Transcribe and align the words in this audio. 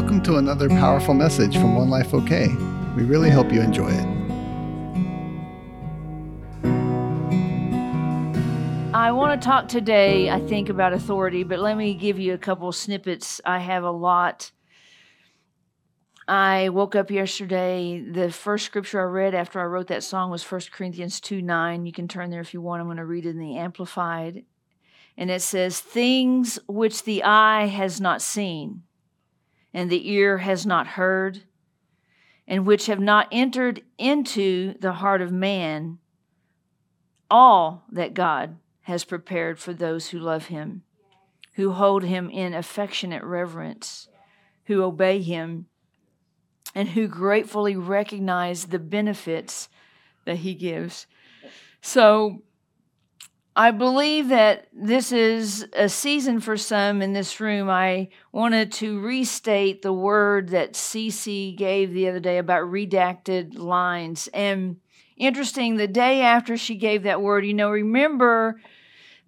Welcome 0.00 0.22
to 0.22 0.38
another 0.38 0.70
powerful 0.70 1.12
message 1.12 1.56
from 1.56 1.76
One 1.76 1.90
Life 1.90 2.14
OK. 2.14 2.48
We 2.96 3.02
really 3.02 3.28
hope 3.28 3.52
you 3.52 3.60
enjoy 3.60 3.90
it. 3.90 4.06
I 8.94 9.12
want 9.12 9.38
to 9.38 9.46
talk 9.46 9.68
today, 9.68 10.30
I 10.30 10.40
think, 10.40 10.70
about 10.70 10.94
authority, 10.94 11.44
but 11.44 11.58
let 11.58 11.76
me 11.76 11.92
give 11.92 12.18
you 12.18 12.32
a 12.32 12.38
couple 12.38 12.72
snippets. 12.72 13.42
I 13.44 13.58
have 13.58 13.84
a 13.84 13.90
lot. 13.90 14.52
I 16.26 16.70
woke 16.70 16.96
up 16.96 17.10
yesterday. 17.10 18.00
The 18.00 18.32
first 18.32 18.64
scripture 18.64 19.00
I 19.00 19.04
read 19.04 19.34
after 19.34 19.60
I 19.60 19.64
wrote 19.64 19.88
that 19.88 20.02
song 20.02 20.30
was 20.30 20.42
1 20.50 20.62
Corinthians 20.72 21.20
2 21.20 21.42
9. 21.42 21.84
You 21.84 21.92
can 21.92 22.08
turn 22.08 22.30
there 22.30 22.40
if 22.40 22.54
you 22.54 22.62
want. 22.62 22.80
I'm 22.80 22.86
going 22.86 22.96
to 22.96 23.04
read 23.04 23.26
it 23.26 23.30
in 23.30 23.38
the 23.38 23.58
Amplified. 23.58 24.46
And 25.18 25.30
it 25.30 25.42
says, 25.42 25.78
Things 25.78 26.58
which 26.66 27.04
the 27.04 27.22
eye 27.22 27.66
has 27.66 28.00
not 28.00 28.22
seen 28.22 28.84
and 29.72 29.90
the 29.90 30.10
ear 30.10 30.38
has 30.38 30.66
not 30.66 30.86
heard, 30.86 31.42
and 32.46 32.66
which 32.66 32.86
have 32.86 33.00
not 33.00 33.28
entered 33.30 33.82
into 33.98 34.74
the 34.80 34.94
heart 34.94 35.22
of 35.22 35.30
man, 35.30 35.98
all 37.30 37.84
that 37.90 38.14
God 38.14 38.56
has 38.82 39.04
prepared 39.04 39.58
for 39.58 39.72
those 39.72 40.08
who 40.08 40.18
love 40.18 40.46
him, 40.46 40.82
who 41.54 41.72
hold 41.72 42.02
him 42.02 42.28
in 42.28 42.54
affectionate 42.54 43.22
reverence, 43.22 44.08
who 44.64 44.82
obey 44.82 45.22
him, 45.22 45.66
and 46.74 46.90
who 46.90 47.06
gratefully 47.06 47.76
recognize 47.76 48.66
the 48.66 48.78
benefits 48.78 49.68
that 50.24 50.38
he 50.38 50.54
gives. 50.54 51.06
So, 51.80 52.42
I 53.60 53.72
believe 53.72 54.28
that 54.28 54.68
this 54.72 55.12
is 55.12 55.68
a 55.74 55.90
season 55.90 56.40
for 56.40 56.56
some 56.56 57.02
in 57.02 57.12
this 57.12 57.40
room. 57.40 57.68
I 57.68 58.08
wanted 58.32 58.72
to 58.72 58.98
restate 59.00 59.82
the 59.82 59.92
word 59.92 60.48
that 60.48 60.72
Cece 60.72 61.58
gave 61.58 61.92
the 61.92 62.08
other 62.08 62.20
day 62.20 62.38
about 62.38 62.62
redacted 62.62 63.58
lines. 63.58 64.30
And 64.32 64.76
interesting, 65.18 65.76
the 65.76 65.86
day 65.86 66.22
after 66.22 66.56
she 66.56 66.74
gave 66.74 67.02
that 67.02 67.20
word, 67.20 67.44
you 67.44 67.52
know, 67.52 67.68
remember 67.68 68.62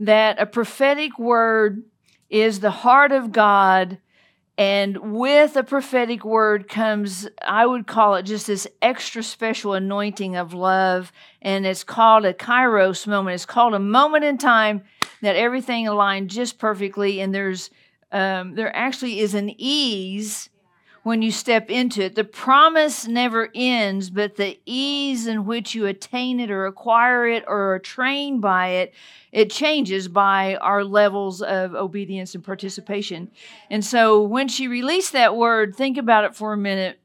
that 0.01 0.41
a 0.41 0.47
prophetic 0.47 1.19
word 1.19 1.83
is 2.31 2.61
the 2.61 2.71
heart 2.71 3.13
of 3.13 3.33
God 3.33 3.99
and 4.59 5.15
with 5.15 5.57
a 5.57 5.63
prophetic 5.63 6.25
word 6.25 6.69
comes, 6.69 7.27
I 7.47 7.65
would 7.65 7.87
call 7.87 8.17
it 8.17 8.25
just 8.25 8.47
this 8.47 8.67
extra 8.83 9.23
special 9.23 9.73
anointing 9.73 10.37
of 10.37 10.53
love. 10.53 11.11
And 11.41 11.65
it's 11.65 11.85
called 11.85 12.27
a 12.27 12.35
kairos 12.35 13.07
moment. 13.07 13.35
It's 13.35 13.47
called 13.47 13.73
a 13.73 13.79
moment 13.79 14.25
in 14.25 14.37
time 14.37 14.83
that 15.23 15.37
everything 15.37 15.89
aligned 15.89 16.29
just 16.29 16.59
perfectly. 16.59 17.21
And 17.21 17.35
there's, 17.35 17.71
um, 18.13 18.55
there 18.55 18.75
actually 18.77 19.21
is 19.21 19.35
an 19.35 19.55
ease 19.57 20.51
when 21.03 21.21
you 21.21 21.33
step 21.33 21.69
into 21.71 22.03
it. 22.03 22.15
The 22.15 22.25
promise 22.25 23.07
never 23.07 23.49
ends, 23.55 24.11
but 24.11 24.37
the 24.37 24.59
ease 24.65 25.27
in 25.27 25.47
which 25.47 25.75
you 25.75 25.87
attain 25.87 26.39
it 26.39 26.51
or 26.51 26.67
acquire 26.67 27.27
it 27.27 27.45
or 27.47 27.75
are 27.75 27.79
trained 27.79 28.41
by 28.41 28.69
it, 28.69 28.95
it 29.33 29.51
changes 29.51 30.09
by 30.09 30.57
our 30.57 30.85
levels 30.85 31.43
of 31.43 31.75
obedience 31.75 32.35
and 32.35 32.45
participation. 32.45 33.31
And 33.71 33.85
so 33.85 34.23
when 34.23 34.49
she 34.49 34.69
released 34.69 35.13
that 35.13 35.37
word, 35.37 35.75
think 35.75 35.99
about 35.99 36.25
it 36.25 36.37
for 36.37 36.53
a 36.53 36.59
minute 36.59 37.01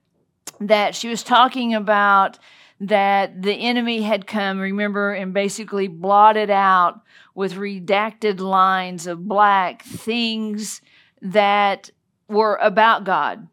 that 0.60 0.96
she 0.96 1.08
was 1.08 1.24
talking 1.24 1.74
about 1.74 2.38
that 2.80 3.42
the 3.42 3.54
enemy 3.54 4.04
had 4.04 4.28
come, 4.28 4.60
remember, 4.60 5.12
and 5.14 5.34
basically 5.34 5.88
blotted 5.88 6.52
out 6.52 7.02
with 7.34 7.56
redacted 7.56 8.40
lines 8.40 9.08
of 9.08 9.28
black 9.28 9.82
things 9.84 10.82
that 11.22 11.90
were 12.28 12.60
about 12.62 13.04
God 13.04 13.48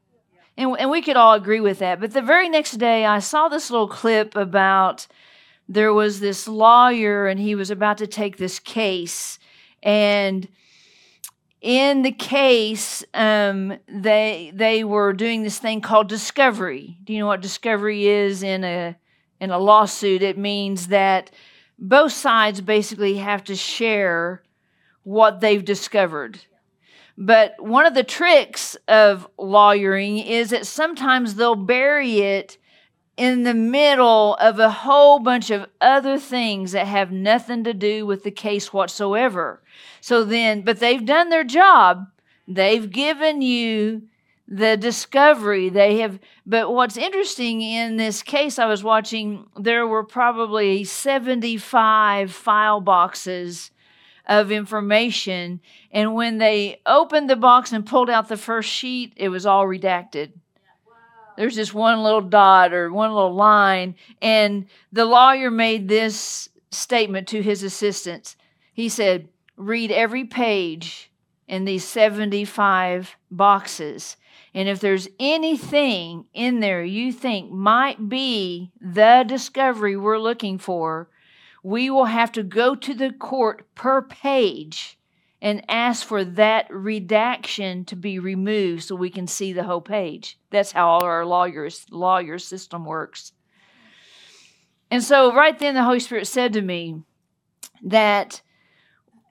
and, 0.56 0.76
and 0.78 0.90
we 0.90 1.02
could 1.02 1.16
all 1.16 1.34
agree 1.34 1.60
with 1.60 1.80
that. 1.80 2.00
But 2.00 2.12
the 2.12 2.22
very 2.22 2.48
next 2.48 2.72
day, 2.72 3.04
I 3.04 3.18
saw 3.18 3.48
this 3.48 3.70
little 3.70 3.88
clip 3.88 4.36
about 4.36 5.06
there 5.68 5.92
was 5.92 6.20
this 6.20 6.46
lawyer 6.46 7.26
and 7.26 7.40
he 7.40 7.54
was 7.54 7.70
about 7.70 7.98
to 7.98 8.06
take 8.06 8.36
this 8.36 8.58
case. 8.58 9.38
And 9.82 10.48
in 11.60 12.02
the 12.02 12.12
case, 12.12 13.02
um, 13.14 13.78
they 13.88 14.52
they 14.54 14.84
were 14.84 15.12
doing 15.14 15.42
this 15.42 15.58
thing 15.58 15.80
called 15.80 16.08
discovery. 16.08 16.98
Do 17.04 17.12
you 17.12 17.20
know 17.20 17.26
what 17.26 17.40
discovery 17.40 18.06
is 18.06 18.42
in 18.42 18.64
a 18.64 18.96
in 19.40 19.50
a 19.50 19.58
lawsuit? 19.58 20.22
It 20.22 20.36
means 20.36 20.88
that 20.88 21.30
both 21.78 22.12
sides 22.12 22.60
basically 22.60 23.16
have 23.16 23.42
to 23.44 23.56
share 23.56 24.42
what 25.04 25.40
they've 25.40 25.64
discovered. 25.64 26.40
But 27.16 27.54
one 27.58 27.86
of 27.86 27.94
the 27.94 28.04
tricks 28.04 28.76
of 28.88 29.28
lawyering 29.38 30.18
is 30.18 30.50
that 30.50 30.66
sometimes 30.66 31.34
they'll 31.34 31.54
bury 31.54 32.20
it 32.20 32.58
in 33.16 33.44
the 33.44 33.54
middle 33.54 34.34
of 34.36 34.58
a 34.58 34.70
whole 34.70 35.20
bunch 35.20 35.50
of 35.50 35.66
other 35.80 36.18
things 36.18 36.72
that 36.72 36.86
have 36.86 37.12
nothing 37.12 37.62
to 37.64 37.72
do 37.72 38.04
with 38.04 38.24
the 38.24 38.30
case 38.30 38.72
whatsoever. 38.72 39.62
So 40.00 40.24
then, 40.24 40.62
but 40.62 40.80
they've 40.80 41.04
done 41.04 41.28
their 41.28 41.44
job. 41.44 42.08
They've 42.48 42.90
given 42.90 43.40
you 43.40 44.02
the 44.48 44.76
discovery. 44.76 45.68
They 45.68 45.98
have, 45.98 46.18
but 46.44 46.72
what's 46.72 46.96
interesting 46.96 47.62
in 47.62 47.96
this 47.96 48.22
case 48.22 48.58
I 48.58 48.66
was 48.66 48.82
watching, 48.82 49.46
there 49.58 49.86
were 49.86 50.04
probably 50.04 50.82
75 50.82 52.32
file 52.32 52.80
boxes 52.80 53.70
of 54.26 54.50
information. 54.50 55.60
And 55.90 56.14
when 56.14 56.38
they 56.38 56.80
opened 56.86 57.28
the 57.28 57.36
box 57.36 57.72
and 57.72 57.86
pulled 57.86 58.10
out 58.10 58.28
the 58.28 58.36
first 58.36 58.70
sheet, 58.70 59.12
it 59.16 59.28
was 59.28 59.46
all 59.46 59.66
redacted. 59.66 60.32
There's 61.36 61.56
just 61.56 61.74
one 61.74 62.02
little 62.02 62.20
dot 62.20 62.72
or 62.72 62.92
one 62.92 63.12
little 63.12 63.34
line. 63.34 63.96
And 64.22 64.66
the 64.92 65.04
lawyer 65.04 65.50
made 65.50 65.88
this 65.88 66.48
statement 66.70 67.28
to 67.28 67.42
his 67.42 67.62
assistants. 67.62 68.36
He 68.72 68.88
said, 68.88 69.28
Read 69.56 69.92
every 69.92 70.24
page 70.24 71.10
in 71.46 71.64
these 71.64 71.84
75 71.84 73.16
boxes. 73.30 74.16
And 74.52 74.68
if 74.68 74.80
there's 74.80 75.08
anything 75.18 76.26
in 76.32 76.60
there 76.60 76.84
you 76.84 77.12
think 77.12 77.50
might 77.50 78.08
be 78.08 78.70
the 78.80 79.24
discovery 79.26 79.96
we're 79.96 80.18
looking 80.18 80.58
for, 80.58 81.08
we 81.64 81.88
will 81.88 82.04
have 82.04 82.30
to 82.30 82.42
go 82.42 82.74
to 82.74 82.92
the 82.92 83.10
court 83.10 83.66
per 83.74 84.02
page 84.02 84.98
and 85.40 85.64
ask 85.66 86.06
for 86.06 86.22
that 86.22 86.66
redaction 86.70 87.86
to 87.86 87.96
be 87.96 88.18
removed 88.18 88.84
so 88.84 88.94
we 88.94 89.08
can 89.08 89.26
see 89.26 89.52
the 89.52 89.64
whole 89.64 89.80
page. 89.80 90.38
That's 90.50 90.72
how 90.72 90.98
our 90.98 91.24
lawyers 91.24 91.86
lawyer 91.90 92.38
system 92.38 92.84
works. 92.84 93.32
And 94.90 95.02
so 95.02 95.34
right 95.34 95.58
then 95.58 95.74
the 95.74 95.82
Holy 95.82 96.00
Spirit 96.00 96.26
said 96.26 96.52
to 96.52 96.60
me 96.60 97.02
that 97.82 98.42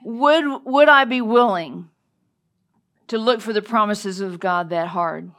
would 0.04 0.66
would 0.66 0.90
I 0.90 1.06
be 1.06 1.22
willing 1.22 1.90
to 3.10 3.20
look 3.20 3.42
for 3.42 3.54
the 3.54 3.62
promises 3.62 4.22
of 4.22 4.40
God 4.40 4.72
that 4.72 4.88
hard? 4.88 5.30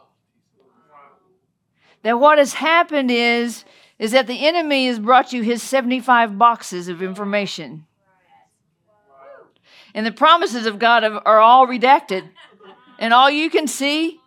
That 2.02 2.20
what 2.20 2.38
has 2.38 2.54
happened 2.54 3.10
is 3.10 3.64
is 3.98 4.12
that 4.12 4.26
the 4.26 4.46
enemy 4.46 4.86
has 4.86 4.98
brought 4.98 5.32
you 5.32 5.42
his 5.42 5.62
75 5.62 6.36
boxes 6.38 6.88
of 6.88 7.02
information. 7.02 7.86
And 9.94 10.04
the 10.04 10.12
promises 10.12 10.66
of 10.66 10.78
God 10.78 11.04
are 11.04 11.38
all 11.38 11.66
redacted. 11.66 12.28
And 12.98 13.14
all 13.14 13.30
you 13.30 13.48
can 13.50 13.66
see 13.66 14.20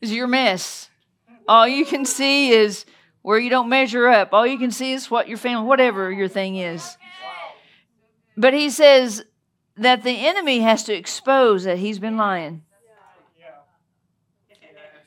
is 0.00 0.12
your 0.12 0.28
mess. 0.28 0.88
All 1.48 1.66
you 1.66 1.84
can 1.84 2.04
see 2.04 2.50
is 2.50 2.84
where 3.22 3.38
you 3.38 3.50
don't 3.50 3.68
measure 3.68 4.08
up. 4.08 4.32
All 4.32 4.46
you 4.46 4.58
can 4.58 4.70
see 4.70 4.92
is 4.92 5.10
what 5.10 5.28
your 5.28 5.38
family, 5.38 5.66
whatever 5.66 6.10
your 6.10 6.28
thing 6.28 6.56
is. 6.56 6.96
But 8.36 8.54
he 8.54 8.70
says 8.70 9.24
that 9.76 10.04
the 10.04 10.26
enemy 10.26 10.60
has 10.60 10.84
to 10.84 10.94
expose 10.94 11.64
that 11.64 11.78
he's 11.78 11.98
been 11.98 12.16
lying. 12.16 12.62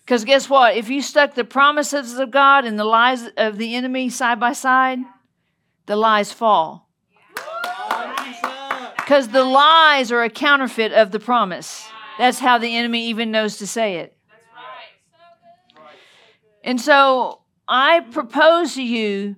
Because 0.05 0.23
guess 0.23 0.47
what? 0.47 0.77
If 0.77 0.89
you 0.89 1.01
stuck 1.01 1.33
the 1.33 1.43
promises 1.43 2.19
of 2.19 2.29
God 2.29 2.63
and 2.63 2.77
the 2.77 2.83
lies 2.83 3.27
of 3.37 3.57
the 3.57 3.73
enemy 3.73 4.09
side 4.09 4.39
by 4.39 4.53
side, 4.53 4.99
the 5.87 5.95
lies 5.95 6.31
fall. 6.31 6.89
Because 8.97 9.29
the 9.29 9.43
lies 9.43 10.11
are 10.11 10.21
a 10.21 10.29
counterfeit 10.29 10.91
of 10.91 11.09
the 11.11 11.19
promise. 11.19 11.87
That's 12.19 12.39
how 12.39 12.59
the 12.59 12.75
enemy 12.75 13.07
even 13.07 13.31
knows 13.31 13.57
to 13.57 13.67
say 13.67 13.97
it. 13.97 14.15
And 16.63 16.79
so 16.79 17.41
I 17.67 18.01
propose 18.01 18.75
to 18.75 18.83
you 18.83 19.37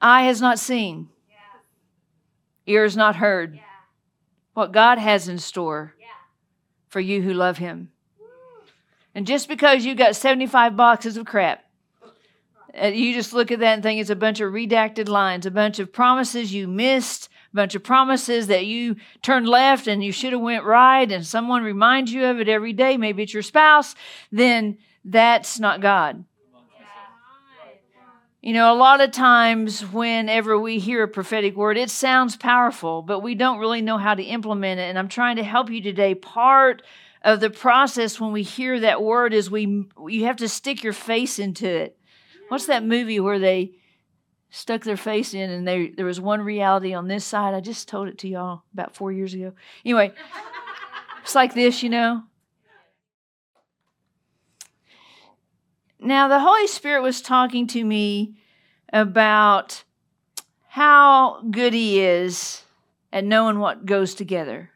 eye 0.00 0.24
has 0.24 0.40
not 0.42 0.58
seen, 0.58 1.08
ear 2.66 2.82
has 2.82 2.96
not 2.96 3.16
heard 3.16 3.58
what 4.52 4.72
God 4.72 4.98
has 4.98 5.26
in 5.26 5.38
store 5.38 5.94
for 6.88 7.00
you 7.00 7.22
who 7.22 7.32
love 7.32 7.58
Him. 7.58 7.90
And 9.14 9.26
just 9.26 9.48
because 9.48 9.84
you 9.84 9.94
got 9.94 10.16
75 10.16 10.76
boxes 10.76 11.16
of 11.16 11.26
crap, 11.26 11.64
uh, 12.80 12.86
you 12.86 13.14
just 13.14 13.32
look 13.32 13.50
at 13.50 13.60
that 13.60 13.74
and 13.74 13.82
think 13.82 14.00
it's 14.00 14.10
a 14.10 14.16
bunch 14.16 14.40
of 14.40 14.52
redacted 14.52 15.08
lines, 15.08 15.46
a 15.46 15.50
bunch 15.50 15.78
of 15.78 15.92
promises 15.92 16.52
you 16.52 16.68
missed, 16.68 17.28
a 17.52 17.56
bunch 17.56 17.74
of 17.74 17.82
promises 17.82 18.46
that 18.48 18.66
you 18.66 18.96
turned 19.22 19.48
left 19.48 19.86
and 19.86 20.04
you 20.04 20.12
should 20.12 20.32
have 20.32 20.42
went 20.42 20.64
right 20.64 21.10
and 21.10 21.26
someone 21.26 21.62
reminds 21.62 22.12
you 22.12 22.26
of 22.26 22.38
it 22.38 22.48
every 22.48 22.72
day, 22.72 22.96
maybe 22.96 23.22
it's 23.22 23.34
your 23.34 23.42
spouse, 23.42 23.94
then 24.30 24.78
that's 25.04 25.58
not 25.58 25.80
God. 25.80 26.24
You 28.40 28.52
know, 28.52 28.72
a 28.72 28.76
lot 28.76 29.00
of 29.00 29.10
times 29.10 29.80
whenever 29.80 30.56
we 30.58 30.78
hear 30.78 31.02
a 31.02 31.08
prophetic 31.08 31.56
word, 31.56 31.76
it 31.76 31.90
sounds 31.90 32.36
powerful, 32.36 33.02
but 33.02 33.18
we 33.20 33.34
don't 33.34 33.58
really 33.58 33.82
know 33.82 33.98
how 33.98 34.14
to 34.14 34.22
implement 34.22 34.78
it. 34.78 34.84
And 34.84 34.98
I'm 34.98 35.08
trying 35.08 35.36
to 35.36 35.42
help 35.42 35.70
you 35.70 35.82
today. 35.82 36.14
Part 36.14 36.82
of 37.22 37.40
the 37.40 37.50
process 37.50 38.20
when 38.20 38.32
we 38.32 38.42
hear 38.42 38.80
that 38.80 39.02
word 39.02 39.34
is 39.34 39.50
we 39.50 39.86
you 40.06 40.24
have 40.24 40.36
to 40.36 40.48
stick 40.48 40.82
your 40.82 40.92
face 40.92 41.38
into 41.38 41.68
it. 41.68 41.98
What's 42.48 42.66
that 42.66 42.84
movie 42.84 43.20
where 43.20 43.38
they 43.38 43.72
stuck 44.50 44.82
their 44.84 44.96
face 44.96 45.34
in 45.34 45.50
and 45.50 45.68
they, 45.68 45.88
there 45.88 46.06
was 46.06 46.20
one 46.20 46.40
reality 46.40 46.94
on 46.94 47.08
this 47.08 47.24
side? 47.24 47.54
I 47.54 47.60
just 47.60 47.88
told 47.88 48.08
it 48.08 48.18
to 48.18 48.28
y'all 48.28 48.62
about 48.72 48.94
four 48.94 49.12
years 49.12 49.34
ago. 49.34 49.52
Anyway, 49.84 50.12
it's 51.22 51.34
like 51.34 51.54
this, 51.54 51.82
you 51.82 51.90
know. 51.90 52.22
Now, 56.00 56.28
the 56.28 56.38
Holy 56.38 56.68
Spirit 56.68 57.02
was 57.02 57.20
talking 57.20 57.66
to 57.68 57.84
me 57.84 58.36
about 58.92 59.82
how 60.68 61.42
good 61.50 61.74
He 61.74 62.00
is 62.00 62.62
at 63.12 63.24
knowing 63.24 63.58
what 63.58 63.84
goes 63.84 64.14
together. 64.14 64.70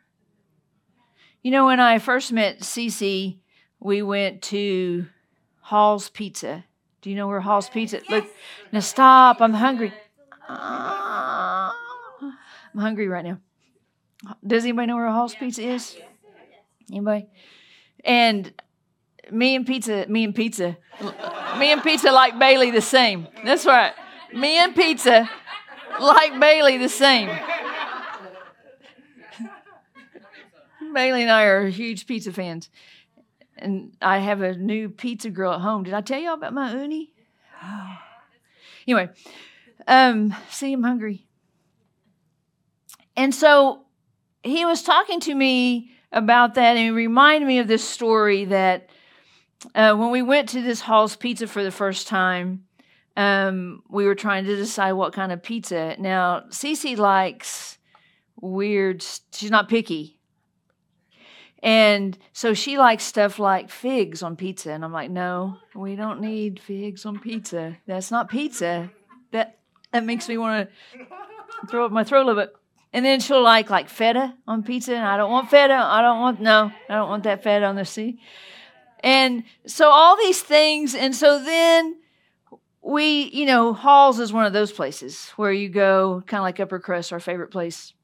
You 1.42 1.50
know, 1.50 1.66
when 1.66 1.80
I 1.80 1.98
first 1.98 2.32
met 2.32 2.60
Cece, 2.60 3.36
we 3.80 4.02
went 4.02 4.42
to 4.42 5.06
Hall's 5.60 6.08
Pizza. 6.08 6.64
Do 7.00 7.10
you 7.10 7.16
know 7.16 7.26
where 7.26 7.40
Hall's 7.40 7.68
Pizza? 7.68 7.96
Yes. 7.96 8.10
Look, 8.10 8.26
now 8.70 8.80
stop. 8.80 9.40
I'm 9.40 9.52
hungry. 9.52 9.92
Uh, 10.48 11.72
I'm 12.22 12.78
hungry 12.78 13.08
right 13.08 13.24
now. 13.24 13.38
Does 14.46 14.62
anybody 14.62 14.86
know 14.86 14.96
where 14.96 15.08
Hall's 15.08 15.34
Pizza 15.34 15.62
is? 15.62 15.96
Anybody? 16.88 17.26
And 18.04 18.52
me 19.32 19.56
and 19.56 19.66
pizza, 19.66 20.06
me 20.08 20.22
and 20.22 20.34
pizza, 20.34 20.76
me 21.58 21.72
and 21.72 21.82
pizza 21.82 22.12
like 22.12 22.38
Bailey 22.38 22.70
the 22.70 22.80
same. 22.80 23.26
That's 23.44 23.66
right. 23.66 23.92
Me 24.32 24.58
and 24.58 24.76
pizza 24.76 25.28
like 26.00 26.38
Bailey 26.38 26.78
the 26.78 26.88
same. 26.88 27.28
Bailey 30.92 31.22
and 31.22 31.30
I 31.30 31.44
are 31.44 31.68
huge 31.68 32.06
pizza 32.06 32.32
fans. 32.32 32.70
And 33.56 33.96
I 34.00 34.18
have 34.18 34.42
a 34.42 34.54
new 34.54 34.88
pizza 34.88 35.30
girl 35.30 35.52
at 35.52 35.60
home. 35.60 35.84
Did 35.84 35.94
I 35.94 36.00
tell 36.00 36.18
y'all 36.18 36.34
about 36.34 36.54
my 36.54 36.72
uni? 36.72 37.12
Oh. 37.62 37.98
Anyway, 38.84 39.10
um, 39.86 40.34
see, 40.50 40.72
I'm 40.72 40.82
hungry. 40.82 41.24
And 43.16 43.32
so 43.32 43.82
he 44.42 44.64
was 44.64 44.82
talking 44.82 45.20
to 45.20 45.34
me 45.34 45.92
about 46.10 46.54
that, 46.54 46.76
and 46.76 46.78
he 46.78 46.90
reminded 46.90 47.46
me 47.46 47.58
of 47.58 47.68
this 47.68 47.88
story 47.88 48.46
that 48.46 48.90
uh, 49.74 49.94
when 49.94 50.10
we 50.10 50.22
went 50.22 50.48
to 50.48 50.62
this 50.62 50.80
Hall's 50.80 51.16
Pizza 51.16 51.46
for 51.46 51.62
the 51.62 51.70
first 51.70 52.08
time, 52.08 52.64
um, 53.16 53.82
we 53.88 54.04
were 54.04 54.14
trying 54.14 54.44
to 54.44 54.56
decide 54.56 54.92
what 54.92 55.12
kind 55.12 55.32
of 55.32 55.42
pizza. 55.42 55.96
Now, 55.98 56.44
Cece 56.48 56.96
likes 56.96 57.78
weird, 58.40 59.04
she's 59.32 59.50
not 59.50 59.68
picky. 59.68 60.18
And 61.62 62.18
so 62.32 62.54
she 62.54 62.76
likes 62.76 63.04
stuff 63.04 63.38
like 63.38 63.70
figs 63.70 64.22
on 64.22 64.34
pizza. 64.34 64.72
And 64.72 64.84
I'm 64.84 64.92
like, 64.92 65.10
no, 65.10 65.58
we 65.74 65.94
don't 65.94 66.20
need 66.20 66.60
figs 66.60 67.06
on 67.06 67.20
pizza. 67.20 67.76
That's 67.86 68.10
not 68.10 68.28
pizza. 68.28 68.90
That 69.30 69.58
that 69.92 70.04
makes 70.04 70.28
me 70.28 70.38
want 70.38 70.68
to 70.68 71.06
throw 71.68 71.86
up 71.86 71.92
my 71.92 72.02
throat 72.02 72.24
a 72.24 72.26
little 72.26 72.42
bit. 72.42 72.52
And 72.92 73.04
then 73.04 73.20
she'll 73.20 73.42
like 73.42 73.70
like 73.70 73.88
feta 73.88 74.34
on 74.48 74.64
pizza. 74.64 74.96
And 74.96 75.06
I 75.06 75.16
don't 75.16 75.30
want 75.30 75.50
feta. 75.50 75.74
I 75.74 76.02
don't 76.02 76.20
want 76.20 76.40
no, 76.40 76.72
I 76.88 76.94
don't 76.94 77.08
want 77.08 77.22
that 77.24 77.44
feta 77.44 77.64
on 77.66 77.76
the 77.76 77.84
sea. 77.84 78.18
And 79.04 79.44
so 79.66 79.88
all 79.88 80.16
these 80.16 80.40
things, 80.40 80.94
and 80.94 81.14
so 81.14 81.42
then 81.42 81.96
we, 82.82 83.30
you 83.32 83.46
know, 83.46 83.72
Halls 83.72 84.18
is 84.18 84.32
one 84.32 84.46
of 84.46 84.52
those 84.52 84.72
places 84.72 85.30
where 85.36 85.52
you 85.52 85.68
go, 85.68 86.22
kind 86.26 86.40
of 86.40 86.44
like 86.44 86.60
Upper 86.60 86.78
Crust, 86.78 87.12
our 87.12 87.20
favorite 87.20 87.50
place. 87.50 87.94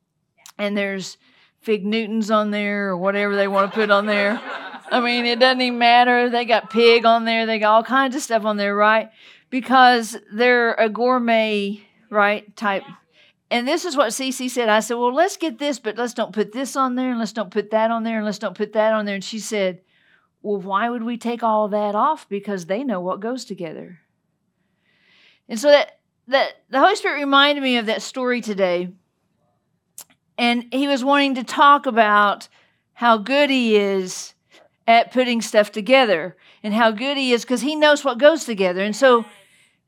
And 0.57 0.77
there's 0.77 1.19
Fig 1.69 1.85
Newtons 1.85 2.31
on 2.31 2.50
there 2.50 2.88
or 2.88 2.97
whatever 2.97 3.37
they 3.37 3.47
want 3.47 3.70
to 3.70 3.79
put 3.79 3.91
on 3.91 4.06
there. 4.06 4.41
I 4.91 5.00
mean, 5.00 5.26
it 5.26 5.38
doesn't 5.38 5.61
even 5.61 5.79
matter. 5.79 6.31
They 6.31 6.47
got 6.47 6.70
pig 6.70 7.05
on 7.05 7.26
there, 7.26 7.44
they 7.44 7.59
got 7.59 7.75
all 7.75 7.85
kinds 7.85 8.17
of 8.17 8.23
stuff 8.23 8.47
on 8.47 8.56
there, 8.56 8.75
right? 8.75 9.11
Because 9.50 10.17
they're 10.32 10.73
a 10.73 10.88
gourmet, 10.88 11.82
right, 12.09 12.56
type. 12.56 12.85
And 13.50 13.69
this 13.69 13.85
is 13.85 13.99
what 13.99 14.12
Cece 14.12 14.49
said. 14.49 14.70
I 14.70 14.81
said, 14.81 14.94
well, 14.94 15.12
let's 15.12 15.37
get 15.37 15.59
this, 15.59 15.79
but 15.79 15.99
let's 15.99 16.15
don't 16.15 16.32
put 16.32 16.53
this 16.53 16.75
on 16.75 16.94
there, 16.94 17.11
and 17.11 17.19
let's 17.19 17.35
don't 17.35 17.50
put 17.50 17.71
that 17.73 17.91
on 17.91 18.03
there, 18.03 18.17
and 18.17 18.25
let's 18.25 18.38
don't 18.38 18.56
put 18.56 18.73
that 18.73 18.94
on 18.94 19.05
there. 19.05 19.17
And 19.17 19.23
she 19.23 19.38
said, 19.38 19.82
well, 20.41 20.59
why 20.59 20.88
would 20.88 21.03
we 21.03 21.19
take 21.19 21.43
all 21.43 21.69
that 21.69 21.94
off? 21.94 22.26
Because 22.31 22.64
they 22.64 22.82
know 22.82 23.03
what 23.03 23.21
goes 23.21 23.44
together. 23.44 23.99
And 25.50 25.61
so 25.61 25.69
that, 25.69 25.99
that 26.29 26.62
the 26.71 26.81
Holy 26.81 26.97
Spirit 26.97 27.17
reminded 27.17 27.61
me 27.62 27.76
of 27.76 27.85
that 27.85 28.00
story 28.00 28.41
today. 28.41 28.88
And 30.38 30.67
he 30.73 30.87
was 30.87 31.05
wanting 31.05 31.35
to 31.35 31.44
talk 31.44 31.87
about 31.87 32.49
how 32.94 33.19
good 33.19 33.50
he 33.50 33.76
is 33.76 34.35
at 34.87 35.12
putting 35.12 35.43
stuff 35.43 35.73
together 35.73 36.37
and 36.62 36.73
how 36.73 36.90
good 36.90 37.17
he 37.17 37.32
is 37.32 37.43
because 37.43 37.61
he 37.61 37.75
knows 37.75 38.05
what 38.05 38.19
goes 38.19 38.44
together. 38.44 38.82
And 38.82 38.94
so 38.94 39.25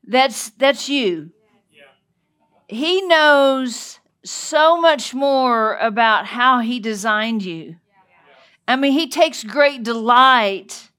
that's 0.05 0.49
that's 0.51 0.89
you. 0.89 1.31
He 2.67 3.01
knows 3.01 3.99
so 4.23 4.79
much 4.79 5.13
more 5.13 5.77
about 5.77 6.27
how 6.27 6.59
he 6.59 6.79
designed 6.79 7.43
you 7.43 7.77
I 8.71 8.77
mean, 8.77 8.93
he 8.93 9.09
takes 9.09 9.43
great 9.43 9.83
delight 9.83 10.89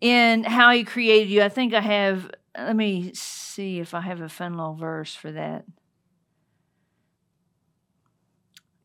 in 0.00 0.44
how 0.44 0.72
he 0.72 0.84
created 0.84 1.30
you. 1.30 1.42
I 1.42 1.48
think 1.48 1.72
I 1.72 1.80
have, 1.80 2.30
let 2.56 2.76
me 2.76 3.12
see 3.14 3.80
if 3.80 3.94
I 3.94 4.02
have 4.02 4.20
a 4.20 4.28
fun 4.28 4.58
little 4.58 4.74
verse 4.74 5.14
for 5.14 5.32
that. 5.32 5.64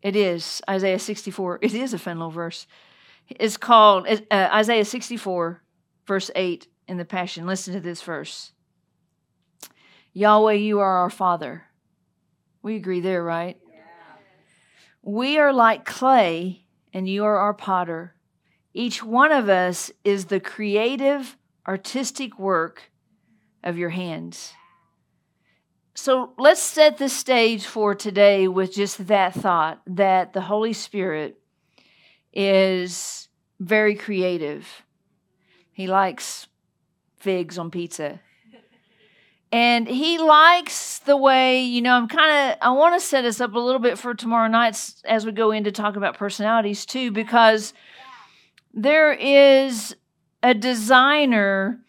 It 0.03 0.17
is 0.17 0.61
Isaiah 0.69 0.99
64. 0.99 1.59
It 1.61 1.73
is 1.73 1.93
a 1.93 1.97
fun 1.97 2.19
little 2.19 2.29
verse. 2.29 2.67
It's 3.29 3.55
called 3.55 4.05
uh, 4.07 4.49
Isaiah 4.53 4.83
64, 4.83 5.63
verse 6.05 6.29
8 6.35 6.67
in 6.89 6.97
the 6.97 7.05
Passion. 7.05 7.47
Listen 7.47 7.73
to 7.73 7.79
this 7.79 8.01
verse 8.01 8.51
Yahweh, 10.11 10.53
you 10.53 10.79
are 10.79 10.97
our 10.97 11.09
Father. 11.09 11.63
We 12.61 12.75
agree 12.75 12.99
there, 12.99 13.23
right? 13.23 13.57
Yeah. 13.67 13.79
We 15.01 15.37
are 15.39 15.53
like 15.53 15.85
clay 15.85 16.65
and 16.93 17.07
you 17.07 17.23
are 17.23 17.37
our 17.37 17.53
potter. 17.53 18.13
Each 18.73 19.03
one 19.03 19.31
of 19.31 19.49
us 19.49 19.91
is 20.03 20.25
the 20.25 20.39
creative, 20.39 21.37
artistic 21.67 22.37
work 22.37 22.91
of 23.63 23.77
your 23.77 23.89
hands. 23.89 24.53
So 25.95 26.33
let's 26.39 26.61
set 26.61 26.97
the 26.97 27.09
stage 27.09 27.65
for 27.65 27.93
today 27.93 28.47
with 28.47 28.73
just 28.73 29.07
that 29.07 29.35
thought 29.35 29.81
that 29.85 30.33
the 30.33 30.41
Holy 30.41 30.73
Spirit 30.73 31.39
is 32.33 33.29
very 33.59 33.95
creative. 33.95 34.67
He 35.71 35.87
likes 35.87 36.47
figs 37.17 37.57
on 37.57 37.69
pizza. 37.69 38.19
And 39.51 39.87
he 39.87 40.17
likes 40.17 40.97
the 40.99 41.15
way, 41.15 41.61
you 41.61 41.83
know, 41.83 41.93
I'm 41.93 42.07
kind 42.07 42.51
of, 42.51 42.57
I 42.59 42.71
want 42.71 42.95
to 42.95 42.99
set 42.99 43.23
us 43.23 43.39
up 43.39 43.53
a 43.53 43.59
little 43.59 43.79
bit 43.79 43.99
for 43.99 44.15
tomorrow 44.15 44.47
nights 44.47 45.03
as 45.05 45.27
we 45.27 45.31
go 45.31 45.51
in 45.51 45.63
to 45.65 45.71
talk 45.71 45.95
about 45.95 46.17
personalities 46.17 46.87
too, 46.87 47.11
because 47.11 47.71
there 48.73 49.13
is 49.13 49.95
a 50.41 50.55
designer. 50.55 51.82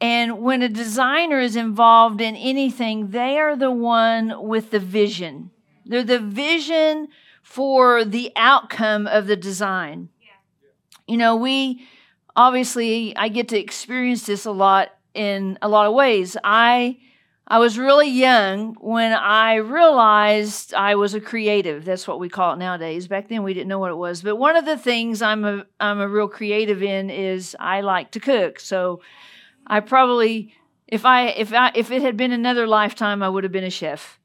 And 0.00 0.40
when 0.40 0.62
a 0.62 0.68
designer 0.68 1.40
is 1.40 1.56
involved 1.56 2.20
in 2.20 2.34
anything, 2.34 3.10
they 3.10 3.38
are 3.38 3.54
the 3.54 3.70
one 3.70 4.46
with 4.46 4.70
the 4.70 4.78
vision. 4.78 5.50
They're 5.84 6.02
the 6.02 6.18
vision 6.18 7.08
for 7.42 8.04
the 8.04 8.32
outcome 8.36 9.06
of 9.06 9.26
the 9.26 9.36
design. 9.36 10.08
You 11.06 11.16
know, 11.16 11.36
we 11.36 11.86
obviously, 12.36 13.14
I 13.16 13.28
get 13.28 13.48
to 13.48 13.58
experience 13.58 14.24
this 14.24 14.44
a 14.46 14.52
lot 14.52 14.90
in 15.12 15.58
a 15.60 15.68
lot 15.68 15.86
of 15.86 15.94
ways. 15.94 16.36
I 16.44 16.98
I 17.50 17.58
was 17.58 17.76
really 17.76 18.08
young 18.08 18.74
when 18.74 19.12
I 19.12 19.56
realized 19.56 20.72
I 20.72 20.94
was 20.94 21.14
a 21.14 21.20
creative. 21.20 21.84
That's 21.84 22.06
what 22.06 22.20
we 22.20 22.28
call 22.28 22.52
it 22.52 22.58
nowadays. 22.58 23.08
Back 23.08 23.28
then 23.28 23.42
we 23.42 23.54
didn't 23.54 23.66
know 23.66 23.80
what 23.80 23.90
it 23.90 23.96
was. 23.96 24.22
But 24.22 24.36
one 24.36 24.54
of 24.54 24.64
the 24.64 24.78
things 24.78 25.20
I'm 25.20 25.44
a 25.44 25.66
I'm 25.80 26.00
a 26.00 26.08
real 26.08 26.28
creative 26.28 26.80
in 26.80 27.10
is 27.10 27.56
I 27.58 27.80
like 27.80 28.12
to 28.12 28.20
cook. 28.20 28.60
So 28.60 29.00
I 29.70 29.78
probably 29.78 30.52
if 30.88 31.06
I 31.06 31.28
if 31.28 31.54
I 31.54 31.70
if 31.76 31.92
it 31.92 32.02
had 32.02 32.16
been 32.16 32.32
another 32.32 32.66
lifetime 32.66 33.22
I 33.22 33.28
would 33.28 33.44
have 33.44 33.52
been 33.52 33.64
a 33.64 33.70
chef. 33.70 34.18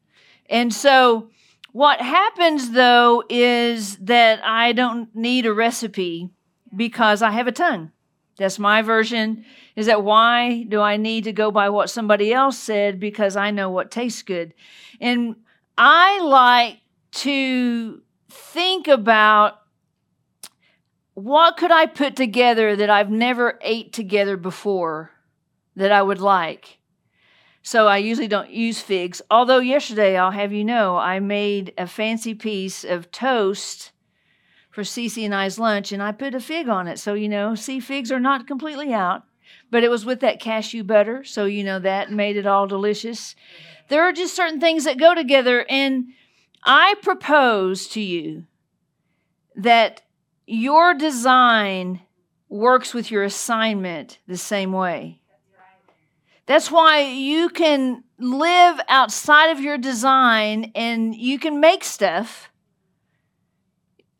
And 0.49 0.73
so 0.73 1.29
what 1.71 2.01
happens 2.01 2.71
though 2.71 3.23
is 3.29 3.97
that 3.97 4.43
I 4.43 4.73
don't 4.73 5.15
need 5.15 5.45
a 5.45 5.53
recipe 5.53 6.31
because 6.75 7.21
I 7.21 7.29
have 7.29 7.45
a 7.47 7.51
tongue. 7.51 7.91
That's 8.37 8.57
my 8.57 8.81
version. 8.81 9.45
Is 9.75 9.85
that 9.85 10.03
why 10.03 10.63
do 10.63 10.81
I 10.81 10.97
need 10.97 11.25
to 11.25 11.31
go 11.31 11.51
by 11.51 11.69
what 11.69 11.91
somebody 11.91 12.33
else 12.33 12.57
said? 12.57 12.99
Because 12.99 13.37
I 13.37 13.51
know 13.51 13.69
what 13.69 13.91
tastes 13.91 14.23
good. 14.23 14.55
And 14.99 15.35
I 15.77 16.19
like 16.21 16.79
to 17.11 18.01
think 18.29 18.87
about 18.87 19.61
what 21.13 21.55
could 21.55 21.71
I 21.71 21.85
put 21.85 22.15
together 22.15 22.75
that 22.75 22.89
I've 22.89 23.11
never 23.11 23.59
ate 23.61 23.93
together 23.93 24.37
before 24.37 25.11
that 25.75 25.91
I 25.91 26.01
would 26.01 26.19
like. 26.19 26.79
So 27.61 27.87
I 27.87 27.97
usually 27.97 28.27
don't 28.27 28.51
use 28.51 28.79
figs. 28.79 29.21
Although 29.31 29.59
yesterday, 29.59 30.17
I'll 30.17 30.31
have 30.31 30.53
you 30.53 30.63
know, 30.63 30.97
I 30.97 31.19
made 31.19 31.73
a 31.77 31.87
fancy 31.87 32.35
piece 32.35 32.83
of 32.83 33.11
toast 33.11 33.91
for 34.69 34.83
Cece 34.83 35.25
and 35.25 35.33
I's 35.33 35.57
lunch, 35.57 35.91
and 35.91 36.03
I 36.03 36.11
put 36.11 36.35
a 36.35 36.39
fig 36.39 36.69
on 36.69 36.87
it. 36.87 36.99
So 36.99 37.13
you 37.13 37.27
know, 37.27 37.55
see, 37.55 37.79
figs 37.79 38.11
are 38.11 38.19
not 38.19 38.45
completely 38.45 38.93
out, 38.93 39.23
but 39.71 39.83
it 39.83 39.89
was 39.89 40.05
with 40.05 40.19
that 40.19 40.39
cashew 40.39 40.83
butter, 40.83 41.23
so 41.23 41.45
you 41.45 41.63
know 41.63 41.79
that 41.79 42.11
made 42.11 42.37
it 42.37 42.45
all 42.45 42.67
delicious. 42.67 43.35
There 43.87 44.03
are 44.03 44.11
just 44.11 44.35
certain 44.35 44.59
things 44.59 44.83
that 44.83 44.99
go 44.99 45.15
together, 45.15 45.65
and 45.69 46.09
I 46.63 46.95
propose 47.01 47.87
to 47.89 48.01
you 48.01 48.45
that 49.55 50.01
your 50.45 50.93
design 50.93 52.01
works 52.49 52.93
with 52.93 53.09
your 53.09 53.23
assignment 53.23 54.19
the 54.27 54.37
same 54.37 54.71
way. 54.71 55.21
That's 56.45 56.71
why 56.71 57.01
you 57.01 57.49
can 57.49 58.03
live 58.19 58.79
outside 58.87 59.47
of 59.51 59.59
your 59.59 59.77
design 59.77 60.71
and 60.75 61.15
you 61.15 61.39
can 61.39 61.59
make 61.59 61.83
stuff 61.83 62.49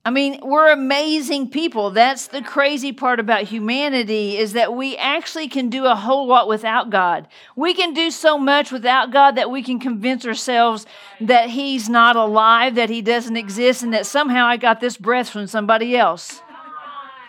I 0.08 0.12
mean, 0.12 0.40
we're 0.44 0.72
amazing 0.72 1.50
people. 1.50 1.90
That's 1.90 2.28
the 2.28 2.44
crazy 2.44 2.94
part 2.94 3.20
about 3.20 3.42
humanity 3.42 4.38
is 4.38 4.54
that 4.54 4.76
we 4.76 4.96
actually 4.98 5.48
can 5.48 5.72
do 5.72 5.86
a 5.86 5.96
whole 5.96 6.28
lot 6.28 6.48
without 6.48 6.92
God. 6.92 7.28
We 7.56 7.74
can 7.74 7.92
do 7.92 8.12
so 8.12 8.38
much 8.38 8.72
without 8.72 9.10
God 9.10 9.32
that 9.32 9.50
we 9.50 9.64
can 9.64 9.80
convince 9.80 10.24
ourselves 10.24 10.86
that 11.20 11.50
he's 11.50 11.90
not 11.90 12.16
alive, 12.16 12.76
that 12.76 12.92
he 12.92 13.02
doesn't 13.02 13.36
exist 13.36 13.82
and 13.82 13.92
that 13.96 14.06
somehow 14.06 14.46
I 14.46 14.58
got 14.58 14.80
this 14.80 14.96
breath 14.96 15.30
from 15.30 15.48
somebody 15.48 15.98
else. 15.98 16.40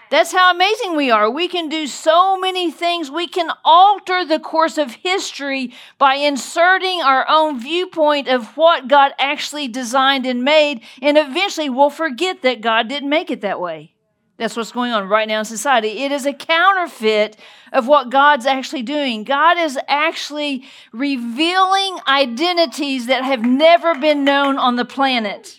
That's 0.09 0.31
how 0.33 0.55
amazing 0.55 0.95
we 0.95 1.11
are. 1.11 1.29
We 1.29 1.49
can 1.49 1.69
do 1.69 1.89
so 1.89 2.39
many 2.39 2.71
things. 2.71 3.11
We 3.11 3.27
can 3.27 3.51
alter 3.65 4.25
the 4.25 4.39
course 4.39 4.79
of 4.79 4.93
history 4.93 5.73
by 5.99 6.15
inserting 6.15 7.01
our 7.01 7.27
own 7.29 7.59
viewpoint 7.59 8.29
of 8.29 8.57
what 8.57 8.87
God 8.87 9.13
actually 9.19 9.67
designed 9.67 10.25
and 10.25 10.45
made, 10.45 10.83
and 11.03 11.19
eventually 11.19 11.69
we'll 11.69 11.91
forget 11.91 12.43
that 12.43 12.61
God 12.61 12.89
didn't 12.89 13.09
make 13.09 13.31
it 13.31 13.41
that 13.41 13.61
way. 13.61 13.95
That's 14.37 14.57
what's 14.57 14.71
going 14.71 14.93
on 14.93 15.09
right 15.09 15.27
now 15.27 15.41
in 15.41 15.45
society. 15.45 16.05
It 16.05 16.13
is 16.13 16.27
a 16.27 16.33
counterfeit 16.33 17.39
of 17.73 17.89
what 17.89 18.11
God's 18.11 18.47
actually 18.47 18.83
doing. 18.83 19.25
God 19.25 19.59
is 19.59 19.79
actually 19.89 20.65
revealing 20.93 21.99
identities 22.07 23.07
that 23.07 23.25
have 23.25 23.43
never 23.43 23.95
been 23.95 24.25
known 24.25 24.59
on 24.59 24.77
the 24.77 24.85
planet 24.85 25.57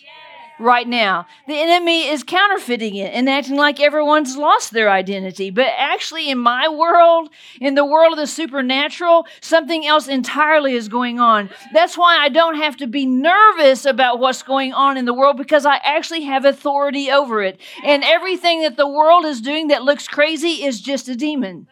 right 0.58 0.86
now. 0.86 1.26
The 1.46 1.58
enemy 1.58 2.08
is 2.08 2.22
counterfeiting 2.22 2.96
it 2.96 3.12
and 3.12 3.28
acting 3.28 3.56
like 3.56 3.80
everyone's 3.80 4.36
lost 4.36 4.72
their 4.72 4.90
identity. 4.90 5.50
But 5.50 5.68
actually, 5.76 6.30
in 6.30 6.38
my 6.38 6.68
world, 6.68 7.30
in 7.60 7.74
the 7.74 7.84
world 7.84 8.12
of 8.12 8.18
the 8.18 8.26
supernatural, 8.26 9.26
something 9.40 9.86
else 9.86 10.08
entirely 10.08 10.74
is 10.74 10.88
going 10.88 11.20
on. 11.20 11.50
That's 11.72 11.96
why 11.96 12.18
I 12.18 12.28
don't 12.28 12.56
have 12.56 12.76
to 12.78 12.86
be 12.86 13.06
nervous 13.06 13.84
about 13.84 14.18
what's 14.18 14.42
going 14.42 14.72
on 14.72 14.96
in 14.96 15.04
the 15.04 15.14
world 15.14 15.36
because 15.36 15.64
I 15.66 15.76
actually 15.76 16.22
have 16.22 16.44
authority 16.44 17.10
over 17.10 17.42
it. 17.42 17.60
And 17.84 18.04
everything 18.04 18.62
that 18.62 18.76
the 18.76 18.88
world 18.88 19.24
is 19.24 19.40
doing 19.40 19.68
that 19.68 19.82
looks 19.82 20.08
crazy 20.08 20.64
is 20.64 20.80
just 20.80 21.08
a 21.08 21.16
demon. 21.16 21.66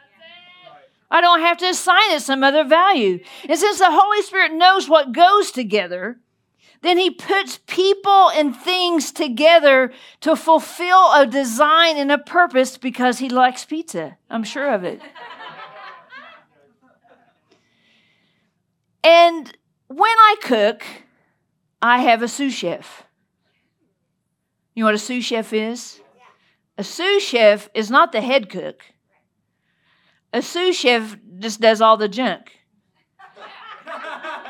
I 1.10 1.20
don't 1.20 1.40
have 1.40 1.58
to 1.58 1.68
assign 1.68 2.10
it 2.12 2.20
some 2.20 2.42
other 2.42 2.64
value. 2.64 3.20
And 3.48 3.58
since 3.58 3.78
the 3.78 3.90
Holy 3.90 4.22
Spirit 4.22 4.52
knows 4.52 4.88
what 4.88 5.12
goes 5.12 5.52
together, 5.52 6.18
then 6.82 6.98
he 6.98 7.10
puts 7.10 7.58
people 7.66 8.30
and 8.30 8.54
things 8.54 9.12
together 9.12 9.92
to 10.20 10.36
fulfill 10.36 11.12
a 11.12 11.26
design 11.26 11.96
and 11.96 12.12
a 12.12 12.18
purpose 12.18 12.76
because 12.76 13.18
he 13.18 13.28
likes 13.28 13.64
pizza. 13.64 14.18
I'm 14.30 14.44
sure 14.44 14.72
of 14.72 14.84
it. 14.84 15.00
and 19.02 19.56
when 19.88 20.18
I 20.18 20.36
cook, 20.42 20.84
I 21.80 21.98
have 22.00 22.22
a 22.22 22.28
sous 22.28 22.54
chef. 22.54 23.04
You 24.74 24.82
know 24.82 24.88
what 24.88 24.94
a 24.94 24.98
sous 24.98 25.24
chef 25.24 25.52
is? 25.52 26.00
A 26.78 26.84
sous 26.84 27.22
chef 27.22 27.70
is 27.74 27.90
not 27.90 28.12
the 28.12 28.20
head 28.20 28.50
cook. 28.50 28.82
A 30.32 30.42
sous 30.42 30.76
chef 30.76 31.16
just 31.38 31.60
does 31.60 31.80
all 31.80 31.96
the 31.96 32.08
junk. 32.08 32.58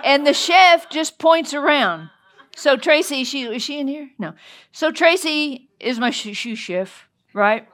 and 0.05 0.27
the 0.27 0.35
chef 0.35 0.91
just 0.91 1.19
points 1.19 1.55
around. 1.55 2.11
So 2.57 2.79
Tracy, 2.79 3.23
she 3.25 3.43
is 3.43 3.63
she 3.63 3.79
in 3.79 3.87
here? 3.87 4.11
No. 4.19 4.33
So 4.73 4.91
Tracy 4.91 5.69
is 5.79 5.99
my 5.99 6.11
sous 6.11 6.59
chef, 6.59 7.07
right? 7.35 7.69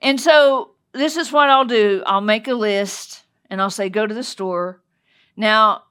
And 0.00 0.18
so 0.18 0.70
this 0.92 1.18
is 1.18 1.30
what 1.30 1.50
I'll 1.50 1.66
do. 1.66 2.02
I'll 2.06 2.22
make 2.22 2.48
a 2.48 2.54
list 2.54 3.24
and 3.50 3.60
I'll 3.60 3.70
say 3.70 3.90
go 3.90 4.06
to 4.06 4.14
the 4.14 4.24
store. 4.24 4.80
Now, 5.36 5.84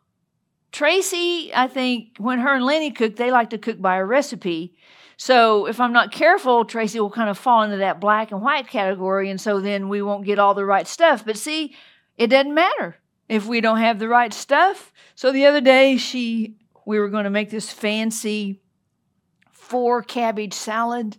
Tracy, 0.71 1.53
I 1.53 1.67
think 1.67 2.17
when 2.17 2.39
her 2.39 2.55
and 2.55 2.65
Lenny 2.65 2.89
cook, 2.89 3.15
they 3.15 3.31
like 3.31 3.51
to 3.51 3.59
cook 3.59 3.79
by 3.79 3.97
a 3.97 4.05
recipe. 4.05 4.75
So 5.15 5.67
if 5.67 5.79
I'm 5.79 5.93
not 5.93 6.11
careful, 6.11 6.65
Tracy 6.65 6.99
will 6.99 7.11
kind 7.11 7.29
of 7.29 7.37
fall 7.37 7.61
into 7.61 7.77
that 7.77 8.01
black 8.01 8.31
and 8.31 8.41
white 8.41 8.67
category, 8.67 9.29
and 9.29 9.39
so 9.39 9.59
then 9.59 9.87
we 9.87 10.01
won't 10.01 10.25
get 10.25 10.39
all 10.39 10.55
the 10.55 10.65
right 10.65 10.87
stuff. 10.87 11.25
But 11.25 11.37
see, 11.37 11.75
it 12.17 12.27
doesn't 12.27 12.53
matter 12.53 12.97
if 13.27 13.45
we 13.45 13.61
don't 13.61 13.79
have 13.79 13.99
the 13.99 14.07
right 14.07 14.33
stuff. 14.33 14.91
So 15.15 15.31
the 15.31 15.45
other 15.45 15.61
day, 15.61 15.97
she 15.97 16.55
we 16.89 16.99
were 16.99 17.07
going 17.07 17.25
to 17.25 17.29
make 17.29 17.51
this 17.51 17.71
fancy 17.71 18.59
four 19.51 20.01
cabbage 20.01 20.55
salad. 20.55 21.17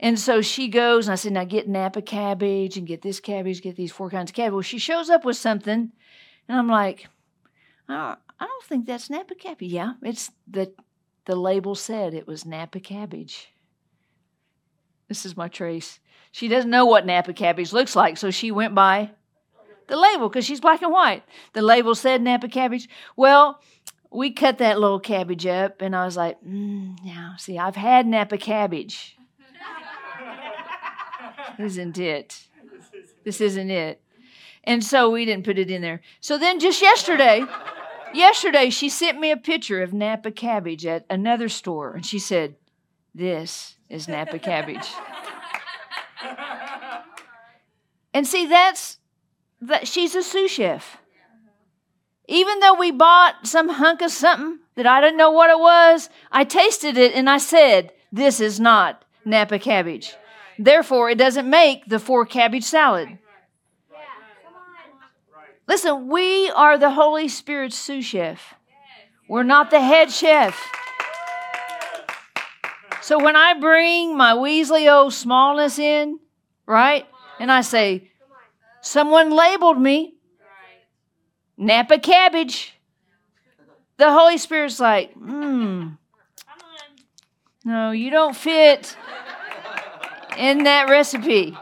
And 0.00 0.18
so 0.18 0.40
she 0.40 0.68
goes, 0.68 1.06
and 1.06 1.12
I 1.12 1.16
said, 1.16 1.32
Now 1.34 1.44
get 1.44 1.68
Napa 1.68 2.00
cabbage 2.00 2.78
and 2.78 2.86
get 2.86 3.02
this 3.02 3.20
cabbage, 3.20 3.60
get 3.60 3.76
these 3.76 3.92
four 3.92 4.08
kinds 4.08 4.30
of 4.30 4.34
cabbage. 4.34 4.52
Well, 4.54 4.62
she 4.62 4.78
shows 4.78 5.10
up 5.10 5.26
with 5.26 5.36
something, 5.36 5.92
and 6.48 6.58
I'm 6.58 6.68
like, 6.68 7.08
I 7.90 8.16
don't 8.40 8.64
think 8.64 8.86
that's 8.86 9.10
Napa 9.10 9.34
cabbage. 9.34 9.70
Yeah, 9.70 9.92
it's 10.02 10.30
the 10.48 10.72
the 11.26 11.36
label 11.36 11.74
said 11.74 12.14
it 12.14 12.26
was 12.26 12.46
Napa 12.46 12.80
cabbage. 12.80 13.52
This 15.08 15.26
is 15.26 15.36
my 15.36 15.48
trace. 15.48 16.00
She 16.32 16.48
doesn't 16.48 16.70
know 16.70 16.86
what 16.86 17.04
Napa 17.04 17.34
cabbage 17.34 17.74
looks 17.74 17.96
like, 17.96 18.16
so 18.16 18.30
she 18.30 18.50
went 18.50 18.74
by 18.74 19.10
the 19.88 19.96
label 19.98 20.30
because 20.30 20.46
she's 20.46 20.60
black 20.60 20.80
and 20.80 20.90
white. 20.90 21.22
The 21.52 21.60
label 21.60 21.94
said 21.94 22.22
Napa 22.22 22.48
cabbage. 22.48 22.88
Well, 23.14 23.60
we 24.10 24.30
cut 24.30 24.58
that 24.58 24.80
little 24.80 25.00
cabbage 25.00 25.46
up, 25.46 25.82
and 25.82 25.94
I 25.94 26.04
was 26.04 26.16
like, 26.16 26.42
mm, 26.42 26.96
now, 27.04 27.34
see, 27.38 27.58
I've 27.58 27.76
had 27.76 28.06
Napa 28.06 28.38
cabbage. 28.38 29.16
isn't 31.58 31.98
it? 31.98 32.46
This 33.24 33.40
isn't 33.40 33.70
it. 33.70 34.00
And 34.64 34.82
so 34.84 35.10
we 35.10 35.24
didn't 35.24 35.44
put 35.44 35.58
it 35.58 35.70
in 35.70 35.82
there. 35.82 36.00
So 36.20 36.38
then 36.38 36.58
just 36.58 36.82
yesterday, 36.82 37.44
yesterday, 38.12 38.70
she 38.70 38.88
sent 38.88 39.20
me 39.20 39.30
a 39.30 39.36
picture 39.36 39.82
of 39.82 39.92
Napa 39.92 40.30
cabbage 40.30 40.84
at 40.86 41.06
another 41.08 41.48
store, 41.48 41.92
and 41.94 42.04
she 42.04 42.18
said, 42.18 42.56
This 43.14 43.76
is 43.88 44.08
Napa 44.08 44.38
cabbage. 44.38 44.88
and 48.14 48.26
see, 48.26 48.46
that's 48.46 48.98
that 49.60 49.88
she's 49.88 50.14
a 50.14 50.22
sous 50.22 50.50
chef. 50.50 50.98
Even 52.28 52.60
though 52.60 52.74
we 52.74 52.90
bought 52.90 53.46
some 53.46 53.68
hunk 53.68 54.02
of 54.02 54.10
something 54.10 54.58
that 54.74 54.86
I 54.86 55.00
didn't 55.00 55.16
know 55.16 55.30
what 55.30 55.50
it 55.50 55.58
was, 55.58 56.10
I 56.32 56.44
tasted 56.44 56.96
it 56.96 57.14
and 57.14 57.30
I 57.30 57.38
said, 57.38 57.92
This 58.12 58.40
is 58.40 58.58
not 58.58 59.04
Napa 59.24 59.58
cabbage. 59.58 60.14
Therefore, 60.58 61.10
it 61.10 61.18
doesn't 61.18 61.48
make 61.48 61.86
the 61.86 61.98
four 61.98 62.26
cabbage 62.26 62.64
salad. 62.64 63.18
Listen, 65.68 66.08
we 66.08 66.48
are 66.50 66.78
the 66.78 66.90
Holy 66.90 67.28
Spirit's 67.28 67.76
sous 67.76 68.04
chef. 68.04 68.54
We're 69.28 69.42
not 69.42 69.70
the 69.70 69.80
head 69.80 70.12
chef. 70.12 70.60
So 73.02 73.22
when 73.22 73.36
I 73.36 73.54
bring 73.54 74.16
my 74.16 74.32
Weasley 74.32 74.92
old 74.92 75.12
smallness 75.12 75.78
in, 75.78 76.18
right, 76.66 77.06
and 77.38 77.52
I 77.52 77.60
say, 77.60 78.10
someone 78.80 79.30
labeled 79.30 79.80
me, 79.80 80.15
Napa 81.56 81.98
cabbage. 81.98 82.74
The 83.96 84.12
Holy 84.12 84.36
Spirit's 84.36 84.78
like, 84.78 85.12
hmm, 85.14 85.88
no, 87.64 87.90
you 87.90 88.10
don't 88.10 88.36
fit 88.36 88.96
in 90.36 90.64
that 90.64 90.88
recipe. 90.88 91.56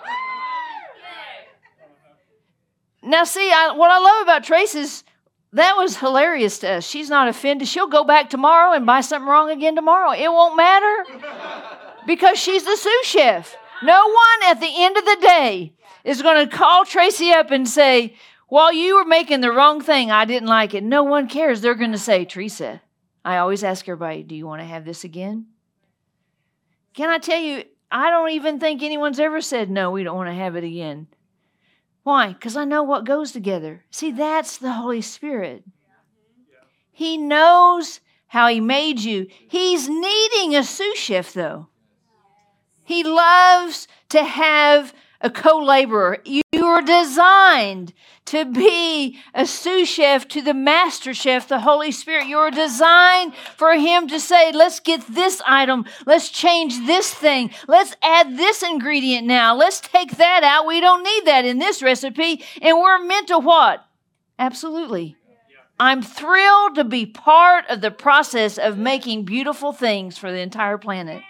Now, 3.03 3.25
see, 3.25 3.51
I, 3.53 3.73
what 3.77 3.91
I 3.91 3.99
love 3.99 4.23
about 4.23 4.45
Trace 4.45 4.75
is 4.75 5.05
that 5.53 5.77
was 5.77 5.97
hilarious 5.99 6.59
to 6.59 6.73
us. 6.73 6.87
She's 6.87 7.09
not 7.09 7.29
offended. 7.29 7.69
She'll 7.69 7.87
go 7.87 8.03
back 8.03 8.29
tomorrow 8.29 8.73
and 8.75 8.85
buy 8.85 9.03
something 9.03 9.29
wrong 9.29 9.51
again 9.51 9.77
tomorrow. 9.77 10.11
It 10.11 10.29
won't 10.29 10.57
matter 10.57 11.05
because 12.07 12.39
she's 12.39 12.65
the 12.65 12.77
sous 12.77 13.07
chef. 13.07 13.57
No 13.83 14.05
one 14.07 14.51
at 14.51 14.61
the 14.61 14.73
end 14.75 14.97
of 14.97 15.05
the 15.05 15.19
day 15.21 15.73
is 16.03 16.23
going 16.23 16.49
to 16.49 16.57
call 16.57 16.85
Tracy 16.85 17.31
up 17.31 17.51
and 17.51 17.69
say, 17.69 18.15
while 18.55 18.73
you 18.73 18.95
were 18.95 19.05
making 19.05 19.41
the 19.41 19.51
wrong 19.51 19.81
thing, 19.81 20.13
I 20.13 20.25
didn't 20.27 20.49
like 20.49 20.75
it. 20.75 20.85
No 20.85 21.03
one 21.03 21.27
cares. 21.27 21.61
They're 21.61 21.75
going 21.75 21.91
to 21.91 21.99
say, 21.99 22.25
Teresa, 22.25 22.81
I 23.25 23.39
always 23.39 23.65
ask 23.65 23.89
everybody, 23.89 24.23
do 24.23 24.37
you 24.37 24.47
want 24.47 24.61
to 24.61 24.65
have 24.65 24.85
this 24.85 25.03
again? 25.03 25.47
Can 26.95 27.11
I 27.11 27.19
tell 27.19 27.41
you, 27.41 27.65
I 27.91 28.11
don't 28.11 28.31
even 28.31 28.61
think 28.61 28.81
anyone's 28.81 29.19
ever 29.19 29.41
said, 29.41 29.71
no, 29.71 29.91
we 29.91 30.05
don't 30.05 30.15
want 30.15 30.29
to 30.29 30.35
have 30.35 30.55
it 30.55 30.63
again. 30.63 31.09
Why? 32.05 32.29
Because 32.29 32.57
I 32.57 32.65
know 32.65 32.85
what 32.85 33.05
goes 33.05 33.33
together. 33.33 33.83
See, 33.91 34.13
that's 34.13 34.59
the 34.59 34.75
Holy 34.75 35.03
Spirit. 35.03 35.65
He 36.93 37.17
knows 37.17 37.99
how 38.29 38.47
He 38.47 38.61
made 38.61 39.01
you. 39.01 39.27
He's 39.49 39.89
needing 39.89 40.55
a 40.55 40.63
sous 40.63 40.97
chef, 40.97 41.33
though. 41.33 41.71
He 42.85 43.03
loves 43.03 43.89
to 44.11 44.23
have 44.23 44.95
a 45.21 45.29
co 45.29 45.59
laborer. 45.59 46.19
You 46.65 46.71
are 46.71 46.81
designed 46.81 47.93
to 48.25 48.47
be 48.47 49.19
a 49.35 49.45
sous 49.45 49.87
chef 49.87 50.27
to 50.29 50.41
the 50.41 50.55
master 50.55 51.13
chef, 51.13 51.47
the 51.47 51.61
Holy 51.61 51.93
Spirit. 51.93 52.27
You're 52.27 52.51
designed 52.51 53.35
for 53.59 53.75
Him 53.75 54.09
to 54.09 54.19
say, 54.19 54.51
let's 54.51 54.81
get 54.81 55.07
this 55.07 55.43
item, 55.47 55.85
let's 56.07 56.31
change 56.31 56.87
this 56.87 57.13
thing, 57.13 57.51
let's 57.69 57.95
add 58.01 58.39
this 58.39 58.63
ingredient 58.63 59.27
now, 59.27 59.55
let's 59.55 59.79
take 59.79 60.17
that 60.17 60.43
out. 60.43 60.67
We 60.67 60.81
don't 60.81 61.03
need 61.03 61.27
that 61.27 61.45
in 61.45 61.59
this 61.59 61.83
recipe. 61.83 62.43
And 62.63 62.79
we're 62.79 63.05
meant 63.05 63.29
to 63.29 63.39
what? 63.39 63.85
Absolutely. 64.39 65.17
I'm 65.79 66.01
thrilled 66.01 66.77
to 66.77 66.85
be 66.85 67.05
part 67.05 67.67
of 67.69 67.83
the 67.83 67.91
process 67.91 68.57
of 68.57 68.79
making 68.79 69.27
beautiful 69.27 69.75
things 69.75 70.17
for 70.17 70.33
the 70.33 70.41
entire 70.41 70.79
planet. 70.79 71.23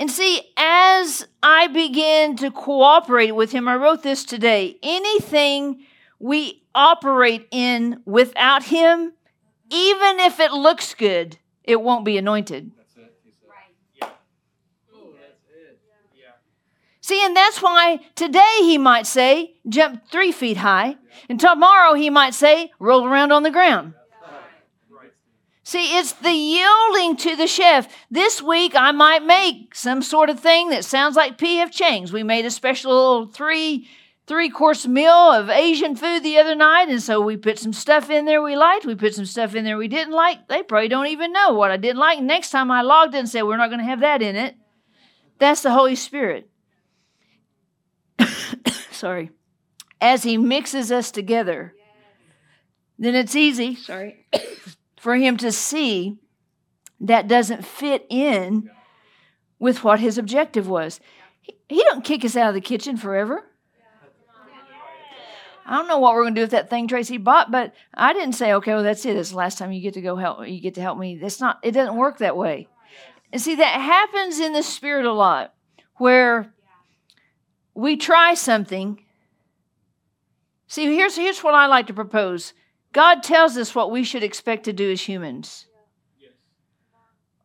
And 0.00 0.10
see, 0.10 0.40
as 0.56 1.26
I 1.42 1.66
begin 1.66 2.34
to 2.36 2.50
cooperate 2.50 3.32
with 3.32 3.52
him, 3.52 3.68
I 3.68 3.76
wrote 3.76 4.02
this 4.02 4.24
today 4.24 4.78
anything 4.82 5.84
we 6.18 6.62
operate 6.74 7.46
in 7.50 8.00
without 8.06 8.64
him, 8.64 9.12
even 9.70 10.18
if 10.20 10.40
it 10.40 10.52
looks 10.52 10.94
good, 10.94 11.36
it 11.62 11.82
won't 11.82 12.06
be 12.06 12.16
anointed. 12.16 12.72
See, 17.02 17.22
and 17.24 17.36
that's 17.36 17.60
why 17.60 18.00
today 18.14 18.58
he 18.60 18.78
might 18.78 19.06
say, 19.06 19.56
jump 19.68 20.08
three 20.08 20.32
feet 20.32 20.58
high, 20.58 20.96
and 21.28 21.38
tomorrow 21.38 21.94
he 21.94 22.08
might 22.08 22.34
say, 22.34 22.70
roll 22.78 23.04
around 23.04 23.32
on 23.32 23.42
the 23.42 23.50
ground. 23.50 23.94
See, 25.70 25.96
it's 25.96 26.10
the 26.14 26.32
yielding 26.32 27.16
to 27.18 27.36
the 27.36 27.46
chef. 27.46 27.86
This 28.10 28.42
week, 28.42 28.74
I 28.74 28.90
might 28.90 29.22
make 29.22 29.72
some 29.76 30.02
sort 30.02 30.28
of 30.28 30.40
thing 30.40 30.70
that 30.70 30.84
sounds 30.84 31.14
like 31.14 31.38
P.F. 31.38 31.70
Chang's. 31.70 32.12
We 32.12 32.24
made 32.24 32.44
a 32.44 32.50
special 32.50 32.90
little 32.90 33.26
three 33.28 33.88
three 34.26 34.50
course 34.50 34.88
meal 34.88 35.12
of 35.12 35.48
Asian 35.48 35.94
food 35.94 36.24
the 36.24 36.38
other 36.38 36.56
night, 36.56 36.88
and 36.88 37.00
so 37.00 37.20
we 37.20 37.36
put 37.36 37.60
some 37.60 37.72
stuff 37.72 38.10
in 38.10 38.24
there 38.24 38.42
we 38.42 38.56
liked. 38.56 38.84
We 38.84 38.96
put 38.96 39.14
some 39.14 39.26
stuff 39.26 39.54
in 39.54 39.62
there 39.62 39.76
we 39.76 39.86
didn't 39.86 40.12
like. 40.12 40.48
They 40.48 40.64
probably 40.64 40.88
don't 40.88 41.06
even 41.06 41.32
know 41.32 41.52
what 41.52 41.70
I 41.70 41.76
didn't 41.76 42.00
like. 42.00 42.18
Next 42.18 42.50
time 42.50 42.72
I 42.72 42.82
logged 42.82 43.14
in 43.14 43.20
and 43.20 43.28
said, 43.28 43.42
We're 43.42 43.56
not 43.56 43.70
going 43.70 43.78
to 43.78 43.86
have 43.86 44.00
that 44.00 44.22
in 44.22 44.34
it. 44.34 44.56
That's 45.38 45.62
the 45.62 45.70
Holy 45.70 45.94
Spirit. 45.94 46.50
Sorry. 48.90 49.30
As 50.00 50.24
He 50.24 50.36
mixes 50.36 50.90
us 50.90 51.12
together, 51.12 51.76
then 52.98 53.14
it's 53.14 53.36
easy. 53.36 53.76
Sorry 53.76 54.26
for 55.00 55.16
him 55.16 55.38
to 55.38 55.50
see 55.50 56.18
that 57.00 57.26
doesn't 57.26 57.64
fit 57.64 58.04
in 58.10 58.68
with 59.58 59.82
what 59.82 59.98
his 59.98 60.18
objective 60.18 60.68
was. 60.68 61.00
He, 61.40 61.56
he 61.70 61.82
don't 61.84 62.04
kick 62.04 62.22
us 62.22 62.36
out 62.36 62.50
of 62.50 62.54
the 62.54 62.60
kitchen 62.60 62.98
forever. 62.98 63.46
I 65.64 65.76
don't 65.76 65.88
know 65.88 65.98
what 65.98 66.12
we're 66.12 66.24
going 66.24 66.34
to 66.34 66.40
do 66.40 66.44
with 66.44 66.50
that 66.50 66.68
thing 66.68 66.86
Tracy 66.86 67.16
bought, 67.16 67.50
but 67.50 67.72
I 67.94 68.12
didn't 68.12 68.34
say, 68.34 68.52
okay, 68.52 68.74
well, 68.74 68.82
that's 68.82 69.06
it. 69.06 69.16
It's 69.16 69.30
the 69.30 69.36
last 69.36 69.56
time 69.56 69.72
you 69.72 69.80
get 69.80 69.94
to 69.94 70.02
go 70.02 70.16
help. 70.16 70.46
You 70.46 70.60
get 70.60 70.74
to 70.74 70.82
help 70.82 70.98
me. 70.98 71.16
That's 71.16 71.40
not. 71.40 71.60
It 71.62 71.70
doesn't 71.70 71.96
work 71.96 72.18
that 72.18 72.36
way. 72.36 72.68
And 73.32 73.40
see, 73.40 73.54
that 73.54 73.80
happens 73.80 74.38
in 74.38 74.52
the 74.52 74.62
spirit 74.62 75.06
a 75.06 75.12
lot, 75.12 75.54
where 75.96 76.52
we 77.72 77.96
try 77.96 78.34
something. 78.34 79.02
See, 80.66 80.94
here's 80.94 81.16
here's 81.16 81.42
what 81.42 81.54
I 81.54 81.66
like 81.66 81.86
to 81.86 81.94
propose. 81.94 82.52
God 82.92 83.22
tells 83.22 83.56
us 83.56 83.74
what 83.74 83.90
we 83.90 84.02
should 84.02 84.22
expect 84.22 84.64
to 84.64 84.72
do 84.72 84.90
as 84.90 85.02
humans. 85.02 85.66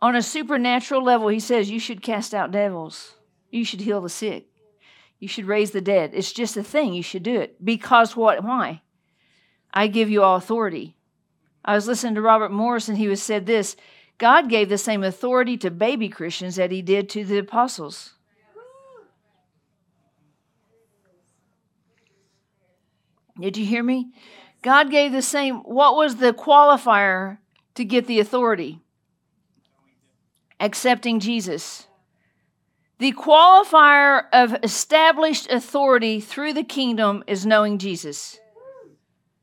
On 0.02 0.16
a 0.16 0.22
supernatural 0.22 1.04
level, 1.04 1.28
He 1.28 1.40
says 1.40 1.70
you 1.70 1.80
should 1.80 2.02
cast 2.02 2.34
out 2.34 2.52
devils, 2.52 3.16
you 3.50 3.64
should 3.64 3.82
heal 3.82 4.02
the 4.02 4.10
sick, 4.10 4.48
you 5.20 5.28
should 5.28 5.46
raise 5.46 5.72
the 5.72 5.82
dead. 5.82 6.12
It's 6.14 6.34
just 6.34 6.58
a 6.58 6.64
thing. 6.64 6.94
You 6.94 7.04
should 7.04 7.24
do 7.24 7.40
it. 7.40 7.64
Because 7.64 8.16
what? 8.16 8.44
Why? 8.44 8.82
I 9.74 9.88
give 9.88 10.10
you 10.10 10.22
all 10.22 10.36
authority. 10.36 10.98
I 11.64 11.74
was 11.74 11.88
listening 11.88 12.16
to 12.16 12.22
Robert 12.22 12.52
Morris, 12.52 12.88
and 12.88 12.98
he 12.98 13.08
was 13.08 13.24
said 13.24 13.46
this 13.46 13.76
God 14.18 14.50
gave 14.50 14.70
the 14.70 14.78
same 14.78 15.04
authority 15.04 15.58
to 15.58 15.72
baby 15.72 16.10
Christians 16.10 16.56
that 16.56 16.72
He 16.72 16.82
did 16.82 17.10
to 17.10 17.26
the 17.26 17.40
apostles. 17.40 18.14
Did 23.40 23.58
you 23.58 23.66
hear 23.66 23.84
me? 23.84 24.14
God 24.66 24.90
gave 24.90 25.12
the 25.12 25.22
same. 25.22 25.58
What 25.58 25.96
was 25.96 26.16
the 26.16 26.34
qualifier 26.34 27.38
to 27.76 27.86
get 27.86 28.08
the 28.08 28.20
authority? 28.20 28.82
Accepting 30.60 31.20
Jesus. 31.20 31.86
The 32.98 33.12
qualifier 33.12 34.24
of 34.34 34.58
established 34.64 35.52
authority 35.52 36.20
through 36.20 36.54
the 36.54 36.64
kingdom 36.64 37.24
is 37.28 37.46
knowing 37.46 37.78
Jesus. 37.78 38.40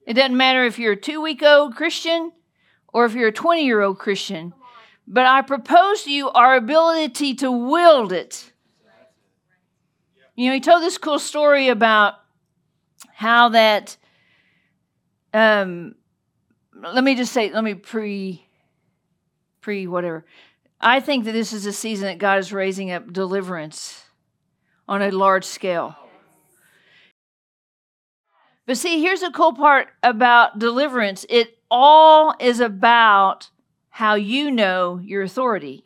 It 0.09 0.15
doesn't 0.15 0.37
matter 0.37 0.65
if 0.65 0.81
you're 0.81 0.95
a 0.95 1.01
two 1.01 1.21
week 1.21 1.41
old 1.41 1.77
Christian 1.77 2.33
or 2.93 3.05
if 3.05 3.15
you're 3.15 3.29
a 3.29 3.33
20 3.33 3.65
year 3.65 3.81
old 3.81 4.01
Christian, 4.01 4.53
but 5.07 5.25
I 5.25 5.43
propose 5.43 6.03
to 6.03 6.11
you 6.11 6.31
our 6.31 6.57
ability 6.57 7.35
to 7.35 7.53
wield 7.53 8.13
it. 8.13 8.53
You 10.35 10.49
know, 10.49 10.55
he 10.55 10.61
told 10.61 10.83
this 10.83 10.99
cool 10.99 11.21
story 11.21 11.69
about 11.69 12.15
how 13.15 13.51
that 13.51 13.97
um, 15.33 15.95
let 16.75 17.05
me 17.05 17.15
just 17.15 17.33
say, 17.33 17.53
let 17.53 17.65
me 17.65 17.75
pre, 17.75 18.47
pre 19.61 19.87
whatever. 19.87 20.25
I 20.81 21.01
think 21.01 21.25
that 21.27 21.33
this 21.33 21.53
is 21.53 21.67
a 21.67 21.73
season 21.73 22.07
that 22.07 22.19
God 22.19 22.39
is 22.39 22.53
raising 22.53 22.91
up 22.91 23.13
deliverance 23.13 24.05
on 24.89 25.01
a 25.01 25.11
large 25.11 25.45
scale. 25.45 25.97
But 28.67 28.77
see, 28.77 29.01
here's 29.01 29.21
the 29.21 29.31
cool 29.31 29.55
part 29.55 29.89
about 30.03 30.59
deliverance 30.59 31.25
it 31.29 31.59
all 31.71 32.35
is 32.39 32.61
about 32.61 33.51
how 33.91 34.15
you 34.15 34.51
know 34.51 34.99
your 35.03 35.23
authority. 35.23 35.85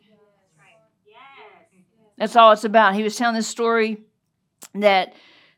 That's 2.17 2.35
all 2.35 2.51
it's 2.51 2.63
about. 2.63 2.95
He 2.95 3.03
was 3.03 3.15
telling 3.15 3.35
this 3.35 3.47
story 3.47 3.97
that 4.73 5.13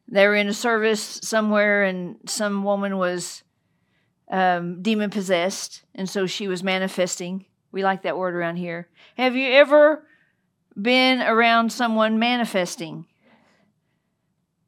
they 0.07 0.27
were 0.27 0.35
in 0.35 0.47
a 0.47 0.53
service 0.53 1.19
somewhere 1.23 1.83
and 1.83 2.17
some 2.25 2.63
woman 2.63 2.97
was 2.97 3.43
um, 4.29 4.81
demon 4.81 5.09
possessed, 5.09 5.83
and 5.95 6.09
so 6.09 6.25
she 6.25 6.47
was 6.47 6.63
manifesting. 6.63 7.45
We 7.71 7.83
like 7.83 8.03
that 8.03 8.17
word 8.17 8.35
around 8.35 8.57
here. 8.57 8.89
Have 9.17 9.35
you 9.35 9.51
ever 9.51 10.05
been 10.79 11.21
around 11.21 11.71
someone 11.71 12.19
manifesting? 12.19 13.05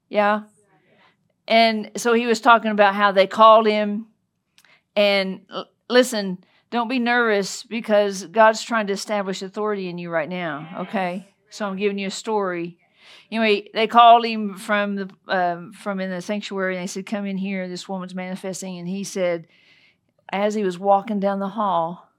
Yeah. 0.09 0.41
And 1.47 1.91
so 1.97 2.13
he 2.13 2.25
was 2.25 2.41
talking 2.41 2.71
about 2.71 2.95
how 2.95 3.11
they 3.11 3.27
called 3.27 3.67
him. 3.67 4.07
And 4.95 5.41
listen, 5.89 6.43
don't 6.69 6.87
be 6.89 6.99
nervous 6.99 7.63
because 7.63 8.25
God's 8.25 8.61
trying 8.61 8.87
to 8.87 8.93
establish 8.93 9.41
authority 9.41 9.89
in 9.89 9.97
you 9.97 10.09
right 10.09 10.29
now. 10.29 10.81
Okay. 10.81 11.27
So 11.49 11.65
I'm 11.65 11.77
giving 11.77 11.97
you 11.97 12.07
a 12.07 12.11
story. 12.11 12.77
Anyway, 13.31 13.69
they 13.73 13.87
called 13.87 14.25
him 14.25 14.55
from 14.55 14.95
the 14.95 15.09
uh, 15.27 15.61
from 15.73 16.01
in 16.01 16.09
the 16.09 16.21
sanctuary, 16.21 16.75
and 16.75 16.83
they 16.83 16.87
said, 16.87 17.05
"Come 17.05 17.25
in 17.25 17.37
here. 17.37 17.67
This 17.69 17.87
woman's 17.87 18.13
manifesting." 18.13 18.77
And 18.77 18.89
he 18.89 19.05
said, 19.05 19.47
as 20.31 20.53
he 20.53 20.63
was 20.63 20.77
walking 20.77 21.19
down 21.19 21.39
the 21.39 21.49
hall, 21.49 22.09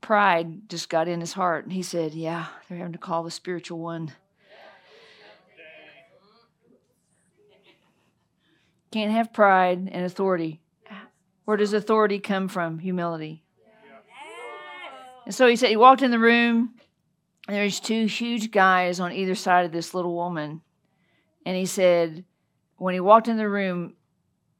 pride 0.00 0.68
just 0.68 0.88
got 0.88 1.08
in 1.08 1.20
his 1.20 1.32
heart, 1.32 1.64
and 1.64 1.72
he 1.72 1.82
said, 1.82 2.14
"Yeah, 2.14 2.46
they're 2.68 2.78
having 2.78 2.92
to 2.92 2.98
call 2.98 3.24
the 3.24 3.30
spiritual 3.30 3.80
one." 3.80 4.12
Can't 8.92 9.10
have 9.10 9.32
pride 9.32 9.90
and 9.90 10.06
authority. 10.06 10.60
Where 11.44 11.56
does 11.56 11.72
authority 11.72 12.18
come 12.18 12.48
from? 12.48 12.78
Humility. 12.78 13.42
And 15.26 15.34
so 15.34 15.48
he 15.48 15.56
said 15.56 15.70
he 15.70 15.76
walked 15.76 16.02
in 16.02 16.12
the 16.12 16.20
room 16.20 16.75
there's 17.48 17.80
two 17.80 18.06
huge 18.06 18.50
guys 18.50 19.00
on 19.00 19.12
either 19.12 19.34
side 19.34 19.64
of 19.64 19.72
this 19.72 19.94
little 19.94 20.14
woman. 20.14 20.62
And 21.44 21.56
he 21.56 21.66
said, 21.66 22.24
when 22.76 22.94
he 22.94 23.00
walked 23.00 23.28
in 23.28 23.36
the 23.36 23.48
room, 23.48 23.94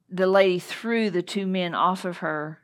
the 0.08 0.26
lady 0.26 0.58
threw 0.58 1.10
the 1.10 1.22
two 1.22 1.46
men 1.46 1.74
off 1.74 2.04
of 2.04 2.18
her, 2.18 2.60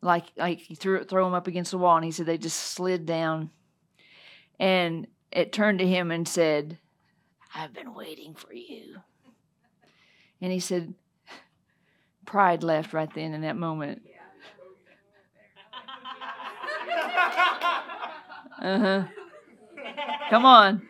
like 0.00 0.24
like 0.36 0.58
he 0.58 0.74
threw 0.74 1.04
throw 1.04 1.24
them 1.24 1.34
up 1.34 1.46
against 1.46 1.70
the 1.70 1.78
wall, 1.78 1.96
and 1.96 2.04
he 2.04 2.10
said 2.10 2.26
they 2.26 2.38
just 2.38 2.58
slid 2.58 3.06
down. 3.06 3.50
And 4.58 5.06
it 5.30 5.52
turned 5.52 5.78
to 5.78 5.86
him 5.86 6.10
and 6.10 6.26
said, 6.26 6.78
"I've 7.54 7.72
been 7.72 7.94
waiting 7.94 8.34
for 8.34 8.52
you." 8.52 9.02
And 10.40 10.52
he 10.52 10.60
said, 10.60 10.94
pride 12.24 12.62
left 12.62 12.92
right 12.92 13.12
then 13.14 13.34
in 13.34 13.40
that 13.40 13.56
moment. 13.56 14.02
Uh 18.60 18.78
huh. 18.78 19.04
Come 20.30 20.44
on. 20.44 20.82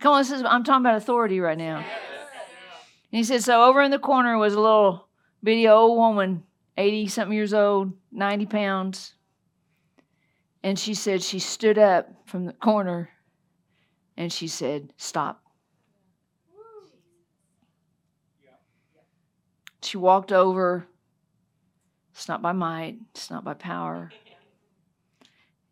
Come 0.00 0.14
on, 0.14 0.20
this 0.20 0.30
is, 0.30 0.42
I'm 0.42 0.64
talking 0.64 0.82
about 0.84 0.96
authority 0.96 1.40
right 1.40 1.58
now. 1.58 1.78
And 1.78 1.84
he 3.10 3.24
said, 3.24 3.42
so 3.42 3.64
over 3.64 3.82
in 3.82 3.90
the 3.90 3.98
corner 3.98 4.36
was 4.38 4.54
a 4.54 4.60
little 4.60 5.08
bitty 5.42 5.68
old 5.68 5.96
woman, 5.96 6.44
80 6.76 7.08
something 7.08 7.36
years 7.36 7.54
old, 7.54 7.92
90 8.10 8.46
pounds. 8.46 9.14
And 10.62 10.78
she 10.78 10.94
said 10.94 11.22
she 11.22 11.38
stood 11.38 11.78
up 11.78 12.08
from 12.26 12.46
the 12.46 12.52
corner 12.52 13.10
and 14.16 14.32
she 14.32 14.46
said, 14.46 14.92
Stop. 14.96 15.42
She 19.82 19.96
walked 19.96 20.30
over. 20.30 20.86
It's 22.14 22.28
not 22.28 22.42
by 22.42 22.52
might, 22.52 22.98
it's 23.14 23.30
not 23.30 23.44
by 23.44 23.54
power. 23.54 24.12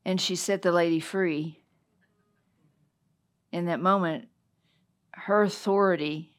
And 0.04 0.20
she 0.20 0.36
set 0.36 0.62
the 0.62 0.72
lady 0.72 1.00
free. 1.00 1.60
In 3.52 3.66
that 3.66 3.80
moment, 3.80 4.28
her 5.12 5.42
authority, 5.42 6.36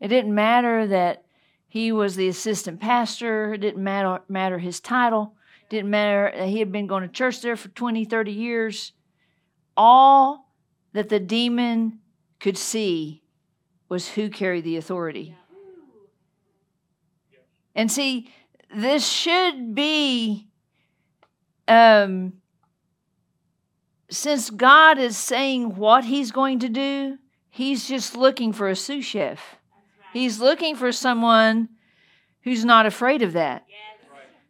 it 0.00 0.08
didn't 0.08 0.34
matter 0.34 0.86
that 0.86 1.24
he 1.68 1.90
was 1.90 2.16
the 2.16 2.28
assistant 2.28 2.80
pastor, 2.80 3.54
it 3.54 3.58
didn't 3.58 3.82
matter, 3.82 4.20
matter 4.28 4.58
his 4.58 4.80
title, 4.80 5.34
it 5.62 5.70
didn't 5.70 5.90
matter 5.90 6.32
that 6.36 6.48
he 6.48 6.58
had 6.58 6.70
been 6.70 6.86
going 6.86 7.02
to 7.02 7.08
church 7.08 7.40
there 7.40 7.56
for 7.56 7.68
20, 7.68 8.04
30 8.04 8.32
years. 8.32 8.92
All 9.76 10.52
that 10.92 11.08
the 11.08 11.20
demon 11.20 12.00
could 12.38 12.58
see 12.58 13.22
was 13.88 14.10
who 14.10 14.28
carried 14.28 14.64
the 14.64 14.76
authority. 14.76 15.36
And 17.74 17.90
see, 17.90 18.30
this 18.74 19.06
should 19.06 19.74
be, 19.74 20.48
um, 21.68 22.34
since 24.10 24.50
God 24.50 24.98
is 24.98 25.16
saying 25.16 25.76
what 25.76 26.04
He's 26.04 26.30
going 26.30 26.60
to 26.60 26.68
do, 26.68 27.18
He's 27.50 27.86
just 27.86 28.16
looking 28.16 28.52
for 28.52 28.68
a 28.68 28.76
sous 28.76 29.04
chef. 29.04 29.56
He's 30.12 30.40
looking 30.40 30.76
for 30.76 30.92
someone 30.92 31.68
who's 32.42 32.64
not 32.64 32.86
afraid 32.86 33.22
of 33.22 33.32
that, 33.32 33.64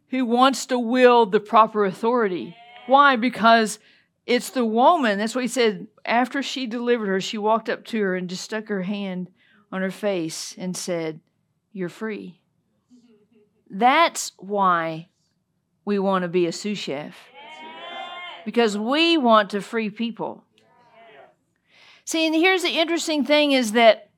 who 0.09 0.25
wants 0.25 0.65
to 0.67 0.77
wield 0.77 1.31
the 1.31 1.39
proper 1.39 1.85
authority. 1.85 2.55
Why? 2.87 3.15
Because 3.15 3.79
it's 4.25 4.49
the 4.49 4.65
woman. 4.65 5.17
That's 5.17 5.35
what 5.35 5.43
he 5.43 5.47
said. 5.47 5.87
After 6.03 6.43
she 6.43 6.67
delivered 6.67 7.07
her, 7.07 7.21
she 7.21 7.37
walked 7.37 7.69
up 7.69 7.85
to 7.85 8.01
her 8.01 8.15
and 8.15 8.29
just 8.29 8.43
stuck 8.43 8.67
her 8.67 8.83
hand 8.83 9.29
on 9.71 9.81
her 9.81 9.91
face 9.91 10.55
and 10.57 10.75
said, 10.75 11.19
You're 11.71 11.89
free. 11.89 12.41
That's 13.69 14.31
why 14.37 15.09
we 15.85 15.99
want 15.99 16.23
to 16.23 16.27
be 16.27 16.47
a 16.47 16.51
sous 16.51 16.77
chef. 16.77 17.15
Because 18.43 18.77
we 18.77 19.17
want 19.17 19.51
to 19.51 19.61
free 19.61 19.89
people. 19.89 20.43
See, 22.03 22.27
and 22.27 22.35
here's 22.35 22.61
the 22.61 22.77
interesting 22.77 23.23
thing 23.25 23.51
is 23.51 23.71
that 23.71 24.09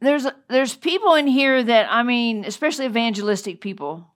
there's 0.00 0.26
there's 0.48 0.74
people 0.74 1.14
in 1.14 1.26
here 1.26 1.62
that 1.62 1.86
I 1.90 2.02
mean, 2.02 2.44
especially 2.44 2.84
evangelistic 2.86 3.60
people. 3.60 4.06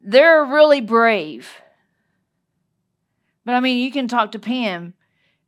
They're 0.00 0.44
really 0.44 0.80
brave. 0.80 1.48
But 3.44 3.54
I 3.54 3.60
mean, 3.60 3.78
you 3.78 3.90
can 3.90 4.06
talk 4.06 4.32
to 4.32 4.38
Pam. 4.38 4.94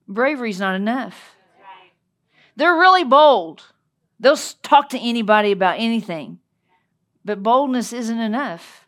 Bravery's 0.09 0.59
not 0.59 0.75
enough. 0.75 1.37
They're 2.57 2.75
really 2.75 3.05
bold. 3.05 3.63
They'll 4.19 4.37
talk 4.63 4.89
to 4.91 4.99
anybody 4.99 5.53
about 5.53 5.79
anything. 5.79 6.39
But 7.25 7.43
boldness 7.43 7.93
isn't 7.93 8.19
enough. 8.19 8.86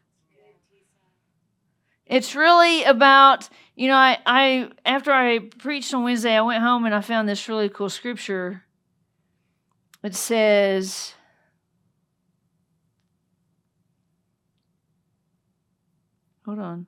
It's 2.09 2.35
really 2.35 2.85
about, 2.85 3.49
you 3.77 3.87
know, 3.87 3.95
I, 3.95 4.19
I 4.25 4.71
after 4.87 5.13
I 5.13 5.41
preached 5.41 5.93
on 5.93 6.05
Wednesday, 6.05 6.35
I 6.35 6.41
went 6.41 6.63
home 6.63 6.87
and 6.87 6.95
I 6.95 7.03
found 7.03 7.29
this 7.29 7.49
really 7.49 7.69
cool 7.69 7.91
scripture. 7.91 8.65
It 10.03 10.15
says, 10.15 11.13
hold 16.47 16.59
on. 16.61 16.87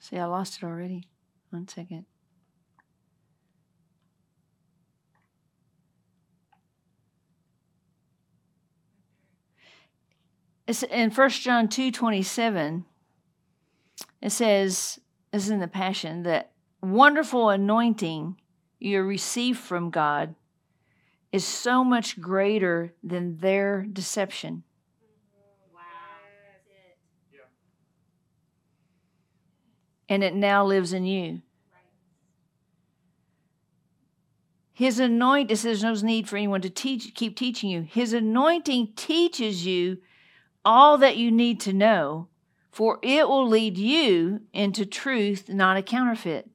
See, 0.00 0.18
I 0.18 0.24
lost 0.24 0.58
it 0.58 0.64
already. 0.64 1.08
One 1.50 1.66
second. 1.68 2.06
In 10.66 11.10
1 11.10 11.30
John 11.30 11.68
2 11.68 11.90
27, 11.92 12.84
it 14.22 14.30
says, 14.30 14.98
this 15.32 15.44
is 15.44 15.50
in 15.50 15.60
the 15.60 15.68
Passion, 15.68 16.22
that 16.24 16.50
wonderful 16.82 17.50
anointing 17.50 18.36
you 18.78 19.02
receive 19.02 19.58
from 19.58 19.90
God 19.90 20.34
is 21.32 21.44
so 21.44 21.84
much 21.84 22.20
greater 22.20 22.94
than 23.02 23.38
their 23.38 23.82
deception. 23.82 24.62
Wow. 25.72 25.80
Yeah. 27.32 27.40
And 30.08 30.24
it 30.24 30.34
now 30.34 30.64
lives 30.64 30.92
in 30.92 31.04
you. 31.04 31.42
His 34.72 34.98
anointing 34.98 35.56
says 35.56 35.62
there's 35.62 36.02
no 36.02 36.06
need 36.06 36.28
for 36.28 36.36
anyone 36.36 36.60
to 36.60 36.70
teach, 36.70 37.14
keep 37.14 37.36
teaching 37.36 37.70
you. 37.70 37.82
His 37.82 38.12
anointing 38.12 38.92
teaches 38.94 39.64
you 39.64 39.98
all 40.66 40.98
that 40.98 41.16
you 41.16 41.30
need 41.30 41.60
to 41.60 41.72
know, 41.72 42.28
for 42.70 42.98
it 43.02 43.28
will 43.28 43.48
lead 43.48 43.78
you 43.78 44.40
into 44.52 44.84
truth, 44.84 45.48
not 45.48 45.78
a 45.78 45.82
counterfeit. 45.82 46.50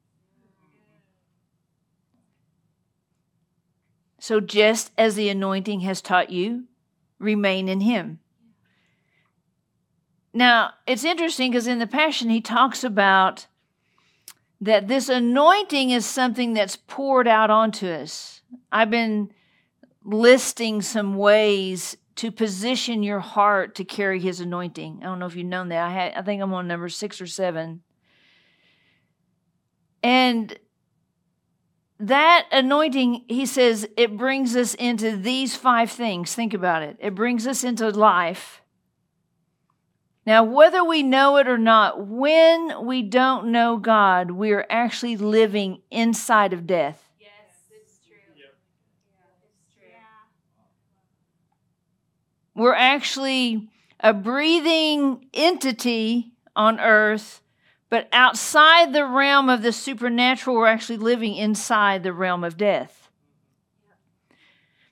So, 4.19 4.39
just 4.39 4.91
as 4.99 5.15
the 5.15 5.29
anointing 5.29 5.79
has 5.79 5.99
taught 5.99 6.29
you, 6.29 6.65
remain 7.17 7.67
in 7.67 7.81
Him. 7.81 8.19
Now, 10.33 10.71
it's 10.85 11.03
interesting 11.03 11.49
because 11.49 11.65
in 11.65 11.79
the 11.79 11.87
Passion, 11.87 12.29
he 12.29 12.41
talks 12.41 12.83
about 12.83 13.47
that 14.59 14.87
this 14.87 15.09
anointing 15.09 15.89
is 15.89 16.05
something 16.05 16.53
that's 16.53 16.75
poured 16.75 17.27
out 17.27 17.49
onto 17.49 17.87
us. 17.87 18.41
I've 18.71 18.91
been 18.91 19.31
listing 20.03 20.81
some 20.81 21.15
ways 21.15 21.97
to 22.15 22.31
position 22.31 23.03
your 23.03 23.19
heart 23.19 23.75
to 23.75 23.83
carry 23.83 24.19
his 24.19 24.39
anointing. 24.39 24.99
I 25.01 25.05
don't 25.05 25.19
know 25.19 25.25
if 25.25 25.35
you've 25.35 25.47
known 25.47 25.69
that. 25.69 25.87
I, 25.87 25.89
had, 25.89 26.13
I 26.13 26.21
think 26.21 26.41
I'm 26.41 26.53
on 26.53 26.67
number 26.67 26.89
six 26.89 27.21
or 27.21 27.27
seven. 27.27 27.81
And 30.03 30.57
that 31.99 32.47
anointing, 32.51 33.25
he 33.27 33.45
says, 33.45 33.87
it 33.95 34.17
brings 34.17 34.55
us 34.55 34.73
into 34.73 35.15
these 35.15 35.55
five 35.55 35.91
things. 35.91 36.33
Think 36.33 36.53
about 36.53 36.81
it. 36.83 36.97
It 36.99 37.15
brings 37.15 37.45
us 37.45 37.63
into 37.63 37.89
life 37.89 38.61
now, 40.25 40.43
whether 40.43 40.83
we 40.83 41.01
know 41.01 41.37
it 41.37 41.47
or 41.47 41.57
not, 41.57 42.05
when 42.05 42.85
we 42.85 43.01
don't 43.01 43.47
know 43.47 43.77
God, 43.77 44.29
we 44.29 44.51
are 44.51 44.67
actually 44.69 45.17
living 45.17 45.81
inside 45.89 46.53
of 46.53 46.67
death. 46.67 47.09
Yes, 47.19 47.31
it's 47.71 47.97
true. 48.05 48.17
Yep. 48.35 48.55
Yeah, 49.15 49.17
it's 49.41 49.65
true. 49.73 49.89
We're 52.55 52.75
actually 52.75 53.69
a 53.99 54.13
breathing 54.13 55.25
entity 55.33 56.33
on 56.55 56.79
earth, 56.79 57.41
but 57.89 58.07
outside 58.11 58.93
the 58.93 59.05
realm 59.05 59.49
of 59.49 59.61
the 59.61 59.71
supernatural, 59.71 60.55
we're 60.55 60.67
actually 60.67 60.97
living 60.97 61.35
inside 61.35 62.03
the 62.03 62.13
realm 62.13 62.43
of 62.43 62.57
death. 62.57 63.09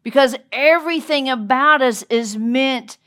Because 0.03 0.35
everything 0.51 1.29
about 1.29 1.81
us 1.81 2.03
is 2.03 2.37
meant 2.37 2.97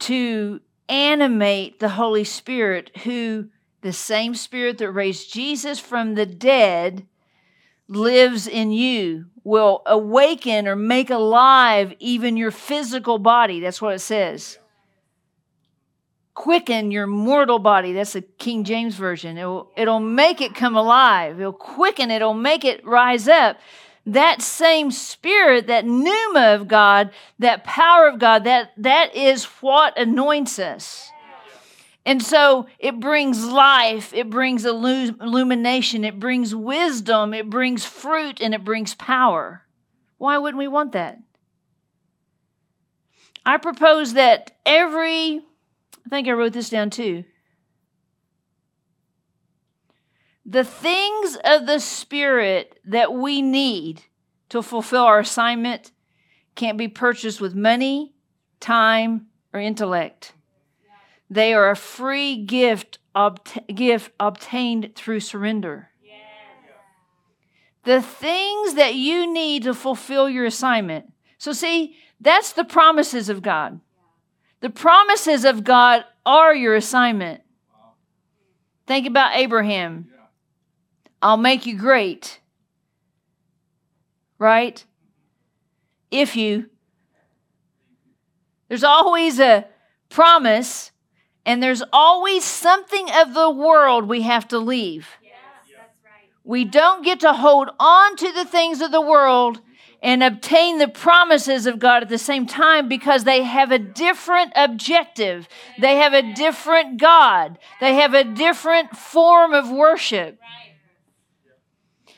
to 0.00 0.60
animate 0.88 1.78
the 1.78 1.90
Holy 1.90 2.24
Spirit, 2.24 2.90
who 3.04 3.48
the 3.82 3.92
same 3.92 4.34
Spirit 4.34 4.78
that 4.78 4.90
raised 4.90 5.32
Jesus 5.32 5.78
from 5.78 6.14
the 6.14 6.26
dead 6.26 7.06
lives 7.90 8.46
in 8.46 8.70
you, 8.70 9.26
will 9.44 9.82
awaken 9.84 10.68
or 10.68 10.76
make 10.76 11.10
alive 11.10 11.92
even 11.98 12.36
your 12.36 12.50
physical 12.50 13.18
body. 13.18 13.60
That's 13.60 13.82
what 13.82 13.94
it 13.94 14.00
says. 14.00 14.58
Quicken 16.34 16.90
your 16.90 17.06
mortal 17.06 17.58
body. 17.58 17.92
That's 17.92 18.12
the 18.12 18.22
King 18.22 18.64
James 18.64 18.96
Version. 18.96 19.36
It'll, 19.36 19.70
it'll 19.76 20.00
make 20.00 20.40
it 20.40 20.54
come 20.54 20.76
alive. 20.76 21.38
It'll 21.40 21.52
quicken 21.52 22.10
it. 22.10 22.16
It'll 22.16 22.32
make 22.32 22.64
it 22.64 22.86
rise 22.86 23.28
up 23.28 23.58
that 24.06 24.40
same 24.40 24.90
spirit, 24.90 25.66
that 25.66 25.84
pneuma 25.84 26.54
of 26.54 26.68
God, 26.68 27.10
that 27.38 27.64
power 27.64 28.08
of 28.08 28.18
God, 28.18 28.44
that, 28.44 28.70
that 28.78 29.14
is 29.14 29.44
what 29.44 29.98
anoints 29.98 30.58
us. 30.58 31.09
And 32.06 32.22
so 32.22 32.66
it 32.78 32.98
brings 32.98 33.44
life, 33.44 34.14
it 34.14 34.30
brings 34.30 34.64
illumination, 34.64 36.04
it 36.04 36.18
brings 36.18 36.54
wisdom, 36.54 37.34
it 37.34 37.50
brings 37.50 37.84
fruit, 37.84 38.40
and 38.40 38.54
it 38.54 38.64
brings 38.64 38.94
power. 38.94 39.62
Why 40.16 40.38
wouldn't 40.38 40.58
we 40.58 40.68
want 40.68 40.92
that? 40.92 41.18
I 43.44 43.58
propose 43.58 44.14
that 44.14 44.52
every, 44.64 45.40
I 46.06 46.08
think 46.08 46.26
I 46.26 46.32
wrote 46.32 46.52
this 46.52 46.70
down 46.70 46.90
too. 46.90 47.24
The 50.46 50.64
things 50.64 51.36
of 51.44 51.66
the 51.66 51.78
Spirit 51.78 52.80
that 52.84 53.12
we 53.12 53.40
need 53.40 54.02
to 54.48 54.62
fulfill 54.62 55.02
our 55.02 55.20
assignment 55.20 55.92
can't 56.54 56.78
be 56.78 56.88
purchased 56.88 57.40
with 57.40 57.54
money, 57.54 58.14
time, 58.58 59.26
or 59.52 59.60
intellect. 59.60 60.32
They 61.30 61.54
are 61.54 61.70
a 61.70 61.76
free 61.76 62.44
gift, 62.44 62.98
obt- 63.14 63.56
gift 63.72 64.12
obtained 64.18 64.96
through 64.96 65.20
surrender. 65.20 65.90
The 67.84 68.02
things 68.02 68.74
that 68.74 68.94
you 68.96 69.32
need 69.32 69.62
to 69.62 69.72
fulfill 69.72 70.28
your 70.28 70.44
assignment. 70.44 71.12
So, 71.38 71.52
see, 71.52 71.96
that's 72.20 72.52
the 72.52 72.64
promises 72.64 73.30
of 73.30 73.40
God. 73.40 73.80
The 74.60 74.68
promises 74.68 75.46
of 75.46 75.64
God 75.64 76.04
are 76.26 76.54
your 76.54 76.74
assignment. 76.74 77.42
Think 78.86 79.06
about 79.06 79.36
Abraham. 79.36 80.10
I'll 81.22 81.36
make 81.36 81.64
you 81.64 81.78
great. 81.78 82.40
Right? 84.38 84.84
If 86.10 86.36
you. 86.36 86.68
There's 88.68 88.84
always 88.84 89.40
a 89.40 89.66
promise, 90.10 90.89
and 91.50 91.60
there's 91.60 91.82
always 91.92 92.44
something 92.44 93.10
of 93.10 93.34
the 93.34 93.50
world 93.50 94.08
we 94.08 94.22
have 94.22 94.46
to 94.46 94.56
leave. 94.60 95.08
We 96.44 96.64
don't 96.64 97.04
get 97.04 97.18
to 97.20 97.32
hold 97.32 97.70
on 97.80 98.14
to 98.18 98.30
the 98.30 98.44
things 98.44 98.80
of 98.80 98.92
the 98.92 99.00
world 99.00 99.60
and 100.00 100.22
obtain 100.22 100.78
the 100.78 100.86
promises 100.86 101.66
of 101.66 101.80
God 101.80 102.04
at 102.04 102.08
the 102.08 102.18
same 102.18 102.46
time 102.46 102.88
because 102.88 103.24
they 103.24 103.42
have 103.42 103.72
a 103.72 103.80
different 103.80 104.52
objective. 104.54 105.48
They 105.80 105.96
have 105.96 106.12
a 106.12 106.32
different 106.34 107.00
God. 107.00 107.58
They 107.80 107.94
have 107.96 108.14
a 108.14 108.22
different 108.22 108.96
form 108.96 109.52
of 109.52 109.72
worship. 109.72 110.38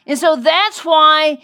And 0.06 0.18
so 0.18 0.36
that's 0.36 0.84
why 0.84 1.42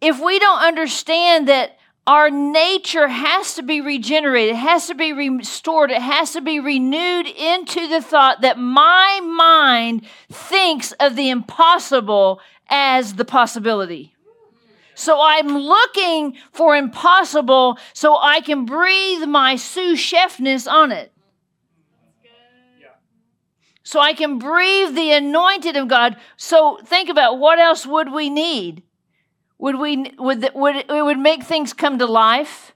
if 0.00 0.18
we 0.18 0.38
don't 0.38 0.62
understand 0.62 1.48
that 1.48 1.75
our 2.06 2.30
nature 2.30 3.08
has 3.08 3.54
to 3.54 3.62
be 3.62 3.80
regenerated, 3.80 4.54
it 4.54 4.58
has 4.58 4.86
to 4.86 4.94
be 4.94 5.12
restored, 5.12 5.90
it 5.90 6.00
has 6.00 6.32
to 6.32 6.40
be 6.40 6.60
renewed 6.60 7.26
into 7.26 7.88
the 7.88 8.00
thought 8.00 8.42
that 8.42 8.58
my 8.58 9.20
mind 9.22 10.06
thinks 10.30 10.92
of 10.92 11.16
the 11.16 11.30
impossible 11.30 12.40
as 12.68 13.14
the 13.14 13.24
possibility. 13.24 14.14
So 14.94 15.20
I'm 15.20 15.48
looking 15.48 16.36
for 16.52 16.74
impossible 16.74 17.78
so 17.92 18.16
I 18.16 18.40
can 18.40 18.64
breathe 18.64 19.24
my 19.28 19.56
sous 19.56 20.00
chefness 20.00 20.70
on 20.70 20.92
it. 20.92 21.12
So 23.82 24.00
I 24.00 24.14
can 24.14 24.38
breathe 24.38 24.94
the 24.94 25.12
anointed 25.12 25.76
of 25.76 25.86
God. 25.86 26.16
So 26.36 26.78
think 26.84 27.08
about 27.08 27.38
what 27.38 27.58
else 27.58 27.86
would 27.86 28.12
we 28.12 28.30
need? 28.30 28.82
Would 29.58 29.78
we 29.78 30.12
would 30.18 30.48
would 30.54 30.76
it 30.76 30.88
would 30.88 31.18
make 31.18 31.42
things 31.42 31.72
come 31.72 31.98
to 31.98 32.06
life? 32.06 32.74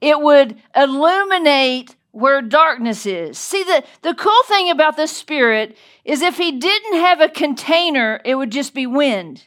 It 0.00 0.20
would 0.20 0.60
illuminate 0.74 1.96
where 2.12 2.42
darkness 2.42 3.06
is. 3.06 3.38
See 3.38 3.62
the 3.64 3.82
the 4.02 4.14
cool 4.14 4.42
thing 4.46 4.70
about 4.70 4.96
the 4.96 5.06
spirit 5.06 5.76
is 6.04 6.22
if 6.22 6.36
he 6.36 6.52
didn't 6.52 6.94
have 6.94 7.20
a 7.20 7.28
container, 7.28 8.20
it 8.24 8.36
would 8.36 8.52
just 8.52 8.74
be 8.74 8.86
wind. 8.86 9.44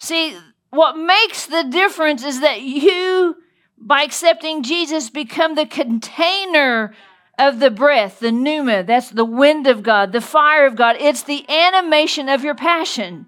See, 0.00 0.38
what 0.70 0.96
makes 0.96 1.46
the 1.46 1.64
difference 1.64 2.24
is 2.24 2.40
that 2.40 2.62
you 2.62 3.36
by 3.76 4.02
accepting 4.02 4.62
Jesus 4.62 5.10
become 5.10 5.54
the 5.54 5.66
container 5.66 6.94
of 7.38 7.60
the 7.60 7.70
breath, 7.70 8.18
the 8.18 8.32
pneuma, 8.32 8.82
that's 8.82 9.10
the 9.10 9.24
wind 9.24 9.66
of 9.66 9.82
God, 9.82 10.12
the 10.12 10.20
fire 10.20 10.66
of 10.66 10.74
God. 10.74 10.96
It's 10.98 11.22
the 11.22 11.48
animation 11.48 12.28
of 12.28 12.42
your 12.42 12.54
passion. 12.54 13.26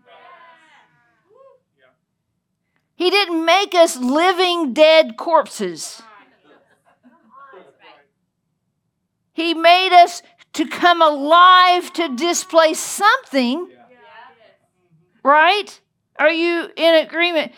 He 2.96 3.09
didn't 3.09 3.44
make 3.44 3.75
us 3.75 3.96
living 3.96 4.75
dead 4.75 5.16
corpses. 5.16 6.03
He 9.33 9.55
made 9.55 9.92
us 9.92 10.23
to 10.55 10.66
come 10.66 11.01
alive 11.01 11.92
to 11.94 12.14
display 12.14 12.75
something. 12.75 13.70
Right? 15.23 15.81
Are 16.18 16.31
you 16.31 16.68
in 16.77 16.94
agreement? 17.07 17.53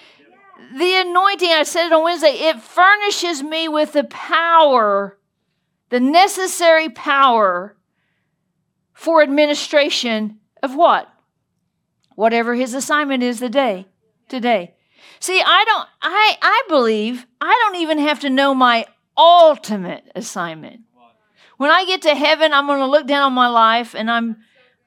The 0.76 0.94
anointing, 1.00 1.50
I 1.50 1.64
said 1.64 1.86
it 1.86 1.92
on 1.92 2.04
Wednesday, 2.04 2.28
it 2.28 2.60
furnishes 2.60 3.42
me 3.42 3.68
with 3.68 3.94
the 3.94 4.04
power 4.04 5.18
the 5.92 6.00
necessary 6.00 6.88
power 6.88 7.76
for 8.94 9.22
administration 9.22 10.38
of 10.62 10.74
what? 10.74 11.06
Whatever 12.14 12.54
his 12.54 12.72
assignment 12.72 13.22
is 13.22 13.40
the 13.40 13.50
day 13.50 13.86
today. 14.26 14.72
See, 15.20 15.38
I 15.38 15.64
don't 15.66 15.88
I 16.00 16.38
I 16.40 16.62
believe 16.70 17.26
I 17.42 17.58
don't 17.62 17.82
even 17.82 17.98
have 17.98 18.20
to 18.20 18.30
know 18.30 18.54
my 18.54 18.86
ultimate 19.18 20.04
assignment. 20.14 20.80
When 21.58 21.70
I 21.70 21.84
get 21.84 22.00
to 22.02 22.14
heaven, 22.14 22.54
I'm 22.54 22.66
going 22.66 22.80
to 22.80 22.86
look 22.86 23.06
down 23.06 23.24
on 23.24 23.34
my 23.34 23.48
life 23.48 23.94
and 23.94 24.10
I'm 24.10 24.38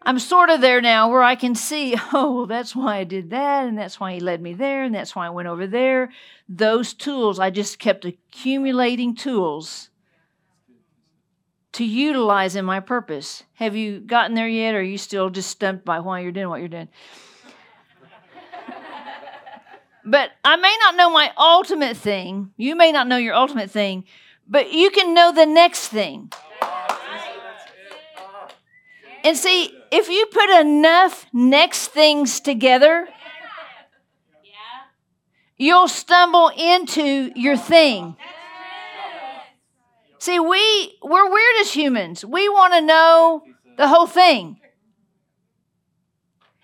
I'm 0.01 0.17
sort 0.17 0.49
of 0.49 0.59
there 0.59 0.81
now 0.81 1.11
where 1.11 1.21
I 1.21 1.35
can 1.35 1.53
see, 1.53 1.95
oh, 2.13 2.47
that's 2.47 2.75
why 2.75 2.97
I 2.97 3.03
did 3.03 3.29
that, 3.29 3.67
and 3.67 3.77
that's 3.77 3.99
why 3.99 4.13
he 4.13 4.19
led 4.19 4.41
me 4.41 4.53
there, 4.53 4.83
and 4.83 4.93
that's 4.93 5.15
why 5.15 5.27
I 5.27 5.31
went 5.31 5.47
over 5.47 5.67
there. 5.67 6.11
Those 6.49 6.95
tools, 6.95 7.39
I 7.39 7.51
just 7.51 7.77
kept 7.77 8.05
accumulating 8.05 9.15
tools 9.15 9.89
to 11.75 11.83
utilize 11.83 12.55
in 12.55 12.63
my 12.63 12.79
purpose. 12.79 13.43
Have 13.55 13.75
you 13.75 13.99
gotten 13.99 14.33
there 14.33 14.47
yet, 14.47 14.75
or 14.75 14.79
are 14.79 14.81
you 14.81 14.97
still 14.97 15.29
just 15.29 15.49
stumped 15.49 15.83
by 15.83 15.99
why 15.99 16.21
you're 16.21 16.31
doing 16.31 16.47
what 16.47 16.61
you're 16.61 16.69
doing? 16.69 16.87
but 20.05 20.31
I 20.45 20.55
may 20.55 20.73
not 20.83 20.95
know 20.95 21.09
my 21.09 21.31
ultimate 21.37 21.97
thing. 21.97 22.53
You 22.55 22.77
may 22.77 22.93
not 22.93 23.09
know 23.09 23.17
your 23.17 23.35
ultimate 23.35 23.69
thing, 23.69 24.05
but 24.47 24.71
you 24.71 24.89
can 24.89 25.13
know 25.13 25.33
the 25.33 25.45
next 25.45 25.89
thing. 25.89 26.31
And 29.25 29.35
see, 29.35 29.77
if 29.91 30.07
you 30.07 30.27
put 30.27 30.49
enough 30.61 31.25
next 31.33 31.89
things 31.89 32.39
together, 32.39 33.09
you'll 35.57 35.89
stumble 35.89 36.51
into 36.55 37.33
your 37.35 37.57
thing. 37.57 38.15
See, 40.25 40.39
we 40.39 40.97
we're 41.03 41.31
weird 41.31 41.55
as 41.61 41.71
humans. 41.71 42.25
We 42.25 42.49
want 42.49 42.73
to 42.73 42.81
know 42.81 43.43
the 43.77 43.87
whole 43.87 44.07
thing. 44.07 44.59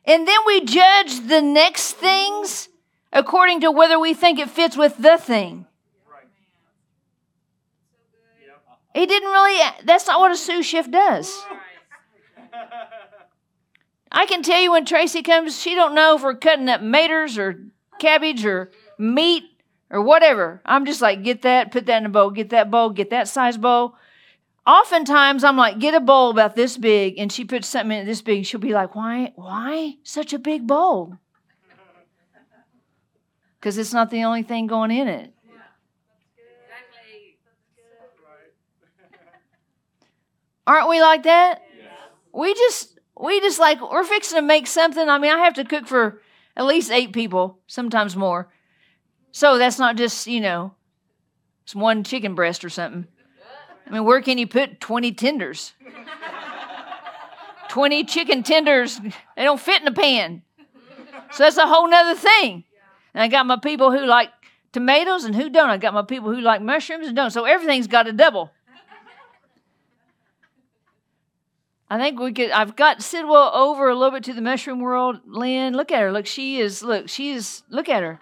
And 0.03 0.27
then 0.27 0.39
we 0.47 0.65
judge 0.65 1.27
the 1.27 1.43
next 1.43 1.91
things 1.91 2.69
according 3.13 3.61
to 3.61 3.69
whether 3.69 3.99
we 3.99 4.15
think 4.15 4.39
it 4.39 4.49
fits 4.49 4.75
with 4.75 4.97
the 4.97 5.15
thing. 5.15 5.67
He 8.95 9.05
didn't 9.05 9.29
really, 9.29 9.59
that's 9.85 10.07
not 10.07 10.19
what 10.19 10.31
a 10.31 10.37
sous 10.37 10.65
chef 10.65 10.89
does. 10.89 11.31
I 14.11 14.25
can 14.25 14.41
tell 14.41 14.59
you 14.59 14.71
when 14.71 14.85
Tracy 14.85 15.21
comes, 15.21 15.61
she 15.61 15.75
don't 15.75 15.93
know 15.93 16.15
if 16.15 16.23
we're 16.23 16.33
cutting 16.33 16.67
up 16.67 16.81
maters 16.81 17.37
or 17.37 17.63
cabbage 17.99 18.43
or 18.43 18.71
meat 18.97 19.43
or 19.91 20.01
whatever. 20.01 20.61
I'm 20.65 20.85
just 20.85 21.01
like, 21.01 21.21
get 21.21 21.43
that, 21.43 21.71
put 21.71 21.85
that 21.85 21.97
in 21.97 22.05
a 22.05 22.09
bowl, 22.09 22.31
get 22.31 22.49
that 22.49 22.71
bowl, 22.71 22.89
get 22.89 23.11
that 23.11 23.27
size 23.27 23.57
bowl. 23.57 23.95
Oftentimes 24.65 25.43
I'm 25.43 25.57
like, 25.57 25.79
get 25.79 25.93
a 25.93 25.99
bowl 25.99 26.31
about 26.31 26.55
this 26.55 26.77
big, 26.77 27.19
and 27.19 27.31
she 27.31 27.43
puts 27.43 27.67
something 27.67 27.97
in 27.97 28.03
it 28.03 28.05
this 28.05 28.21
big, 28.21 28.37
and 28.37 28.47
she'll 28.47 28.59
be 28.59 28.73
like, 28.73 28.95
why, 28.95 29.33
why 29.35 29.95
such 30.03 30.33
a 30.33 30.39
big 30.39 30.65
bowl? 30.65 31.17
Because 33.59 33.77
it's 33.77 33.93
not 33.93 34.09
the 34.09 34.23
only 34.23 34.43
thing 34.43 34.65
going 34.65 34.91
in 34.91 35.07
it. 35.07 35.33
Aren't 40.65 40.89
we 40.89 41.01
like 41.01 41.23
that? 41.23 41.63
We 42.33 42.53
just 42.53 42.97
we 43.19 43.41
just 43.41 43.59
like 43.59 43.91
we're 43.91 44.05
fixing 44.05 44.37
to 44.37 44.41
make 44.41 44.67
something. 44.67 45.09
I 45.09 45.19
mean, 45.19 45.31
I 45.31 45.39
have 45.39 45.55
to 45.55 45.65
cook 45.65 45.85
for 45.85 46.21
at 46.55 46.65
least 46.65 46.91
eight 46.91 47.11
people, 47.13 47.59
sometimes 47.67 48.15
more. 48.15 48.49
So 49.31 49.57
that's 49.57 49.79
not 49.79 49.95
just, 49.95 50.27
you 50.27 50.41
know, 50.41 50.73
it's 51.63 51.75
one 51.75 52.03
chicken 52.03 52.35
breast 52.35 52.65
or 52.65 52.69
something. 52.69 53.07
I 53.87 53.91
mean, 53.91 54.05
where 54.05 54.21
can 54.21 54.37
you 54.37 54.47
put 54.47 54.79
20 54.79 55.11
tenders? 55.13 55.73
20 57.69 58.03
chicken 58.03 58.43
tenders, 58.43 58.99
they 58.99 59.43
don't 59.43 59.59
fit 59.59 59.81
in 59.81 59.87
a 59.87 59.93
pan. 59.93 60.41
So 61.31 61.43
that's 61.43 61.57
a 61.57 61.65
whole 61.65 61.89
nother 61.89 62.19
thing. 62.19 62.65
And 63.13 63.23
I 63.23 63.27
got 63.29 63.45
my 63.45 63.57
people 63.57 63.91
who 63.91 64.05
like 64.05 64.29
tomatoes 64.73 65.23
and 65.23 65.35
who 65.35 65.49
don't. 65.49 65.69
I 65.69 65.77
got 65.77 65.93
my 65.93 66.01
people 66.01 66.33
who 66.33 66.41
like 66.41 66.61
mushrooms 66.61 67.07
and 67.07 67.15
don't. 67.15 67.31
So 67.31 67.45
everything's 67.45 67.87
got 67.87 68.07
a 68.07 68.11
double. 68.11 68.51
I 71.89 71.97
think 71.97 72.19
we 72.19 72.31
could. 72.31 72.51
I've 72.51 72.77
got 72.77 73.01
Sidwell 73.01 73.51
over 73.53 73.89
a 73.89 73.95
little 73.95 74.11
bit 74.11 74.23
to 74.25 74.33
the 74.33 74.41
mushroom 74.41 74.79
world. 74.79 75.19
Lynn, 75.25 75.73
look 75.73 75.91
at 75.91 76.01
her. 76.01 76.11
Look, 76.11 76.25
she 76.25 76.61
is. 76.61 76.81
Look, 76.81 77.09
she 77.09 77.31
is. 77.31 77.63
Look 77.69 77.89
at 77.89 78.01
her. 78.01 78.19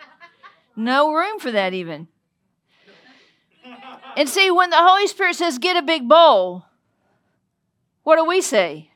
No 0.80 1.14
room 1.14 1.40
for 1.40 1.52
that 1.52 1.74
even. 1.74 2.08
And 4.16 4.30
see, 4.30 4.50
when 4.50 4.70
the 4.70 4.78
Holy 4.78 5.08
Spirit 5.08 5.36
says, 5.36 5.58
"Get 5.58 5.76
a 5.76 5.82
big 5.82 6.08
bowl," 6.08 6.64
what 8.04 8.16
do 8.16 8.24
we 8.24 8.40
say? 8.40 8.92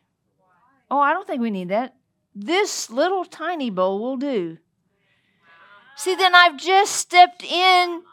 Oh, 0.90 1.02
I 1.02 1.12
don't 1.12 1.28
think 1.28 1.42
we 1.42 1.52
need 1.52 1.68
that. 1.68 1.96
This 2.34 2.90
little 2.90 3.26
tiny 3.26 3.70
bowl 3.70 4.00
will 4.00 4.16
do. 4.16 4.60
See, 5.98 6.16
then 6.16 6.34
I've 6.34 6.56
just 6.56 6.96
stepped 6.96 7.44
in 7.44 8.04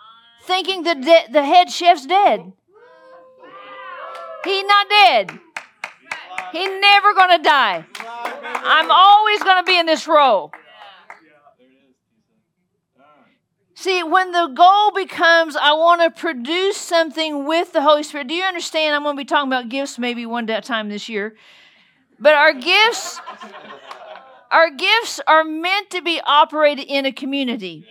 thinking 0.43 0.83
the, 0.83 0.97
de- 0.97 1.31
the 1.31 1.45
head 1.45 1.71
chef's 1.71 2.07
dead. 2.07 2.53
He's 4.43 4.65
not 4.65 4.89
dead. 4.89 5.39
He's 6.51 6.81
never 6.81 7.15
going 7.15 7.39
to 7.39 7.43
die. 7.43 7.85
I'm 8.65 8.91
always 8.91 9.43
going 9.45 9.65
to 9.65 9.65
be 9.65 9.79
in 9.79 9.87
this 9.87 10.09
role. 10.09 10.53
See, 13.81 14.03
when 14.03 14.33
the 14.33 14.49
goal 14.49 14.93
becomes, 14.95 15.57
I 15.57 15.73
want 15.73 16.03
to 16.03 16.11
produce 16.11 16.77
something 16.77 17.47
with 17.47 17.73
the 17.73 17.81
Holy 17.81 18.03
Spirit, 18.03 18.27
do 18.27 18.35
you 18.35 18.45
understand? 18.45 18.95
I'm 18.95 19.05
going 19.05 19.17
to 19.17 19.21
be 19.23 19.25
talking 19.25 19.49
about 19.49 19.71
gifts 19.71 19.99
maybe 19.99 20.27
one 20.27 20.47
time 20.47 20.91
this 20.91 21.09
year. 21.09 21.35
But 22.19 22.35
our 22.35 22.53
gifts, 22.53 23.19
our 24.51 24.71
gifts 24.71 25.19
are 25.27 25.45
meant 25.45 25.89
to 25.93 26.03
be 26.03 26.21
operated 26.23 26.89
in 26.89 27.07
a 27.07 27.13
community. 27.13 27.87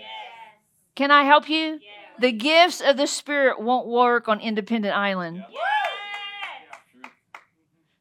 Can 0.93 1.09
I 1.09 1.23
help 1.23 1.49
you? 1.49 1.79
The 2.19 2.33
gifts 2.33 2.81
of 2.81 2.95
the 2.95 3.07
Spirit 3.07 3.59
won't 3.59 3.87
work 3.87 4.27
on 4.27 4.39
independent 4.41 4.95
island. 4.95 5.43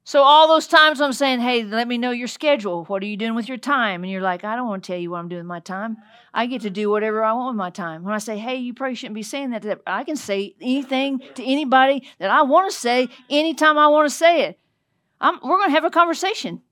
So 0.09 0.23
all 0.23 0.49
those 0.49 0.67
times 0.67 1.03
I'm 1.03 1.13
saying, 1.13 1.41
"Hey, 1.41 1.65
let 1.65 1.87
me 1.87 1.99
know 1.99 2.13
your 2.13 2.29
schedule. 2.29 2.87
What 2.87 3.03
are 3.03 3.07
you 3.07 3.19
doing 3.19 3.35
with 3.35 3.47
your 3.47 3.59
time?" 3.59 4.03
And 4.03 4.11
you're 4.11 4.23
like, 4.23 4.43
"I 4.43 4.57
don't 4.57 4.67
want 4.67 4.83
to 4.83 4.87
tell 4.87 4.99
you 4.99 5.11
what 5.11 5.19
I'm 5.19 5.29
doing 5.29 5.41
with 5.41 5.49
my 5.49 5.61
time. 5.61 5.99
I 6.33 6.47
get 6.47 6.63
to 6.63 6.71
do 6.71 6.89
whatever 6.89 7.23
I 7.23 7.35
want 7.35 7.55
with 7.55 7.59
my 7.59 7.69
time." 7.69 8.05
When 8.05 8.15
I 8.15 8.19
say, 8.19 8.39
"Hey, 8.39 8.57
you 8.57 8.73
probably 8.73 8.95
shouldn't 8.95 9.17
be 9.17 9.23
saying 9.23 9.51
that," 9.51 9.61
that 9.65 9.83
I 9.87 10.05
can 10.05 10.17
say 10.17 10.55
anything 10.63 11.21
to 11.35 11.45
anybody 11.45 12.09
that 12.21 12.31
I 12.31 12.41
want 12.41 12.73
to 12.73 12.75
say 12.75 13.11
anytime 13.29 13.77
I 13.77 13.89
want 13.89 14.09
to 14.09 14.15
say 14.15 14.45
it. 14.45 14.59
I'm, 15.21 15.41
we're 15.43 15.59
going 15.59 15.69
to 15.69 15.75
have 15.75 15.85
a 15.85 15.91
conversation. 15.91 16.63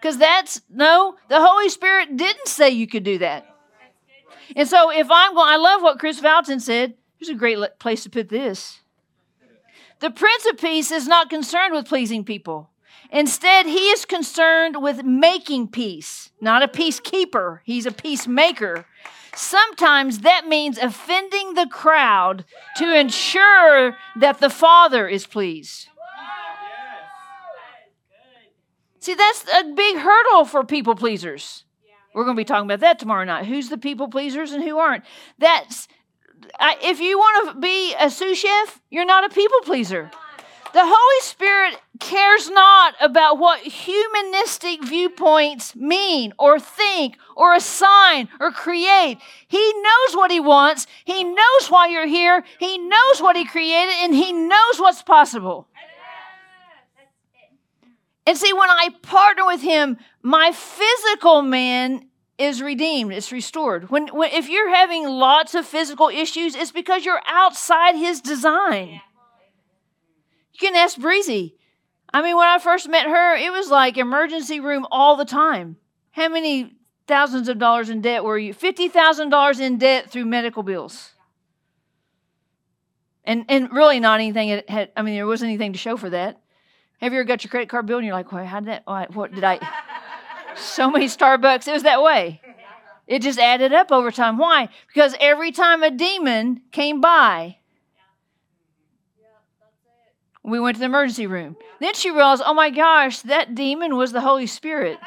Because 0.00 0.16
that's 0.16 0.62
no, 0.70 1.16
the 1.28 1.46
Holy 1.46 1.68
Spirit 1.68 2.16
didn't 2.16 2.48
say 2.48 2.70
you 2.70 2.86
could 2.86 3.04
do 3.04 3.18
that. 3.18 3.44
And 4.56 4.66
so 4.66 4.90
if 4.90 5.08
I'm 5.10 5.34
going, 5.34 5.50
I 5.50 5.56
love 5.56 5.82
what 5.82 5.98
Kris 5.98 6.18
Vallotton 6.18 6.62
said. 6.62 6.94
Here's 7.18 7.28
a 7.28 7.34
great 7.34 7.58
place 7.78 8.04
to 8.04 8.10
put 8.10 8.30
this. 8.30 8.80
The 10.00 10.10
Prince 10.10 10.46
of 10.46 10.58
Peace 10.58 10.90
is 10.90 11.06
not 11.06 11.30
concerned 11.30 11.72
with 11.72 11.88
pleasing 11.88 12.24
people. 12.24 12.70
Instead, 13.10 13.66
he 13.66 13.88
is 13.90 14.04
concerned 14.04 14.82
with 14.82 15.04
making 15.04 15.68
peace, 15.68 16.30
not 16.40 16.62
a 16.62 16.68
peacekeeper. 16.68 17.60
He's 17.64 17.86
a 17.86 17.92
peacemaker. 17.92 18.84
Sometimes 19.34 20.20
that 20.20 20.46
means 20.46 20.78
offending 20.78 21.54
the 21.54 21.66
crowd 21.66 22.44
to 22.76 22.98
ensure 22.98 23.96
that 24.16 24.40
the 24.40 24.50
Father 24.50 25.08
is 25.08 25.26
pleased. 25.26 25.88
See, 28.98 29.14
that's 29.14 29.44
a 29.54 29.72
big 29.72 29.98
hurdle 29.98 30.44
for 30.44 30.64
people 30.64 30.94
pleasers. 30.94 31.64
We're 32.12 32.24
going 32.24 32.36
to 32.36 32.40
be 32.40 32.44
talking 32.44 32.64
about 32.64 32.80
that 32.80 32.98
tomorrow 32.98 33.24
night. 33.24 33.46
Who's 33.46 33.68
the 33.68 33.78
people 33.78 34.08
pleasers 34.08 34.52
and 34.52 34.64
who 34.64 34.78
aren't? 34.78 35.04
That's 35.38 35.86
if 36.82 37.00
you 37.00 37.18
want 37.18 37.54
to 37.54 37.60
be 37.60 37.94
a 37.98 38.10
sous 38.10 38.38
chef, 38.38 38.80
you're 38.90 39.04
not 39.04 39.24
a 39.24 39.34
people 39.34 39.58
pleaser. 39.62 40.10
The 40.72 40.84
Holy 40.84 41.22
Spirit 41.22 41.80
cares 42.00 42.50
not 42.50 42.94
about 43.00 43.38
what 43.38 43.60
humanistic 43.60 44.84
viewpoints 44.84 45.74
mean 45.74 46.34
or 46.38 46.60
think 46.60 47.16
or 47.34 47.54
assign 47.54 48.28
or 48.40 48.50
create. 48.50 49.18
He 49.48 49.72
knows 49.74 50.16
what 50.16 50.30
He 50.30 50.40
wants. 50.40 50.86
He 51.04 51.24
knows 51.24 51.70
why 51.70 51.86
you're 51.86 52.06
here. 52.06 52.44
He 52.58 52.76
knows 52.76 53.22
what 53.22 53.36
He 53.36 53.46
created 53.46 53.94
and 54.02 54.14
He 54.14 54.32
knows 54.32 54.78
what's 54.78 55.02
possible. 55.02 55.66
And 58.26 58.36
see, 58.36 58.52
when 58.52 58.68
I 58.68 58.90
partner 59.02 59.46
with 59.46 59.62
Him, 59.62 59.98
my 60.22 60.52
physical 60.52 61.42
man 61.42 62.05
is 62.38 62.60
redeemed, 62.62 63.12
it's 63.12 63.32
restored. 63.32 63.90
When, 63.90 64.08
when 64.08 64.30
if 64.32 64.48
you're 64.48 64.74
having 64.74 65.04
lots 65.08 65.54
of 65.54 65.66
physical 65.66 66.08
issues, 66.08 66.54
it's 66.54 66.72
because 66.72 67.04
you're 67.04 67.22
outside 67.26 67.96
his 67.96 68.20
design. 68.20 69.00
You 70.52 70.68
can 70.68 70.76
ask 70.76 70.98
Breezy. 70.98 71.56
I 72.12 72.22
mean, 72.22 72.36
when 72.36 72.46
I 72.48 72.58
first 72.58 72.88
met 72.88 73.06
her, 73.06 73.34
it 73.36 73.52
was 73.52 73.70
like 73.70 73.98
emergency 73.98 74.60
room 74.60 74.86
all 74.90 75.16
the 75.16 75.24
time. 75.24 75.76
How 76.12 76.28
many 76.28 76.76
thousands 77.06 77.48
of 77.48 77.58
dollars 77.58 77.90
in 77.90 78.00
debt 78.00 78.24
were 78.24 78.38
you? 78.38 78.54
$50,000 78.54 79.60
in 79.60 79.78
debt 79.78 80.10
through 80.10 80.24
medical 80.24 80.62
bills. 80.62 81.10
And, 83.24 83.44
and 83.48 83.72
really 83.72 84.00
not 84.00 84.20
anything 84.20 84.62
had, 84.68 84.92
I 84.96 85.02
mean, 85.02 85.14
there 85.14 85.26
wasn't 85.26 85.48
anything 85.48 85.72
to 85.72 85.78
show 85.78 85.96
for 85.96 86.10
that. 86.10 86.40
Have 87.00 87.12
you 87.12 87.18
ever 87.18 87.24
got 87.26 87.44
your 87.44 87.50
credit 87.50 87.68
card 87.68 87.86
bill 87.86 87.98
and 87.98 88.06
you're 88.06 88.14
like, 88.14 88.32
well, 88.32 88.44
how 88.46 88.60
did 88.60 88.68
that, 88.68 89.14
what 89.14 89.34
did 89.34 89.44
I, 89.44 89.58
so 90.56 90.90
many 90.90 91.06
Starbucks. 91.06 91.68
It 91.68 91.72
was 91.72 91.82
that 91.84 92.02
way. 92.02 92.40
It 93.06 93.22
just 93.22 93.38
added 93.38 93.72
up 93.72 93.92
over 93.92 94.10
time. 94.10 94.36
Why? 94.36 94.68
Because 94.88 95.14
every 95.20 95.52
time 95.52 95.82
a 95.82 95.90
demon 95.90 96.62
came 96.72 97.00
by, 97.00 97.58
we 100.42 100.58
went 100.58 100.76
to 100.76 100.80
the 100.80 100.86
emergency 100.86 101.26
room. 101.26 101.56
Then 101.80 101.94
she 101.94 102.10
realized, 102.10 102.42
oh 102.44 102.54
my 102.54 102.70
gosh, 102.70 103.20
that 103.22 103.54
demon 103.54 103.96
was 103.96 104.12
the 104.12 104.20
Holy 104.20 104.46
Spirit. 104.46 104.98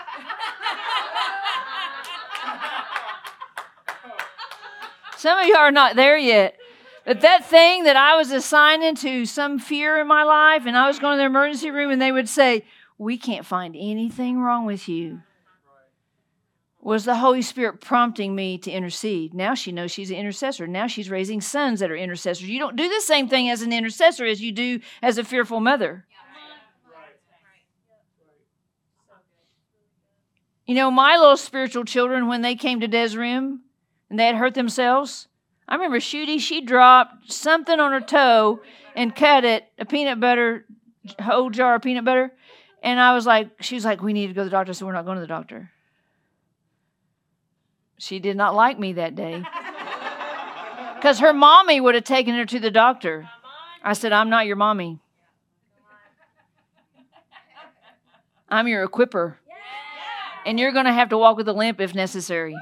Some 5.18 5.38
of 5.38 5.46
you 5.48 5.56
are 5.56 5.72
not 5.72 5.98
there 5.98 6.18
yet. 6.18 6.56
But 7.06 7.22
that 7.22 7.46
thing 7.46 7.84
that 7.84 7.98
I 7.98 8.16
was 8.16 8.32
assigning 8.32 8.96
to 8.96 9.26
some 9.26 9.60
fear 9.60 10.00
in 10.00 10.08
my 10.08 10.24
life, 10.24 10.66
and 10.66 10.78
I 10.78 10.88
was 10.88 11.00
going 11.00 11.18
to 11.18 11.22
the 11.22 11.26
emergency 11.26 11.72
room, 11.72 11.92
and 11.92 12.02
they 12.02 12.12
would 12.12 12.30
say, 12.30 12.64
We 12.98 13.18
can't 13.18 13.46
find 13.46 13.76
anything 13.76 14.40
wrong 14.40 14.66
with 14.66 14.88
you 14.88 15.22
was 16.82 17.04
the 17.04 17.16
Holy 17.16 17.42
Spirit 17.42 17.82
prompting 17.82 18.36
me 18.36 18.58
to 18.58 18.72
intercede. 18.72 19.34
Now 19.34 19.54
she 19.54 19.72
knows 19.72 19.92
she's 19.92 20.12
an 20.12 20.18
intercessor. 20.18 20.66
Now 20.66 20.88
she's 20.88 21.10
raising 21.10 21.42
sons 21.42 21.82
that 21.82 21.92
are 21.92 21.96
intercessors. 21.96 22.48
You 22.48 22.60
don't 22.60 22.76
do 22.76 22.88
the 22.88 23.02
same 23.02 23.28
thing 23.28 23.50
as 23.50 23.62
an 23.62 23.74
intercessor 23.74 24.26
as 24.26 24.42
you 24.42 24.52
do 24.52 24.80
as 25.02 25.18
a 25.18 25.24
fearful 25.24 25.60
mother. 25.60 26.06
You 30.66 30.76
know, 30.76 30.92
my 30.92 31.18
little 31.18 31.36
spiritual 31.36 31.84
children, 31.84 32.28
when 32.28 32.44
they 32.44 32.56
came 32.56 32.80
to 32.82 32.88
Desrim 32.88 33.60
and 34.10 34.20
they 34.20 34.28
had 34.28 34.36
hurt 34.36 34.54
themselves, 34.54 35.28
I 35.68 35.76
remember 35.76 36.00
Shooty, 36.00 36.40
she 36.40 36.62
dropped 36.62 37.32
something 37.32 37.80
on 37.80 37.92
her 37.92 38.00
toe 38.00 38.62
and 38.96 39.16
cut 39.16 39.44
it, 39.46 39.66
a 39.80 39.86
peanut 39.86 40.20
butter, 40.20 40.66
whole 41.20 41.50
jar 41.50 41.76
of 41.76 41.82
peanut 41.82 42.06
butter. 42.06 42.32
And 42.84 43.00
I 43.00 43.16
was 43.16 43.26
like, 43.26 43.50
she 43.62 43.76
was 43.76 43.84
like, 43.84 44.02
we 44.02 44.14
need 44.14 44.28
to 44.28 44.34
go 44.34 44.42
to 44.42 44.46
the 44.46 44.52
doctor. 44.52 44.74
So 44.74 44.86
we're 44.86 44.94
not 44.94 45.06
going 45.06 45.16
to 45.16 45.22
the 45.22 45.28
doctor. 45.28 45.72
She 48.00 48.20
did 48.20 48.38
not 48.38 48.56
like 48.56 48.80
me 48.80 48.94
that 48.94 49.16
day. 49.16 49.44
Because 50.96 51.20
her 51.20 51.32
mommy 51.32 51.80
would 51.80 51.96
have 51.96 52.04
taken 52.04 52.36
her 52.36 52.44
to 52.44 52.60
the 52.60 52.70
doctor. 52.70 53.30
I 53.82 53.94
said, 53.94 54.12
I'm 54.12 54.30
not 54.30 54.48
your 54.48 54.58
mommy. 54.58 55.00
I'm 58.50 58.68
your 58.68 58.86
equiper. 58.86 59.36
And 60.46 60.60
you're 60.60 60.74
going 60.74 60.88
to 60.88 60.92
have 60.92 61.08
to 61.10 61.18
walk 61.18 61.38
with 61.38 61.48
a 61.48 61.54
limp 61.54 61.80
if 61.80 61.96
necessary. 61.96 62.54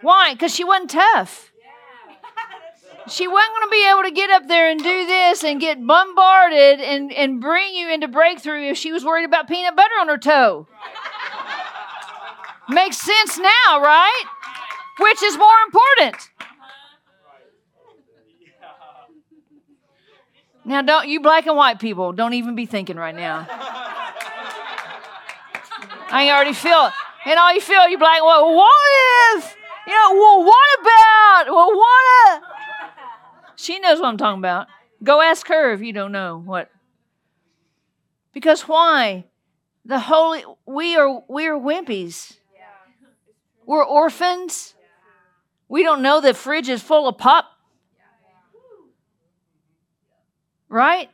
Why? 0.00 0.34
Because 0.34 0.52
she 0.52 0.64
wasn't 0.64 0.90
tough. 0.90 1.52
She 3.06 3.28
wasn't 3.28 3.52
going 3.52 3.68
to 3.68 3.70
be 3.70 3.88
able 3.88 4.02
to 4.02 4.10
get 4.10 4.30
up 4.30 4.48
there 4.48 4.70
and 4.70 4.82
do 4.82 5.06
this 5.06 5.44
and 5.44 5.60
get 5.60 5.86
bombarded 5.86 6.80
and, 6.80 7.12
and 7.12 7.40
bring 7.40 7.72
you 7.72 7.92
into 7.92 8.08
breakthrough 8.08 8.70
if 8.70 8.78
she 8.78 8.90
was 8.90 9.04
worried 9.04 9.26
about 9.26 9.46
peanut 9.46 9.76
butter 9.76 9.94
on 10.00 10.08
her 10.08 10.18
toe. 10.18 10.66
Makes 12.68 12.98
sense 12.98 13.38
now, 13.38 13.80
right? 13.80 14.24
Which 14.98 15.22
is 15.22 15.36
more 15.36 15.58
important? 15.66 16.30
Now, 20.64 20.80
don't 20.80 21.08
you 21.08 21.20
black 21.20 21.46
and 21.46 21.56
white 21.56 21.78
people, 21.78 22.12
don't 22.12 22.32
even 22.32 22.54
be 22.54 22.64
thinking 22.64 22.96
right 22.96 23.14
now. 23.14 23.46
I 26.10 26.30
already 26.30 26.54
feel 26.54 26.86
it. 26.86 26.92
And 27.26 27.38
all 27.38 27.52
you 27.52 27.60
feel, 27.60 27.88
you 27.88 27.98
black 27.98 28.18
and 28.18 28.26
white, 28.26 28.40
well, 28.40 28.54
what 28.54 29.36
if? 29.36 29.56
You 29.86 29.92
know, 29.92 30.14
well, 30.14 30.44
what 30.44 30.80
about? 30.80 31.54
Well, 31.54 31.76
what? 31.76 32.42
She 33.56 33.78
knows 33.78 34.00
what 34.00 34.08
I'm 34.08 34.16
talking 34.16 34.38
about. 34.38 34.68
Go 35.02 35.20
ask 35.20 35.46
her 35.48 35.72
if 35.72 35.82
you 35.82 35.92
don't 35.92 36.12
know 36.12 36.40
what. 36.42 36.70
Because 38.32 38.62
why? 38.62 39.24
The 39.84 39.98
holy, 39.98 40.44
we 40.66 40.96
are 40.96 41.22
we 41.28 41.46
are 41.46 41.58
wimpies. 41.58 42.38
We're 43.66 43.84
orphans. 43.84 44.74
We 45.68 45.82
don't 45.82 46.02
know 46.02 46.20
the 46.20 46.34
fridge 46.34 46.68
is 46.68 46.82
full 46.82 47.08
of 47.08 47.18
pop. 47.18 47.46
Right? 50.68 51.10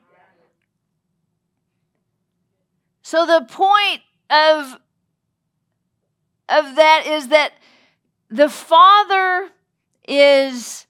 So 3.02 3.26
the 3.26 3.44
point 3.48 4.02
of 4.30 4.78
of 6.48 6.76
that 6.76 7.04
is 7.06 7.28
that 7.28 7.52
the 8.28 8.48
father 8.48 9.48
is 10.06 10.86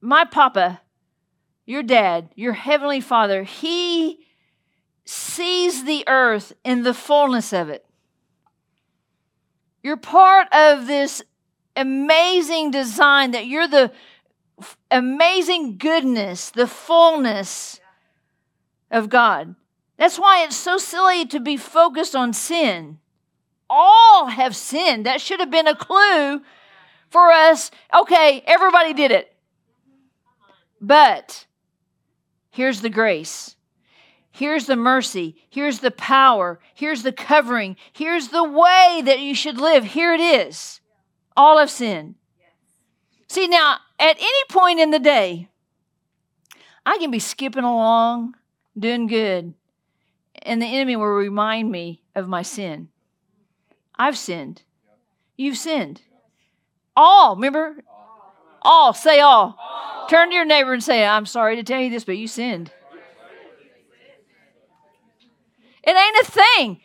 my 0.00 0.24
papa, 0.24 0.80
your 1.64 1.82
dad, 1.82 2.30
your 2.34 2.52
heavenly 2.52 3.00
father. 3.00 3.44
He 3.44 4.26
sees 5.04 5.84
the 5.84 6.04
earth 6.06 6.52
in 6.64 6.82
the 6.82 6.94
fullness 6.94 7.52
of 7.52 7.68
it. 7.68 7.87
You're 9.82 9.96
part 9.96 10.52
of 10.52 10.86
this 10.86 11.22
amazing 11.76 12.70
design 12.70 13.30
that 13.30 13.46
you're 13.46 13.68
the 13.68 13.92
amazing 14.90 15.78
goodness, 15.78 16.50
the 16.50 16.66
fullness 16.66 17.80
of 18.90 19.08
God. 19.08 19.54
That's 19.96 20.18
why 20.18 20.44
it's 20.44 20.56
so 20.56 20.78
silly 20.78 21.26
to 21.26 21.40
be 21.40 21.56
focused 21.56 22.16
on 22.16 22.32
sin. 22.32 22.98
All 23.70 24.26
have 24.26 24.56
sinned. 24.56 25.06
That 25.06 25.20
should 25.20 25.40
have 25.40 25.50
been 25.50 25.68
a 25.68 25.76
clue 25.76 26.42
for 27.10 27.32
us. 27.32 27.70
Okay, 27.94 28.42
everybody 28.46 28.94
did 28.94 29.10
it. 29.10 29.34
But 30.80 31.46
here's 32.50 32.80
the 32.80 32.90
grace. 32.90 33.56
Here's 34.38 34.66
the 34.66 34.76
mercy. 34.76 35.34
Here's 35.50 35.80
the 35.80 35.90
power. 35.90 36.60
Here's 36.72 37.02
the 37.02 37.10
covering. 37.10 37.74
Here's 37.92 38.28
the 38.28 38.44
way 38.44 39.02
that 39.04 39.18
you 39.18 39.34
should 39.34 39.58
live. 39.58 39.82
Here 39.82 40.14
it 40.14 40.20
is. 40.20 40.80
All 41.36 41.58
of 41.58 41.68
sin. 41.70 42.14
See, 43.26 43.48
now, 43.48 43.78
at 43.98 44.16
any 44.16 44.44
point 44.48 44.78
in 44.78 44.92
the 44.92 45.00
day, 45.00 45.48
I 46.86 46.98
can 46.98 47.10
be 47.10 47.18
skipping 47.18 47.64
along, 47.64 48.34
doing 48.78 49.08
good, 49.08 49.54
and 50.40 50.62
the 50.62 50.66
enemy 50.66 50.94
will 50.94 51.06
remind 51.06 51.72
me 51.72 52.04
of 52.14 52.28
my 52.28 52.42
sin. 52.42 52.90
I've 53.98 54.16
sinned. 54.16 54.62
You've 55.36 55.58
sinned. 55.58 56.02
All, 56.94 57.34
remember? 57.34 57.78
All, 58.62 58.94
say 58.94 59.18
all. 59.18 59.58
Turn 60.08 60.28
to 60.28 60.36
your 60.36 60.44
neighbor 60.44 60.72
and 60.72 60.84
say, 60.84 61.04
I'm 61.04 61.26
sorry 61.26 61.56
to 61.56 61.64
tell 61.64 61.80
you 61.80 61.90
this, 61.90 62.04
but 62.04 62.18
you 62.18 62.28
sinned. 62.28 62.70
It 65.82 65.96
ain't 65.96 66.28
a 66.28 66.30
thing. 66.30 66.80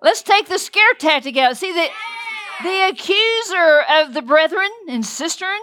Let's 0.00 0.22
take 0.22 0.48
the 0.48 0.58
scare 0.58 0.94
tactic 0.98 1.36
out. 1.36 1.56
See, 1.56 1.72
the, 1.72 1.88
the 2.62 2.88
accuser 2.90 3.82
of 3.90 4.14
the 4.14 4.22
brethren 4.22 4.68
and 4.88 5.02
sisterin, 5.02 5.58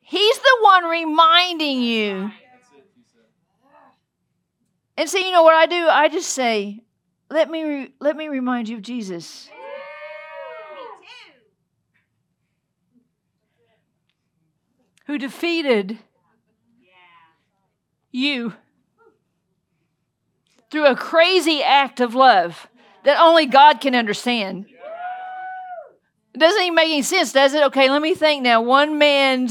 he's 0.00 0.38
the 0.38 0.58
one 0.62 0.84
reminding 0.84 1.82
you. 1.82 2.30
And 4.96 5.08
see, 5.08 5.26
you 5.26 5.32
know 5.32 5.42
what 5.42 5.54
I 5.54 5.66
do? 5.66 5.88
I 5.88 6.08
just 6.08 6.30
say, 6.30 6.80
let 7.30 7.50
me, 7.50 7.64
re- 7.64 7.94
let 8.00 8.16
me 8.16 8.28
remind 8.28 8.68
you 8.68 8.76
of 8.76 8.82
Jesus. 8.82 9.48
Who 15.06 15.18
defeated 15.18 15.98
you 18.10 18.54
through 20.70 20.86
a 20.86 20.96
crazy 20.96 21.62
act 21.62 22.00
of 22.00 22.14
love 22.14 22.68
that 23.04 23.20
only 23.20 23.46
God 23.46 23.80
can 23.80 23.94
understand. 23.94 24.66
It 26.34 26.38
doesn't 26.40 26.62
even 26.62 26.74
make 26.74 26.90
any 26.90 27.02
sense, 27.02 27.32
does 27.32 27.54
it? 27.54 27.62
Okay, 27.64 27.88
let 27.88 28.02
me 28.02 28.14
think 28.14 28.42
now. 28.42 28.60
One 28.60 28.98
man 28.98 29.48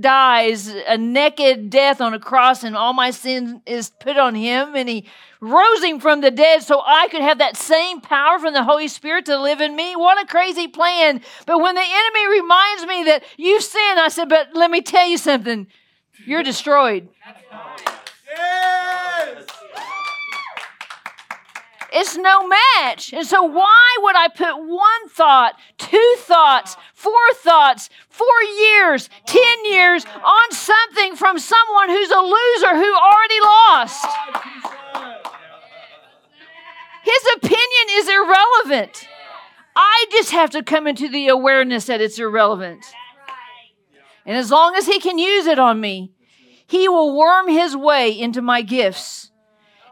dies 0.00 0.68
a 0.68 0.96
naked 0.96 1.68
death 1.68 2.00
on 2.00 2.14
a 2.14 2.18
cross, 2.18 2.64
and 2.64 2.74
all 2.74 2.94
my 2.94 3.10
sin 3.10 3.60
is 3.66 3.90
put 3.90 4.16
on 4.16 4.34
him, 4.34 4.74
and 4.74 4.88
he 4.88 5.04
rose 5.40 5.82
him 5.82 6.00
from 6.00 6.22
the 6.22 6.30
dead 6.30 6.62
so 6.62 6.80
I 6.80 7.08
could 7.08 7.20
have 7.20 7.36
that 7.38 7.58
same 7.58 8.00
power 8.00 8.38
from 8.38 8.54
the 8.54 8.64
Holy 8.64 8.88
Spirit 8.88 9.26
to 9.26 9.38
live 9.38 9.60
in 9.60 9.76
me. 9.76 9.94
What 9.94 10.22
a 10.22 10.26
crazy 10.26 10.68
plan. 10.68 11.20
But 11.44 11.60
when 11.60 11.74
the 11.74 11.82
enemy 11.82 12.40
reminds 12.40 12.86
me 12.86 13.04
that 13.04 13.22
you 13.36 13.60
sin, 13.60 13.98
I 13.98 14.08
said, 14.08 14.30
But 14.30 14.54
let 14.54 14.70
me 14.70 14.80
tell 14.80 15.06
you 15.06 15.18
something. 15.18 15.66
You're 16.24 16.42
destroyed. 16.42 17.08
Yes. 18.26 19.46
It's 21.92 22.16
no 22.16 22.48
match. 22.48 23.12
And 23.12 23.26
so, 23.26 23.42
why 23.42 23.96
would 24.00 24.16
I 24.16 24.28
put 24.28 24.56
one 24.56 25.08
thought, 25.08 25.54
two 25.78 26.14
thoughts, 26.18 26.76
four 26.94 27.12
thoughts, 27.34 27.88
four 28.08 28.26
years, 28.58 29.08
ten 29.26 29.64
years 29.64 30.04
on 30.04 30.50
something 30.52 31.16
from 31.16 31.38
someone 31.38 31.88
who's 31.88 32.10
a 32.10 32.20
loser 32.20 32.76
who 32.76 32.94
already 32.94 33.40
lost? 33.40 34.06
His 37.02 37.22
opinion 37.36 37.86
is 37.90 38.08
irrelevant. 38.08 39.08
I 39.76 40.06
just 40.10 40.32
have 40.32 40.50
to 40.50 40.62
come 40.62 40.86
into 40.86 41.08
the 41.08 41.28
awareness 41.28 41.86
that 41.86 42.00
it's 42.00 42.18
irrelevant. 42.18 42.84
And 44.24 44.36
as 44.36 44.50
long 44.50 44.74
as 44.74 44.86
he 44.86 44.98
can 44.98 45.18
use 45.18 45.46
it 45.46 45.58
on 45.58 45.80
me, 45.80 46.12
he 46.66 46.88
will 46.88 47.16
worm 47.16 47.48
his 47.48 47.76
way 47.76 48.10
into 48.10 48.42
my 48.42 48.62
gifts 48.62 49.30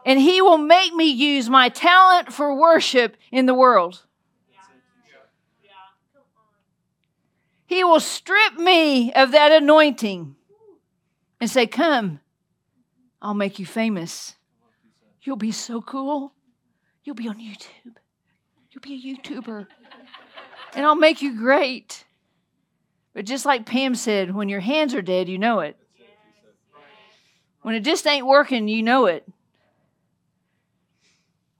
and 0.05 0.19
He 0.19 0.41
will 0.41 0.57
make 0.57 0.93
me 0.93 1.05
use 1.05 1.49
my 1.49 1.67
talent 1.67 2.31
for 2.31 2.55
worship 2.55 3.17
in 3.31 3.47
the 3.47 3.53
world. 3.53 4.03
He 7.65 7.83
will 7.83 7.99
strip 7.99 8.53
me 8.57 9.11
of 9.13 9.31
that 9.31 9.51
anointing 9.51 10.35
and 11.41 11.49
say, 11.49 11.65
Come, 11.65 12.19
I'll 13.21 13.33
make 13.33 13.57
you 13.57 13.65
famous. 13.65 14.35
You'll 15.23 15.35
be 15.35 15.51
so 15.51 15.81
cool. 15.81 16.31
You'll 17.03 17.15
be 17.15 17.27
on 17.27 17.39
YouTube. 17.39 17.95
You'll 18.71 18.81
be 18.81 18.93
a 18.93 19.17
YouTuber. 19.17 19.67
And 20.75 20.85
I'll 20.85 20.95
make 20.95 21.21
you 21.21 21.35
great. 21.37 22.05
But 23.13 23.25
just 23.25 23.45
like 23.45 23.65
Pam 23.65 23.95
said, 23.95 24.35
when 24.35 24.49
your 24.49 24.59
hands 24.59 24.93
are 24.93 25.01
dead, 25.01 25.27
you 25.27 25.39
know 25.39 25.61
it. 25.61 25.77
When 27.61 27.73
it 27.73 27.79
just 27.79 28.05
ain't 28.05 28.27
working, 28.27 28.67
you 28.67 28.83
know 28.83 29.07
it. 29.07 29.27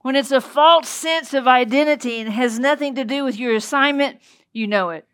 When 0.06 0.14
it's 0.14 0.30
a 0.30 0.40
false 0.40 0.88
sense 0.88 1.34
of 1.34 1.48
identity 1.48 2.20
and 2.20 2.32
has 2.32 2.60
nothing 2.60 2.94
to 2.94 3.04
do 3.04 3.24
with 3.24 3.40
your 3.40 3.56
assignment, 3.56 4.20
you 4.52 4.68
know 4.68 4.90
it. 4.90 5.04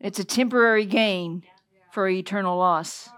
It's 0.00 0.18
a 0.18 0.24
temporary 0.24 0.84
gain 0.84 1.44
for 1.92 2.08
eternal 2.08 2.58
loss. 2.58 3.08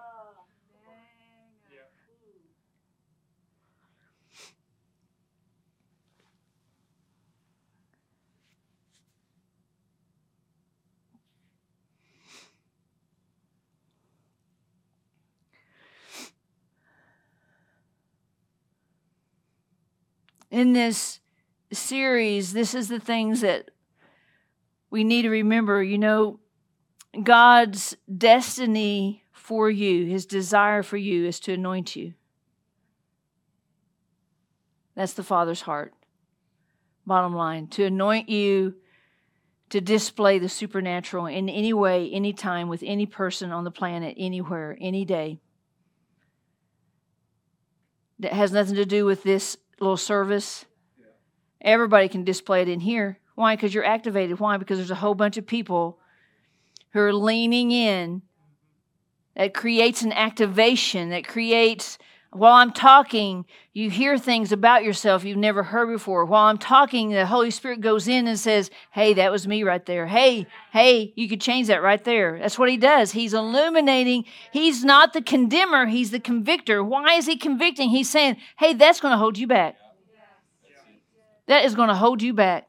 In 20.51 20.72
this 20.72 21.20
series, 21.72 22.53
this 22.53 22.74
is 22.74 22.88
the 22.88 23.01
things 23.01 23.40
that 23.40 23.70
we 24.90 25.05
need 25.05 25.22
to 25.22 25.30
remember. 25.30 25.82
You 25.82 25.98
know, 25.98 26.40
God's 27.22 27.96
destiny 28.16 29.24
for 29.32 29.70
you, 29.70 30.07
his 30.07 30.26
desire 30.26 30.82
for 30.82 30.96
you 30.96 31.26
is 31.26 31.40
to 31.40 31.55
anoint 31.55 31.96
you. 31.96 32.14
That's 34.94 35.14
the 35.14 35.22
Father's 35.22 35.62
heart. 35.62 35.94
Bottom 37.07 37.34
line, 37.34 37.66
to 37.68 37.84
anoint 37.84 38.28
you 38.28 38.74
to 39.70 39.80
display 39.80 40.38
the 40.38 40.48
supernatural 40.48 41.26
in 41.26 41.48
any 41.48 41.72
way, 41.72 42.11
any 42.12 42.32
time, 42.32 42.68
with 42.68 42.82
any 42.84 43.07
person 43.07 43.53
on 43.53 43.64
the 43.64 43.70
planet, 43.70 44.14
anywhere, 44.18 44.76
any 44.80 45.05
day. 45.05 45.38
That 48.18 48.32
has 48.32 48.53
nothing 48.53 48.74
to 48.74 48.84
do 48.84 49.05
with 49.05 49.22
this 49.22 49.57
little 49.81 49.97
service. 49.97 50.66
Everybody 51.61 52.09
can 52.09 52.24
display 52.24 52.62
it 52.62 52.68
in 52.68 52.81
here. 52.81 53.18
Why? 53.35 53.57
Because 53.57 53.74
you're 53.74 53.85
activated. 53.85 54.39
Why? 54.39 54.57
Because 54.57 54.78
there's 54.78 54.91
a 54.91 54.97
whole 54.97 55.14
bunch 55.14 55.37
of 55.37 55.47
people 55.47 55.99
who 56.93 57.01
are 57.01 57.12
leaning 57.12 57.70
in. 57.70 58.22
That 59.37 59.55
creates 59.55 60.03
an 60.03 60.12
activation, 60.12 61.11
that 61.11 61.26
creates 61.26 61.99
while 62.33 62.55
I'm 62.55 62.72
talking, 62.72 63.45
you 63.72 63.91
hear 63.91 64.16
things 64.16 64.53
about 64.53 64.85
yourself 64.85 65.24
you've 65.24 65.37
never 65.37 65.64
heard 65.64 65.89
before. 65.89 66.24
While 66.24 66.45
I'm 66.45 66.59
talking, 66.59 67.11
the 67.11 67.26
Holy 67.26 67.51
Spirit 67.51 67.81
goes 67.81 68.07
in 68.07 68.28
and 68.28 68.39
says, 68.39 68.70
Hey, 68.93 69.14
that 69.14 69.33
was 69.33 69.49
me 69.49 69.64
right 69.64 69.85
there. 69.85 70.07
Hey, 70.07 70.47
hey, 70.72 71.12
you 71.16 71.28
could 71.28 71.41
change 71.41 71.66
that 71.66 71.83
right 71.83 72.03
there. 72.05 72.39
That's 72.39 72.59
what 72.59 72.68
he 72.68 72.76
does. 72.76 73.12
He's 73.12 73.35
illuminating. 73.35 74.24
He's 74.53 74.85
not 74.85 75.12
the 75.12 75.22
condemner, 75.22 75.87
he's 75.87 76.12
the 76.12 76.20
convictor. 76.20 76.85
Why 76.85 77.14
is 77.14 77.26
he 77.26 77.37
convicting? 77.37 77.91
He's 77.91 78.09
saying, 78.09 78.37
Hey, 78.59 78.74
that's 78.74 79.01
going 79.01 79.12
to 79.12 79.18
hold 79.18 79.37
you 79.37 79.47
back. 79.47 79.76
That 81.47 81.64
is 81.64 81.74
going 81.74 81.89
to 81.89 81.97
hold 81.97 82.22
you 82.22 82.33
back. 82.33 82.68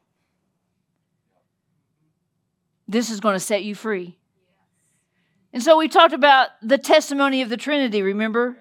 this 2.92 3.10
is 3.10 3.20
going 3.20 3.34
to 3.34 3.40
set 3.40 3.64
you 3.64 3.74
free. 3.74 4.18
And 5.52 5.62
so 5.62 5.76
we 5.76 5.88
talked 5.88 6.14
about 6.14 6.48
the 6.62 6.78
testimony 6.78 7.42
of 7.42 7.48
the 7.48 7.56
Trinity, 7.56 8.02
remember? 8.02 8.56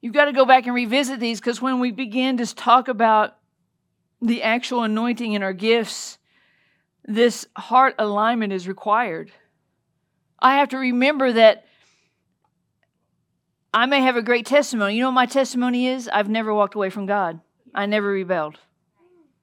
You've 0.00 0.14
got 0.14 0.26
to 0.26 0.32
go 0.32 0.44
back 0.44 0.66
and 0.66 0.74
revisit 0.74 1.20
these 1.20 1.40
because 1.40 1.60
when 1.60 1.80
we 1.80 1.90
begin 1.90 2.36
to 2.38 2.54
talk 2.54 2.88
about 2.88 3.36
the 4.22 4.42
actual 4.42 4.82
anointing 4.82 5.32
in 5.32 5.42
our 5.42 5.52
gifts, 5.52 6.18
this 7.04 7.46
heart 7.56 7.94
alignment 7.98 8.52
is 8.52 8.68
required. 8.68 9.32
I 10.38 10.56
have 10.56 10.68
to 10.70 10.78
remember 10.78 11.32
that 11.32 11.64
I 13.74 13.86
may 13.86 14.00
have 14.00 14.16
a 14.16 14.22
great 14.22 14.46
testimony. 14.46 14.94
You 14.94 15.02
know 15.02 15.08
what 15.08 15.14
my 15.14 15.26
testimony 15.26 15.88
is? 15.88 16.08
I've 16.08 16.28
never 16.28 16.54
walked 16.54 16.74
away 16.74 16.90
from 16.90 17.06
God. 17.06 17.40
I 17.74 17.86
never 17.86 18.08
rebelled. 18.08 18.58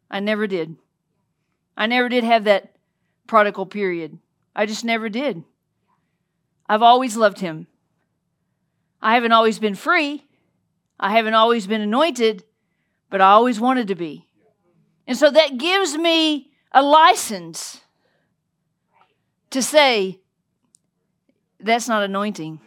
I 0.09 0.19
never 0.19 0.47
did. 0.47 0.77
I 1.77 1.87
never 1.87 2.09
did 2.09 2.23
have 2.23 2.45
that 2.45 2.75
prodigal 3.27 3.65
period. 3.65 4.17
I 4.55 4.65
just 4.65 4.85
never 4.85 5.09
did. 5.09 5.43
I've 6.67 6.81
always 6.81 7.17
loved 7.17 7.39
him. 7.39 7.67
I 9.01 9.15
haven't 9.15 9.33
always 9.33 9.59
been 9.59 9.75
free. 9.75 10.23
I 10.99 11.11
haven't 11.11 11.33
always 11.33 11.67
been 11.67 11.81
anointed, 11.81 12.43
but 13.09 13.21
I 13.21 13.31
always 13.31 13.59
wanted 13.59 13.87
to 13.89 13.95
be. 13.95 14.27
And 15.07 15.17
so 15.17 15.29
that 15.29 15.57
gives 15.57 15.97
me 15.97 16.51
a 16.71 16.81
license 16.81 17.81
to 19.51 19.61
say, 19.61 20.19
that's 21.59 21.87
not 21.87 22.03
anointing. 22.03 22.59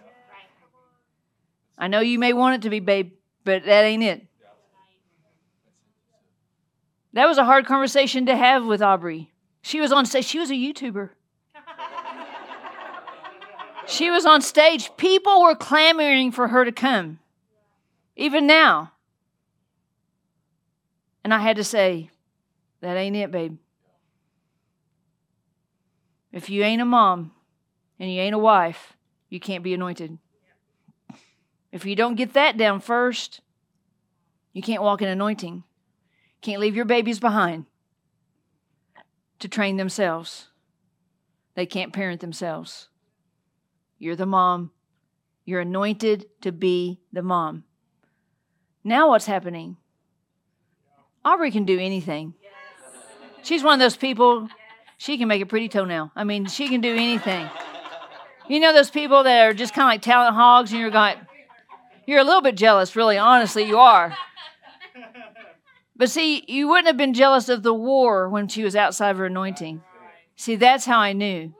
I 1.77 1.89
know 1.89 2.01
you 2.01 2.19
may 2.19 2.33
want 2.33 2.57
it 2.57 2.63
to 2.63 2.71
be, 2.71 2.81
babe, 2.81 3.13
but 3.45 3.65
that 3.65 3.85
ain't 3.85 4.03
it. 4.03 4.27
That 7.13 7.27
was 7.27 7.39
a 7.39 7.45
hard 7.45 7.67
conversation 7.67 8.27
to 8.27 8.37
have 8.37 8.67
with 8.67 8.83
Aubrey. 8.83 9.33
She 9.63 9.81
was 9.81 9.93
on 9.93 10.07
stage, 10.07 10.25
she 10.25 10.39
was 10.39 10.51
a 10.51 10.55
YouTuber. 10.55 11.11
She 13.87 14.11
was 14.11 14.27
on 14.27 14.43
stage. 14.43 14.91
People 14.99 15.43
were 15.43 15.55
clamoring 15.55 16.31
for 16.31 16.49
her 16.49 16.65
to 16.65 16.73
come, 16.73 17.21
even 18.19 18.47
now. 18.47 18.93
And 21.25 21.33
I 21.33 21.39
had 21.39 21.57
to 21.57 21.65
say, 21.65 22.11
that 22.81 22.97
ain't 22.97 23.17
it, 23.17 23.31
babe. 23.31 23.57
If 26.33 26.51
you 26.51 26.63
ain't 26.63 26.83
a 26.83 26.85
mom 26.85 27.33
and 27.99 28.13
you 28.13 28.21
ain't 28.21 28.35
a 28.35 28.39
wife, 28.39 28.95
you 29.31 29.41
can't 29.41 29.65
be 29.65 29.73
anointed. 29.73 30.19
If 31.73 31.87
you 31.87 31.97
don't 31.97 32.17
get 32.17 32.35
that 32.35 32.57
down 32.57 32.81
first, 32.81 33.41
you 34.53 34.63
can't 34.63 34.83
walk 34.83 35.01
in 35.01 35.09
anointing. 35.09 35.63
Can't 36.41 36.61
leave 36.61 36.77
your 36.77 36.85
babies 36.85 37.21
behind 37.21 37.67
to 39.39 39.49
train 39.49 39.77
themselves. 39.77 40.49
They 41.55 41.67
can't 41.67 41.93
parent 41.93 42.21
themselves. 42.21 42.89
You're 43.99 44.17
the 44.17 44.27
mom. 44.27 44.71
You're 45.45 45.61
anointed 45.61 46.27
to 46.43 46.53
be 46.53 47.01
the 47.13 47.23
mom. 47.23 47.65
Now, 48.85 49.09
what's 49.11 49.27
happening? 49.27 49.77
Aubrey 51.25 51.51
can 51.51 51.65
do 51.65 51.79
anything. 51.79 52.35
She's 53.43 53.63
one 53.63 53.75
of 53.75 53.81
those 53.81 53.97
people, 53.97 54.49
she 54.97 55.19
can 55.19 55.29
make 55.29 55.43
a 55.43 55.47
pretty 55.47 55.69
toenail. 55.69 56.11
I 56.17 56.25
mean, 56.25 56.47
she 56.47 56.69
can 56.69 56.81
do 56.81 56.95
anything. 56.95 57.49
You 58.49 58.61
know 58.61 58.73
those 58.73 58.91
people 58.91 59.25
that 59.25 59.47
are 59.47 59.55
just 59.55 59.75
kind 59.75 59.87
of 59.87 59.93
like 59.93 60.03
talent 60.03 60.35
hogs, 60.35 60.73
and 60.73 60.81
you're 60.81 60.91
going, 60.91 61.17
you're 62.07 62.21
a 62.21 62.25
little 62.25 62.41
bit 62.41 62.57
jealous, 62.57 62.97
really, 62.97 63.19
honestly, 63.19 63.65
you 63.65 63.79
are. 63.79 64.17
But 65.97 66.11
see, 66.11 66.45
you 66.49 66.69
wouldn't 66.69 66.87
have 66.87 66.97
been 66.97 67.13
jealous 67.13 67.49
of 67.49 67.63
the 67.63 67.75
war 67.75 68.29
when 68.29 68.49
she 68.49 68.63
was 68.63 68.75
outside 68.77 69.11
of 69.11 69.19
her 69.19 69.27
anointing. 69.27 69.83
See, 70.37 70.57
that's 70.57 70.87
how 70.87 70.99
I 70.99 71.13
knew. 71.13 71.53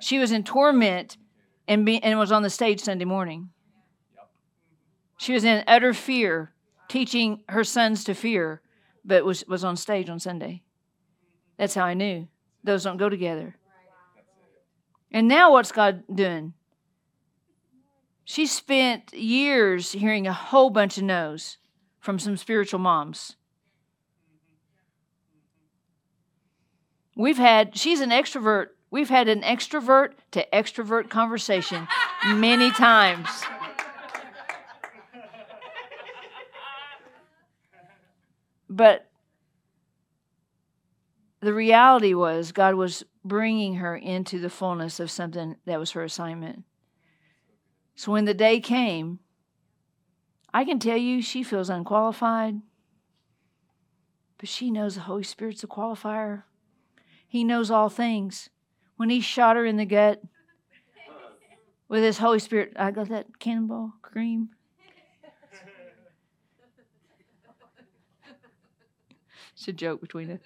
She 0.00 0.18
was 0.18 0.32
in 0.32 0.44
torment 0.44 1.16
and, 1.66 1.84
be, 1.84 2.02
and 2.02 2.18
was 2.18 2.32
on 2.32 2.42
the 2.42 2.50
stage 2.50 2.80
Sunday 2.80 3.04
morning. 3.04 3.50
She 5.24 5.32
was 5.32 5.42
in 5.42 5.64
utter 5.66 5.94
fear, 5.94 6.52
teaching 6.86 7.44
her 7.48 7.64
sons 7.64 8.04
to 8.04 8.14
fear, 8.14 8.60
but 9.06 9.24
was, 9.24 9.42
was 9.48 9.64
on 9.64 9.74
stage 9.74 10.10
on 10.10 10.20
Sunday. 10.20 10.60
That's 11.56 11.74
how 11.74 11.86
I 11.86 11.94
knew. 11.94 12.28
Those 12.62 12.84
don't 12.84 12.98
go 12.98 13.08
together. 13.08 13.56
And 15.10 15.26
now 15.26 15.50
what's 15.50 15.72
God 15.72 16.02
doing? 16.14 16.52
She 18.26 18.44
spent 18.44 19.14
years 19.14 19.92
hearing 19.92 20.26
a 20.26 20.32
whole 20.34 20.68
bunch 20.68 20.98
of 20.98 21.04
no's 21.04 21.56
from 22.00 22.18
some 22.18 22.36
spiritual 22.36 22.80
moms. 22.80 23.36
We've 27.16 27.38
had, 27.38 27.78
she's 27.78 28.00
an 28.00 28.10
extrovert. 28.10 28.66
We've 28.90 29.08
had 29.08 29.28
an 29.28 29.40
extrovert 29.40 30.10
to 30.32 30.46
extrovert 30.52 31.08
conversation 31.08 31.88
many 32.26 32.70
times. 32.72 33.30
But 38.74 39.08
the 41.40 41.54
reality 41.54 42.12
was, 42.12 42.50
God 42.50 42.74
was 42.74 43.04
bringing 43.24 43.76
her 43.76 43.94
into 43.94 44.40
the 44.40 44.50
fullness 44.50 44.98
of 44.98 45.12
something 45.12 45.54
that 45.64 45.78
was 45.78 45.92
her 45.92 46.02
assignment. 46.02 46.64
So 47.94 48.10
when 48.10 48.24
the 48.24 48.34
day 48.34 48.58
came, 48.58 49.20
I 50.52 50.64
can 50.64 50.80
tell 50.80 50.96
you 50.96 51.22
she 51.22 51.44
feels 51.44 51.70
unqualified, 51.70 52.62
but 54.38 54.48
she 54.48 54.72
knows 54.72 54.96
the 54.96 55.02
Holy 55.02 55.22
Spirit's 55.22 55.62
a 55.62 55.68
qualifier. 55.68 56.42
He 57.28 57.44
knows 57.44 57.70
all 57.70 57.88
things. 57.88 58.50
When 58.96 59.08
he 59.08 59.20
shot 59.20 59.54
her 59.54 59.64
in 59.64 59.76
the 59.76 59.86
gut 59.86 60.20
with 61.88 62.02
his 62.02 62.18
Holy 62.18 62.40
Spirit, 62.40 62.72
I 62.74 62.90
got 62.90 63.08
that 63.10 63.38
cannonball 63.38 63.92
cream. 64.02 64.50
It's 69.54 69.68
a 69.68 69.72
joke 69.72 70.00
between 70.00 70.30
us. 70.30 70.40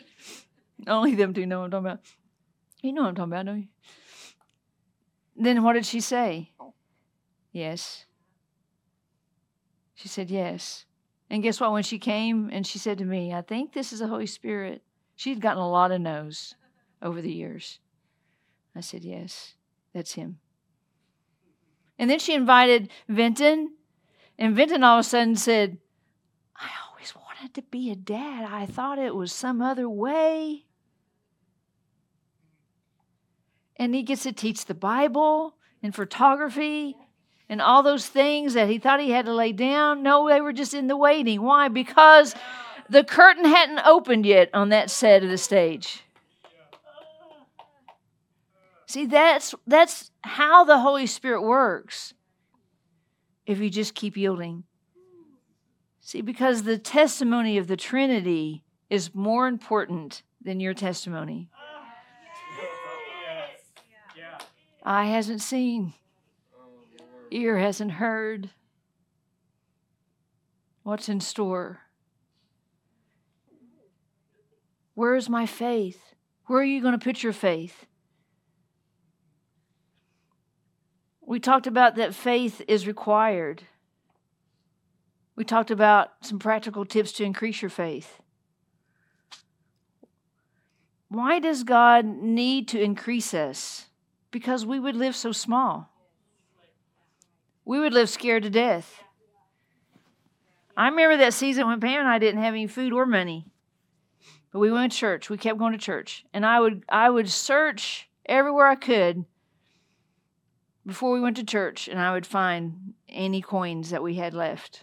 Only 0.87 1.15
them 1.15 1.35
two 1.35 1.47
know 1.47 1.61
what 1.61 1.67
I'm 1.67 1.71
talking 1.71 1.87
about. 1.87 2.01
You 2.83 2.93
know 2.93 3.03
what 3.03 3.09
I'm 3.09 3.15
talking 3.17 3.33
about, 3.33 3.47
don't 3.47 3.59
you? 3.59 3.69
Then 5.37 5.63
what 5.63 5.73
did 5.75 5.87
she 5.87 6.01
say? 6.01 6.53
Yes. 7.53 8.05
She 9.95 10.09
said 10.09 10.31
yes. 10.31 10.85
And 11.31 11.43
guess 11.43 11.61
what? 11.61 11.73
When 11.73 11.83
she 11.83 11.99
came 11.99 12.51
and 12.53 12.67
she 12.67 12.79
said 12.79 12.99
to 12.99 13.05
me, 13.05 13.33
I 13.33 13.43
think 13.43 13.73
this 13.73 13.93
is 13.93 13.99
the 13.99 14.07
Holy 14.07 14.27
Spirit, 14.27 14.83
she'd 15.17 15.41
gotten 15.41 15.63
a 15.63 15.71
lot 15.71 15.91
of 15.91 16.01
no's 16.01 16.55
over 17.03 17.21
the 17.21 17.33
years? 17.33 17.81
I 18.75 18.81
said, 18.81 19.05
Yes, 19.05 19.55
that's 19.93 20.13
him. 20.13 20.39
And 21.99 22.09
then 22.09 22.21
she 22.21 22.35
invited 22.35 22.91
Vinton, 23.09 23.75
and 24.39 24.55
Vinton 24.55 24.85
all 24.85 24.99
of 24.99 25.05
a 25.05 25.09
sudden 25.09 25.35
said, 25.35 25.79
wanted 27.39 27.55
to 27.55 27.63
be 27.63 27.91
a 27.91 27.97
dad. 27.97 28.49
I 28.51 28.67
thought 28.67 28.99
it 28.99 29.15
was 29.15 29.33
some 29.33 29.61
other 29.63 29.89
way. 29.89 30.65
And 33.77 33.95
he 33.95 34.03
gets 34.03 34.25
to 34.25 34.33
teach 34.33 34.65
the 34.65 34.75
Bible 34.75 35.55
and 35.83 35.95
photography 35.95 36.97
and 37.49 37.63
all 37.63 37.83
those 37.83 38.07
things 38.07 38.55
that 38.55 38.69
he 38.69 38.79
thought 38.79 39.01
he 39.01 39.11
had 39.11 39.27
to 39.27 39.35
lay 39.35 39.53
down. 39.53 40.03
No, 40.03 40.29
they 40.29 40.41
were 40.41 40.53
just 40.53 40.75
in 40.75 40.89
the 40.89 40.97
waiting. 40.97 41.43
Why? 41.43 41.69
Because 41.69 42.35
the 42.91 43.05
curtain 43.05 43.45
hadn't 43.45 43.87
opened 43.87 44.27
yet 44.27 44.51
on 44.53 44.71
that 44.71 44.91
set 44.91 45.23
of 45.23 45.31
the 45.31 45.39
stage. 45.39 46.03
See, 48.87 49.07
that's 49.07 49.55
that's 49.67 50.11
how 50.23 50.65
the 50.65 50.79
Holy 50.79 51.07
Spirit 51.07 51.43
works. 51.43 52.15
If 53.47 53.61
you 53.61 53.71
just 53.71 53.95
keep 53.95 54.17
yielding. 54.17 54.65
See, 56.09 56.23
because 56.23 56.63
the 56.63 56.79
testimony 56.79 57.59
of 57.59 57.67
the 57.67 57.77
Trinity 57.77 58.63
is 58.89 59.15
more 59.15 59.47
important 59.47 60.23
than 60.41 60.59
your 60.59 60.73
testimony. 60.73 61.51
Eye 64.83 65.05
hasn't 65.05 65.43
seen, 65.43 65.93
ear 67.31 67.59
hasn't 67.59 67.91
heard 67.91 68.49
what's 70.83 71.11
in 71.11 71.21
store. 71.21 71.81
Where 74.95 75.15
is 75.15 75.29
my 75.29 75.45
faith? 75.45 76.15
Where 76.47 76.61
are 76.61 76.65
you 76.65 76.81
going 76.81 76.99
to 76.99 77.05
put 77.05 77.23
your 77.23 77.35
faith? 77.35 77.85
We 81.21 81.39
talked 81.39 81.67
about 81.67 81.97
that 81.97 82.15
faith 82.15 82.63
is 82.67 82.87
required. 82.87 83.65
We 85.39 85.45
talked 85.45 85.71
about 85.71 86.11
some 86.21 86.41
practical 86.41 86.85
tips 86.85 87.13
to 87.13 87.25
increase 87.25 87.63
your 87.63 87.69
faith. 87.69 88.19
Why 91.09 91.39
does 91.39 91.63
God 91.63 92.05
need 92.05 92.67
to 92.69 92.83
increase 92.83 93.33
us? 93.33 93.87
Because 94.33 94.67
we 94.67 94.81
would 94.81 94.97
live 94.97 95.15
so 95.15 95.31
small. 95.31 95.93
We 97.65 97.79
would 97.79 97.93
live 97.93 98.09
scared 98.09 98.43
to 98.43 98.51
death. 98.51 99.05
I 100.77 100.89
remember 100.89 101.17
that 101.19 101.35
season 101.35 101.69
when 101.69 101.79
Pam 101.79 102.01
and 102.01 102.09
I 102.09 102.19
didn't 102.19 102.43
have 102.43 102.55
any 102.55 102.67
food 102.67 102.93
or 102.93 103.07
money. 103.07 103.47
But 104.53 104.59
we 104.59 104.73
went 104.73 104.91
to 104.91 104.99
church. 104.99 105.31
We 105.31 105.39
kept 105.39 105.61
going 105.61 105.71
to 105.71 105.79
church. 105.79 106.25
And 106.35 106.45
I 106.45 106.59
would 106.59 106.83
I 106.89 107.09
would 107.11 107.31
search 107.31 108.09
everywhere 108.27 108.67
I 108.67 108.75
could 108.75 109.25
before 110.85 111.13
we 111.13 111.21
went 111.21 111.37
to 111.37 111.45
church 111.45 111.87
and 111.87 112.01
I 112.01 112.13
would 112.13 112.27
find 112.27 112.95
any 113.09 113.41
coins 113.41 113.91
that 113.91 114.03
we 114.03 114.17
had 114.17 114.35
left. 114.35 114.83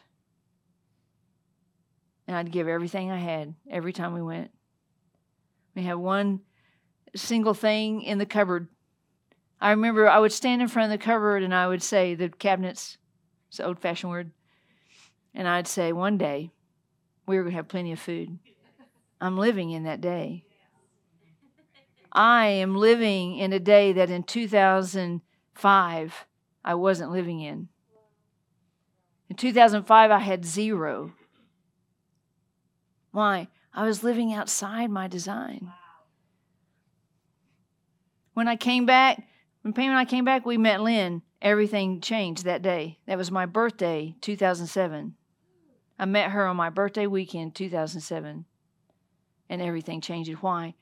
And 2.28 2.36
I'd 2.36 2.52
give 2.52 2.68
everything 2.68 3.12
I 3.12 3.20
had 3.20 3.54
every 3.70 3.94
time 3.94 4.14
we 4.14 4.22
went. 4.22 4.52
We 5.76 5.84
had 5.84 5.96
one 5.96 6.42
single 7.16 7.54
thing 7.54 8.02
in 8.02 8.18
the 8.18 8.26
cupboard. 8.26 8.68
I 9.62 9.72
remember 9.72 10.10
I 10.10 10.20
would 10.20 10.34
stand 10.34 10.62
in 10.62 10.68
front 10.68 10.92
of 10.92 11.00
the 11.00 11.04
cupboard 11.04 11.44
and 11.44 11.54
I 11.54 11.68
would 11.68 11.84
say, 11.84 12.16
the 12.16 12.30
cabinets, 12.30 12.98
it's 13.50 13.60
an 13.60 13.66
old 13.66 13.80
fashioned 13.80 14.12
word, 14.12 14.32
and 15.34 15.48
I'd 15.48 15.68
say, 15.68 15.94
one 15.94 16.18
day 16.18 16.52
we 17.26 17.38
were 17.38 17.44
going 17.44 17.54
to 17.54 17.58
have 17.58 17.68
plenty 17.68 17.92
of 17.92 18.00
food. 18.00 18.38
I'm 19.22 19.38
living 19.38 19.72
in 19.72 19.84
that 19.84 20.02
day. 20.02 20.46
I 22.12 22.48
am 22.48 22.76
living 22.76 23.38
in 23.38 23.54
a 23.54 23.60
day 23.60 23.94
that 23.94 24.10
in 24.10 24.24
2005 24.24 26.26
I 26.64 26.76
wasn't 26.76 27.12
living 27.12 27.42
in. 27.42 27.70
In 29.30 29.36
2005, 29.36 30.12
I 30.12 30.20
had 30.20 30.46
zero. 30.46 31.14
Why? 33.16 33.48
I 33.74 33.88
was 33.88 34.04
living 34.04 34.34
outside 34.34 34.92
my 34.92 35.08
design. 35.08 35.72
When 38.34 38.50
I 38.50 38.58
came 38.58 38.86
back, 38.86 39.26
when 39.62 39.72
Pam 39.72 39.92
and 39.92 39.98
I 39.98 40.04
came 40.04 40.26
back, 40.26 40.46
we 40.46 40.58
met 40.58 40.82
Lynn. 40.82 41.22
Everything 41.42 42.02
changed 42.02 42.44
that 42.44 42.62
day. 42.62 43.00
That 43.08 43.18
was 43.18 43.32
my 43.32 43.46
birthday, 43.46 44.16
2007. 44.20 45.16
I 45.98 46.04
met 46.04 46.32
her 46.32 46.46
on 46.46 46.58
my 46.58 46.70
birthday 46.70 47.08
weekend, 47.08 47.56
2007. 47.56 48.44
And 49.50 49.62
everything 49.62 50.02
changed. 50.02 50.30
Why? 50.42 50.76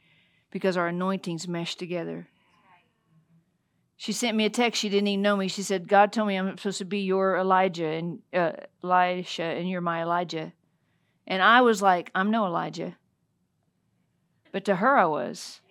Because 0.50 0.76
our 0.76 0.88
anointings 0.88 1.48
meshed 1.48 1.78
together. 1.78 2.30
She 3.96 4.12
sent 4.12 4.36
me 4.36 4.46
a 4.46 4.50
text. 4.50 4.82
She 4.82 4.90
didn't 4.90 5.08
even 5.08 5.22
know 5.22 5.38
me. 5.38 5.50
She 5.50 5.62
said, 5.62 5.88
God 5.88 6.12
told 6.12 6.30
me 6.30 6.36
I'm 6.36 6.58
supposed 6.58 6.80
to 6.80 6.86
be 6.86 7.02
your 7.02 7.38
Elijah 7.38 7.86
and 7.86 8.24
uh, 8.34 8.54
Elisha, 8.84 9.44
and 9.44 9.70
you're 9.70 9.82
my 9.82 10.02
Elijah. 10.02 10.52
And 11.28 11.42
I 11.42 11.62
was 11.62 11.82
like, 11.82 12.12
I'm 12.14 12.32
no 12.32 12.46
Elijah. 12.46 12.96
But 14.52 14.66
to 14.66 14.76
her, 14.76 14.98
I 14.98 15.06
was. 15.06 15.62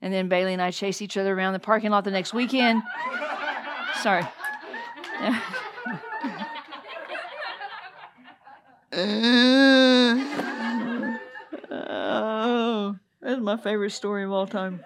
And 0.00 0.12
then 0.12 0.28
Bailey 0.28 0.52
and 0.52 0.60
I 0.60 0.72
chased 0.72 1.00
each 1.00 1.16
other 1.16 1.32
around 1.32 1.52
the 1.52 1.60
parking 1.60 1.90
lot 1.90 2.02
the 2.04 2.10
next 2.10 2.34
weekend. 2.34 2.82
Sorry. 4.00 4.26
oh, 11.70 12.96
that's 13.20 13.40
my 13.40 13.56
favorite 13.56 13.90
story 13.90 14.24
of 14.24 14.32
all 14.32 14.48
time. 14.48 14.80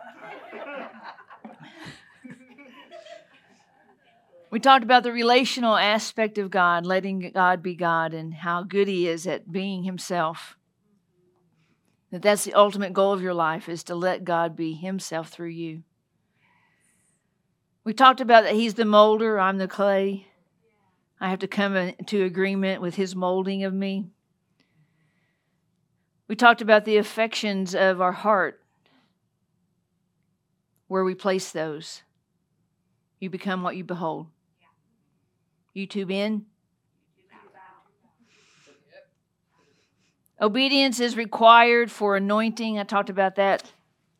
We 4.49 4.61
talked 4.61 4.85
about 4.85 5.03
the 5.03 5.13
relational 5.13 5.77
aspect 5.77 6.39
of 6.39 6.51
God, 6.51 6.87
letting 6.87 7.31
God 7.33 7.63
be 7.63 7.75
God, 7.75 8.15
and 8.15 8.33
how 8.33 8.63
good 8.63 8.87
He 8.87 9.09
is 9.09 9.27
at 9.27 9.51
being 9.51 9.83
Himself. 9.83 10.57
That 12.13 12.23
that's 12.23 12.45
the 12.45 12.55
ultimate 12.55 12.93
goal 12.93 13.13
of 13.13 13.23
your 13.23 13.35
life 13.35 13.69
is 13.69 13.83
to 13.85 13.97
let 13.97 14.25
God 14.25 14.55
be 14.55 14.73
Himself 14.73 15.29
through 15.29 15.49
you. 15.49 15.83
We 17.83 17.93
talked 17.93 18.21
about 18.21 18.45
that 18.45 18.55
He's 18.55 18.75
the 18.75 18.85
molder, 18.85 19.39
I'm 19.39 19.59
the 19.59 19.69
clay. 19.69 20.29
I 21.21 21.31
have 21.31 21.41
to 21.41 21.49
come 21.49 21.75
into 21.75 22.23
agreement 22.23 22.81
with 22.81 22.95
His 22.95 23.17
molding 23.17 23.65
of 23.65 23.75
me. 23.75 24.11
We 26.29 26.37
talked 26.37 26.63
about 26.63 26.85
the 26.85 26.99
affections 26.99 27.75
of 27.75 28.01
our 28.01 28.13
heart, 28.13 28.61
where 30.87 31.05
we 31.05 31.15
place 31.15 31.51
those. 31.51 32.03
You 33.19 33.29
become 33.29 33.63
what 33.63 33.77
you 33.77 33.83
behold. 33.83 34.29
YouTube 35.77 36.11
in. 36.11 36.47
Obedience 40.41 41.01
is 41.01 41.17
required 41.17 41.91
for 41.91 42.17
anointing. 42.17 42.79
I 42.79 42.85
talked 42.85 43.11
about 43.11 43.37
that 43.37 43.73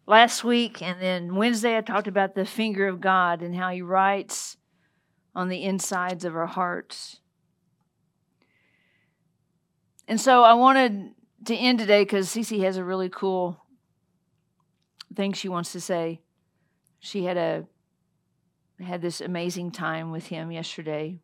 last 0.07 0.45
week. 0.45 0.83
And 0.83 1.01
then 1.01 1.35
Wednesday, 1.35 1.77
I 1.77 1.81
talked 1.81 2.07
about 2.07 2.35
the 2.35 2.45
finger 2.45 2.87
of 2.87 3.01
God 3.01 3.43
and 3.43 3.55
how 3.55 3.71
He 3.71 3.83
writes 3.83 4.57
on 5.35 5.49
the 5.49 5.63
insides 5.63 6.25
of 6.25 6.37
our 6.37 6.47
hearts. 6.47 7.21
And 10.09 10.21
so 10.21 10.43
I 10.43 10.55
wanted 10.55 11.13
to 11.47 11.55
end 11.55 11.79
today 11.79 12.03
because 12.03 12.29
Cece 12.29 12.63
has 12.63 12.77
a 12.77 12.85
really 12.85 13.09
cool 13.09 13.63
thing 15.15 15.33
she 15.33 15.49
wants 15.49 15.73
to 15.73 15.81
say. 15.81 16.21
She 17.01 17.25
had 17.25 17.37
a 17.37 17.67
had 18.83 19.01
this 19.01 19.21
amazing 19.23 19.71
time 19.71 20.11
with 20.11 20.27
him 20.27 20.53
yesterday. 20.53 21.21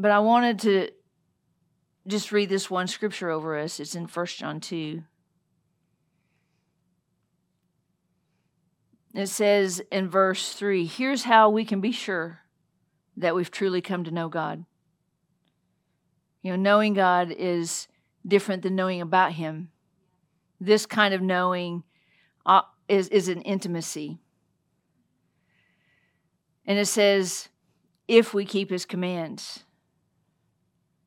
But 0.00 0.12
I 0.12 0.20
wanted 0.20 0.60
to 0.60 0.88
just 2.06 2.32
read 2.32 2.48
this 2.48 2.70
one 2.70 2.86
scripture 2.86 3.28
over 3.28 3.58
us. 3.58 3.78
It's 3.78 3.94
in 3.94 4.06
1 4.06 4.26
John 4.26 4.58
2. 4.58 5.02
It 9.12 9.26
says 9.26 9.82
in 9.92 10.08
verse 10.08 10.54
3 10.54 10.86
here's 10.86 11.24
how 11.24 11.50
we 11.50 11.66
can 11.66 11.82
be 11.82 11.92
sure 11.92 12.40
that 13.18 13.34
we've 13.34 13.50
truly 13.50 13.82
come 13.82 14.04
to 14.04 14.10
know 14.10 14.30
God. 14.30 14.64
You 16.40 16.52
know, 16.52 16.56
knowing 16.56 16.94
God 16.94 17.30
is 17.30 17.86
different 18.26 18.62
than 18.62 18.74
knowing 18.74 19.02
about 19.02 19.32
Him. 19.32 19.68
This 20.58 20.86
kind 20.86 21.12
of 21.12 21.20
knowing 21.20 21.82
uh, 22.46 22.62
is, 22.88 23.08
is 23.08 23.28
an 23.28 23.42
intimacy. 23.42 24.18
And 26.64 26.78
it 26.78 26.86
says, 26.86 27.50
if 28.08 28.32
we 28.32 28.46
keep 28.46 28.70
His 28.70 28.86
commands. 28.86 29.64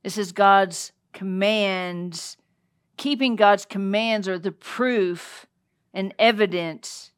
This 0.03 0.17
is 0.17 0.31
God's 0.31 0.91
commands. 1.13 2.37
Keeping 2.97 3.35
God's 3.35 3.65
commands 3.65 4.27
are 4.27 4.37
the 4.37 4.51
proof 4.51 5.45
and 5.93 6.13
evidence 6.19 7.11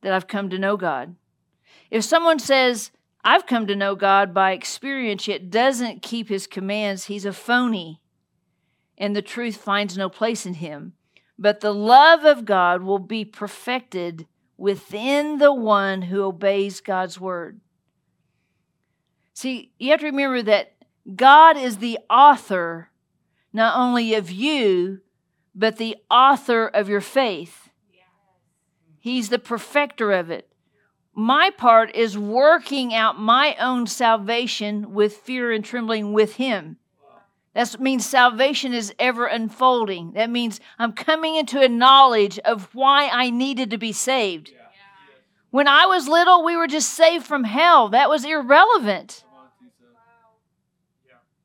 that 0.00 0.12
I've 0.12 0.28
come 0.28 0.48
to 0.50 0.58
know 0.58 0.76
God. 0.76 1.16
If 1.90 2.04
someone 2.04 2.38
says, 2.38 2.90
I've 3.24 3.46
come 3.46 3.66
to 3.66 3.76
know 3.76 3.94
God 3.94 4.32
by 4.32 4.52
experience, 4.52 5.26
yet 5.26 5.50
doesn't 5.50 6.02
keep 6.02 6.28
his 6.28 6.46
commands, 6.46 7.06
he's 7.06 7.24
a 7.24 7.32
phony, 7.32 8.00
and 8.96 9.14
the 9.14 9.22
truth 9.22 9.56
finds 9.56 9.98
no 9.98 10.08
place 10.08 10.46
in 10.46 10.54
him. 10.54 10.92
But 11.38 11.60
the 11.60 11.74
love 11.74 12.24
of 12.24 12.44
God 12.44 12.82
will 12.82 12.98
be 12.98 13.24
perfected 13.24 14.26
within 14.56 15.38
the 15.38 15.52
one 15.52 16.02
who 16.02 16.22
obeys 16.22 16.80
God's 16.80 17.20
word. 17.20 17.60
See, 19.34 19.72
you 19.78 19.90
have 19.90 20.00
to 20.00 20.06
remember 20.06 20.42
that 20.42 20.72
God 21.14 21.56
is 21.56 21.78
the 21.78 21.98
author 22.10 22.90
not 23.52 23.76
only 23.78 24.14
of 24.14 24.30
you, 24.30 25.00
but 25.54 25.76
the 25.76 25.96
author 26.10 26.66
of 26.66 26.88
your 26.88 27.00
faith. 27.00 27.70
He's 29.00 29.28
the 29.28 29.38
perfecter 29.38 30.12
of 30.12 30.30
it. 30.30 30.48
My 31.14 31.50
part 31.50 31.94
is 31.96 32.16
working 32.16 32.94
out 32.94 33.18
my 33.18 33.56
own 33.58 33.86
salvation 33.86 34.92
with 34.92 35.16
fear 35.16 35.50
and 35.50 35.64
trembling 35.64 36.12
with 36.12 36.36
Him. 36.36 36.76
That 37.54 37.80
means 37.80 38.06
salvation 38.06 38.72
is 38.72 38.94
ever 39.00 39.26
unfolding. 39.26 40.12
That 40.12 40.30
means 40.30 40.60
I'm 40.78 40.92
coming 40.92 41.34
into 41.34 41.60
a 41.60 41.68
knowledge 41.68 42.38
of 42.40 42.72
why 42.72 43.08
I 43.08 43.30
needed 43.30 43.70
to 43.70 43.78
be 43.78 43.90
saved. 43.90 44.52
When 45.50 45.66
I 45.66 45.86
was 45.86 46.06
little, 46.06 46.44
we 46.44 46.56
were 46.56 46.68
just 46.68 46.90
saved 46.90 47.26
from 47.26 47.44
hell. 47.44 47.88
That 47.88 48.10
was 48.10 48.24
irrelevant. 48.24 49.24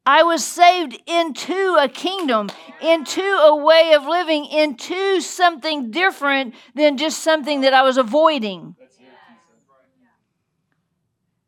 I 0.06 0.24
was 0.24 0.43
saved 0.43 1.01
into 1.08 1.78
a 1.80 1.88
kingdom, 1.88 2.49
into 2.82 3.22
a 3.22 3.56
way 3.56 3.93
of 3.93 4.06
living, 4.06 4.45
into 4.45 5.22
something 5.22 5.91
different 5.91 6.56
than 6.76 6.97
just 6.97 7.20
something 7.20 7.62
that 7.62 7.74
I 7.74 7.84
was 7.84 7.97
avoiding. 7.97 8.76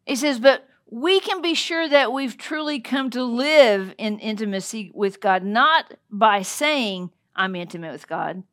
He 0.06 0.16
says, 0.16 0.40
but 0.40 0.68
we 0.90 1.20
can 1.20 1.42
be 1.42 1.54
sure 1.54 1.90
that 1.90 2.14
we've 2.14 2.38
truly 2.38 2.80
come 2.80 3.10
to 3.10 3.24
live 3.24 3.94
in 3.98 4.20
intimacy 4.20 4.92
with 4.94 5.20
God, 5.20 5.44
not 5.44 5.96
by 6.10 6.42
saying, 6.42 7.12
I'm 7.36 7.56
intimate 7.56 7.92
with 7.92 8.08
God, 8.08 8.44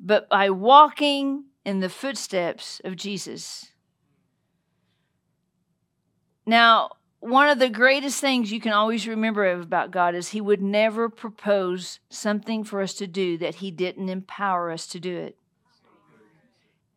but 0.00 0.28
by 0.28 0.50
walking 0.50 1.44
in 1.64 1.80
the 1.80 1.88
footsteps 1.88 2.80
of 2.82 2.96
Jesus. 2.96 3.72
Now, 6.46 6.92
one 7.20 7.50
of 7.50 7.58
the 7.58 7.68
greatest 7.68 8.18
things 8.18 8.50
you 8.50 8.60
can 8.60 8.72
always 8.72 9.06
remember 9.06 9.50
about 9.50 9.90
God 9.90 10.14
is 10.14 10.28
He 10.28 10.40
would 10.40 10.62
never 10.62 11.08
propose 11.10 12.00
something 12.08 12.64
for 12.64 12.80
us 12.80 12.94
to 12.94 13.06
do 13.06 13.36
that 13.38 13.56
He 13.56 13.70
didn't 13.70 14.08
empower 14.08 14.70
us 14.70 14.86
to 14.88 15.00
do 15.00 15.16
it. 15.16 15.36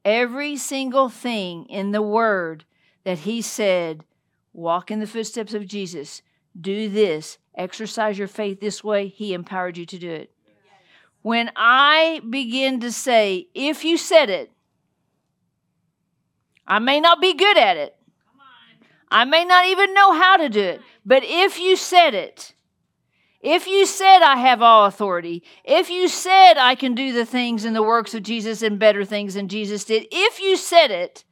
Every 0.05 0.55
single 0.55 1.09
thing 1.09 1.65
in 1.65 1.91
the 1.91 2.01
Word 2.01 2.63
that 3.03 3.19
He 3.19 3.41
said, 3.41 4.05
walk 4.53 4.89
in 4.89 4.99
the 4.99 5.07
footsteps 5.07 5.53
of 5.53 5.67
Jesus, 5.67 6.21
do 6.59 6.87
this, 6.89 7.37
exercise 7.55 8.17
your 8.17 8.27
faith 8.29 8.61
this 8.61 8.81
way, 8.81 9.07
He 9.07 9.33
empowered 9.33 9.77
you 9.77 9.85
to 9.85 9.99
do 9.99 10.09
it. 10.09 10.31
When 11.21 11.51
I 11.55 12.21
begin 12.29 12.79
to 12.81 12.91
say, 12.91 13.47
if 13.53 13.83
you 13.83 13.97
said 13.97 14.29
it, 14.29 14.51
I 16.65 16.79
may 16.79 17.01
not 17.01 17.19
be 17.19 17.33
good 17.33 17.57
at 17.57 17.75
it. 17.75 17.95
I 19.13 19.25
may 19.25 19.45
not 19.45 19.67
even 19.67 19.93
know 19.93 20.13
how 20.13 20.37
to 20.37 20.49
do 20.49 20.59
it. 20.59 20.81
But 21.05 21.23
if 21.23 21.59
you 21.59 21.75
said 21.75 22.15
it, 22.15 22.55
if 23.41 23.67
you 23.67 23.85
said 23.85 24.23
I 24.23 24.37
have 24.37 24.63
all 24.63 24.85
authority, 24.85 25.43
if 25.63 25.91
you 25.91 26.07
said 26.07 26.55
I 26.57 26.73
can 26.73 26.95
do 26.95 27.13
the 27.13 27.25
things 27.25 27.63
and 27.63 27.75
the 27.75 27.83
works 27.83 28.15
of 28.15 28.23
Jesus 28.23 28.63
and 28.63 28.79
better 28.79 29.05
things 29.05 29.35
than 29.35 29.47
Jesus 29.47 29.85
did, 29.85 30.07
if 30.11 30.39
you 30.39 30.57
said 30.57 30.89
it, 30.89 31.23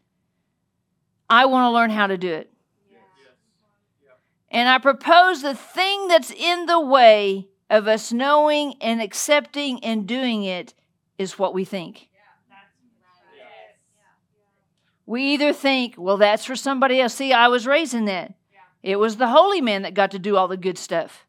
I 1.28 1.46
want 1.46 1.66
to 1.66 1.72
learn 1.72 1.90
how 1.90 2.06
to 2.06 2.20
do 2.20 2.32
it. 2.32 2.54
And 4.52 4.70
I 4.70 4.78
propose 4.78 5.42
the 5.42 5.56
thing 5.56 6.08
that's 6.08 6.30
in 6.30 6.68
the 6.68 6.80
way 6.80 7.48
of 7.70 7.88
us 7.88 8.12
knowing 8.12 8.76
and 8.80 9.02
accepting 9.02 9.84
and 9.84 10.06
doing 10.06 10.44
it 10.44 10.76
is 11.18 11.40
what 11.40 11.56
we 11.56 11.66
think. 11.66 12.10
We 15.12 15.34
either 15.34 15.51
think, 15.51 15.95
well, 15.97 16.16
that's 16.16 16.45
for 16.45 16.55
somebody 16.55 17.01
else. 17.01 17.16
See, 17.16 17.34
I 17.34 17.49
was 17.49 17.68
raised 17.68 17.93
in 17.93 18.05
that. 18.05 18.34
It 18.82 18.95
was 18.95 19.18
the 19.18 19.28
holy 19.28 19.59
man 19.59 19.82
that 19.82 19.93
got 19.93 20.12
to 20.12 20.20
do 20.20 20.38
all 20.38 20.47
the 20.47 20.55
good 20.55 20.78
stuff. 20.78 21.26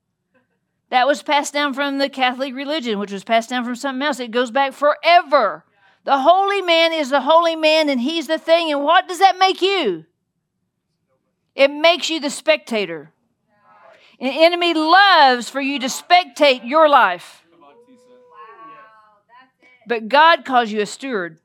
That 0.91 1.09
was 1.09 1.25
passed 1.25 1.53
down 1.53 1.75
from 1.75 1.99
the 1.99 2.09
Catholic 2.09 2.55
religion, 2.55 3.01
which 3.01 3.11
was 3.11 3.25
passed 3.25 3.51
down 3.51 3.65
from 3.65 3.75
something 3.75 4.07
else. 4.07 4.21
It 4.21 4.31
goes 4.31 4.53
back 4.53 4.73
forever. 4.73 5.65
The 6.05 6.21
holy 6.21 6.63
man 6.63 6.93
is 6.93 7.11
the 7.11 7.23
holy 7.23 7.57
man, 7.57 7.89
and 7.89 8.01
he's 8.01 8.29
the 8.29 8.39
thing. 8.39 8.71
And 8.71 8.85
what 8.85 9.09
does 9.09 9.19
that 9.19 9.37
make 9.37 9.61
you? 9.61 10.05
It 11.57 11.73
makes 11.73 12.09
you 12.09 12.21
the 12.21 12.31
spectator. 12.31 13.11
An 14.21 14.31
enemy 14.31 14.75
loves 14.75 15.49
for 15.49 15.61
you 15.61 15.81
to 15.81 15.89
spectate 15.89 16.65
your 16.65 16.89
life. 16.89 17.43
But 19.89 20.07
God 20.07 20.45
calls 20.45 20.71
you 20.71 20.81
a 20.81 20.87
steward. 20.87 21.41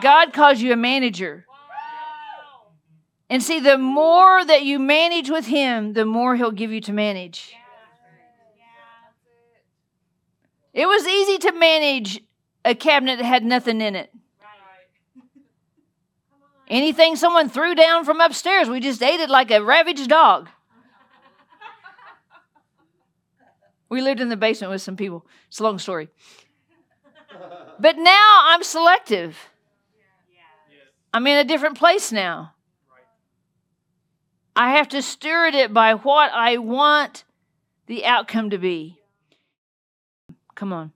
God 0.00 0.32
calls 0.32 0.60
you 0.60 0.72
a 0.72 0.76
manager. 0.76 1.46
And 3.28 3.42
see, 3.42 3.60
the 3.60 3.76
more 3.76 4.44
that 4.44 4.64
you 4.64 4.78
manage 4.78 5.30
with 5.30 5.46
Him, 5.46 5.94
the 5.94 6.04
more 6.04 6.36
He'll 6.36 6.52
give 6.52 6.70
you 6.70 6.80
to 6.82 6.92
manage. 6.92 7.54
It 10.72 10.86
was 10.86 11.06
easy 11.06 11.38
to 11.38 11.52
manage 11.52 12.20
a 12.64 12.74
cabinet 12.74 13.16
that 13.16 13.24
had 13.24 13.44
nothing 13.44 13.80
in 13.80 13.96
it. 13.96 14.12
Anything 16.68 17.16
someone 17.16 17.48
threw 17.48 17.74
down 17.74 18.04
from 18.04 18.20
upstairs, 18.20 18.68
we 18.68 18.80
just 18.80 19.02
ate 19.02 19.20
it 19.20 19.30
like 19.30 19.50
a 19.50 19.62
ravaged 19.62 20.08
dog. 20.08 20.48
We 23.88 24.02
lived 24.02 24.20
in 24.20 24.28
the 24.28 24.36
basement 24.36 24.72
with 24.72 24.82
some 24.82 24.96
people. 24.96 25.26
It's 25.48 25.60
a 25.60 25.62
long 25.62 25.78
story. 25.78 26.08
But 27.78 27.98
now 27.98 28.40
I'm 28.44 28.62
selective. 28.62 29.38
I'm 31.16 31.26
in 31.26 31.38
a 31.38 31.44
different 31.44 31.78
place 31.78 32.12
now. 32.12 32.52
I 34.54 34.72
have 34.72 34.86
to 34.90 35.00
steward 35.00 35.54
it 35.54 35.72
by 35.72 35.94
what 35.94 36.30
I 36.30 36.58
want 36.58 37.24
the 37.86 38.04
outcome 38.04 38.50
to 38.50 38.58
be. 38.58 38.98
Come 40.54 40.74
on. 40.74 40.92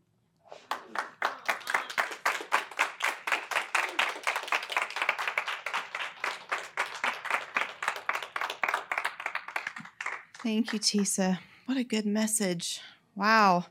Thank 10.43 10.75
you, 10.75 10.79
Tisa. 10.79 11.39
What 11.65 11.79
a 11.79 11.83
good 11.83 12.05
message. 12.05 12.83
Wow. 13.17 13.65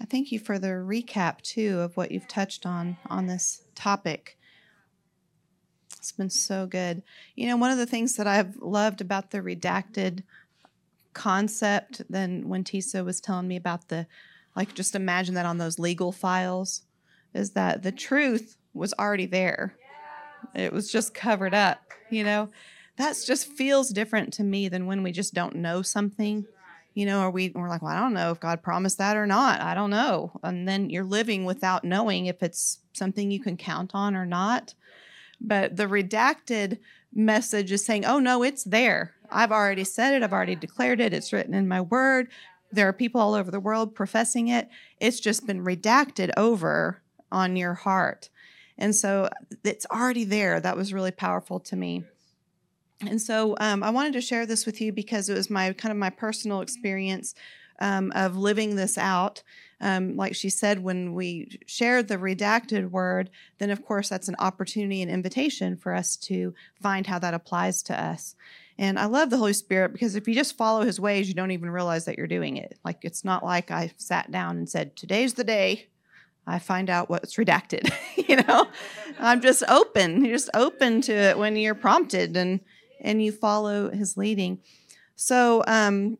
I 0.00 0.06
thank 0.06 0.32
you 0.32 0.38
for 0.38 0.58
the 0.58 0.68
recap, 0.68 1.42
too, 1.42 1.80
of 1.80 1.98
what 1.98 2.10
you've 2.10 2.26
touched 2.26 2.64
on 2.64 2.96
on 3.10 3.26
this 3.26 3.64
topic. 3.74 4.37
It's 6.08 6.16
been 6.16 6.30
so 6.30 6.66
good. 6.66 7.02
You 7.36 7.48
know, 7.48 7.58
one 7.58 7.70
of 7.70 7.76
the 7.76 7.84
things 7.84 8.16
that 8.16 8.26
I've 8.26 8.56
loved 8.62 9.02
about 9.02 9.30
the 9.30 9.40
redacted 9.40 10.22
concept, 11.12 12.00
then 12.08 12.48
when 12.48 12.64
Tisa 12.64 13.04
was 13.04 13.20
telling 13.20 13.46
me 13.46 13.56
about 13.56 13.88
the, 13.88 14.06
like, 14.56 14.74
just 14.74 14.94
imagine 14.94 15.34
that 15.34 15.44
on 15.44 15.58
those 15.58 15.78
legal 15.78 16.10
files, 16.10 16.80
is 17.34 17.50
that 17.50 17.82
the 17.82 17.92
truth 17.92 18.56
was 18.72 18.94
already 18.98 19.26
there. 19.26 19.74
It 20.54 20.72
was 20.72 20.90
just 20.90 21.12
covered 21.12 21.52
up, 21.52 21.92
you 22.08 22.24
know? 22.24 22.48
That 22.96 23.14
just 23.26 23.46
feels 23.46 23.90
different 23.90 24.32
to 24.34 24.42
me 24.44 24.70
than 24.70 24.86
when 24.86 25.02
we 25.02 25.12
just 25.12 25.34
don't 25.34 25.56
know 25.56 25.82
something 25.82 26.46
you 26.94 27.06
know, 27.06 27.20
are 27.20 27.30
we 27.30 27.52
we're 27.54 27.68
like, 27.68 27.80
well, 27.80 27.92
I 27.92 28.00
don't 28.00 28.12
know 28.12 28.32
if 28.32 28.40
God 28.40 28.60
promised 28.60 28.98
that 28.98 29.16
or 29.16 29.24
not. 29.24 29.60
I 29.60 29.74
don't 29.74 29.90
know. 29.90 30.32
And 30.42 30.66
then 30.66 30.90
you're 30.90 31.04
living 31.04 31.44
without 31.44 31.84
knowing 31.84 32.26
if 32.26 32.42
it's 32.42 32.80
something 32.92 33.30
you 33.30 33.38
can 33.38 33.56
count 33.56 33.92
on 33.94 34.16
or 34.16 34.26
not. 34.26 34.74
But 35.40 35.76
the 35.76 35.86
redacted 35.86 36.78
message 37.14 37.72
is 37.72 37.84
saying, 37.84 38.04
oh 38.04 38.18
no, 38.18 38.42
it's 38.42 38.64
there. 38.64 39.14
I've 39.30 39.52
already 39.52 39.84
said 39.84 40.14
it, 40.14 40.22
I've 40.22 40.32
already 40.32 40.56
declared 40.56 41.00
it, 41.00 41.12
it's 41.12 41.32
written 41.32 41.54
in 41.54 41.68
my 41.68 41.80
word. 41.80 42.28
There 42.70 42.88
are 42.88 42.92
people 42.92 43.20
all 43.20 43.34
over 43.34 43.50
the 43.50 43.60
world 43.60 43.94
professing 43.94 44.48
it. 44.48 44.68
It's 45.00 45.20
just 45.20 45.46
been 45.46 45.64
redacted 45.64 46.30
over 46.36 47.02
on 47.32 47.56
your 47.56 47.74
heart. 47.74 48.28
And 48.76 48.94
so 48.94 49.28
it's 49.64 49.86
already 49.86 50.24
there. 50.24 50.60
That 50.60 50.76
was 50.76 50.92
really 50.92 51.10
powerful 51.10 51.60
to 51.60 51.76
me. 51.76 52.04
And 53.00 53.20
so 53.20 53.56
um, 53.60 53.82
I 53.82 53.90
wanted 53.90 54.12
to 54.14 54.20
share 54.20 54.46
this 54.46 54.66
with 54.66 54.80
you 54.80 54.92
because 54.92 55.28
it 55.28 55.34
was 55.34 55.50
my 55.50 55.72
kind 55.72 55.92
of 55.92 55.98
my 55.98 56.10
personal 56.10 56.60
experience 56.60 57.34
um, 57.80 58.12
of 58.14 58.36
living 58.36 58.76
this 58.76 58.98
out. 58.98 59.42
Um, 59.80 60.16
like 60.16 60.34
she 60.34 60.50
said, 60.50 60.82
when 60.82 61.14
we 61.14 61.60
shared 61.66 62.08
the 62.08 62.16
redacted 62.16 62.90
word, 62.90 63.30
then 63.58 63.70
of 63.70 63.84
course 63.84 64.08
that's 64.08 64.28
an 64.28 64.36
opportunity 64.38 65.02
and 65.02 65.10
invitation 65.10 65.76
for 65.76 65.94
us 65.94 66.16
to 66.16 66.54
find 66.82 67.06
how 67.06 67.18
that 67.20 67.34
applies 67.34 67.82
to 67.84 68.00
us. 68.00 68.34
And 68.76 68.98
I 68.98 69.06
love 69.06 69.30
the 69.30 69.38
Holy 69.38 69.52
Spirit 69.52 69.92
because 69.92 70.14
if 70.14 70.26
you 70.28 70.34
just 70.34 70.56
follow 70.56 70.82
his 70.82 71.00
ways, 71.00 71.28
you 71.28 71.34
don't 71.34 71.50
even 71.50 71.70
realize 71.70 72.04
that 72.04 72.16
you're 72.16 72.26
doing 72.26 72.56
it. 72.56 72.78
Like 72.84 72.98
it's 73.02 73.24
not 73.24 73.44
like 73.44 73.70
I 73.70 73.92
sat 73.96 74.30
down 74.30 74.56
and 74.56 74.68
said, 74.68 74.96
Today's 74.96 75.34
the 75.34 75.44
day 75.44 75.88
I 76.46 76.58
find 76.58 76.88
out 76.88 77.10
what's 77.10 77.36
redacted. 77.36 77.92
you 78.28 78.36
know, 78.36 78.66
I'm 79.18 79.40
just 79.40 79.62
open. 79.68 80.24
You're 80.24 80.36
just 80.36 80.50
open 80.54 81.00
to 81.02 81.12
it 81.12 81.38
when 81.38 81.56
you're 81.56 81.74
prompted. 81.74 82.36
And 82.36 82.60
and 83.00 83.22
you 83.22 83.32
follow 83.32 83.90
his 83.90 84.16
leading. 84.16 84.60
So, 85.16 85.64
um, 85.66 86.18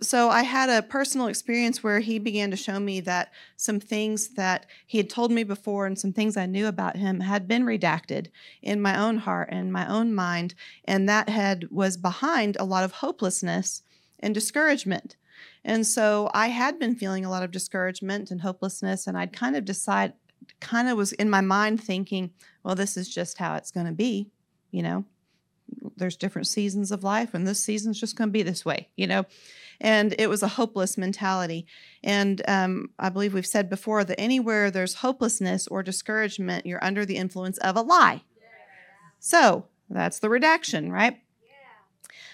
so 0.00 0.28
I 0.28 0.42
had 0.42 0.70
a 0.70 0.82
personal 0.86 1.26
experience 1.26 1.82
where 1.82 2.00
he 2.00 2.18
began 2.18 2.50
to 2.50 2.56
show 2.56 2.78
me 2.78 3.00
that 3.00 3.32
some 3.56 3.80
things 3.80 4.34
that 4.34 4.66
he 4.86 4.98
had 4.98 5.10
told 5.10 5.32
me 5.32 5.42
before 5.42 5.86
and 5.86 5.98
some 5.98 6.12
things 6.12 6.36
I 6.36 6.46
knew 6.46 6.66
about 6.66 6.96
him 6.96 7.20
had 7.20 7.48
been 7.48 7.64
redacted 7.64 8.28
in 8.62 8.80
my 8.80 8.98
own 8.98 9.18
heart 9.18 9.48
and 9.50 9.72
my 9.72 9.88
own 9.88 10.14
mind, 10.14 10.54
and 10.84 11.08
that 11.08 11.28
had 11.28 11.70
was 11.70 11.96
behind 11.96 12.56
a 12.56 12.64
lot 12.64 12.84
of 12.84 12.92
hopelessness 12.92 13.82
and 14.20 14.34
discouragement. 14.34 15.16
And 15.64 15.86
so 15.86 16.30
I 16.32 16.48
had 16.48 16.78
been 16.78 16.94
feeling 16.94 17.24
a 17.24 17.30
lot 17.30 17.42
of 17.42 17.50
discouragement 17.50 18.30
and 18.30 18.40
hopelessness, 18.40 19.06
and 19.06 19.18
I'd 19.18 19.32
kind 19.32 19.56
of 19.56 19.64
decide, 19.64 20.12
kind 20.60 20.88
of 20.88 20.96
was 20.96 21.12
in 21.12 21.28
my 21.28 21.40
mind 21.40 21.82
thinking, 21.82 22.30
well, 22.62 22.74
this 22.74 22.96
is 22.96 23.12
just 23.12 23.38
how 23.38 23.54
it's 23.54 23.70
going 23.70 23.86
to 23.86 23.92
be, 23.92 24.30
you 24.70 24.82
know 24.82 25.04
there's 25.96 26.16
different 26.16 26.46
seasons 26.46 26.90
of 26.90 27.04
life 27.04 27.34
and 27.34 27.46
this 27.46 27.60
season's 27.60 28.00
just 28.00 28.16
going 28.16 28.28
to 28.28 28.32
be 28.32 28.42
this 28.42 28.64
way 28.64 28.88
you 28.96 29.06
know 29.06 29.24
and 29.80 30.14
it 30.18 30.28
was 30.28 30.42
a 30.42 30.48
hopeless 30.48 30.98
mentality. 30.98 31.66
And 32.02 32.42
um, 32.48 32.90
i 32.98 33.08
believe 33.08 33.34
we've 33.34 33.46
said 33.46 33.70
before 33.70 34.04
that 34.04 34.20
anywhere 34.20 34.70
there's 34.70 34.94
hopelessness 34.94 35.66
or 35.68 35.82
discouragement 35.82 36.66
you're 36.66 36.84
under 36.84 37.04
the 37.04 37.16
influence 37.16 37.58
of 37.58 37.76
a 37.76 37.82
lie. 37.82 38.22
So 39.20 39.66
that's 39.90 40.18
the 40.18 40.28
redaction 40.28 40.92
right? 40.92 41.18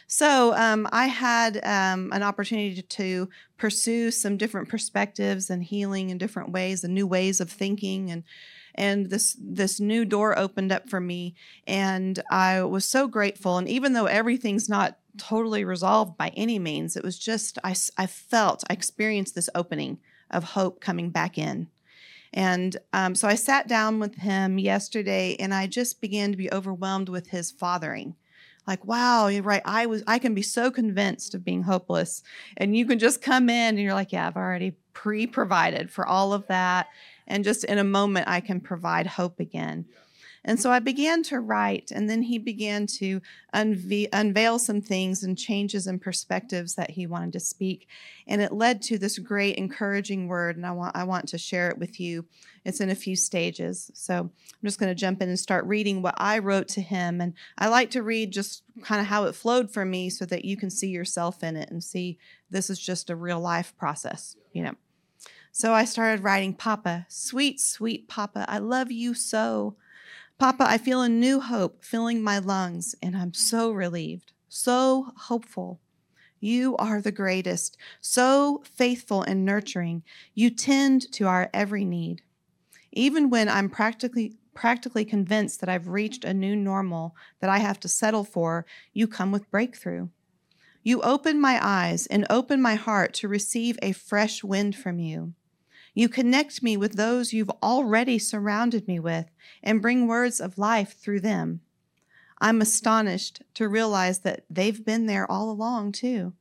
So 0.07 0.55
um, 0.55 0.87
I 0.93 1.07
had 1.07 1.57
um, 1.65 2.13
an 2.13 2.23
opportunity 2.23 2.83
to 2.83 3.29
pursue 3.57 4.11
some 4.11 4.37
different 4.37 4.69
perspectives 4.69 5.51
and 5.51 5.65
healing 5.65 6.11
in 6.11 6.19
different 6.19 6.53
ways 6.53 6.85
and 6.85 6.95
new 6.95 7.07
ways 7.07 7.41
of 7.41 7.51
thinking. 7.51 8.11
And 8.11 8.25
and 8.77 9.09
this 9.09 9.37
this 9.41 9.79
new 9.79 10.05
door 10.05 10.39
opened 10.39 10.73
up 10.73 10.89
for 10.89 11.01
me. 11.01 11.35
And 11.67 12.21
i 12.31 12.63
was 12.63 12.85
so 12.85 13.07
grateful. 13.09 13.59
And 13.59 13.69
even 13.69 13.93
though 13.93 14.07
everything's 14.07 14.69
not 14.69 14.99
totally 15.19 15.65
resolved 15.65 16.17
by 16.17 16.29
any 16.37 16.59
means. 16.59 16.97
It 16.97 17.05
was 17.05 17.19
just 17.19 17.59
i, 17.65 17.75
I 17.97 18.07
felt 18.07 18.65
i 18.69 18.73
experienced 18.73 19.35
this 19.35 19.51
opening 19.55 19.99
of 20.31 20.45
hope 20.45 20.81
coming 20.81 21.11
back 21.11 21.39
in. 21.39 21.69
And 22.33 22.77
um, 22.93 23.15
so 23.15 23.29
i 23.29 23.35
sat 23.35 23.69
down 23.69 24.01
with 24.01 24.17
him 24.17 24.59
yesterday 24.59 25.37
and 25.39 25.55
i 25.55 25.67
just 25.67 26.01
began 26.01 26.31
to 26.31 26.37
be 26.37 26.53
overwhelmed 26.53 27.09
with 27.09 27.29
his 27.29 27.51
fathering. 27.51 28.17
Like 28.67 28.85
wow 28.85 29.27
you're 29.27 29.43
right 29.43 29.63
i 29.65 29.85
was 29.85 30.03
i 30.07 30.19
can 30.19 30.35
be 30.35 30.41
so 30.41 30.71
convinced 30.71 31.35
of 31.35 31.45
being 31.45 31.65
hopeless 31.65 32.23
and 32.57 32.75
you 32.75 32.87
can 32.87 32.99
just 32.99 33.21
come 33.21 33.51
in 33.51 33.75
and 33.75 33.79
you're 33.79 33.93
like 33.93 34.11
yeah 34.11 34.27
i've 34.27 34.37
already 34.37 34.71
pre-provided 34.95 35.91
for 35.91 36.07
all 36.07 36.33
of 36.33 36.47
that 36.47 36.87
and 37.27 37.45
just 37.45 37.65
in 37.65 37.79
a 37.79 37.85
moment 37.85 38.29
I 38.29 38.41
can 38.41 38.61
provide 38.61 39.07
hope 39.07 39.41
again. 39.41 39.87
And 40.45 40.61
so 40.61 40.71
I 40.71 40.79
began 40.79 41.23
to 41.25 41.41
write, 41.41 41.91
and 41.91 42.09
then 42.09 42.23
he 42.23 42.39
began 42.39 42.87
to 42.99 43.23
unve- 43.55 44.09
unveil 44.13 44.59
some 44.59 44.83
things 44.83 45.23
and 45.23 45.39
changes 45.39 45.87
and 45.87 46.01
perspectives 46.01 46.75
that 46.75 46.91
he 46.91 47.07
wanted 47.07 47.33
to 47.33 47.41
speak. 47.41 47.89
And 48.27 48.43
it 48.43 48.53
led 48.53 48.83
to 48.83 48.99
this 48.99 49.19
great 49.19 49.57
encouraging 49.57 50.29
word, 50.29 50.57
and 50.57 50.67
I 50.67 50.73
want, 50.73 50.97
I 50.97 51.05
want 51.05 51.29
to 51.29 51.39
share 51.39 51.71
it 51.71 51.79
with 51.79 51.99
you. 51.99 52.27
It's 52.65 52.81
in 52.81 52.91
a 52.91 52.95
few 52.95 53.17
stages. 53.17 53.91
So 53.95 54.15
I'm 54.15 54.31
just 54.63 54.79
going 54.79 54.91
to 54.91 54.95
jump 54.95 55.23
in 55.23 55.29
and 55.29 55.39
start 55.39 55.65
reading 55.65 56.03
what 56.03 56.15
I 56.19 56.39
wrote 56.39 56.69
to 56.69 56.83
him. 56.83 57.21
And 57.21 57.35
I 57.57 57.69
like 57.69 57.91
to 57.93 58.03
read 58.03 58.31
just 58.31 58.65
kind 58.83 59.01
of 59.01 59.07
how 59.07 59.25
it 59.25 59.35
flowed 59.35 59.73
for 59.73 59.85
me 59.85 60.11
so 60.11 60.27
that 60.27 60.45
you 60.45 60.57
can 60.57 60.71
see 60.71 60.89
yourself 60.89 61.43
in 61.43 61.57
it 61.57 61.71
and 61.71 61.83
see 61.83 62.19
this 62.51 62.69
is 62.69 62.79
just 62.79 63.09
a 63.11 63.17
real 63.17 63.41
life 63.41 63.75
process, 63.77 64.37
you 64.53 64.63
know. 64.63 64.75
So 65.53 65.73
I 65.73 65.85
started 65.85 66.25
writing, 66.25 66.53
Papa, 66.53 67.07
sweet, 67.09 67.61
sweet 67.61 68.09
Papa, 68.09 68.45
I 68.49 68.59
love 68.59 68.91
you 68.91 69.15
so. 69.15 69.77
Papa, 70.37 70.65
I 70.67 70.79
feel 70.79 71.01
a 71.01 71.09
new 71.09 71.39
hope 71.39 71.85
filling 71.85 72.21
my 72.21 72.41
lungs, 72.41 72.97
and 73.01 73.17
I'm 73.17 73.33
so 73.33 73.71
relieved, 73.71 74.33
so 74.49 75.13
hopeful. 75.17 75.81
You 76.41 76.77
are 76.77 77.01
the 77.01 77.13
greatest, 77.13 77.77
so 78.01 78.63
faithful 78.65 79.23
and 79.23 79.45
nurturing. 79.45 80.03
You 80.35 80.51
tend 80.51 81.13
to 81.13 81.27
our 81.29 81.51
every 81.55 81.85
need. 81.85 82.23
Even 82.93 83.31
when 83.31 83.49
I'm 83.49 83.71
practically 83.71 84.37
practically 84.55 85.05
convinced 85.05 85.61
that 85.61 85.69
I've 85.69 85.89
reached 85.89 86.25
a 86.25 86.35
new 86.35 86.55
normal 86.55 87.17
that 87.41 87.51
I 87.51 87.59
have 87.59 87.81
to 87.81 87.89
settle 87.89 88.23
for, 88.23 88.67
you 88.93 89.09
come 89.09 89.33
with 89.33 89.51
breakthrough. 89.51 90.09
You 90.83 91.01
open 91.01 91.41
my 91.41 91.59
eyes 91.61 92.07
and 92.07 92.27
open 92.29 92.61
my 92.61 92.75
heart 92.75 93.15
to 93.15 93.29
receive 93.29 93.79
a 93.83 93.93
fresh 93.93 94.45
wind 94.45 94.77
from 94.77 94.99
you. 94.99 95.35
You 95.95 96.09
connect 96.09 96.63
me 96.63 96.77
with 96.77 96.97
those 96.97 97.33
you've 97.33 97.51
already 97.63 98.19
surrounded 98.19 98.89
me 98.89 98.99
with 98.99 99.27
and 99.63 99.81
bring 99.81 100.07
words 100.09 100.41
of 100.41 100.59
life 100.59 100.99
through 100.99 101.21
them. 101.21 101.61
I'm 102.41 102.61
astonished 102.61 103.43
to 103.55 103.69
realize 103.69 104.19
that 104.21 104.45
they've 104.51 104.85
been 104.85 105.07
there 105.07 105.31
all 105.31 105.51
along, 105.51 105.93
too. 105.93 106.35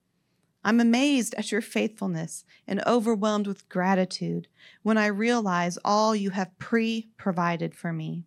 I'm 0.63 0.79
amazed 0.79 1.35
at 1.35 1.51
your 1.51 1.61
faithfulness 1.61 2.45
and 2.67 2.81
overwhelmed 2.87 3.47
with 3.47 3.69
gratitude 3.69 4.47
when 4.81 4.97
I 4.97 5.07
realize 5.07 5.77
all 5.85 6.15
you 6.15 6.31
have 6.31 6.57
pre 6.57 7.09
provided 7.17 7.75
for 7.75 7.93
me. 7.93 8.23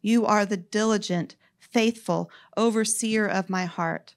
You 0.00 0.26
are 0.26 0.44
the 0.44 0.56
diligent, 0.56 1.36
faithful 1.58 2.30
overseer 2.56 3.26
of 3.26 3.50
my 3.50 3.66
heart. 3.66 4.14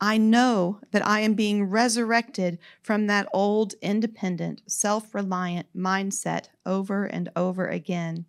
I 0.00 0.18
know 0.18 0.80
that 0.90 1.06
I 1.06 1.20
am 1.20 1.34
being 1.34 1.64
resurrected 1.64 2.58
from 2.82 3.06
that 3.06 3.28
old, 3.32 3.74
independent, 3.80 4.62
self 4.66 5.14
reliant 5.14 5.68
mindset 5.74 6.48
over 6.66 7.04
and 7.04 7.30
over 7.34 7.66
again. 7.66 8.26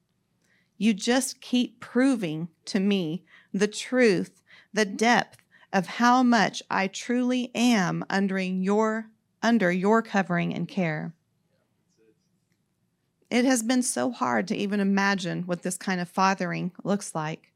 You 0.77 0.93
just 0.93 1.41
keep 1.41 1.79
proving 1.79 2.49
to 2.65 2.79
me 2.79 3.25
the 3.53 3.67
truth, 3.67 4.41
the 4.73 4.85
depth 4.85 5.43
of 5.73 5.87
how 5.87 6.23
much 6.23 6.63
I 6.69 6.87
truly 6.87 7.51
am 7.53 8.05
under 8.09 8.39
your, 8.39 9.09
under 9.43 9.71
your 9.71 10.01
covering 10.01 10.53
and 10.53 10.67
care. 10.67 11.13
It 13.29 13.43
has 13.43 13.61
been 13.61 13.81
so 13.81 14.11
hard 14.11 14.47
to 14.47 14.55
even 14.55 14.79
imagine 14.79 15.43
what 15.43 15.63
this 15.63 15.77
kind 15.77 15.99
of 15.99 16.07
fathering 16.07 16.71
looks 16.83 17.13
like 17.13 17.51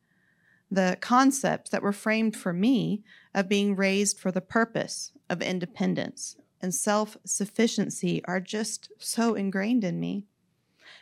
the 0.72 0.98
concepts 1.02 1.70
that 1.70 1.84
were 1.84 1.92
framed 1.92 2.36
for 2.36 2.54
me 2.54 3.04
of 3.36 3.50
being 3.50 3.76
raised 3.76 4.18
for 4.18 4.32
the 4.32 4.42
purpose 4.42 5.12
of 5.30 5.42
independence 5.42 6.38
and 6.62 6.74
self 6.74 7.18
sufficiency 7.26 8.24
are 8.26 8.40
just 8.40 8.90
so 8.98 9.36
ingrained 9.36 9.84
in 9.84 10.00
me. 10.00 10.26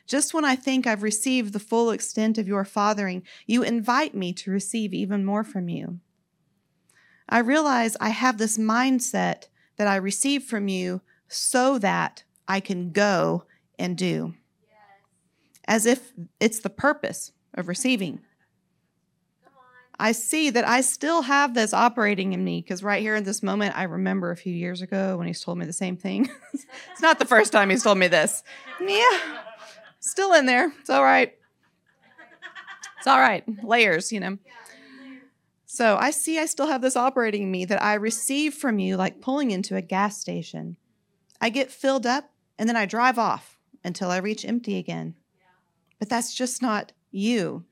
Just 0.07 0.33
when 0.33 0.43
I 0.43 0.55
think 0.55 0.87
I've 0.87 1.03
received 1.03 1.53
the 1.53 1.59
full 1.59 1.91
extent 1.91 2.37
of 2.37 2.47
your 2.47 2.65
fathering, 2.65 3.23
you 3.45 3.61
invite 3.61 4.15
me 4.15 4.33
to 4.33 4.51
receive 4.51 4.93
even 4.93 5.23
more 5.23 5.43
from 5.43 5.69
you. 5.69 5.99
I 7.27 7.39
realize 7.39 7.95
I 7.99 8.09
have 8.09 8.37
this 8.37 8.57
mindset 8.57 9.49
that 9.77 9.87
I 9.87 9.97
receive 9.97 10.43
from 10.43 10.67
you 10.67 11.01
so 11.27 11.77
that 11.77 12.23
I 12.47 12.59
can 12.59 12.91
go 12.91 13.43
and 13.77 13.95
do, 13.95 14.33
as 15.67 15.85
if 15.85 16.11
it's 16.39 16.59
the 16.59 16.71
purpose 16.71 17.31
of 17.53 17.67
receiving. 17.67 18.21
I 20.01 20.13
see 20.13 20.49
that 20.51 20.65
I 20.65 20.79
still 20.79 21.23
have 21.23 21.53
this 21.53 21.73
operating 21.73 22.31
in 22.31 22.41
me 22.41 22.61
because 22.61 22.81
right 22.81 23.01
here 23.01 23.15
in 23.15 23.25
this 23.25 23.43
moment, 23.43 23.77
I 23.77 23.83
remember 23.83 24.31
a 24.31 24.37
few 24.37 24.53
years 24.53 24.81
ago 24.81 25.17
when 25.17 25.27
he's 25.27 25.41
told 25.41 25.57
me 25.57 25.65
the 25.65 25.73
same 25.73 25.97
thing. 25.97 26.29
it's 26.53 27.01
not 27.01 27.19
the 27.19 27.25
first 27.25 27.51
time 27.51 27.69
he's 27.69 27.83
told 27.83 27.97
me 27.97 28.07
this. 28.07 28.41
Yeah, 28.79 29.19
still 29.99 30.33
in 30.33 30.45
there. 30.45 30.71
It's 30.79 30.89
all 30.89 31.03
right. 31.03 31.35
It's 32.97 33.07
all 33.07 33.19
right. 33.19 33.43
Layers, 33.61 34.13
you 34.13 34.21
know. 34.21 34.37
So 35.65 35.97
I 35.97 36.11
see 36.11 36.39
I 36.39 36.45
still 36.45 36.67
have 36.67 36.81
this 36.81 36.95
operating 36.95 37.43
in 37.43 37.51
me 37.51 37.65
that 37.65 37.83
I 37.83 37.95
receive 37.95 38.53
from 38.53 38.79
you 38.79 38.95
like 38.95 39.21
pulling 39.21 39.51
into 39.51 39.75
a 39.75 39.81
gas 39.81 40.17
station. 40.17 40.77
I 41.41 41.49
get 41.49 41.71
filled 41.71 42.05
up 42.05 42.31
and 42.57 42.69
then 42.69 42.77
I 42.77 42.85
drive 42.85 43.19
off 43.19 43.59
until 43.83 44.11
I 44.11 44.17
reach 44.17 44.45
empty 44.45 44.77
again. 44.77 45.15
But 45.99 46.09
that's 46.09 46.33
just 46.33 46.61
not 46.61 46.93
you. 47.11 47.65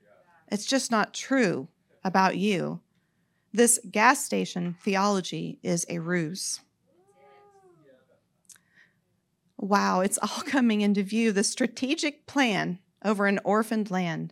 It's 0.49 0.65
just 0.65 0.91
not 0.91 1.13
true 1.13 1.69
about 2.07 2.37
you. 2.37 2.79
This 3.53 3.79
gas 3.91 4.23
station 4.23 4.77
theology 4.81 5.59
is 5.61 5.85
a 5.89 5.99
ruse. 5.99 6.61
Wow, 9.57 9.99
it's 9.99 10.17
all 10.17 10.43
coming 10.45 10.81
into 10.81 11.03
view. 11.03 11.33
The 11.33 11.43
strategic 11.43 12.25
plan 12.25 12.79
over 13.03 13.27
an 13.27 13.39
orphaned 13.43 13.91
land 13.91 14.31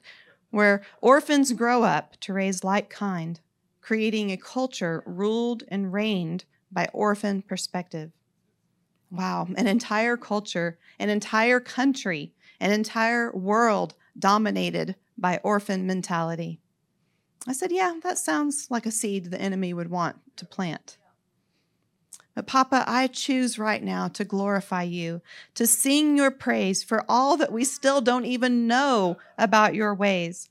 where 0.51 0.83
orphans 1.01 1.51
grow 1.51 1.83
up 1.83 2.17
to 2.21 2.31
raise 2.31 2.63
like 2.63 2.89
kind, 2.89 3.41
creating 3.81 4.31
a 4.31 4.37
culture 4.37 5.03
ruled 5.05 5.63
and 5.67 5.91
reigned 5.91 6.45
by 6.71 6.87
orphan 6.93 7.41
perspective. 7.41 8.11
Wow, 9.11 9.47
an 9.57 9.67
entire 9.67 10.15
culture, 10.15 10.79
an 10.97 11.09
entire 11.09 11.59
country, 11.59 12.33
an 12.59 12.71
entire 12.71 13.35
world 13.35 13.95
dominated 14.17 14.95
by 15.17 15.39
orphan 15.43 15.85
mentality. 15.85 16.61
I 17.47 17.53
said, 17.53 17.71
Yeah, 17.71 17.93
that 18.03 18.17
sounds 18.17 18.67
like 18.69 18.85
a 18.85 18.91
seed 18.91 19.25
the 19.25 19.41
enemy 19.41 19.73
would 19.73 19.89
want 19.89 20.17
to 20.37 20.45
plant. 20.45 20.97
But 22.35 22.47
Papa, 22.47 22.83
I 22.85 23.07
choose 23.07 23.57
right 23.57 23.81
now 23.81 24.09
to 24.09 24.25
glorify 24.25 24.83
you, 24.83 25.21
to 25.53 25.65
sing 25.65 26.17
your 26.17 26.31
praise 26.31 26.83
for 26.83 27.05
all 27.07 27.37
that 27.37 27.53
we 27.53 27.63
still 27.63 28.01
don't 28.01 28.25
even 28.25 28.67
know 28.67 29.17
about 29.37 29.73
your 29.73 29.95
ways. 29.95 30.49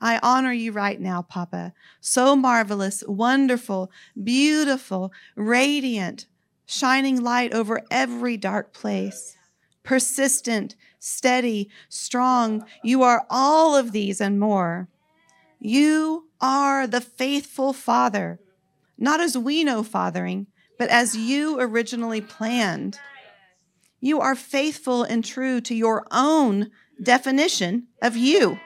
I 0.00 0.18
honor 0.22 0.52
you 0.52 0.72
right 0.72 0.98
now, 0.98 1.20
Papa. 1.20 1.74
So 2.00 2.34
marvelous, 2.34 3.04
wonderful, 3.06 3.90
beautiful, 4.22 5.12
radiant, 5.36 6.26
shining 6.64 7.22
light 7.22 7.52
over 7.52 7.82
every 7.90 8.38
dark 8.38 8.72
place. 8.72 9.36
Persistent, 9.82 10.74
steady, 10.98 11.68
strong. 11.90 12.64
You 12.82 13.02
are 13.02 13.26
all 13.28 13.76
of 13.76 13.92
these 13.92 14.22
and 14.22 14.40
more. 14.40 14.88
You 15.60 16.28
are 16.40 16.86
the 16.86 17.02
faithful 17.02 17.74
Father, 17.74 18.40
not 18.96 19.20
as 19.20 19.36
we 19.36 19.62
know 19.62 19.82
fathering, 19.82 20.46
but 20.78 20.88
as 20.88 21.14
you 21.14 21.60
originally 21.60 22.22
planned. 22.22 22.98
You 24.00 24.20
are 24.20 24.34
faithful 24.34 25.02
and 25.02 25.22
true 25.22 25.60
to 25.60 25.74
your 25.74 26.06
own 26.10 26.70
definition 27.02 27.88
of 28.00 28.16
you. 28.16 28.58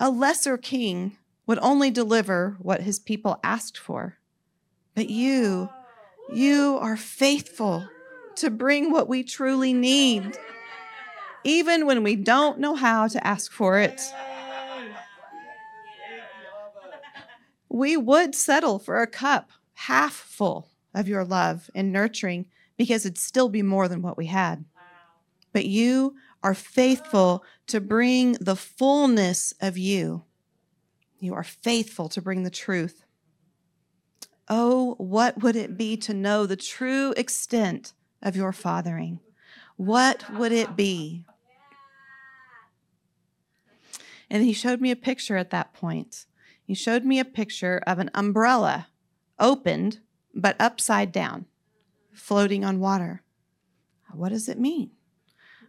A 0.00 0.08
lesser 0.08 0.56
king 0.56 1.18
would 1.46 1.58
only 1.60 1.90
deliver 1.90 2.56
what 2.58 2.80
his 2.80 2.98
people 2.98 3.38
asked 3.44 3.76
for. 3.76 4.16
But 4.94 5.10
you, 5.10 5.68
you 6.32 6.78
are 6.80 6.96
faithful 6.96 7.86
to 8.36 8.48
bring 8.48 8.90
what 8.90 9.08
we 9.08 9.22
truly 9.22 9.74
need, 9.74 10.38
even 11.44 11.84
when 11.84 12.02
we 12.02 12.16
don't 12.16 12.58
know 12.58 12.74
how 12.74 13.08
to 13.08 13.26
ask 13.26 13.52
for 13.52 13.78
it. 13.78 14.00
We 17.74 17.96
would 17.96 18.36
settle 18.36 18.78
for 18.78 19.02
a 19.02 19.06
cup 19.06 19.50
half 19.72 20.12
full 20.12 20.70
of 20.94 21.08
your 21.08 21.24
love 21.24 21.68
and 21.74 21.90
nurturing 21.90 22.46
because 22.76 23.04
it'd 23.04 23.18
still 23.18 23.48
be 23.48 23.62
more 23.62 23.88
than 23.88 24.00
what 24.00 24.16
we 24.16 24.26
had. 24.26 24.64
But 25.52 25.66
you 25.66 26.14
are 26.40 26.54
faithful 26.54 27.42
to 27.66 27.80
bring 27.80 28.34
the 28.34 28.54
fullness 28.54 29.54
of 29.60 29.76
you. 29.76 30.22
You 31.18 31.34
are 31.34 31.42
faithful 31.42 32.08
to 32.10 32.22
bring 32.22 32.44
the 32.44 32.50
truth. 32.50 33.04
Oh, 34.48 34.94
what 34.98 35.42
would 35.42 35.56
it 35.56 35.76
be 35.76 35.96
to 35.96 36.14
know 36.14 36.46
the 36.46 36.54
true 36.54 37.12
extent 37.16 37.92
of 38.22 38.36
your 38.36 38.52
fathering? 38.52 39.18
What 39.76 40.32
would 40.34 40.52
it 40.52 40.76
be? 40.76 41.24
And 44.30 44.44
he 44.44 44.52
showed 44.52 44.80
me 44.80 44.92
a 44.92 44.96
picture 44.96 45.36
at 45.36 45.50
that 45.50 45.72
point 45.72 46.26
he 46.64 46.74
showed 46.74 47.04
me 47.04 47.18
a 47.18 47.24
picture 47.24 47.82
of 47.86 47.98
an 47.98 48.10
umbrella 48.14 48.88
opened 49.38 50.00
but 50.34 50.56
upside 50.58 51.12
down, 51.12 51.46
floating 52.12 52.64
on 52.64 52.80
water. 52.80 53.22
What 54.12 54.30
does 54.30 54.48
it 54.48 54.58
mean? 54.58 54.90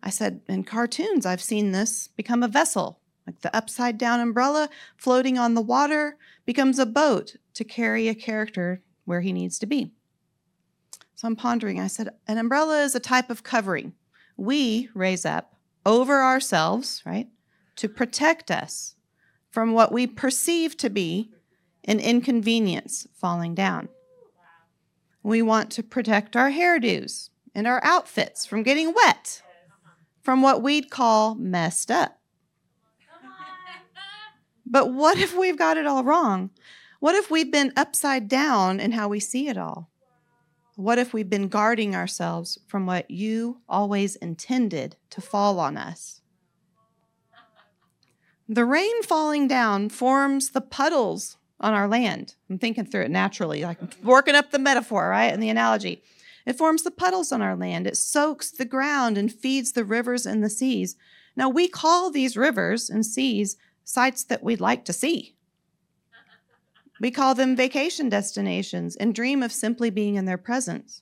I 0.04 0.10
said, 0.10 0.42
In 0.48 0.64
cartoons, 0.64 1.26
I've 1.26 1.42
seen 1.42 1.72
this 1.72 2.10
become 2.10 2.44
a 2.44 2.48
vessel 2.48 3.00
Like 3.26 3.42
the 3.42 3.56
upside 3.56 3.98
down 3.98 4.20
umbrella 4.20 4.70
floating 4.98 5.38
on 5.38 5.56
the 5.56 5.62
water 5.62 6.18
becomes 6.46 6.78
a 6.78 6.86
boat 6.86 7.38
to 7.56 7.64
carry 7.64 8.08
a 8.08 8.16
character 8.16 8.84
where 9.06 9.22
he 9.22 9.34
needs 9.34 9.58
to 9.60 9.66
be. 9.66 9.92
So 11.16 11.28
I'm 11.28 11.36
pondering. 11.36 11.80
I 11.80 11.88
said, 11.88 12.10
an 12.28 12.38
umbrella 12.38 12.84
is 12.84 12.94
a 12.94 13.00
type 13.00 13.30
of 13.30 13.44
covering 13.44 13.94
we 14.38 14.90
raise 14.94 15.26
up 15.26 15.56
over 15.86 16.22
ourselves, 16.22 17.02
right, 17.06 17.30
to 17.78 17.88
protect 17.88 18.52
us 18.52 18.95
from 19.56 19.72
what 19.72 19.94
we 19.94 20.06
perceive 20.06 20.76
to 20.76 20.90
be 20.90 21.32
an 21.86 21.98
inconvenience 21.98 23.08
falling 23.14 23.56
down. 23.56 23.88
We 25.24 25.42
want 25.42 25.72
to 25.72 25.82
protect 25.82 26.36
our 26.36 26.52
hairdos 26.52 27.30
and 27.56 27.66
our 27.66 27.82
outfits 27.82 28.46
from 28.46 28.64
getting 28.64 28.94
wet, 28.94 29.42
from 30.22 30.42
what 30.42 30.62
we'd 30.62 30.92
call 30.92 31.36
messed 31.36 31.90
up. 31.90 32.20
But 34.66 34.92
what 34.92 35.18
if 35.18 35.34
we've 35.34 35.58
got 35.58 35.78
it 35.78 35.88
all 35.88 36.04
wrong? 36.04 36.50
What 37.00 37.16
if 37.16 37.32
we've 37.32 37.52
been 37.52 37.72
upside 37.78 38.28
down 38.28 38.82
in 38.82 38.92
how 38.92 39.08
we 39.08 39.22
see 39.22 39.48
it 39.48 39.58
all? 39.58 39.90
What 40.76 40.98
if 40.98 41.14
we've 41.14 41.30
been 41.30 41.48
guarding 41.48 41.96
ourselves 41.96 42.60
from 42.68 42.86
what 42.86 43.10
you 43.10 43.62
always 43.70 44.18
intended 44.18 44.98
to 45.12 45.22
fall 45.22 45.62
on 45.62 45.78
us? 45.78 46.20
The 48.48 48.66
rain 48.66 49.02
falling 49.04 49.48
down 49.48 49.90
forms 49.90 50.52
the 50.52 50.62
puddles 50.62 51.38
on 51.60 51.74
our 51.74 51.88
land. 51.88 52.36
I'm 52.50 52.60
thinking 52.60 52.86
through 52.86 53.04
it 53.04 53.12
naturally, 53.12 53.64
like 53.64 53.80
working 54.04 54.36
up 54.36 54.52
the 54.52 54.60
metaphor, 54.60 55.10
right? 55.10 55.34
And 55.34 55.42
the 55.42 55.50
analogy. 55.50 56.04
It 56.46 56.58
forms 56.58 56.84
the 56.84 56.92
puddles 56.92 57.32
on 57.32 57.42
our 57.42 57.56
land. 57.56 57.88
It 57.88 57.98
soaks 57.98 58.52
the 58.52 58.66
ground 58.66 59.18
and 59.18 59.34
feeds 59.34 59.72
the 59.72 59.84
rivers 59.84 60.28
and 60.28 60.44
the 60.44 60.50
seas. 60.50 60.96
Now, 61.36 61.50
we 61.50 61.68
call 61.68 62.12
these 62.12 62.38
rivers 62.38 62.90
and 62.90 63.06
seas 63.06 63.58
sites 63.84 64.24
that 64.26 64.44
we'd 64.44 64.62
like 64.62 64.86
to 64.86 64.94
see. 64.94 65.36
We 67.00 67.12
call 67.12 67.36
them 67.36 67.56
vacation 67.56 68.10
destinations 68.10 68.96
and 68.96 69.14
dream 69.14 69.42
of 69.44 69.52
simply 69.52 69.90
being 69.90 70.16
in 70.16 70.26
their 70.26 70.38
presence. 70.38 71.02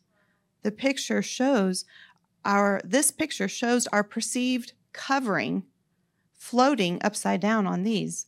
The 0.64 0.72
picture 0.72 1.22
shows 1.22 1.86
our 2.46 2.82
this 2.84 3.12
picture 3.12 3.48
shows 3.48 3.88
our 3.88 4.04
perceived 4.04 4.74
covering 4.91 5.64
floating 6.44 7.00
upside 7.02 7.39
down 7.39 7.66
on 7.66 7.84
these. 7.84 8.28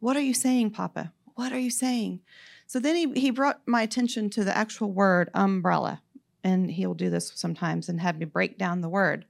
What 0.00 0.16
are 0.16 0.22
you 0.22 0.32
saying, 0.32 0.70
Papa? 0.70 1.12
What 1.34 1.52
are 1.52 1.58
you 1.58 1.70
saying? 1.70 2.20
So 2.66 2.80
then 2.80 2.96
he, 2.96 3.20
he 3.20 3.30
brought 3.30 3.60
my 3.66 3.82
attention 3.82 4.30
to 4.30 4.44
the 4.44 4.56
actual 4.56 4.90
word 4.90 5.28
umbrella. 5.34 6.00
And 6.42 6.70
he'll 6.70 6.94
do 6.94 7.10
this 7.10 7.32
sometimes 7.34 7.90
and 7.90 8.00
have 8.00 8.18
me 8.18 8.24
break 8.24 8.56
down 8.56 8.80
the 8.80 8.88
word. 8.88 9.26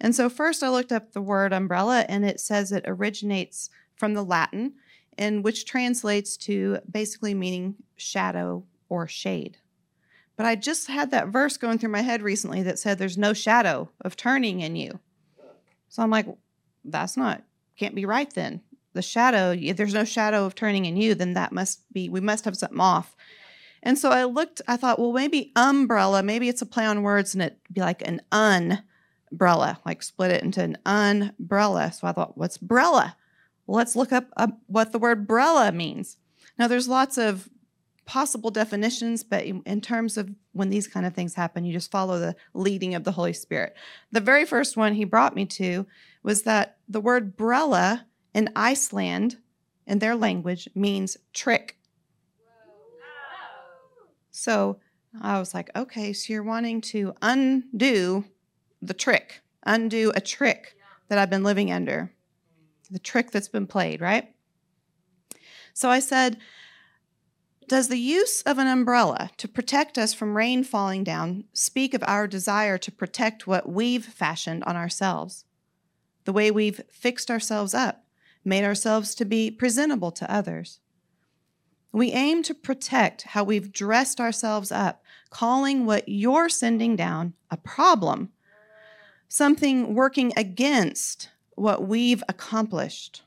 And 0.00 0.16
so 0.16 0.30
first 0.30 0.62
I 0.62 0.70
looked 0.70 0.90
up 0.90 1.12
the 1.12 1.20
word 1.20 1.52
umbrella 1.52 2.06
and 2.08 2.24
it 2.24 2.40
says 2.40 2.72
it 2.72 2.84
originates 2.86 3.68
from 3.94 4.14
the 4.14 4.24
Latin 4.24 4.72
and 5.18 5.44
which 5.44 5.66
translates 5.66 6.38
to 6.38 6.78
basically 6.90 7.34
meaning 7.34 7.76
shadow 7.94 8.64
or 8.88 9.06
shade. 9.06 9.58
But 10.36 10.46
I 10.46 10.56
just 10.56 10.86
had 10.86 11.10
that 11.10 11.28
verse 11.28 11.58
going 11.58 11.78
through 11.78 11.90
my 11.90 12.00
head 12.00 12.22
recently 12.22 12.62
that 12.62 12.78
said 12.78 12.98
there's 12.98 13.18
no 13.18 13.34
shadow 13.34 13.90
of 14.00 14.16
turning 14.16 14.60
in 14.60 14.76
you. 14.76 14.98
So 15.90 16.02
I'm 16.02 16.10
like, 16.10 16.26
that's 16.84 17.16
not, 17.16 17.42
can't 17.80 17.94
be 17.94 18.04
right 18.04 18.32
then. 18.34 18.60
The 18.92 19.02
shadow, 19.02 19.52
if 19.58 19.76
there's 19.76 19.94
no 19.94 20.04
shadow 20.04 20.44
of 20.44 20.54
turning 20.54 20.84
in 20.84 20.96
you, 20.96 21.14
then 21.14 21.34
that 21.34 21.52
must 21.52 21.90
be, 21.92 22.08
we 22.08 22.20
must 22.20 22.44
have 22.44 22.56
something 22.56 22.80
off. 22.80 23.16
And 23.82 23.96
so 23.96 24.10
I 24.10 24.24
looked, 24.24 24.60
I 24.68 24.76
thought, 24.76 24.98
well, 24.98 25.12
maybe 25.12 25.52
umbrella, 25.56 26.22
maybe 26.22 26.48
it's 26.48 26.60
a 26.60 26.66
play 26.66 26.84
on 26.84 27.02
words 27.02 27.34
and 27.34 27.42
it'd 27.42 27.58
be 27.72 27.80
like 27.80 28.06
an 28.06 28.20
umbrella, 28.30 29.78
like 29.86 30.02
split 30.02 30.30
it 30.30 30.42
into 30.42 30.62
an 30.62 30.76
umbrella. 30.84 31.90
So 31.92 32.06
I 32.06 32.12
thought, 32.12 32.36
what's 32.36 32.58
brella? 32.58 33.14
let's 33.66 33.94
look 33.94 34.12
up 34.12 34.26
uh, 34.36 34.48
what 34.66 34.90
the 34.90 34.98
word 34.98 35.28
brella 35.28 35.72
means. 35.72 36.16
Now, 36.58 36.66
there's 36.66 36.88
lots 36.88 37.16
of 37.16 37.48
possible 38.04 38.50
definitions, 38.50 39.22
but 39.22 39.44
in 39.44 39.80
terms 39.80 40.16
of 40.16 40.28
when 40.52 40.68
these 40.68 40.88
kind 40.88 41.06
of 41.06 41.14
things 41.14 41.34
happen, 41.34 41.64
you 41.64 41.72
just 41.72 41.92
follow 41.92 42.18
the 42.18 42.34
leading 42.52 42.96
of 42.96 43.04
the 43.04 43.12
Holy 43.12 43.32
Spirit. 43.32 43.76
The 44.10 44.20
very 44.20 44.44
first 44.44 44.76
one 44.76 44.94
he 44.94 45.04
brought 45.04 45.36
me 45.36 45.46
to 45.46 45.86
was 46.22 46.42
that 46.42 46.78
the 46.88 47.00
word 47.00 47.36
brella 47.36 48.04
in 48.34 48.50
Iceland, 48.54 49.36
in 49.86 49.98
their 49.98 50.14
language, 50.14 50.68
means 50.74 51.16
trick. 51.32 51.76
So 54.30 54.78
I 55.20 55.38
was 55.38 55.54
like, 55.54 55.70
okay, 55.74 56.12
so 56.12 56.32
you're 56.32 56.42
wanting 56.42 56.80
to 56.82 57.14
undo 57.20 58.24
the 58.80 58.94
trick, 58.94 59.40
undo 59.64 60.12
a 60.14 60.20
trick 60.20 60.76
that 61.08 61.18
I've 61.18 61.30
been 61.30 61.42
living 61.42 61.72
under 61.72 62.12
the 62.90 62.98
trick 62.98 63.30
that's 63.30 63.48
been 63.48 63.66
played, 63.66 64.00
right? 64.00 64.34
So 65.72 65.88
I 65.88 66.00
said, 66.00 66.38
Does 67.68 67.88
the 67.88 67.98
use 67.98 68.42
of 68.42 68.58
an 68.58 68.66
umbrella 68.66 69.30
to 69.36 69.48
protect 69.48 69.96
us 69.96 70.12
from 70.12 70.36
rain 70.36 70.64
falling 70.64 71.04
down 71.04 71.44
speak 71.52 71.94
of 71.94 72.02
our 72.06 72.26
desire 72.26 72.78
to 72.78 72.92
protect 72.92 73.46
what 73.46 73.68
we've 73.68 74.04
fashioned 74.04 74.64
on 74.64 74.76
ourselves? 74.76 75.44
The 76.30 76.34
way 76.34 76.52
we've 76.52 76.80
fixed 76.92 77.28
ourselves 77.28 77.74
up, 77.74 78.04
made 78.44 78.62
ourselves 78.62 79.16
to 79.16 79.24
be 79.24 79.50
presentable 79.50 80.12
to 80.12 80.32
others. 80.32 80.78
We 81.90 82.12
aim 82.12 82.44
to 82.44 82.54
protect 82.54 83.22
how 83.22 83.42
we've 83.42 83.72
dressed 83.72 84.20
ourselves 84.20 84.70
up, 84.70 85.02
calling 85.30 85.86
what 85.86 86.08
you're 86.08 86.48
sending 86.48 86.94
down 86.94 87.34
a 87.50 87.56
problem, 87.56 88.28
something 89.26 89.92
working 89.96 90.32
against 90.36 91.30
what 91.56 91.88
we've 91.88 92.22
accomplished. 92.28 93.24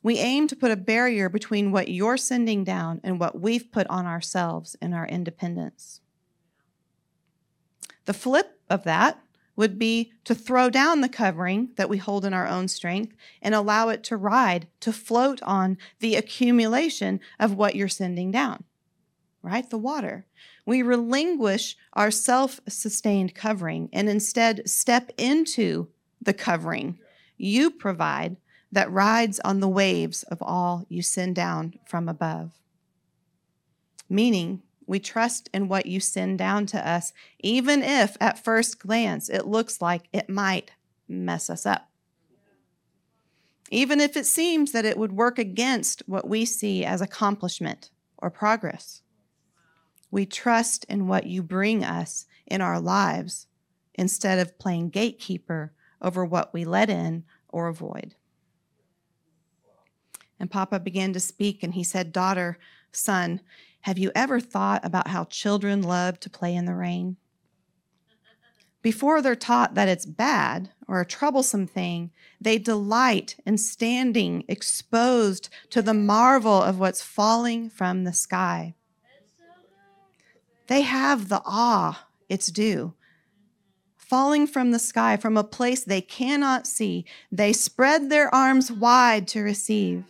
We 0.00 0.18
aim 0.18 0.46
to 0.46 0.54
put 0.54 0.70
a 0.70 0.76
barrier 0.76 1.28
between 1.28 1.72
what 1.72 1.88
you're 1.88 2.16
sending 2.16 2.62
down 2.62 3.00
and 3.02 3.18
what 3.18 3.40
we've 3.40 3.72
put 3.72 3.88
on 3.88 4.06
ourselves 4.06 4.76
in 4.80 4.94
our 4.94 5.08
independence. 5.08 6.00
The 8.04 8.14
flip 8.14 8.60
of 8.70 8.84
that 8.84 9.20
would 9.56 9.78
be 9.78 10.12
to 10.24 10.34
throw 10.34 10.70
down 10.70 11.00
the 11.00 11.08
covering 11.08 11.70
that 11.76 11.88
we 11.88 11.98
hold 11.98 12.24
in 12.24 12.32
our 12.32 12.46
own 12.46 12.68
strength 12.68 13.14
and 13.42 13.54
allow 13.54 13.88
it 13.88 14.02
to 14.04 14.16
ride, 14.16 14.68
to 14.80 14.92
float 14.92 15.42
on 15.42 15.76
the 15.98 16.16
accumulation 16.16 17.20
of 17.38 17.54
what 17.54 17.74
you're 17.74 17.88
sending 17.88 18.30
down, 18.30 18.64
right? 19.42 19.68
The 19.68 19.78
water. 19.78 20.26
We 20.64 20.82
relinquish 20.82 21.76
our 21.92 22.10
self 22.10 22.60
sustained 22.68 23.34
covering 23.34 23.88
and 23.92 24.08
instead 24.08 24.68
step 24.68 25.10
into 25.18 25.88
the 26.22 26.34
covering 26.34 26.98
you 27.40 27.70
provide 27.70 28.36
that 28.70 28.90
rides 28.92 29.40
on 29.40 29.60
the 29.60 29.68
waves 29.68 30.22
of 30.24 30.42
all 30.42 30.84
you 30.88 31.02
send 31.02 31.34
down 31.34 31.74
from 31.86 32.08
above. 32.08 32.52
Meaning, 34.08 34.62
we 34.90 34.98
trust 34.98 35.48
in 35.54 35.68
what 35.68 35.86
you 35.86 36.00
send 36.00 36.36
down 36.36 36.66
to 36.66 36.88
us, 36.88 37.12
even 37.38 37.80
if 37.80 38.16
at 38.20 38.42
first 38.42 38.80
glance 38.80 39.28
it 39.28 39.46
looks 39.46 39.80
like 39.80 40.08
it 40.12 40.28
might 40.28 40.72
mess 41.08 41.48
us 41.48 41.64
up. 41.64 41.88
Even 43.70 44.00
if 44.00 44.16
it 44.16 44.26
seems 44.26 44.72
that 44.72 44.84
it 44.84 44.98
would 44.98 45.12
work 45.12 45.38
against 45.38 46.02
what 46.06 46.28
we 46.28 46.44
see 46.44 46.84
as 46.84 47.00
accomplishment 47.00 47.90
or 48.18 48.30
progress. 48.30 49.02
We 50.10 50.26
trust 50.26 50.84
in 50.88 51.06
what 51.06 51.24
you 51.24 51.44
bring 51.44 51.84
us 51.84 52.26
in 52.44 52.60
our 52.60 52.80
lives 52.80 53.46
instead 53.94 54.40
of 54.40 54.58
playing 54.58 54.90
gatekeeper 54.90 55.72
over 56.02 56.24
what 56.24 56.52
we 56.52 56.64
let 56.64 56.90
in 56.90 57.22
or 57.48 57.68
avoid. 57.68 58.16
And 60.40 60.50
Papa 60.50 60.80
began 60.80 61.12
to 61.12 61.20
speak, 61.20 61.62
and 61.62 61.74
he 61.74 61.84
said, 61.84 62.12
Daughter, 62.12 62.58
son, 62.90 63.40
have 63.82 63.98
you 63.98 64.10
ever 64.14 64.40
thought 64.40 64.84
about 64.84 65.08
how 65.08 65.24
children 65.24 65.82
love 65.82 66.20
to 66.20 66.30
play 66.30 66.54
in 66.54 66.64
the 66.64 66.74
rain? 66.74 67.16
Before 68.82 69.20
they're 69.20 69.36
taught 69.36 69.74
that 69.74 69.88
it's 69.88 70.06
bad 70.06 70.70
or 70.88 71.00
a 71.00 71.06
troublesome 71.06 71.66
thing, 71.66 72.10
they 72.40 72.56
delight 72.56 73.36
in 73.44 73.58
standing 73.58 74.44
exposed 74.48 75.50
to 75.68 75.82
the 75.82 75.94
marvel 75.94 76.62
of 76.62 76.78
what's 76.78 77.02
falling 77.02 77.68
from 77.68 78.04
the 78.04 78.12
sky. 78.12 78.74
They 80.66 80.82
have 80.82 81.28
the 81.28 81.42
awe 81.44 82.06
it's 82.28 82.46
due 82.46 82.94
falling 84.10 84.44
from 84.44 84.72
the 84.72 84.78
sky 84.80 85.16
from 85.16 85.36
a 85.36 85.44
place 85.44 85.84
they 85.84 86.00
cannot 86.00 86.66
see. 86.66 87.04
They 87.30 87.52
spread 87.52 88.10
their 88.10 88.34
arms 88.34 88.72
wide 88.72 89.28
to 89.28 89.40
receive. 89.40 90.02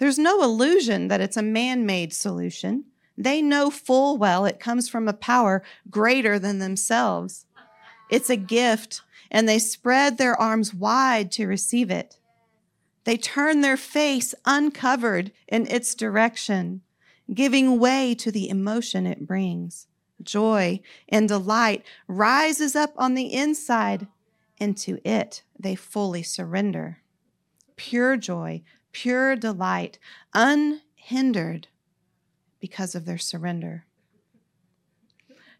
There's 0.00 0.18
no 0.18 0.42
illusion 0.42 1.08
that 1.08 1.20
it's 1.20 1.36
a 1.36 1.42
man 1.42 1.84
made 1.84 2.14
solution. 2.14 2.86
They 3.18 3.42
know 3.42 3.68
full 3.70 4.16
well 4.16 4.46
it 4.46 4.58
comes 4.58 4.88
from 4.88 5.06
a 5.06 5.12
power 5.12 5.62
greater 5.90 6.38
than 6.38 6.58
themselves. 6.58 7.44
It's 8.08 8.30
a 8.30 8.36
gift, 8.36 9.02
and 9.30 9.46
they 9.46 9.58
spread 9.58 10.16
their 10.16 10.34
arms 10.40 10.72
wide 10.72 11.30
to 11.32 11.46
receive 11.46 11.90
it. 11.90 12.16
They 13.04 13.18
turn 13.18 13.60
their 13.60 13.76
face 13.76 14.34
uncovered 14.46 15.32
in 15.46 15.66
its 15.66 15.94
direction, 15.94 16.80
giving 17.34 17.78
way 17.78 18.14
to 18.14 18.32
the 18.32 18.48
emotion 18.48 19.06
it 19.06 19.26
brings 19.26 19.86
joy, 20.22 20.80
and 21.10 21.28
delight 21.28 21.84
rises 22.08 22.74
up 22.74 22.94
on 22.96 23.12
the 23.14 23.32
inside, 23.34 24.06
and 24.58 24.78
to 24.78 24.98
it 25.06 25.42
they 25.58 25.74
fully 25.74 26.22
surrender. 26.22 27.02
pure 27.76 28.16
joy, 28.16 28.62
pure 28.92 29.36
delight, 29.36 29.98
unhindered 30.34 31.68
because 32.60 32.94
of 32.94 33.06
their 33.06 33.18
surrender. 33.18 33.86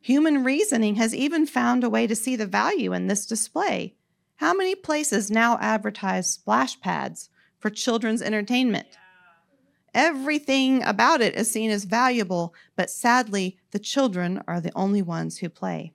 Human 0.01 0.45
reasoning 0.45 0.95
has 0.97 1.15
even 1.15 1.47
found 1.47 1.85
a 1.85 1.91
way 1.91 2.07
to 2.07 2.17
see 2.17 2.37
the 2.37 2.47
value 2.47 2.93
in 2.93 3.07
this 3.07 3.27
display. 3.27 3.95
How 4.37 4.55
many 4.55 4.75
places 4.75 5.31
now 5.31 5.59
advertise 5.61 6.31
splash 6.31 6.81
pads 6.81 7.29
for 7.59 7.69
children's 7.69 8.23
entertainment? 8.23 8.87
Everything 9.93 10.83
about 10.85 11.21
it 11.21 11.35
is 11.35 11.51
seen 11.51 11.71
as 11.71 11.85
valuable, 11.85 12.55
but 12.77 12.91
sadly, 12.91 13.59
the 13.73 13.79
children 13.79 14.43
are 14.47 14.61
the 14.61 14.73
only 14.75 15.03
ones 15.03 15.39
who 15.39 15.49
play. 15.49 15.93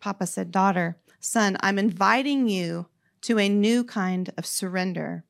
Papa 0.00 0.26
said, 0.26 0.50
Daughter, 0.50 0.96
son, 1.20 1.56
I'm 1.60 1.78
inviting 1.78 2.48
you 2.48 2.86
to 3.22 3.38
a 3.38 3.48
new 3.48 3.84
kind 3.84 4.32
of 4.36 4.46
surrender. 4.46 5.24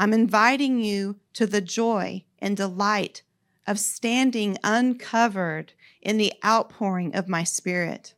I'm 0.00 0.14
inviting 0.14 0.80
you 0.80 1.16
to 1.34 1.46
the 1.46 1.60
joy 1.60 2.24
and 2.38 2.56
delight 2.56 3.20
of 3.66 3.78
standing 3.78 4.56
uncovered 4.64 5.74
in 6.00 6.16
the 6.16 6.32
outpouring 6.42 7.14
of 7.14 7.28
my 7.28 7.44
spirit. 7.44 8.14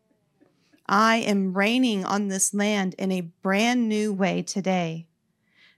I 0.87 1.17
am 1.17 1.55
reigning 1.55 2.05
on 2.05 2.29
this 2.29 2.55
land 2.55 2.95
in 3.01 3.11
a 3.11 3.33
brand 3.43 3.89
new 3.89 4.13
way 4.13 4.43
today. 4.43 5.09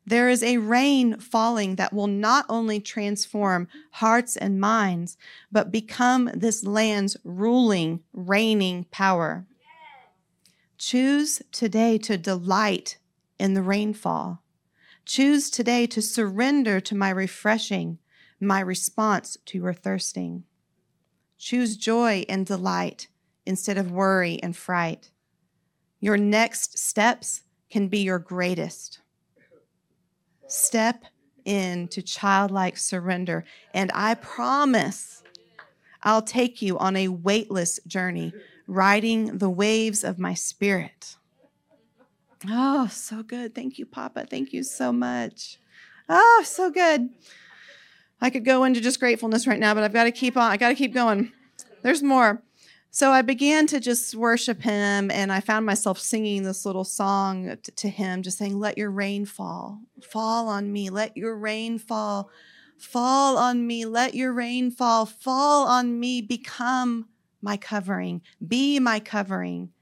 There 0.04 0.28
is 0.28 0.42
a 0.42 0.58
rain 0.58 1.18
falling 1.20 1.76
that 1.76 1.94
will 1.94 2.06
not 2.06 2.44
only 2.50 2.80
transform 2.80 3.66
hearts 3.92 4.36
and 4.36 4.60
minds, 4.60 5.16
but 5.50 5.72
become 5.72 6.30
this 6.34 6.64
land's 6.64 7.16
ruling, 7.24 8.00
reigning 8.12 8.84
power. 8.90 9.46
Choose 10.76 11.40
today 11.50 11.96
to 11.96 12.18
delight 12.18 12.98
in 13.38 13.54
the 13.54 13.62
rainfall. 13.62 14.43
Choose 15.06 15.50
today 15.50 15.86
to 15.88 16.00
surrender 16.00 16.80
to 16.80 16.94
my 16.94 17.10
refreshing, 17.10 17.98
my 18.40 18.60
response 18.60 19.36
to 19.46 19.58
your 19.58 19.74
thirsting. 19.74 20.44
Choose 21.38 21.76
joy 21.76 22.24
and 22.28 22.46
delight 22.46 23.08
instead 23.44 23.76
of 23.76 23.90
worry 23.90 24.42
and 24.42 24.56
fright. 24.56 25.10
Your 26.00 26.16
next 26.16 26.78
steps 26.78 27.42
can 27.70 27.88
be 27.88 27.98
your 27.98 28.18
greatest. 28.18 29.00
Step 30.46 31.04
into 31.44 32.00
childlike 32.00 32.78
surrender, 32.78 33.44
and 33.74 33.90
I 33.94 34.14
promise 34.14 35.22
I'll 36.02 36.22
take 36.22 36.62
you 36.62 36.78
on 36.78 36.96
a 36.96 37.08
weightless 37.08 37.78
journey, 37.86 38.32
riding 38.66 39.38
the 39.38 39.50
waves 39.50 40.02
of 40.02 40.18
my 40.18 40.32
spirit. 40.32 41.16
Oh, 42.48 42.88
so 42.88 43.22
good. 43.22 43.54
Thank 43.54 43.78
you, 43.78 43.86
Papa. 43.86 44.26
Thank 44.28 44.52
you 44.52 44.62
so 44.62 44.92
much. 44.92 45.58
Oh, 46.08 46.42
so 46.44 46.70
good. 46.70 47.10
I 48.20 48.30
could 48.30 48.44
go 48.44 48.64
into 48.64 48.80
just 48.80 49.00
gratefulness 49.00 49.46
right 49.46 49.58
now, 49.58 49.74
but 49.74 49.82
I've 49.82 49.92
got 49.92 50.04
to 50.04 50.12
keep 50.12 50.36
on. 50.36 50.50
I 50.50 50.56
got 50.56 50.68
to 50.68 50.74
keep 50.74 50.94
going. 50.94 51.32
There's 51.82 52.02
more. 52.02 52.42
So 52.90 53.10
I 53.10 53.22
began 53.22 53.66
to 53.68 53.80
just 53.80 54.14
worship 54.14 54.62
him, 54.62 55.10
and 55.10 55.32
I 55.32 55.40
found 55.40 55.66
myself 55.66 55.98
singing 55.98 56.44
this 56.44 56.64
little 56.64 56.84
song 56.84 57.56
to 57.76 57.88
him, 57.88 58.22
just 58.22 58.38
saying, 58.38 58.56
Let 58.58 58.78
your 58.78 58.90
rain 58.90 59.26
fall, 59.26 59.80
fall 60.00 60.48
on 60.48 60.72
me. 60.72 60.90
Let 60.90 61.16
your 61.16 61.36
rain 61.36 61.78
fall, 61.78 62.30
fall 62.78 63.36
on 63.36 63.66
me. 63.66 63.84
Let 63.84 64.14
your 64.14 64.32
rain 64.32 64.70
fall, 64.70 65.06
fall 65.06 65.66
on 65.66 65.98
me. 65.98 66.22
Become 66.22 67.08
my 67.42 67.56
covering, 67.56 68.22
be 68.46 68.78
my 68.78 69.00
covering. 69.00 69.73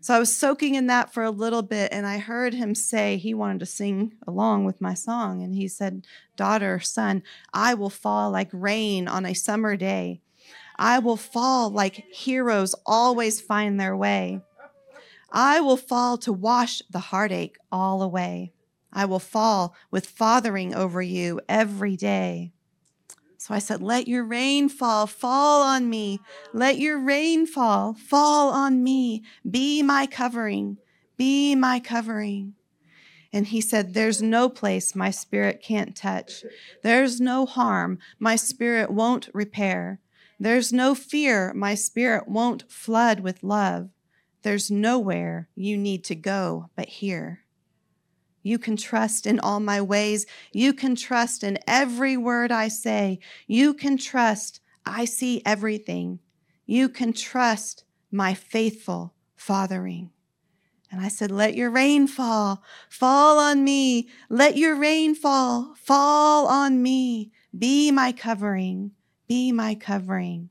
So 0.00 0.14
I 0.14 0.18
was 0.18 0.34
soaking 0.34 0.74
in 0.74 0.86
that 0.86 1.12
for 1.12 1.22
a 1.22 1.30
little 1.30 1.62
bit, 1.62 1.92
and 1.92 2.06
I 2.06 2.18
heard 2.18 2.54
him 2.54 2.74
say 2.74 3.16
he 3.16 3.34
wanted 3.34 3.60
to 3.60 3.66
sing 3.66 4.14
along 4.26 4.64
with 4.64 4.80
my 4.80 4.94
song. 4.94 5.42
And 5.42 5.54
he 5.54 5.68
said, 5.68 6.06
Daughter, 6.36 6.78
son, 6.80 7.22
I 7.52 7.74
will 7.74 7.90
fall 7.90 8.30
like 8.30 8.48
rain 8.52 9.08
on 9.08 9.26
a 9.26 9.34
summer 9.34 9.76
day. 9.76 10.20
I 10.76 11.00
will 11.00 11.16
fall 11.16 11.70
like 11.70 12.04
heroes 12.12 12.74
always 12.86 13.40
find 13.40 13.80
their 13.80 13.96
way. 13.96 14.40
I 15.30 15.60
will 15.60 15.76
fall 15.76 16.16
to 16.18 16.32
wash 16.32 16.80
the 16.88 17.00
heartache 17.00 17.58
all 17.70 18.02
away. 18.02 18.52
I 18.92 19.04
will 19.04 19.18
fall 19.18 19.74
with 19.90 20.06
fathering 20.06 20.74
over 20.74 21.02
you 21.02 21.40
every 21.48 21.96
day. 21.96 22.52
So 23.38 23.54
I 23.54 23.60
said, 23.60 23.80
Let 23.80 24.08
your 24.08 24.24
rain 24.24 24.68
fall, 24.68 25.06
fall 25.06 25.62
on 25.62 25.88
me. 25.88 26.20
Let 26.52 26.78
your 26.78 26.98
rain 26.98 27.46
fall, 27.46 27.94
fall 27.94 28.50
on 28.50 28.82
me. 28.82 29.22
Be 29.48 29.80
my 29.82 30.06
covering, 30.06 30.76
be 31.16 31.54
my 31.54 31.78
covering. 31.78 32.54
And 33.32 33.46
he 33.46 33.60
said, 33.60 33.94
There's 33.94 34.20
no 34.20 34.48
place 34.48 34.96
my 34.96 35.12
spirit 35.12 35.62
can't 35.62 35.96
touch. 35.96 36.44
There's 36.82 37.20
no 37.20 37.46
harm 37.46 38.00
my 38.18 38.34
spirit 38.34 38.90
won't 38.90 39.28
repair. 39.32 40.00
There's 40.40 40.72
no 40.72 40.94
fear 40.96 41.52
my 41.54 41.76
spirit 41.76 42.26
won't 42.26 42.70
flood 42.70 43.20
with 43.20 43.44
love. 43.44 43.90
There's 44.42 44.70
nowhere 44.70 45.48
you 45.54 45.76
need 45.76 46.04
to 46.04 46.14
go 46.16 46.70
but 46.74 46.88
here. 46.88 47.44
You 48.48 48.58
can 48.58 48.78
trust 48.78 49.26
in 49.26 49.38
all 49.40 49.60
my 49.60 49.82
ways. 49.82 50.24
You 50.52 50.72
can 50.72 50.96
trust 50.96 51.44
in 51.44 51.58
every 51.66 52.16
word 52.16 52.50
I 52.50 52.68
say. 52.68 53.18
You 53.46 53.74
can 53.74 53.98
trust 53.98 54.60
I 54.86 55.04
see 55.04 55.42
everything. 55.44 56.20
You 56.64 56.88
can 56.88 57.12
trust 57.12 57.84
my 58.10 58.32
faithful 58.32 59.12
fathering. 59.36 60.12
And 60.90 61.02
I 61.02 61.08
said, 61.08 61.30
Let 61.30 61.56
your 61.56 61.68
rain 61.68 62.06
fall, 62.06 62.62
fall 62.88 63.38
on 63.38 63.64
me. 63.64 64.08
Let 64.30 64.56
your 64.56 64.76
rain 64.76 65.14
fall, 65.14 65.74
fall 65.76 66.46
on 66.46 66.82
me. 66.82 67.30
Be 67.56 67.90
my 67.90 68.12
covering, 68.12 68.92
be 69.26 69.52
my 69.52 69.74
covering. 69.74 70.48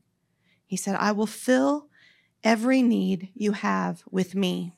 He 0.64 0.76
said, 0.76 0.94
I 0.94 1.10
will 1.10 1.26
fill 1.26 1.88
every 2.44 2.80
need 2.80 3.30
you 3.34 3.52
have 3.52 4.04
with 4.08 4.36
me. 4.36 4.77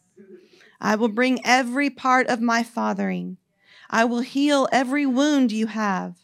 I 0.81 0.97
will 0.97 1.09
bring 1.09 1.45
every 1.45 1.91
part 1.91 2.27
of 2.29 2.41
my 2.41 2.63
fathering. 2.63 3.37
I 3.91 4.05
will 4.05 4.21
heal 4.21 4.69
every 4.73 5.05
wound 5.05 5.53
you 5.53 5.67
have. 5.67 6.17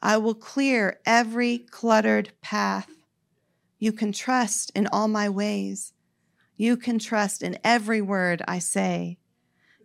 I 0.00 0.18
will 0.18 0.34
clear 0.34 1.00
every 1.06 1.58
cluttered 1.58 2.32
path. 2.42 2.90
You 3.78 3.92
can 3.92 4.12
trust 4.12 4.70
in 4.74 4.86
all 4.88 5.08
my 5.08 5.28
ways. 5.28 5.92
You 6.56 6.76
can 6.76 6.98
trust 6.98 7.42
in 7.42 7.58
every 7.64 8.02
word 8.02 8.42
I 8.46 8.58
say. 8.58 9.18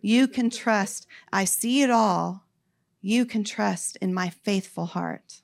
You 0.00 0.28
can 0.28 0.50
trust 0.50 1.06
I 1.32 1.44
see 1.44 1.82
it 1.82 1.90
all. 1.90 2.44
You 3.00 3.24
can 3.24 3.44
trust 3.44 3.96
in 3.96 4.12
my 4.12 4.28
faithful 4.28 4.86
heart. 4.86 5.40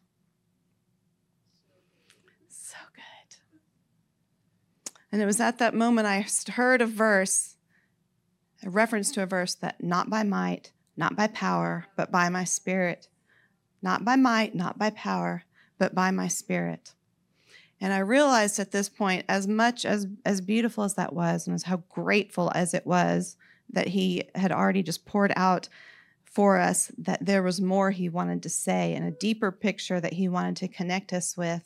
So 2.48 2.76
good. 2.94 3.36
And 5.10 5.22
it 5.22 5.26
was 5.26 5.40
at 5.40 5.58
that 5.58 5.74
moment 5.74 6.06
I 6.06 6.26
heard 6.52 6.82
a 6.82 6.86
verse 6.86 7.53
a 8.64 8.70
reference 8.70 9.10
to 9.12 9.22
a 9.22 9.26
verse 9.26 9.54
that 9.54 9.82
not 9.82 10.10
by 10.10 10.22
might, 10.22 10.72
not 10.96 11.16
by 11.16 11.26
power, 11.26 11.86
but 11.96 12.10
by 12.10 12.28
my 12.28 12.44
spirit. 12.44 13.08
Not 13.82 14.04
by 14.04 14.16
might, 14.16 14.54
not 14.54 14.78
by 14.78 14.90
power, 14.90 15.44
but 15.78 15.94
by 15.94 16.10
my 16.10 16.28
spirit. 16.28 16.94
And 17.80 17.92
I 17.92 17.98
realized 17.98 18.58
at 18.58 18.70
this 18.70 18.88
point, 18.88 19.26
as 19.28 19.46
much 19.46 19.84
as 19.84 20.06
as 20.24 20.40
beautiful 20.40 20.84
as 20.84 20.94
that 20.94 21.12
was, 21.12 21.46
and 21.46 21.54
as 21.54 21.64
how 21.64 21.82
grateful 21.88 22.50
as 22.54 22.72
it 22.72 22.86
was 22.86 23.36
that 23.70 23.88
he 23.88 24.30
had 24.34 24.52
already 24.52 24.82
just 24.82 25.04
poured 25.04 25.32
out 25.36 25.68
for 26.24 26.58
us, 26.58 26.90
that 26.98 27.26
there 27.26 27.42
was 27.42 27.60
more 27.60 27.90
he 27.90 28.08
wanted 28.08 28.42
to 28.42 28.48
say 28.48 28.94
and 28.94 29.06
a 29.06 29.10
deeper 29.10 29.52
picture 29.52 30.00
that 30.00 30.14
he 30.14 30.28
wanted 30.28 30.56
to 30.56 30.68
connect 30.68 31.12
us 31.12 31.36
with. 31.36 31.62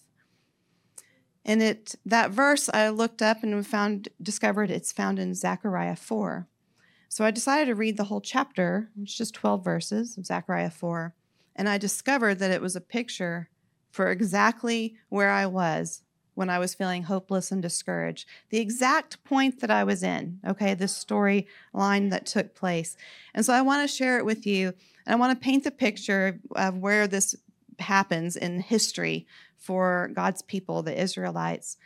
And 1.45 1.63
it 1.63 1.95
that 2.05 2.31
verse 2.31 2.69
I 2.73 2.89
looked 2.89 3.23
up 3.23 3.43
and 3.43 3.67
found 3.67 4.09
discovered 4.21 4.71
it's 4.71 4.93
found 4.93 5.19
in 5.19 5.35
Zechariah 5.35 5.97
4. 5.97 6.49
So 7.09 7.25
I 7.25 7.31
decided 7.31 7.67
to 7.67 7.75
read 7.75 7.97
the 7.97 8.05
whole 8.05 8.21
chapter, 8.21 8.91
it's 9.03 9.17
just 9.17 9.35
12 9.35 9.65
verses 9.65 10.19
of 10.19 10.27
Zechariah 10.27 10.71
4, 10.71 11.15
and 11.57 11.69
I 11.69 11.79
discovered 11.79 12.37
that 12.37 12.51
it 12.51 12.61
was 12.61 12.77
a 12.77 12.81
picture 12.81 13.49
for 13.91 14.11
exactly 14.11 14.95
where 15.09 15.31
I 15.31 15.47
was 15.47 16.03
when 16.35 16.51
I 16.51 16.61
was 16.61 16.75
feeling 16.75 17.03
hopeless 17.03 17.51
and 17.51 17.61
discouraged. 17.61 18.29
The 18.51 18.61
exact 18.61 19.25
point 19.25 19.61
that 19.61 19.73
I 19.73 19.83
was 19.83 20.05
in, 20.05 20.39
okay, 20.47 20.75
this 20.75 20.95
story 20.95 21.49
line 21.73 22.11
that 22.11 22.27
took 22.27 22.55
place. 22.55 22.97
And 23.35 23.45
so 23.45 23.53
I 23.53 23.63
want 23.63 23.83
to 23.83 23.93
share 23.93 24.19
it 24.19 24.25
with 24.25 24.47
you, 24.47 24.73
and 25.05 25.15
I 25.15 25.17
want 25.17 25.37
to 25.37 25.45
paint 25.45 25.65
the 25.65 25.73
picture 25.73 26.39
of 26.55 26.79
where 26.79 27.09
this 27.09 27.35
happens 27.81 28.37
in 28.37 28.61
history 28.61 29.27
for 29.57 30.11
God's 30.15 30.43
people, 30.43 30.83
the 30.83 31.01
Israelites. 31.01 31.77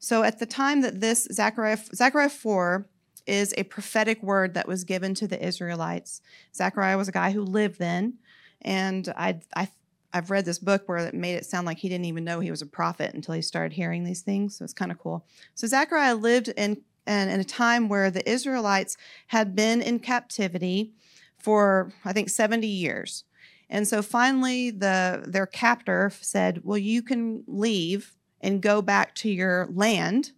So 0.00 0.24
at 0.24 0.40
the 0.40 0.46
time 0.46 0.80
that 0.80 1.00
this 1.00 1.28
Zechariah, 1.30 1.78
Zechariah 1.94 2.30
4 2.30 2.88
is 3.30 3.54
a 3.56 3.62
prophetic 3.62 4.22
word 4.22 4.54
that 4.54 4.66
was 4.66 4.84
given 4.84 5.14
to 5.14 5.28
the 5.28 5.42
Israelites. 5.42 6.20
Zechariah 6.54 6.98
was 6.98 7.08
a 7.08 7.12
guy 7.12 7.30
who 7.30 7.42
lived 7.42 7.78
then, 7.78 8.18
and 8.62 9.08
I, 9.16 9.40
I, 9.54 9.68
I've 10.12 10.30
read 10.30 10.44
this 10.44 10.58
book 10.58 10.88
where 10.88 10.98
it 10.98 11.14
made 11.14 11.36
it 11.36 11.46
sound 11.46 11.64
like 11.66 11.78
he 11.78 11.88
didn't 11.88 12.06
even 12.06 12.24
know 12.24 12.40
he 12.40 12.50
was 12.50 12.60
a 12.60 12.66
prophet 12.66 13.14
until 13.14 13.34
he 13.34 13.42
started 13.42 13.72
hearing 13.72 14.02
these 14.02 14.22
things. 14.22 14.56
So 14.56 14.64
it's 14.64 14.74
kind 14.74 14.90
of 14.90 14.98
cool. 14.98 15.24
So 15.54 15.68
Zechariah 15.68 16.16
lived 16.16 16.48
in, 16.48 16.82
in, 17.06 17.28
in 17.28 17.40
a 17.40 17.44
time 17.44 17.88
where 17.88 18.10
the 18.10 18.28
Israelites 18.28 18.96
had 19.28 19.54
been 19.54 19.80
in 19.80 20.00
captivity 20.00 20.92
for 21.38 21.92
I 22.04 22.12
think 22.12 22.28
70 22.28 22.66
years. 22.66 23.24
And 23.70 23.86
so 23.86 24.02
finally 24.02 24.70
the 24.70 25.24
their 25.26 25.46
captor 25.46 26.10
said, 26.20 26.62
"Well, 26.64 26.76
you 26.76 27.02
can 27.02 27.44
leave 27.46 28.16
and 28.40 28.60
go 28.60 28.82
back 28.82 29.14
to 29.16 29.30
your 29.30 29.68
land 29.72 30.32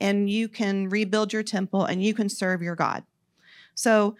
and 0.00 0.28
you 0.30 0.48
can 0.48 0.88
rebuild 0.88 1.32
your 1.32 1.42
temple 1.42 1.84
and 1.84 2.02
you 2.02 2.14
can 2.14 2.28
serve 2.28 2.62
your 2.62 2.76
God." 2.76 3.04
So 3.74 4.16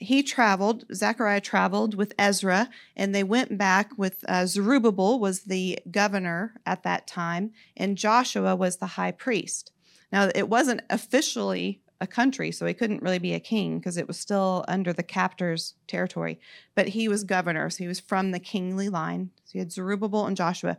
he 0.00 0.22
traveled, 0.22 0.86
Zechariah 0.94 1.42
traveled 1.42 1.94
with 1.94 2.14
Ezra, 2.18 2.70
and 2.96 3.14
they 3.14 3.22
went 3.22 3.58
back 3.58 3.92
with 3.98 4.24
uh, 4.26 4.46
Zerubbabel 4.46 5.20
was 5.20 5.42
the 5.42 5.78
governor 5.90 6.54
at 6.64 6.82
that 6.84 7.06
time, 7.06 7.52
and 7.76 7.98
Joshua 7.98 8.56
was 8.56 8.78
the 8.78 8.86
high 8.86 9.12
priest. 9.12 9.72
Now, 10.10 10.30
it 10.34 10.48
wasn't 10.48 10.80
officially 10.88 11.82
a 12.00 12.06
country, 12.06 12.50
so 12.50 12.64
he 12.64 12.72
couldn't 12.72 13.02
really 13.02 13.18
be 13.18 13.34
a 13.34 13.40
king 13.40 13.78
because 13.78 13.98
it 13.98 14.08
was 14.08 14.18
still 14.18 14.64
under 14.66 14.90
the 14.94 15.02
captor's 15.02 15.74
territory, 15.86 16.40
but 16.74 16.88
he 16.88 17.06
was 17.06 17.22
governor, 17.22 17.68
so 17.68 17.84
he 17.84 17.88
was 17.88 18.00
from 18.00 18.30
the 18.30 18.40
kingly 18.40 18.88
line. 18.88 19.30
So 19.44 19.52
he 19.52 19.58
had 19.58 19.70
Zerubbabel 19.70 20.24
and 20.24 20.36
Joshua. 20.36 20.78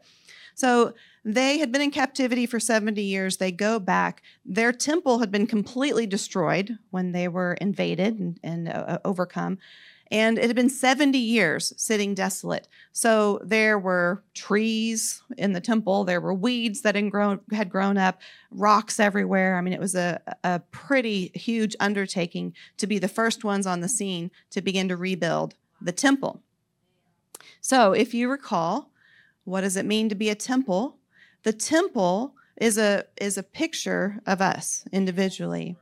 So 0.61 0.93
they 1.25 1.57
had 1.57 1.71
been 1.71 1.81
in 1.81 1.89
captivity 1.89 2.45
for 2.45 2.59
70 2.59 3.01
years. 3.01 3.37
They 3.37 3.51
go 3.51 3.79
back. 3.79 4.21
Their 4.45 4.71
temple 4.71 5.17
had 5.17 5.31
been 5.31 5.47
completely 5.47 6.05
destroyed 6.05 6.77
when 6.91 7.13
they 7.13 7.27
were 7.27 7.55
invaded 7.55 8.19
and, 8.19 8.39
and 8.43 8.69
uh, 8.69 8.99
overcome. 9.03 9.57
And 10.11 10.37
it 10.37 10.45
had 10.45 10.55
been 10.55 10.69
70 10.69 11.17
years 11.17 11.73
sitting 11.77 12.13
desolate. 12.13 12.67
So 12.91 13.39
there 13.43 13.79
were 13.79 14.23
trees 14.35 15.23
in 15.35 15.53
the 15.53 15.61
temple, 15.61 16.03
there 16.03 16.21
were 16.21 16.33
weeds 16.33 16.81
that 16.81 16.93
had 16.93 17.09
grown, 17.09 17.39
had 17.51 17.71
grown 17.71 17.97
up, 17.97 18.21
rocks 18.51 18.99
everywhere. 18.99 19.57
I 19.57 19.61
mean, 19.61 19.73
it 19.73 19.79
was 19.79 19.95
a, 19.95 20.21
a 20.43 20.59
pretty 20.69 21.31
huge 21.33 21.75
undertaking 21.79 22.53
to 22.77 22.85
be 22.85 22.99
the 22.99 23.07
first 23.07 23.43
ones 23.43 23.65
on 23.65 23.79
the 23.79 23.89
scene 23.89 24.29
to 24.51 24.61
begin 24.61 24.89
to 24.89 24.95
rebuild 24.95 25.55
the 25.81 25.91
temple. 25.91 26.43
So, 27.61 27.93
if 27.93 28.13
you 28.13 28.29
recall, 28.29 28.90
what 29.43 29.61
does 29.61 29.75
it 29.75 29.85
mean 29.85 30.09
to 30.09 30.15
be 30.15 30.29
a 30.29 30.35
temple? 30.35 30.97
The 31.43 31.53
temple 31.53 32.35
is 32.57 32.77
a 32.77 33.05
is 33.19 33.37
a 33.37 33.43
picture 33.43 34.21
of 34.25 34.41
us 34.41 34.85
individually. 34.91 35.75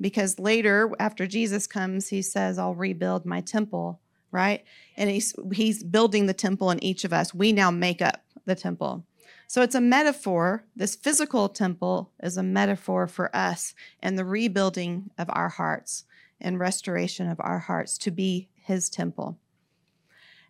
Because 0.00 0.38
later 0.38 0.90
after 0.98 1.26
Jesus 1.26 1.66
comes, 1.66 2.08
he 2.08 2.22
says, 2.22 2.58
"I'll 2.58 2.74
rebuild 2.74 3.24
my 3.24 3.40
temple," 3.40 4.00
right? 4.30 4.64
And 4.96 5.08
he's 5.08 5.34
he's 5.52 5.82
building 5.82 6.26
the 6.26 6.34
temple 6.34 6.70
in 6.70 6.82
each 6.82 7.04
of 7.04 7.12
us. 7.12 7.32
We 7.32 7.52
now 7.52 7.70
make 7.70 8.02
up 8.02 8.22
the 8.44 8.54
temple. 8.54 9.04
So 9.46 9.62
it's 9.62 9.74
a 9.74 9.80
metaphor. 9.80 10.64
This 10.74 10.94
physical 10.94 11.48
temple 11.48 12.10
is 12.22 12.36
a 12.36 12.42
metaphor 12.42 13.06
for 13.06 13.34
us 13.36 13.74
and 14.00 14.18
the 14.18 14.24
rebuilding 14.24 15.10
of 15.18 15.28
our 15.30 15.50
hearts 15.50 16.04
and 16.40 16.58
restoration 16.58 17.28
of 17.28 17.38
our 17.40 17.60
hearts 17.60 17.96
to 17.98 18.10
be 18.10 18.48
his 18.54 18.90
temple. 18.90 19.38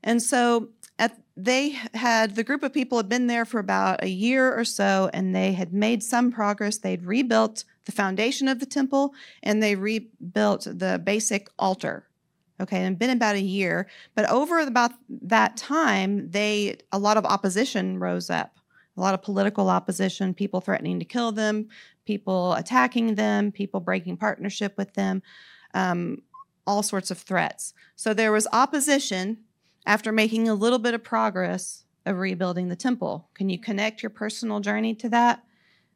And 0.02 0.23
so 0.23 0.70
they 1.37 1.71
had 1.95 2.35
the 2.35 2.45
group 2.45 2.63
of 2.63 2.73
people 2.73 2.99
had 2.99 3.09
been 3.09 3.27
there 3.27 3.45
for 3.45 3.59
about 3.59 4.03
a 4.03 4.09
year 4.09 4.55
or 4.55 4.65
so 4.65 5.11
and 5.13 5.35
they 5.35 5.53
had 5.53 5.73
made 5.73 6.03
some 6.03 6.31
progress. 6.31 6.79
They'd 6.79 7.05
rebuilt 7.05 7.65
the 7.85 7.93
foundation 7.93 8.49
of 8.49 8.61
the 8.61 8.67
temple 8.67 9.15
and 9.43 9.63
they 9.63 9.75
rebuilt 9.75 10.67
the 10.71 11.01
basic 11.03 11.49
altar 11.59 12.07
okay 12.61 12.85
and 12.85 12.99
been 12.99 13.11
about 13.11 13.37
a 13.37 13.41
year. 13.41 13.89
But 14.15 14.29
over 14.31 14.61
about 14.61 14.93
that 15.09 15.57
time 15.57 16.31
they 16.31 16.77
a 16.93 16.99
lot 16.99 17.17
of 17.17 17.25
opposition 17.25 17.99
rose 17.99 18.31
up 18.31 18.59
a 18.97 19.01
lot 19.01 19.15
of 19.15 19.23
political 19.23 19.71
opposition 19.71 20.35
people 20.35 20.61
threatening 20.61 20.99
to 20.99 21.05
kill 21.05 21.33
them 21.33 21.69
people 22.05 22.53
attacking 22.55 23.15
them 23.15 23.51
people 23.51 23.81
breaking 23.81 24.19
partnership 24.19 24.75
with 24.77 24.93
them 24.95 25.23
um, 25.75 26.23
all 26.67 26.83
sorts 26.83 27.11
of 27.11 27.19
threats. 27.19 27.75
So 27.97 28.15
there 28.15 28.33
was 28.33 28.47
opposition 28.53 29.39
after 29.87 30.13
making 30.13 30.49
a 30.49 30.55
little 30.55 30.79
bit 30.79 30.95
of 30.95 31.03
progress 31.03 31.85
of 32.07 32.19
rebuilding 32.19 32.69
the 32.69 32.77
temple. 32.77 33.29
Can 33.35 33.49
you 33.49 33.59
connect 33.59 34.03
your 34.03 34.11
personal 34.11 34.61
journey 34.61 34.95
to 34.97 35.09
that? 35.11 35.43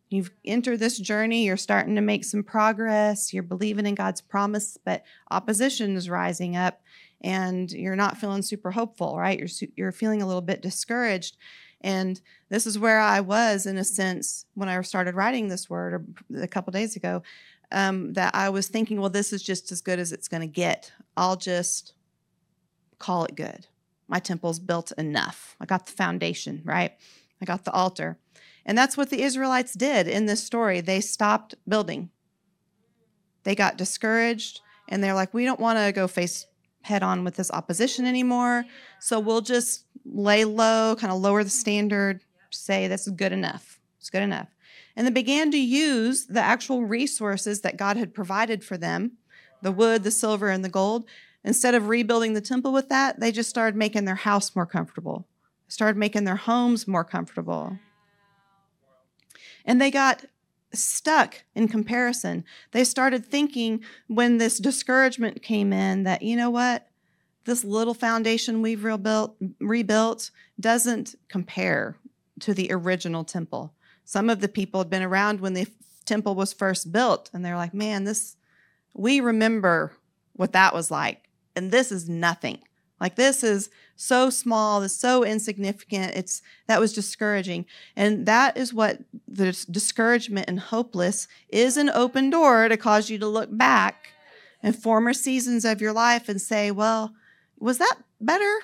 You've 0.08 0.30
entered 0.44 0.78
this 0.78 0.98
journey, 0.98 1.44
you're 1.44 1.56
starting 1.56 1.96
to 1.96 2.00
make 2.00 2.24
some 2.24 2.44
progress, 2.44 3.34
you're 3.34 3.42
believing 3.42 3.86
in 3.86 3.96
God's 3.96 4.20
promise, 4.20 4.78
but 4.84 5.04
opposition 5.32 5.96
is 5.96 6.08
rising 6.08 6.56
up 6.56 6.80
and 7.22 7.70
you're 7.72 7.96
not 7.96 8.16
feeling 8.16 8.42
super 8.42 8.70
hopeful, 8.70 9.18
right? 9.18 9.38
You're 9.38 9.68
you're 9.74 9.92
feeling 9.92 10.22
a 10.22 10.26
little 10.26 10.42
bit 10.42 10.62
discouraged. 10.62 11.36
And 11.80 12.20
this 12.50 12.66
is 12.66 12.78
where 12.78 13.00
I 13.00 13.20
was 13.20 13.66
in 13.66 13.78
a 13.78 13.84
sense 13.84 14.46
when 14.54 14.68
I 14.68 14.80
started 14.82 15.14
writing 15.14 15.48
this 15.48 15.68
word 15.68 16.06
a 16.36 16.46
couple 16.46 16.70
days 16.70 16.94
ago 16.94 17.22
um, 17.72 18.12
that 18.12 18.34
I 18.34 18.48
was 18.48 18.68
thinking, 18.68 19.00
well, 19.00 19.10
this 19.10 19.32
is 19.32 19.42
just 19.42 19.72
as 19.72 19.80
good 19.80 19.98
as 19.98 20.12
it's 20.12 20.28
going 20.28 20.40
to 20.40 20.46
get. 20.46 20.92
I'll 21.16 21.36
just 21.36 21.94
call 22.98 23.24
it 23.24 23.34
good 23.34 23.66
my 24.08 24.18
temple's 24.18 24.58
built 24.58 24.92
enough. 24.98 25.56
I 25.60 25.66
got 25.66 25.86
the 25.86 25.92
foundation, 25.92 26.62
right? 26.64 26.92
I 27.40 27.44
got 27.44 27.64
the 27.64 27.72
altar. 27.72 28.18
And 28.64 28.76
that's 28.76 28.96
what 28.96 29.10
the 29.10 29.22
Israelites 29.22 29.74
did 29.74 30.08
in 30.08 30.26
this 30.26 30.42
story. 30.42 30.80
They 30.80 31.00
stopped 31.00 31.54
building. 31.68 32.10
They 33.44 33.54
got 33.54 33.78
discouraged 33.78 34.60
and 34.88 35.02
they're 35.02 35.14
like, 35.14 35.32
we 35.32 35.44
don't 35.44 35.60
want 35.60 35.78
to 35.78 35.92
go 35.92 36.08
face 36.08 36.46
head 36.82 37.02
on 37.02 37.24
with 37.24 37.34
this 37.36 37.50
opposition 37.50 38.06
anymore. 38.06 38.64
So 39.00 39.18
we'll 39.18 39.40
just 39.40 39.84
lay 40.04 40.44
low, 40.44 40.96
kind 40.96 41.12
of 41.12 41.20
lower 41.20 41.42
the 41.42 41.50
standard, 41.50 42.22
say 42.50 42.86
this 42.86 43.06
is 43.06 43.12
good 43.12 43.32
enough. 43.32 43.80
It's 43.98 44.10
good 44.10 44.22
enough. 44.22 44.48
And 44.94 45.06
they 45.06 45.10
began 45.10 45.50
to 45.50 45.58
use 45.58 46.26
the 46.26 46.40
actual 46.40 46.84
resources 46.84 47.60
that 47.60 47.76
God 47.76 47.96
had 47.96 48.14
provided 48.14 48.64
for 48.64 48.76
them 48.76 49.12
the 49.62 49.72
wood, 49.72 50.04
the 50.04 50.10
silver, 50.10 50.48
and 50.48 50.64
the 50.64 50.68
gold 50.68 51.06
Instead 51.46 51.76
of 51.76 51.88
rebuilding 51.88 52.32
the 52.32 52.40
temple 52.40 52.72
with 52.72 52.88
that, 52.88 53.20
they 53.20 53.30
just 53.30 53.48
started 53.48 53.76
making 53.76 54.04
their 54.04 54.16
house 54.16 54.56
more 54.56 54.66
comfortable, 54.66 55.28
started 55.68 55.96
making 55.96 56.24
their 56.24 56.34
homes 56.34 56.88
more 56.88 57.04
comfortable. 57.04 57.78
And 59.64 59.80
they 59.80 59.92
got 59.92 60.24
stuck 60.72 61.44
in 61.54 61.68
comparison. 61.68 62.44
They 62.72 62.82
started 62.82 63.24
thinking 63.24 63.84
when 64.08 64.38
this 64.38 64.58
discouragement 64.58 65.40
came 65.40 65.72
in 65.72 66.02
that, 66.02 66.22
you 66.22 66.34
know 66.34 66.50
what? 66.50 66.88
This 67.44 67.62
little 67.62 67.94
foundation 67.94 68.60
we've 68.60 68.82
rebuilt, 68.82 69.36
rebuilt 69.60 70.32
doesn't 70.58 71.14
compare 71.28 71.96
to 72.40 72.54
the 72.54 72.72
original 72.72 73.22
temple. 73.22 73.72
Some 74.04 74.28
of 74.28 74.40
the 74.40 74.48
people 74.48 74.80
had 74.80 74.90
been 74.90 75.02
around 75.04 75.40
when 75.40 75.54
the 75.54 75.68
temple 76.04 76.34
was 76.34 76.52
first 76.52 76.90
built, 76.90 77.30
and 77.32 77.44
they're 77.44 77.56
like, 77.56 77.72
man, 77.72 78.02
this, 78.02 78.36
we 78.94 79.20
remember 79.20 79.92
what 80.32 80.52
that 80.52 80.74
was 80.74 80.90
like 80.90 81.25
and 81.56 81.72
this 81.72 81.90
is 81.90 82.08
nothing. 82.08 82.58
Like 83.00 83.16
this 83.16 83.42
is 83.44 83.68
so 83.94 84.30
small, 84.30 84.80
this 84.80 84.96
so 84.96 85.24
insignificant. 85.24 86.14
It's 86.14 86.42
that 86.66 86.80
was 86.80 86.92
discouraging. 86.92 87.66
And 87.94 88.26
that 88.26 88.56
is 88.56 88.72
what 88.72 89.00
the 89.28 89.52
discouragement 89.70 90.48
and 90.48 90.60
hopeless 90.60 91.28
is 91.48 91.76
an 91.76 91.90
open 91.90 92.30
door 92.30 92.68
to 92.68 92.76
cause 92.76 93.10
you 93.10 93.18
to 93.18 93.26
look 93.26 93.48
back 93.50 94.12
in 94.62 94.72
former 94.72 95.12
seasons 95.12 95.64
of 95.64 95.80
your 95.80 95.92
life 95.92 96.28
and 96.28 96.40
say, 96.40 96.70
well, 96.70 97.12
was 97.58 97.78
that 97.78 97.96
better? 98.20 98.60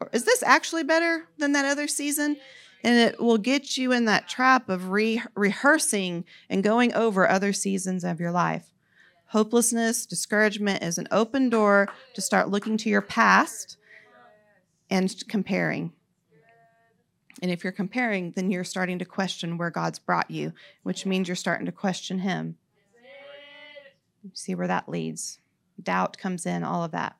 Or 0.00 0.08
is 0.12 0.24
this 0.24 0.42
actually 0.42 0.84
better 0.84 1.28
than 1.38 1.52
that 1.52 1.64
other 1.64 1.88
season? 1.88 2.36
And 2.82 2.98
it 2.98 3.20
will 3.20 3.38
get 3.38 3.76
you 3.76 3.92
in 3.92 4.04
that 4.06 4.28
trap 4.28 4.68
of 4.68 4.90
re- 4.90 5.22
rehearsing 5.34 6.24
and 6.48 6.62
going 6.62 6.94
over 6.94 7.28
other 7.28 7.52
seasons 7.52 8.04
of 8.04 8.20
your 8.20 8.30
life. 8.30 8.66
Hopelessness, 9.28 10.06
discouragement 10.06 10.82
is 10.82 10.98
an 10.98 11.08
open 11.10 11.50
door 11.50 11.88
to 12.14 12.20
start 12.20 12.48
looking 12.48 12.76
to 12.78 12.88
your 12.88 13.02
past 13.02 13.76
and 14.88 15.12
comparing. 15.28 15.92
And 17.42 17.50
if 17.50 17.64
you're 17.64 17.72
comparing, 17.72 18.30
then 18.32 18.50
you're 18.50 18.64
starting 18.64 18.98
to 19.00 19.04
question 19.04 19.58
where 19.58 19.70
God's 19.70 19.98
brought 19.98 20.30
you, 20.30 20.52
which 20.84 21.04
means 21.04 21.28
you're 21.28 21.34
starting 21.34 21.66
to 21.66 21.72
question 21.72 22.20
Him. 22.20 22.56
See 24.32 24.54
where 24.54 24.68
that 24.68 24.88
leads. 24.88 25.38
Doubt 25.82 26.18
comes 26.18 26.46
in, 26.46 26.64
all 26.64 26.84
of 26.84 26.92
that. 26.92 27.16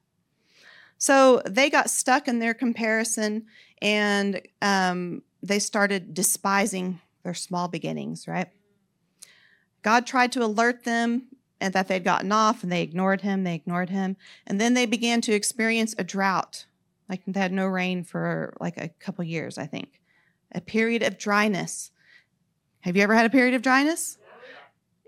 So 0.99 1.43
they 1.45 1.69
got 1.69 1.91
stuck 1.91 2.27
in 2.29 2.39
their 2.39 2.55
comparison 2.55 3.47
and 3.83 4.41
um, 4.63 5.23
they 5.43 5.59
started 5.59 6.15
despising 6.15 7.01
their 7.23 7.35
small 7.35 7.69
beginnings, 7.69 8.27
right? 8.27 8.49
God 9.83 10.07
tried 10.07 10.33
to 10.33 10.43
alert 10.43 10.85
them 10.85 11.27
and 11.61 11.73
that 11.75 11.89
they'd 11.89 12.05
gotten 12.05 12.33
off 12.33 12.63
and 12.63 12.71
they 12.71 12.83
ignored 12.83 13.23
him, 13.23 13.45
they 13.45 13.55
ignored 13.55 13.91
him. 13.91 14.17
And 14.47 14.61
then 14.61 14.75
they 14.75 14.87
began 14.87 15.21
to 15.23 15.33
experience 15.33 15.95
a 15.99 16.05
drought. 16.05 16.67
Like 17.09 17.23
they 17.27 17.41
had 17.41 17.53
no 17.53 17.67
rain 17.67 18.05
for 18.05 18.55
like 18.61 18.77
a 18.77 18.89
couple 19.01 19.25
years, 19.25 19.59
I 19.59 19.67
think. 19.67 20.01
A 20.53 20.61
period 20.61 21.03
of 21.03 21.19
dryness. 21.19 21.91
Have 22.81 22.97
you 22.97 23.03
ever 23.03 23.15
had 23.15 23.27
a 23.27 23.31
period 23.31 23.55
of 23.55 23.63
dryness? 23.63 24.19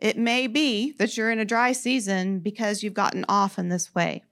It 0.01 0.17
may 0.17 0.47
be 0.47 0.93
that 0.93 1.17
you're 1.17 1.31
in 1.31 1.41
a 1.41 1.45
dry 1.45 1.73
season 1.73 2.39
because 2.39 2.83
you've 2.83 2.95
gotten 2.95 3.25
off 3.29 3.59
in 3.59 3.69
this 3.69 3.95
way. 3.95 4.23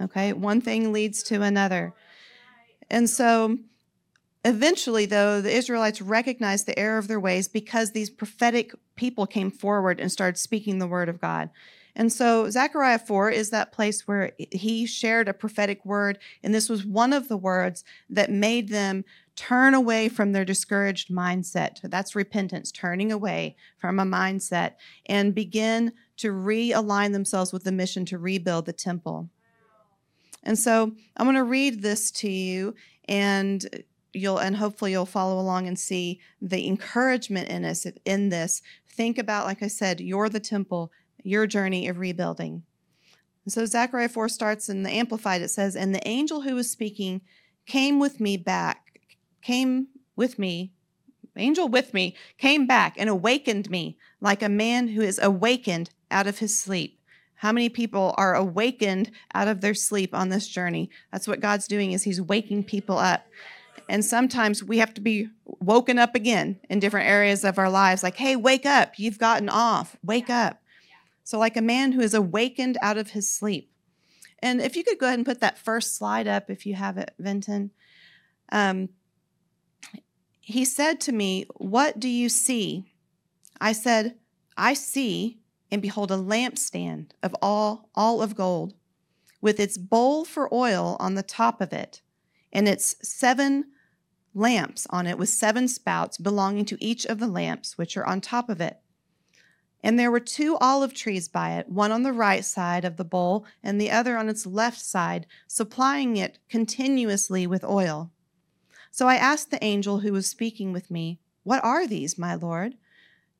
Okay, 0.00 0.32
one 0.32 0.60
thing 0.60 0.92
leads 0.92 1.22
to 1.24 1.42
another. 1.42 1.94
And 2.90 3.08
so 3.08 3.58
Eventually, 4.44 5.06
though, 5.06 5.40
the 5.40 5.54
Israelites 5.54 6.02
recognized 6.02 6.66
the 6.66 6.78
error 6.78 6.98
of 6.98 7.08
their 7.08 7.20
ways 7.20 7.48
because 7.48 7.92
these 7.92 8.10
prophetic 8.10 8.74
people 8.94 9.26
came 9.26 9.50
forward 9.50 9.98
and 9.98 10.12
started 10.12 10.36
speaking 10.36 10.78
the 10.78 10.86
word 10.86 11.08
of 11.08 11.20
God. 11.20 11.48
And 11.96 12.12
so 12.12 12.50
Zechariah 12.50 12.98
4 12.98 13.30
is 13.30 13.50
that 13.50 13.72
place 13.72 14.06
where 14.06 14.32
he 14.50 14.84
shared 14.84 15.28
a 15.28 15.34
prophetic 15.34 15.84
word, 15.84 16.18
and 16.42 16.54
this 16.54 16.68
was 16.68 16.84
one 16.84 17.12
of 17.12 17.28
the 17.28 17.36
words 17.36 17.84
that 18.10 18.30
made 18.30 18.68
them 18.68 19.04
turn 19.36 19.74
away 19.74 20.08
from 20.08 20.32
their 20.32 20.44
discouraged 20.44 21.08
mindset. 21.08 21.80
That's 21.82 22.14
repentance, 22.14 22.70
turning 22.70 23.12
away 23.12 23.56
from 23.78 23.98
a 23.98 24.04
mindset 24.04 24.74
and 25.06 25.34
begin 25.34 25.92
to 26.18 26.32
realign 26.32 27.12
themselves 27.12 27.52
with 27.52 27.64
the 27.64 27.72
mission 27.72 28.04
to 28.06 28.18
rebuild 28.18 28.66
the 28.66 28.72
temple. 28.72 29.30
And 30.42 30.58
so 30.58 30.92
I'm 31.16 31.26
going 31.26 31.36
to 31.36 31.44
read 31.44 31.82
this 31.82 32.10
to 32.12 32.28
you 32.28 32.74
and 33.08 33.84
you'll 34.14 34.38
and 34.38 34.56
hopefully 34.56 34.92
you'll 34.92 35.06
follow 35.06 35.38
along 35.38 35.66
and 35.66 35.78
see 35.78 36.20
the 36.40 36.66
encouragement 36.66 37.48
in 37.48 37.64
us 37.64 37.86
in 38.04 38.28
this. 38.28 38.62
Think 38.88 39.18
about 39.18 39.46
like 39.46 39.62
I 39.62 39.68
said, 39.68 40.00
you're 40.00 40.28
the 40.28 40.40
temple, 40.40 40.92
your 41.22 41.46
journey 41.46 41.88
of 41.88 41.98
rebuilding. 41.98 42.62
So 43.46 43.66
Zechariah 43.66 44.08
4 44.08 44.28
starts 44.28 44.68
in 44.68 44.84
the 44.84 44.90
amplified 44.90 45.42
it 45.42 45.48
says, 45.48 45.76
"And 45.76 45.94
the 45.94 46.06
angel 46.08 46.42
who 46.42 46.54
was 46.54 46.70
speaking 46.70 47.20
came 47.66 47.98
with 47.98 48.20
me 48.20 48.36
back, 48.36 49.00
came 49.42 49.88
with 50.16 50.38
me 50.38 50.72
angel 51.36 51.68
with 51.68 51.94
me 51.94 52.14
came 52.38 52.66
back 52.66 52.94
and 52.96 53.08
awakened 53.08 53.70
me 53.70 53.98
like 54.20 54.42
a 54.42 54.48
man 54.48 54.88
who 54.88 55.02
is 55.02 55.18
awakened 55.22 55.90
out 56.10 56.26
of 56.26 56.38
his 56.38 56.58
sleep. 56.58 57.00
How 57.36 57.52
many 57.52 57.68
people 57.68 58.14
are 58.16 58.34
awakened 58.34 59.10
out 59.34 59.48
of 59.48 59.60
their 59.60 59.74
sleep 59.74 60.14
on 60.14 60.28
this 60.28 60.48
journey? 60.48 60.88
That's 61.12 61.28
what 61.28 61.40
God's 61.40 61.66
doing 61.66 61.92
is 61.92 62.04
he's 62.04 62.20
waking 62.20 62.64
people 62.64 62.96
up. 62.96 63.26
And 63.88 64.04
sometimes 64.04 64.62
we 64.64 64.78
have 64.78 64.94
to 64.94 65.00
be 65.00 65.28
woken 65.44 65.98
up 65.98 66.14
again 66.14 66.58
in 66.70 66.80
different 66.80 67.08
areas 67.08 67.44
of 67.44 67.58
our 67.58 67.70
lives 67.70 68.02
like, 68.02 68.16
"Hey, 68.16 68.36
wake 68.36 68.66
up. 68.66 68.98
You've 68.98 69.18
gotten 69.18 69.48
off. 69.48 69.96
Wake 70.02 70.30
up." 70.30 70.62
So 71.22 71.38
like 71.38 71.56
a 71.56 71.62
man 71.62 71.92
who 71.92 72.00
is 72.00 72.14
awakened 72.14 72.78
out 72.82 72.98
of 72.98 73.10
his 73.10 73.28
sleep. 73.28 73.70
And 74.40 74.60
if 74.60 74.76
you 74.76 74.84
could 74.84 74.98
go 74.98 75.06
ahead 75.06 75.18
and 75.18 75.26
put 75.26 75.40
that 75.40 75.58
first 75.58 75.96
slide 75.96 76.28
up 76.28 76.50
if 76.50 76.66
you 76.66 76.74
have 76.74 76.98
it, 76.98 77.14
Vinton. 77.18 77.70
Um, 78.52 78.90
he 80.40 80.66
said 80.66 81.00
to 81.02 81.12
me, 81.12 81.46
What 81.56 81.98
do 81.98 82.08
you 82.08 82.28
see? 82.28 82.92
I 83.60 83.72
said, 83.72 84.16
I 84.56 84.74
see 84.74 85.38
and 85.70 85.80
behold 85.80 86.10
a 86.10 86.16
lampstand 86.16 87.12
of 87.22 87.34
all, 87.40 87.88
all 87.94 88.20
of 88.20 88.36
gold, 88.36 88.74
with 89.40 89.58
its 89.58 89.78
bowl 89.78 90.24
for 90.24 90.52
oil 90.52 90.96
on 91.00 91.14
the 91.14 91.22
top 91.22 91.60
of 91.60 91.72
it, 91.72 92.02
and 92.52 92.68
its 92.68 92.96
seven 93.02 93.64
lamps 94.34 94.86
on 94.90 95.06
it 95.06 95.16
with 95.16 95.28
seven 95.28 95.68
spouts 95.68 96.18
belonging 96.18 96.64
to 96.66 96.84
each 96.84 97.06
of 97.06 97.18
the 97.18 97.28
lamps 97.28 97.78
which 97.78 97.96
are 97.96 98.06
on 98.06 98.20
top 98.20 98.48
of 98.48 98.60
it. 98.60 98.80
And 99.82 99.98
there 99.98 100.10
were 100.10 100.20
two 100.20 100.56
olive 100.62 100.94
trees 100.94 101.28
by 101.28 101.58
it, 101.58 101.68
one 101.68 101.92
on 101.92 102.02
the 102.02 102.12
right 102.12 102.44
side 102.44 102.84
of 102.84 102.96
the 102.96 103.04
bowl 103.04 103.44
and 103.62 103.78
the 103.78 103.90
other 103.90 104.16
on 104.16 104.30
its 104.30 104.46
left 104.46 104.80
side, 104.80 105.26
supplying 105.46 106.16
it 106.16 106.38
continuously 106.48 107.46
with 107.46 107.62
oil. 107.64 108.10
So 108.90 109.08
I 109.08 109.16
asked 109.16 109.50
the 109.50 109.62
angel 109.62 109.98
who 109.98 110.12
was 110.12 110.26
speaking 110.26 110.72
with 110.72 110.90
me, 110.90 111.20
What 111.42 111.62
are 111.62 111.86
these, 111.86 112.16
my 112.16 112.34
Lord? 112.34 112.76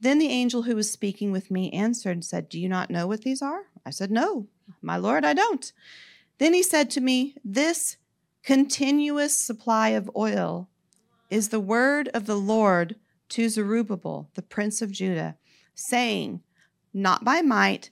Then 0.00 0.18
the 0.18 0.28
angel 0.28 0.62
who 0.62 0.76
was 0.76 0.90
speaking 0.90 1.32
with 1.32 1.50
me 1.50 1.70
answered 1.70 2.10
and 2.10 2.24
said, 2.24 2.50
Do 2.50 2.60
you 2.60 2.68
not 2.68 2.90
know 2.90 3.06
what 3.06 3.22
these 3.22 3.40
are? 3.40 3.62
I 3.86 3.90
said, 3.90 4.10
No, 4.10 4.48
my 4.82 4.98
Lord, 4.98 5.24
I 5.24 5.32
don't. 5.32 5.72
Then 6.38 6.52
he 6.52 6.62
said 6.62 6.90
to 6.90 7.00
me, 7.00 7.36
This 7.42 7.96
continuous 8.42 9.34
supply 9.34 9.90
of 9.90 10.10
oil 10.14 10.68
is 11.30 11.48
the 11.48 11.60
word 11.60 12.08
of 12.08 12.26
the 12.26 12.36
Lord 12.36 12.96
to 13.30 13.48
Zerubbabel, 13.48 14.30
the 14.34 14.42
prince 14.42 14.82
of 14.82 14.92
Judah, 14.92 15.36
saying, 15.74 16.40
Not 16.92 17.24
by 17.24 17.42
might, 17.42 17.90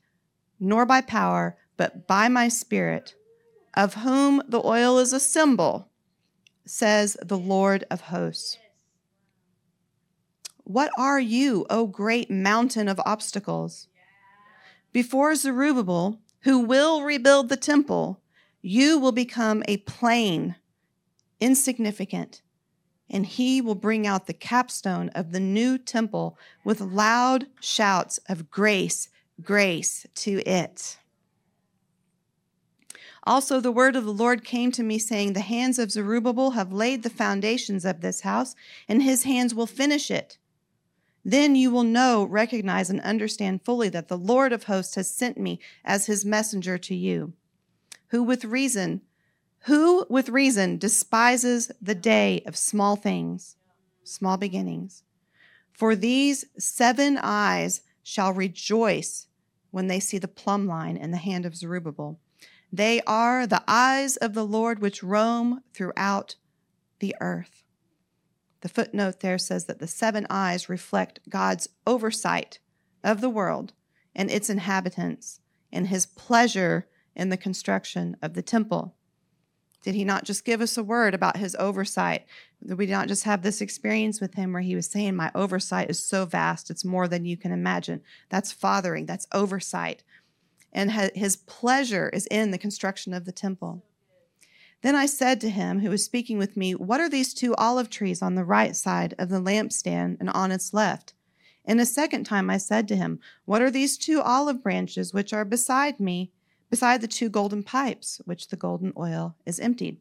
nor 0.61 0.87
by 0.87 1.01
power, 1.01 1.57
but 1.77 2.07
by 2.07 2.29
my 2.29 2.49
spirit, 2.49 3.15
of 3.75 3.95
whom 3.95 4.43
the 4.47 4.63
oil 4.65 4.99
is 4.99 5.13
a 5.13 5.21
symbol, 5.21 5.89
says 6.65 7.17
the 7.23 7.39
Lord 7.39 7.85
of 7.91 8.03
hosts. 8.03 8.59
What 10.65 10.91
are 10.97 11.19
you, 11.19 11.67
O 11.69 11.87
great 11.87 12.31
mountain 12.31 12.89
of 12.89 13.01
obstacles? 13.05 13.89
Before 14.93 15.35
Zerubbabel, 15.35 16.21
who 16.43 16.61
will 16.61 17.03
rebuild 17.03 17.49
the 17.49 17.57
temple, 17.57 18.21
you 18.61 18.99
will 18.99 19.13
become 19.13 19.63
a 19.67 19.79
plain, 19.79 20.55
insignificant, 21.41 22.43
and 23.11 23.27
he 23.27 23.61
will 23.61 23.75
bring 23.75 24.07
out 24.07 24.27
the 24.27 24.33
capstone 24.33 25.09
of 25.11 25.33
the 25.33 25.41
new 25.41 25.79
temple 25.79 26.39
with 26.65 26.81
loud 26.81 27.47
shouts 27.61 28.19
of 28.29 28.51
grace, 28.51 29.09
grace 29.43 30.07
to 30.15 30.43
it. 30.47 30.99
Also, 33.25 33.61
the 33.61 33.71
word 33.71 33.95
of 33.95 34.05
the 34.05 34.13
Lord 34.13 34.45
came 34.45 34.73
to 34.73 34.83
me, 34.83 34.99
saying, 34.99 35.33
The 35.33 35.41
hands 35.41 35.79
of 35.79 35.93
Zerubbabel 35.93 36.53
have 36.53 36.73
laid 36.73 37.03
the 37.03 37.11
foundations 37.11 37.85
of 37.85 38.01
this 38.01 38.23
house, 38.23 38.57
and 38.89 39.03
his 39.03 39.23
hands 39.23 39.55
will 39.55 39.67
finish 39.67 40.11
it. 40.11 40.39
Then 41.25 41.55
you 41.55 41.71
will 41.71 41.85
know, 41.85 42.25
recognize, 42.25 42.91
and 42.91 43.01
understand 43.03 43.65
fully 43.65 43.89
that 43.91 44.09
the 44.09 44.19
Lord 44.19 44.53
of 44.53 44.65
hosts 44.65 44.97
has 44.97 45.09
sent 45.09 45.39
me 45.39 45.61
as 45.85 46.07
his 46.07 46.25
messenger 46.25 46.79
to 46.79 46.97
you, 46.97 47.35
who 48.09 48.25
with 48.25 48.45
reason, 48.45 49.03
who 49.65 50.07
with 50.09 50.29
reason 50.29 50.79
despises 50.79 51.71
the 51.81 51.95
day 51.95 52.43
of 52.47 52.57
small 52.57 52.97
things, 52.97 53.57
small 54.03 54.37
beginnings. 54.37 55.05
For 55.73 55.95
these 55.95 56.45
seven 56.59 57.19
eyes 57.23 57.83
shall 58.03 58.33
rejoice 58.33 59.29
when 59.71 59.87
they 59.87 60.01
see 60.01 60.19
the 60.19 60.29
plumb 60.29 60.67
line 60.67 60.97
in 60.97 61.11
the 61.11 61.17
hand 61.17 61.47
of 61.47 61.57
Zerubbabel. 61.57 62.19
They 62.73 63.01
are 63.03 63.47
the 63.47 63.63
eyes 63.69 64.17
of 64.17 64.35
the 64.35 64.47
Lord 64.47 64.81
which 64.81 65.03
roam 65.03 65.63
throughout 65.73 66.37
the 66.99 67.15
earth. 67.21 67.65
The 68.63 68.69
footnote 68.69 69.21
there 69.21 69.39
says 69.39 69.67
that 69.67 69.79
the 69.79 69.87
seven 69.87 70.27
eyes 70.31 70.69
reflect 70.69 71.21
God's 71.29 71.69
oversight 71.87 72.61
of 73.05 73.21
the 73.21 73.31
world 73.31 73.73
and 74.15 74.31
its 74.31 74.49
inhabitants 74.49 75.41
and 75.73 75.89
his 75.89 76.07
pleasure 76.07 76.87
in 77.15 77.29
the 77.29 77.37
construction 77.37 78.17
of 78.23 78.35
the 78.35 78.43
temple. 78.43 78.95
Did 79.83 79.95
he 79.95 80.05
not 80.05 80.25
just 80.25 80.45
give 80.45 80.61
us 80.61 80.77
a 80.77 80.83
word 80.83 81.13
about 81.13 81.37
his 81.37 81.57
oversight? 81.57 82.25
Did 82.65 82.79
we 82.79 82.87
not 82.87 83.09
just 83.09 83.25
have 83.25 83.43
this 83.43 83.61
experience 83.61 84.21
with 84.21 84.35
him 84.35 84.53
where 84.53 84.63
he 84.63 84.77
was 84.77 84.87
saying, 84.87 85.17
My 85.17 85.31
oversight 85.35 85.91
is 85.91 85.99
so 85.99 86.25
vast, 86.25 86.71
it's 86.71 86.85
more 86.85 87.09
than 87.09 87.25
you 87.25 87.37
can 87.37 87.53
imagine? 87.53 88.03
That's 88.29 88.53
fathering, 88.53 89.07
that's 89.07 89.27
oversight. 89.33 90.05
And 90.73 90.91
his 90.91 91.37
pleasure 91.37 92.09
is 92.11 92.27
in 92.27 92.51
the 92.51 92.59
construction 92.59 93.13
of 93.13 93.25
the 93.25 93.33
temple. 93.33 93.83
Then 94.83 94.95
I 94.97 95.07
said 95.07 95.41
to 95.41 95.51
him 95.51 95.81
who 95.81 95.91
was 95.91 96.05
speaking 96.05 96.39
with 96.39 96.57
me, 96.57 96.75
What 96.75 97.01
are 97.01 97.09
these 97.09 97.35
two 97.35 97.55
olive 97.57 97.91
trees 97.91 98.23
on 98.23 98.35
the 98.35 98.45
right 98.45 98.75
side 98.75 99.15
of 99.19 99.29
the 99.29 99.41
lampstand 99.41 100.17
and 100.19 100.31
on 100.31 100.51
its 100.51 100.73
left? 100.73 101.15
And 101.65 101.81
a 101.81 101.87
second 101.87 102.25
time 102.25 102.51
I 102.51 102.57
said 102.57 102.89
to 102.89 102.97
him, 102.97 103.21
What 103.45 103.63
are 103.63 103.71
these 103.71 103.97
two 103.97 104.21
olive 104.21 104.63
branches 104.63 105.13
which 105.13 105.33
are 105.33 105.45
beside 105.45 106.01
me, 106.01 106.33
beside 106.73 107.03
the 107.03 107.07
two 107.07 107.29
golden 107.29 107.63
pipes, 107.63 108.23
which 108.25 108.49
the 108.49 108.57
golden 108.57 108.95
oil 108.97 109.37
is 109.45 109.61
emptied? 109.61 109.99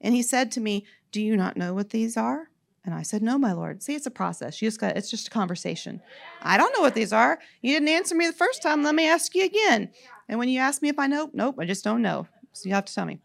And 0.00 0.16
he 0.16 0.22
said 0.22 0.50
to 0.52 0.60
me, 0.60 0.84
Do 1.12 1.22
you 1.22 1.36
not 1.36 1.56
know 1.56 1.72
what 1.72 1.90
these 1.90 2.16
are? 2.16 2.50
And 2.84 2.92
I 2.92 3.02
said, 3.02 3.22
No, 3.22 3.38
my 3.38 3.52
Lord. 3.52 3.84
See, 3.84 3.94
it's 3.94 4.06
a 4.06 4.10
process. 4.10 4.60
You 4.60 4.66
just 4.66 4.80
got 4.80 4.96
it's 4.96 5.10
just 5.10 5.28
a 5.28 5.30
conversation. 5.30 6.02
I 6.42 6.56
don't 6.56 6.74
know 6.74 6.80
what 6.80 6.94
these 6.94 7.12
are. 7.12 7.38
You 7.62 7.72
didn't 7.72 7.88
answer 7.88 8.16
me 8.16 8.26
the 8.26 8.32
first 8.32 8.62
time. 8.62 8.82
Let 8.82 8.96
me 8.96 9.08
ask 9.08 9.32
you 9.36 9.44
again. 9.44 9.90
And 10.28 10.40
when 10.40 10.48
you 10.48 10.58
ask 10.58 10.82
me 10.82 10.88
if 10.88 10.98
I 10.98 11.06
know, 11.06 11.30
nope, 11.32 11.54
I 11.60 11.64
just 11.64 11.84
don't 11.84 12.02
know. 12.02 12.26
So 12.52 12.68
you 12.68 12.74
have 12.74 12.84
to 12.86 12.94
tell 12.94 13.06
me. 13.06 13.20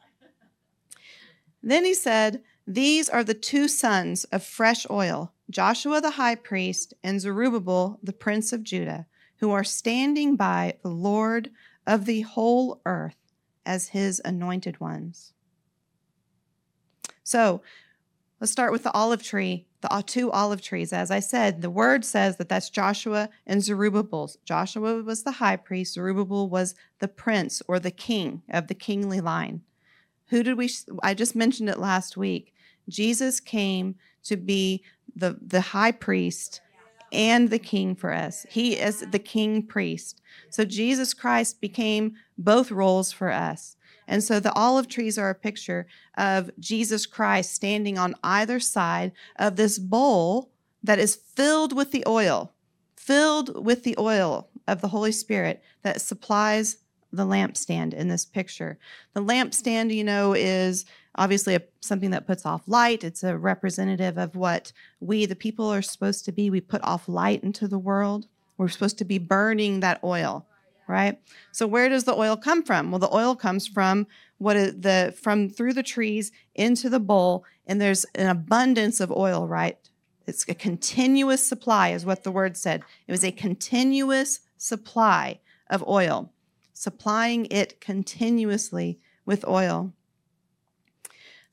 Then 1.64 1.86
he 1.86 1.96
said, 1.96 2.44
These 2.68 3.10
are 3.10 3.24
the 3.24 3.34
two 3.34 3.68
sons 3.68 4.24
of 4.26 4.44
fresh 4.44 4.86
oil, 4.88 5.34
Joshua 5.50 6.00
the 6.00 6.12
high 6.12 6.36
priest 6.36 6.94
and 7.04 7.20
Zerubbabel 7.20 8.00
the 8.04 8.14
prince 8.14 8.54
of 8.54 8.62
Judah, 8.64 9.08
who 9.38 9.50
are 9.50 9.64
standing 9.64 10.36
by 10.36 10.76
the 10.84 10.90
Lord 10.90 11.50
of 11.86 12.06
the 12.06 12.22
whole 12.22 12.82
earth 12.86 13.18
as 13.66 13.90
his 13.90 14.22
anointed 14.24 14.80
ones. 14.80 15.34
So 17.24 17.62
let's 18.40 18.52
start 18.52 18.72
with 18.72 18.84
the 18.84 18.92
olive 18.92 19.24
tree, 19.24 19.66
the 19.82 20.04
two 20.06 20.32
olive 20.32 20.62
trees. 20.62 20.92
As 20.92 21.12
I 21.12 21.20
said, 21.20 21.62
the 21.62 21.70
word 21.70 22.04
says 22.04 22.38
that 22.38 22.50
that's 22.50 22.70
Joshua 22.70 23.30
and 23.48 23.64
Zerubbabel. 23.64 24.32
Joshua 24.46 25.02
was 25.02 25.24
the 25.24 25.32
high 25.32 25.56
priest, 25.56 25.94
Zerubbabel 25.94 26.50
was 26.50 26.76
the 27.00 27.08
prince 27.08 27.62
or 27.68 27.80
the 27.80 27.92
king 27.92 28.44
of 28.50 28.68
the 28.68 28.76
kingly 28.76 29.22
line. 29.22 29.62
Who 30.28 30.44
did 30.44 30.58
we? 30.58 30.70
I 31.02 31.14
just 31.14 31.36
mentioned 31.36 31.70
it 31.70 31.80
last 31.80 32.18
week. 32.18 32.54
Jesus 32.90 33.40
came 33.40 33.96
to 34.24 34.36
be 34.36 34.84
the 35.16 35.38
the 35.42 35.62
high 35.62 35.92
priest 35.92 36.62
and 37.14 37.50
the 37.50 37.60
king 37.60 37.96
for 37.96 38.14
us. 38.14 38.46
He 38.50 38.80
is 38.80 39.06
the 39.12 39.20
king 39.20 39.64
priest. 39.64 40.22
So 40.50 40.66
Jesus 40.66 41.14
Christ 41.14 41.62
became 41.62 42.16
both 42.38 42.72
roles 42.72 43.12
for 43.12 43.32
us. 43.32 43.78
And 44.08 44.24
so 44.24 44.40
the 44.40 44.54
olive 44.54 44.88
trees 44.88 45.18
are 45.18 45.30
a 45.30 45.36
picture 45.36 45.88
of 46.18 46.52
Jesus 46.60 47.06
Christ 47.06 47.54
standing 47.54 47.98
on 47.98 48.16
either 48.24 48.60
side 48.60 49.14
of 49.38 49.56
this 49.56 49.80
bowl 49.80 50.52
that 50.84 51.00
is 51.00 51.16
filled 51.16 51.74
with 51.74 51.92
the 51.92 52.04
oil, 52.06 52.52
filled 52.98 53.64
with 53.66 53.84
the 53.84 53.96
oil. 53.98 54.50
of 54.68 54.82
the 54.82 54.88
Holy 54.88 55.12
Spirit 55.12 55.62
that 55.84 56.02
supplies 56.02 56.78
the 57.12 57.26
lampstand 57.26 57.94
in 57.94 58.08
this 58.08 58.26
picture. 58.26 58.80
The 59.14 59.22
lampstand, 59.22 59.94
you 59.94 60.04
know, 60.04 60.34
is 60.34 60.86
obviously 61.16 61.56
a, 61.56 61.62
something 61.82 62.12
that 62.12 62.28
puts 62.28 62.46
off 62.46 62.64
light. 62.68 63.04
It's 63.04 63.24
a 63.24 63.38
representative 63.38 64.18
of 64.18 64.36
what 64.36 64.72
we, 65.00 65.26
the 65.26 65.36
people, 65.36 65.72
are 65.72 65.82
supposed 65.82 66.26
to 66.26 66.32
be. 66.32 66.50
We 66.50 66.62
put 66.62 66.84
off 66.84 67.08
light 67.08 67.44
into 67.44 67.68
the 67.68 67.80
world. 67.80 68.28
We're 68.58 68.68
supposed 68.68 68.98
to 69.00 69.06
be 69.06 69.18
burning 69.18 69.80
that 69.80 70.00
oil, 70.04 70.46
right? 70.88 71.20
So 71.52 71.68
where 71.68 71.90
does 71.90 72.04
the 72.04 72.16
oil 72.16 72.38
come 72.38 72.64
from? 72.64 72.92
Well, 72.92 73.00
the 73.00 73.14
oil 73.14 73.36
comes 73.36 73.68
from 73.68 74.08
what 74.38 74.56
the 74.56 75.16
from 75.20 75.50
through 75.50 75.74
the 75.74 75.84
trees 75.84 76.32
into 76.56 76.90
the 76.90 77.00
bowl, 77.00 77.46
and 77.66 77.80
there's 77.80 78.06
an 78.16 78.28
abundance 78.28 79.00
of 79.00 79.12
oil, 79.12 79.48
right? 79.48 79.78
It's 80.28 80.48
a 80.48 80.54
continuous 80.54 81.46
supply, 81.46 81.90
is 81.90 82.06
what 82.06 82.24
the 82.24 82.32
word 82.32 82.58
said. 82.58 82.84
It 83.08 83.12
was 83.12 83.24
a 83.24 83.32
continuous 83.32 84.40
supply 84.58 85.40
of 85.70 85.86
oil, 85.88 86.32
supplying 86.74 87.46
it 87.48 87.82
continuously 87.82 89.00
with 89.26 89.46
oil. 89.48 89.94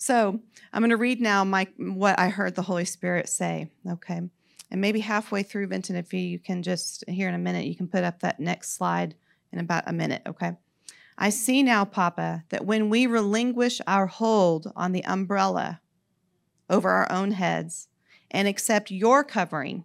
So 0.01 0.41
I'm 0.73 0.81
going 0.81 0.91
to 0.91 0.97
read 0.97 1.21
now 1.21 1.45
my 1.45 1.69
what 1.77 2.19
I 2.19 2.31
heard 2.31 2.55
the 2.55 2.63
Holy 2.63 2.87
Spirit 2.87 3.29
say. 3.29 3.71
Okay. 3.87 4.23
And 4.71 4.81
maybe 4.81 5.01
halfway 5.01 5.43
through, 5.43 5.67
Vinton, 5.67 5.95
if 5.95 6.15
you 6.15 6.39
can 6.39 6.63
just 6.63 7.05
here 7.07 7.29
in 7.29 7.35
a 7.35 7.39
minute, 7.39 7.67
you 7.67 7.77
can 7.77 7.87
put 7.87 8.03
up 8.03 8.21
that 8.21 8.41
next 8.41 8.75
slide 8.77 9.15
in 9.53 9.59
about 9.59 9.85
a 9.87 9.93
minute. 9.93 10.23
Okay. 10.27 10.53
I 11.19 11.29
see 11.29 11.63
now, 11.63 11.85
Papa, 11.85 12.45
that 12.49 12.65
when 12.65 12.89
we 12.89 13.07
relinquish 13.07 13.81
our 13.87 14.07
hold 14.07 14.73
on 14.75 14.93
the 14.93 15.05
umbrella 15.05 15.83
over 16.71 16.89
our 16.89 17.13
own 17.13 17.33
heads 17.33 17.89
and 18.31 18.49
accept 18.49 18.91
your 18.91 19.23
covering, 19.23 19.85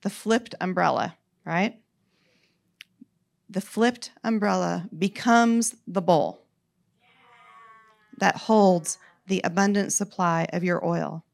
the 0.00 0.10
flipped 0.10 0.56
umbrella, 0.60 1.16
right? 1.44 1.78
The 3.48 3.60
flipped 3.60 4.10
umbrella 4.24 4.88
becomes 4.96 5.76
the 5.86 6.02
bowl 6.02 6.46
that 8.18 8.36
holds 8.36 8.98
the 9.30 9.40
abundant 9.44 9.92
supply 9.92 10.46
of 10.52 10.64
your 10.64 10.84
oil. 10.84 11.24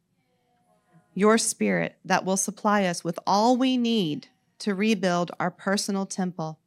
Your 1.14 1.38
spirit 1.38 1.96
that 2.04 2.26
will 2.26 2.36
supply 2.36 2.84
us 2.84 3.02
with 3.02 3.18
all 3.26 3.56
we 3.56 3.78
need 3.78 4.28
to 4.58 4.74
rebuild 4.74 5.32
our 5.40 5.50
personal 5.50 6.04
temple 6.04 6.60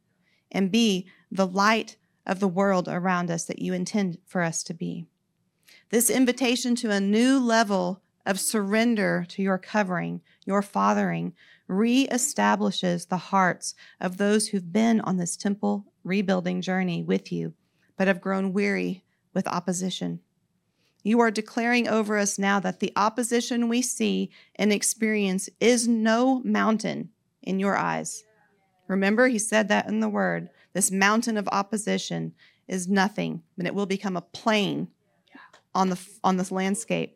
and 0.52 0.72
be 0.72 1.08
the 1.32 1.46
light 1.48 1.98
of 2.26 2.40
the 2.40 2.48
world 2.48 2.88
around 2.88 3.30
us 3.30 3.46
that 3.46 3.60
you 3.60 3.74
intend 3.74 4.18
for 4.26 4.42
us 4.42 4.64
to 4.64 4.74
be. 4.74 5.06
This 5.92 6.10
invitation 6.10 6.76
to 6.76 6.90
a 6.90 7.00
new 7.00 7.40
level 7.40 8.02
of 8.26 8.40
surrender 8.40 9.26
to 9.30 9.44
your 9.44 9.60
covering, 9.60 10.22
your 10.46 10.64
fathering, 10.64 11.34
reestablishes 11.70 13.08
the 13.08 13.18
hearts 13.18 13.76
of 14.02 14.18
those 14.18 14.48
who've 14.48 14.74
been 14.74 15.00
on 15.02 15.18
this 15.18 15.38
temple 15.38 15.86
rebuilding 16.04 16.62
journey 16.62 17.04
with 17.04 17.32
you, 17.32 17.54
but 17.98 18.08
have 18.08 18.20
grown 18.20 18.52
weary 18.52 19.04
with 19.34 19.48
opposition. 19.48 20.22
You 21.04 21.20
are 21.22 21.32
declaring 21.32 21.88
over 21.88 22.18
us 22.18 22.38
now 22.38 22.60
that 22.60 22.80
the 22.80 22.92
opposition 22.96 23.70
we 23.70 23.82
see 23.82 24.30
and 24.56 24.74
experience 24.74 25.50
is 25.60 25.88
no 25.88 26.42
mountain 26.44 27.10
in 27.42 27.60
your 27.60 27.78
eyes. 27.78 28.24
Remember, 28.88 29.28
he 29.28 29.40
said 29.40 29.68
that 29.70 29.88
in 29.88 30.00
the 30.00 30.10
word. 30.10 30.50
This 30.74 30.92
mountain 30.92 31.38
of 31.38 31.48
opposition 31.50 32.34
is 32.68 32.88
nothing, 32.88 33.44
and 33.58 33.66
it 33.66 33.74
will 33.74 33.86
become 33.86 34.18
a 34.18 34.22
plain 34.22 34.90
on 35.74 35.90
the 35.90 36.00
on 36.24 36.38
this 36.38 36.52
landscape. 36.52 37.16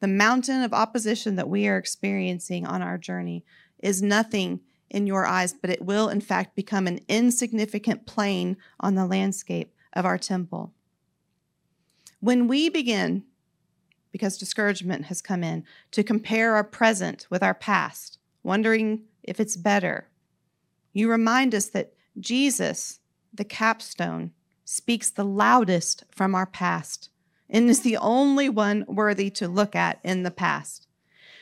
The 0.00 0.08
mountain 0.08 0.62
of 0.62 0.72
opposition 0.72 1.36
that 1.36 1.48
we 1.48 1.68
are 1.68 1.76
experiencing 1.76 2.66
on 2.66 2.82
our 2.82 2.98
journey 2.98 3.44
is 3.78 4.02
nothing 4.02 4.60
in 4.90 5.06
your 5.06 5.26
eyes, 5.26 5.52
but 5.52 5.70
it 5.70 5.82
will 5.82 6.08
in 6.08 6.20
fact 6.20 6.56
become 6.56 6.86
an 6.86 7.00
insignificant 7.08 8.06
plain 8.06 8.56
on 8.80 8.94
the 8.94 9.06
landscape 9.06 9.74
of 9.92 10.04
our 10.04 10.18
temple. 10.18 10.72
When 12.22 12.46
we 12.46 12.68
begin, 12.68 13.24
because 14.12 14.38
discouragement 14.38 15.06
has 15.06 15.20
come 15.20 15.42
in, 15.42 15.64
to 15.90 16.04
compare 16.04 16.54
our 16.54 16.62
present 16.62 17.26
with 17.30 17.42
our 17.42 17.52
past, 17.52 18.20
wondering 18.44 19.02
if 19.24 19.40
it's 19.40 19.56
better, 19.56 20.06
you 20.92 21.10
remind 21.10 21.52
us 21.52 21.66
that 21.70 21.94
Jesus, 22.20 23.00
the 23.34 23.42
capstone, 23.42 24.30
speaks 24.64 25.10
the 25.10 25.24
loudest 25.24 26.04
from 26.12 26.36
our 26.36 26.46
past 26.46 27.10
and 27.50 27.68
is 27.68 27.80
the 27.80 27.96
only 27.96 28.48
one 28.48 28.84
worthy 28.86 29.28
to 29.30 29.48
look 29.48 29.74
at 29.74 29.98
in 30.04 30.22
the 30.22 30.30
past. 30.30 30.86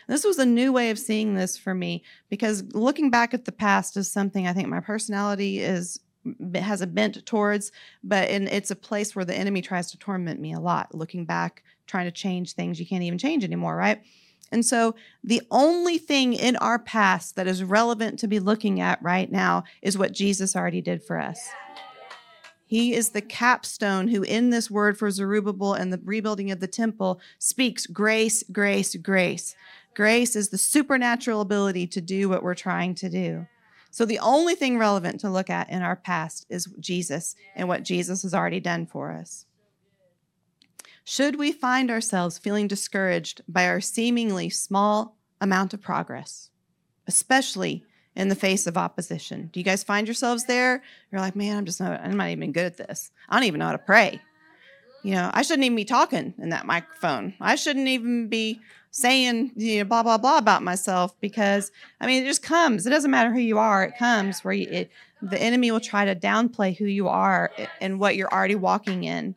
This 0.09 0.24
was 0.24 0.39
a 0.39 0.47
new 0.47 0.73
way 0.73 0.89
of 0.89 0.98
seeing 0.98 1.35
this 1.35 1.59
for 1.59 1.74
me 1.74 2.02
because 2.31 2.65
looking 2.73 3.11
back 3.11 3.35
at 3.35 3.44
the 3.44 3.52
past 3.52 3.98
is 3.98 4.11
something 4.11 4.47
I 4.47 4.55
think 4.55 4.69
my 4.69 4.81
personality 4.81 5.59
is 5.59 6.01
has 6.55 6.81
a 6.81 6.87
bent 6.87 7.25
towards, 7.27 7.73
but 8.03 8.29
and 8.29 8.49
it's 8.49 8.71
a 8.71 8.77
place 8.77 9.17
where 9.17 9.25
the 9.25 9.37
enemy 9.37 9.63
tries 9.63 9.91
to 9.91 9.99
torment 9.99 10.41
me 10.41 10.53
a 10.53 10.61
lot. 10.61 10.95
Looking 10.95 11.25
back, 11.25 11.63
trying 11.87 12.07
to 12.07 12.13
change 12.13 12.53
things 12.53 12.79
you 12.79 12.87
can't 12.87 13.03
even 13.03 13.19
change 13.19 13.45
anymore, 13.45 13.77
right? 13.77 14.03
And 14.53 14.65
so 14.65 14.95
the 15.23 15.43
only 15.51 15.99
thing 15.99 16.33
in 16.33 16.57
our 16.57 16.79
past 16.79 17.37
that 17.37 17.47
is 17.47 17.63
relevant 17.63 18.19
to 18.21 18.29
be 18.29 18.41
looking 18.41 18.81
at 18.81 19.03
right 19.03 19.31
now 19.31 19.65
is 19.81 19.97
what 19.97 20.13
Jesus 20.13 20.57
already 20.57 20.81
did 20.81 21.03
for 21.03 21.19
us. 21.19 21.41
He 22.67 22.95
is 22.95 23.11
the 23.11 23.21
capstone 23.21 24.09
who, 24.09 24.23
in 24.23 24.51
this 24.51 24.71
word 24.71 24.97
for 24.97 25.11
Zerubbabel 25.11 25.75
and 25.75 25.93
the 25.93 26.01
rebuilding 26.05 26.53
of 26.53 26.61
the 26.61 26.69
temple, 26.69 27.21
speaks 27.39 27.87
grace, 27.87 28.45
grace, 28.53 28.95
grace. 28.95 29.57
Grace 29.95 30.37
is 30.37 30.51
the 30.51 30.59
supernatural 30.59 31.41
ability 31.41 31.89
to 31.89 32.01
do 32.01 32.29
what 32.29 32.45
we're 32.45 32.55
trying 32.55 32.95
to 32.95 33.09
do. 33.09 33.47
So 33.91 34.05
the 34.05 34.21
only 34.21 34.55
thing 34.55 34.79
relevant 34.79 35.21
to 35.21 35.31
look 35.31 35.51
at 35.51 35.71
in 35.71 35.83
our 35.83 35.97
past 35.97 36.47
is 36.49 36.69
Jesus 36.79 37.35
and 37.57 37.69
what 37.69 37.83
Jesus 37.83 38.23
has 38.23 38.35
already 38.35 38.61
done 38.61 38.87
for 38.87 39.12
us. 39.12 39.47
Should 41.05 41.39
we 41.39 41.51
find 41.51 41.91
ourselves 41.91 42.39
feeling 42.39 42.69
discouraged 42.69 43.43
by 43.49 43.67
our 43.67 43.81
seemingly 43.81 44.49
small 44.49 45.17
amount 45.41 45.75
of 45.75 45.81
progress, 45.81 46.51
especially 47.09 47.85
in 48.15 48.29
the 48.29 48.37
face 48.37 48.67
of 48.67 48.77
opposition? 48.77 49.51
Do 49.53 49.59
you 49.59 49.65
guys 49.65 49.83
find 49.83 50.07
yourselves 50.07 50.45
there? 50.45 50.83
You're 51.11 51.21
like, 51.21 51.35
man, 51.35 51.57
I'm 51.57 51.65
just 51.65 51.81
not, 51.81 52.01
I'm 52.01 52.17
not 52.17 52.29
even 52.29 52.53
good 52.53 52.67
at 52.67 52.77
this. 52.77 53.11
I 53.29 53.35
don't 53.35 53.47
even 53.47 53.59
know 53.59 53.67
how 53.67 53.73
to 53.73 53.79
pray. 53.79 54.21
You 55.03 55.15
know, 55.15 55.31
I 55.33 55.43
shouldn't 55.43 55.65
even 55.65 55.77
be 55.77 55.85
talking 55.85 56.35
in 56.39 56.51
that 56.51 56.67
microphone. 56.67 57.35
I 57.41 57.55
shouldn't 57.55 57.89
even 57.89 58.29
be 58.29 58.61
saying 58.91 59.53
you 59.57 59.79
know 59.79 59.85
blah 59.85 60.03
blah 60.03 60.19
blah 60.19 60.39
about 60.39 60.62
myself 60.62 61.19
because 61.21 61.71
I 62.01 62.07
mean 62.07 62.23
it 62.23 62.27
just 62.27 62.43
comes. 62.43 62.87
It 62.87 62.91
doesn't 62.91 63.11
matter 63.11 63.33
who 63.33 63.41
you 63.41 63.59
are. 63.59 63.85
It 63.85 63.97
comes 63.99 64.43
where 64.45 64.55
you, 64.55 64.69
it, 64.69 64.91
the 65.23 65.41
enemy 65.41 65.71
will 65.71 65.81
try 65.81 66.05
to 66.05 66.15
downplay 66.15 66.77
who 66.77 66.87
you 66.87 67.09
are 67.09 67.51
and 67.81 68.01
what 68.01 68.17
you're 68.17 68.33
already 68.33 68.55
walking 68.55 69.05
in. 69.05 69.35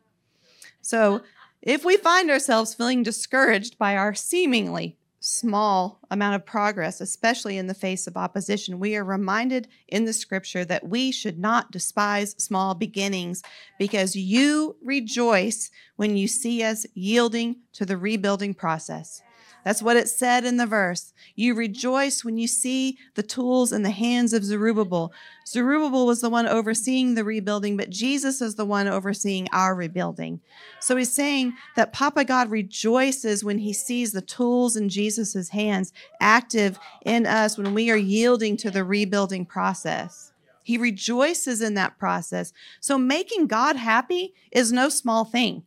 So 0.80 1.22
if 1.62 1.84
we 1.84 1.96
find 1.96 2.30
ourselves 2.30 2.74
feeling 2.74 3.02
discouraged 3.02 3.78
by 3.78 3.96
our 3.96 4.14
seemingly 4.14 4.96
small 5.24 5.98
amount 6.10 6.34
of 6.34 6.44
progress, 6.44 7.00
especially 7.00 7.56
in 7.56 7.66
the 7.66 7.74
face 7.74 8.06
of 8.06 8.16
opposition, 8.16 8.78
we 8.78 8.94
are 8.94 9.04
reminded 9.04 9.66
in 9.88 10.04
the 10.04 10.12
scripture 10.12 10.66
that 10.66 10.86
we 10.86 11.10
should 11.10 11.38
not 11.38 11.70
despise 11.70 12.34
small 12.36 12.74
beginnings 12.74 13.42
because 13.78 14.14
you 14.14 14.76
rejoice 14.82 15.70
when 15.96 16.18
you 16.18 16.28
see 16.28 16.62
us 16.62 16.84
yielding 16.92 17.56
to 17.72 17.86
the 17.86 17.96
rebuilding 17.96 18.52
process. 18.52 19.22
That's 19.64 19.82
what 19.82 19.96
it 19.96 20.08
said 20.08 20.44
in 20.44 20.58
the 20.58 20.66
verse. 20.66 21.12
You 21.34 21.54
rejoice 21.54 22.24
when 22.24 22.36
you 22.36 22.46
see 22.46 22.98
the 23.14 23.22
tools 23.22 23.72
in 23.72 23.82
the 23.82 23.90
hands 23.90 24.32
of 24.32 24.44
Zerubbabel. 24.44 25.12
Zerubbabel 25.46 26.06
was 26.06 26.20
the 26.20 26.30
one 26.30 26.46
overseeing 26.46 27.14
the 27.14 27.24
rebuilding, 27.24 27.76
but 27.76 27.90
Jesus 27.90 28.42
is 28.42 28.54
the 28.54 28.66
one 28.66 28.86
overseeing 28.86 29.48
our 29.52 29.74
rebuilding. 29.74 30.40
So 30.80 30.96
he's 30.96 31.12
saying 31.12 31.54
that 31.76 31.92
Papa 31.94 32.24
God 32.24 32.50
rejoices 32.50 33.42
when 33.42 33.58
he 33.58 33.72
sees 33.72 34.12
the 34.12 34.20
tools 34.20 34.76
in 34.76 34.90
Jesus' 34.90 35.48
hands 35.48 35.92
active 36.20 36.78
in 37.04 37.26
us 37.26 37.56
when 37.56 37.72
we 37.72 37.90
are 37.90 37.96
yielding 37.96 38.56
to 38.58 38.70
the 38.70 38.84
rebuilding 38.84 39.46
process. 39.46 40.32
He 40.62 40.78
rejoices 40.78 41.60
in 41.60 41.74
that 41.74 41.98
process. 41.98 42.52
So 42.80 42.98
making 42.98 43.46
God 43.46 43.76
happy 43.76 44.34
is 44.50 44.72
no 44.72 44.88
small 44.88 45.24
thing. 45.24 45.62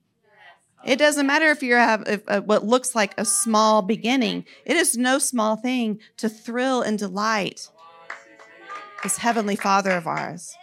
It 0.86 0.98
doesn't 0.98 1.28
matter 1.28 1.50
if 1.50 1.64
you 1.64 1.74
have 1.76 2.04
if, 2.08 2.22
uh, 2.28 2.42
what 2.42 2.66
looks 2.66 2.96
like 2.96 3.14
a 3.18 3.26
small 3.26 3.82
beginning. 3.82 4.46
It 4.66 4.78
is 4.78 4.98
no 4.98 5.20
small 5.20 5.56
thing 5.56 6.00
to 6.18 6.30
thrill 6.30 6.82
and 6.82 6.98
delight 6.98 7.70
this 9.04 9.18
heavenly 9.18 9.56
Father 9.56 9.92
of 9.92 10.08
ours. 10.08 10.56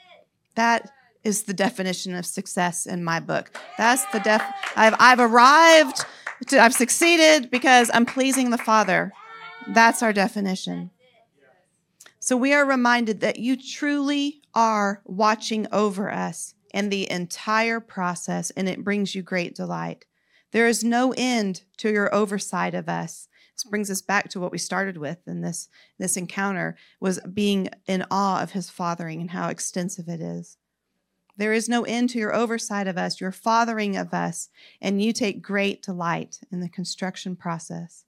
That 0.55 0.91
is 1.23 1.45
the 1.45 1.55
definition 1.55 2.15
of 2.15 2.27
success 2.27 2.87
in 2.87 3.03
my 3.03 3.21
book. 3.21 3.57
That's 3.79 4.05
the 4.13 4.21
def. 4.21 4.43
I've 4.77 4.95
I've 4.99 5.21
arrived. 5.21 6.05
To, 6.49 6.61
I've 6.61 6.75
succeeded 6.75 7.51
because 7.51 7.91
I'm 7.95 8.05
pleasing 8.05 8.51
the 8.51 8.59
Father. 8.59 9.13
That's 9.69 10.03
our 10.03 10.13
definition. 10.13 10.91
So 12.19 12.37
we 12.37 12.53
are 12.53 12.65
reminded 12.65 13.21
that 13.21 13.39
you 13.39 13.57
truly 13.57 14.43
are 14.55 15.01
watching 15.05 15.67
over 15.73 16.11
us 16.11 16.54
and 16.75 16.91
the 16.91 17.09
entire 17.11 17.79
process, 17.79 18.51
and 18.51 18.69
it 18.69 18.83
brings 18.85 19.15
you 19.15 19.23
great 19.23 19.55
delight. 19.55 20.05
There 20.51 20.67
is 20.67 20.83
no 20.83 21.15
end 21.17 21.63
to 21.79 21.91
your 21.91 22.13
oversight 22.13 22.75
of 22.75 22.89
us. 22.89 23.29
This 23.55 23.65
brings 23.65 23.91
us 23.91 24.03
back 24.03 24.29
to 24.31 24.41
what 24.41 24.51
we 24.51 24.59
started 24.59 24.97
with 24.97 25.19
in 25.27 25.41
this 25.41 25.69
this 25.99 26.17
encounter 26.17 26.77
was 27.01 27.21
being 27.21 27.69
in 27.87 28.05
awe 28.11 28.43
of 28.43 28.51
his 28.51 28.69
fathering 28.69 29.21
and 29.21 29.31
how 29.31 29.49
extensive 29.49 30.09
it 30.09 30.21
is. 30.21 30.59
There 31.37 31.53
is 31.53 31.69
no 31.69 31.85
end 31.85 32.11
to 32.11 32.19
your 32.19 32.35
oversight 32.35 32.89
of 32.89 32.99
us, 32.99 33.21
your 33.21 33.33
fathering 33.33 33.97
of 33.97 34.13
us, 34.13 34.49
and 34.81 35.01
you 35.01 35.13
take 35.13 35.43
great 35.43 35.81
delight 35.81 36.41
in 36.51 36.61
the 36.61 36.69
construction 36.69 37.37
process. 37.37 38.05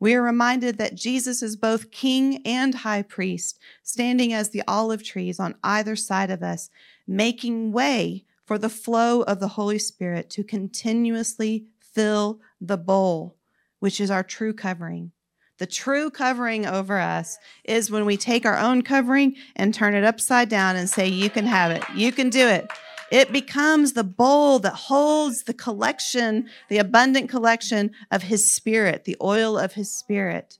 We 0.00 0.14
are 0.14 0.22
reminded 0.22 0.78
that 0.78 0.96
Jesus 0.96 1.42
is 1.42 1.56
both 1.56 1.90
king 1.90 2.42
and 2.44 2.74
high 2.74 3.02
priest, 3.02 3.58
standing 3.82 4.32
as 4.32 4.50
the 4.50 4.62
olive 4.68 5.02
trees 5.02 5.40
on 5.40 5.54
either 5.62 5.96
side 5.96 6.30
of 6.30 6.42
us, 6.42 6.68
making 7.06 7.72
way 7.72 8.24
for 8.44 8.58
the 8.58 8.68
flow 8.68 9.22
of 9.22 9.40
the 9.40 9.48
Holy 9.48 9.78
Spirit 9.78 10.30
to 10.30 10.44
continuously 10.44 11.66
fill 11.80 12.40
the 12.60 12.76
bowl, 12.76 13.36
which 13.78 14.00
is 14.00 14.10
our 14.10 14.22
true 14.22 14.52
covering. 14.52 15.12
The 15.58 15.66
true 15.66 16.10
covering 16.10 16.66
over 16.66 16.98
us 16.98 17.38
is 17.64 17.90
when 17.90 18.04
we 18.04 18.16
take 18.16 18.44
our 18.44 18.58
own 18.58 18.82
covering 18.82 19.36
and 19.54 19.72
turn 19.72 19.94
it 19.94 20.04
upside 20.04 20.48
down 20.48 20.76
and 20.76 20.90
say, 20.90 21.06
You 21.06 21.30
can 21.30 21.46
have 21.46 21.70
it. 21.70 21.84
You 21.94 22.10
can 22.10 22.28
do 22.28 22.46
it. 22.46 22.68
It 23.12 23.32
becomes 23.32 23.92
the 23.92 24.02
bowl 24.02 24.58
that 24.60 24.74
holds 24.74 25.44
the 25.44 25.54
collection, 25.54 26.48
the 26.68 26.78
abundant 26.78 27.30
collection 27.30 27.92
of 28.10 28.24
His 28.24 28.50
Spirit, 28.50 29.04
the 29.04 29.16
oil 29.22 29.56
of 29.56 29.74
His 29.74 29.92
Spirit. 29.92 30.58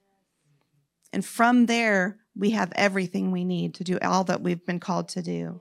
And 1.12 1.24
from 1.24 1.66
there, 1.66 2.18
we 2.36 2.50
have 2.50 2.72
everything 2.76 3.30
we 3.32 3.44
need 3.44 3.74
to 3.74 3.84
do 3.84 3.98
all 4.00 4.24
that 4.24 4.42
we've 4.42 4.64
been 4.64 4.80
called 4.80 5.08
to 5.10 5.22
do. 5.22 5.60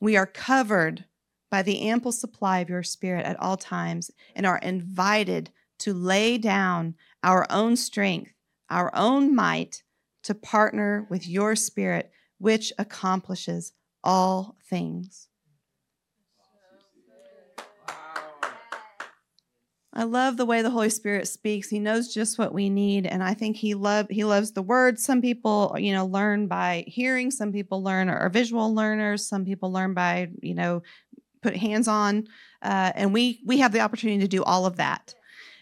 We 0.00 0.16
are 0.16 0.26
covered 0.26 1.04
by 1.50 1.62
the 1.62 1.88
ample 1.88 2.12
supply 2.12 2.60
of 2.60 2.68
your 2.68 2.82
Spirit 2.82 3.24
at 3.24 3.38
all 3.40 3.56
times 3.56 4.10
and 4.34 4.46
are 4.46 4.58
invited 4.58 5.50
to 5.80 5.94
lay 5.94 6.38
down 6.38 6.94
our 7.22 7.46
own 7.50 7.76
strength, 7.76 8.32
our 8.70 8.94
own 8.94 9.34
might 9.34 9.82
to 10.24 10.34
partner 10.34 11.06
with 11.08 11.26
your 11.26 11.56
Spirit, 11.56 12.10
which 12.38 12.72
accomplishes 12.78 13.72
all 14.04 14.56
things. 14.68 15.27
I 19.98 20.04
love 20.04 20.36
the 20.36 20.46
way 20.46 20.62
the 20.62 20.70
Holy 20.70 20.90
Spirit 20.90 21.26
speaks. 21.26 21.68
He 21.68 21.80
knows 21.80 22.14
just 22.14 22.38
what 22.38 22.54
we 22.54 22.70
need, 22.70 23.04
and 23.04 23.20
I 23.20 23.34
think 23.34 23.56
he 23.56 23.74
love 23.74 24.06
he 24.08 24.22
loves 24.22 24.52
the 24.52 24.62
word. 24.62 24.96
Some 25.00 25.20
people, 25.20 25.74
you 25.76 25.92
know, 25.92 26.06
learn 26.06 26.46
by 26.46 26.84
hearing. 26.86 27.32
Some 27.32 27.50
people 27.50 27.82
learn 27.82 28.08
are 28.08 28.28
visual 28.28 28.72
learners. 28.72 29.26
Some 29.26 29.44
people 29.44 29.72
learn 29.72 29.94
by, 29.94 30.28
you 30.40 30.54
know, 30.54 30.82
put 31.42 31.56
hands 31.56 31.88
on, 31.88 32.28
uh, 32.62 32.92
and 32.94 33.12
we 33.12 33.40
we 33.44 33.58
have 33.58 33.72
the 33.72 33.80
opportunity 33.80 34.20
to 34.20 34.28
do 34.28 34.44
all 34.44 34.66
of 34.66 34.76
that. 34.76 35.16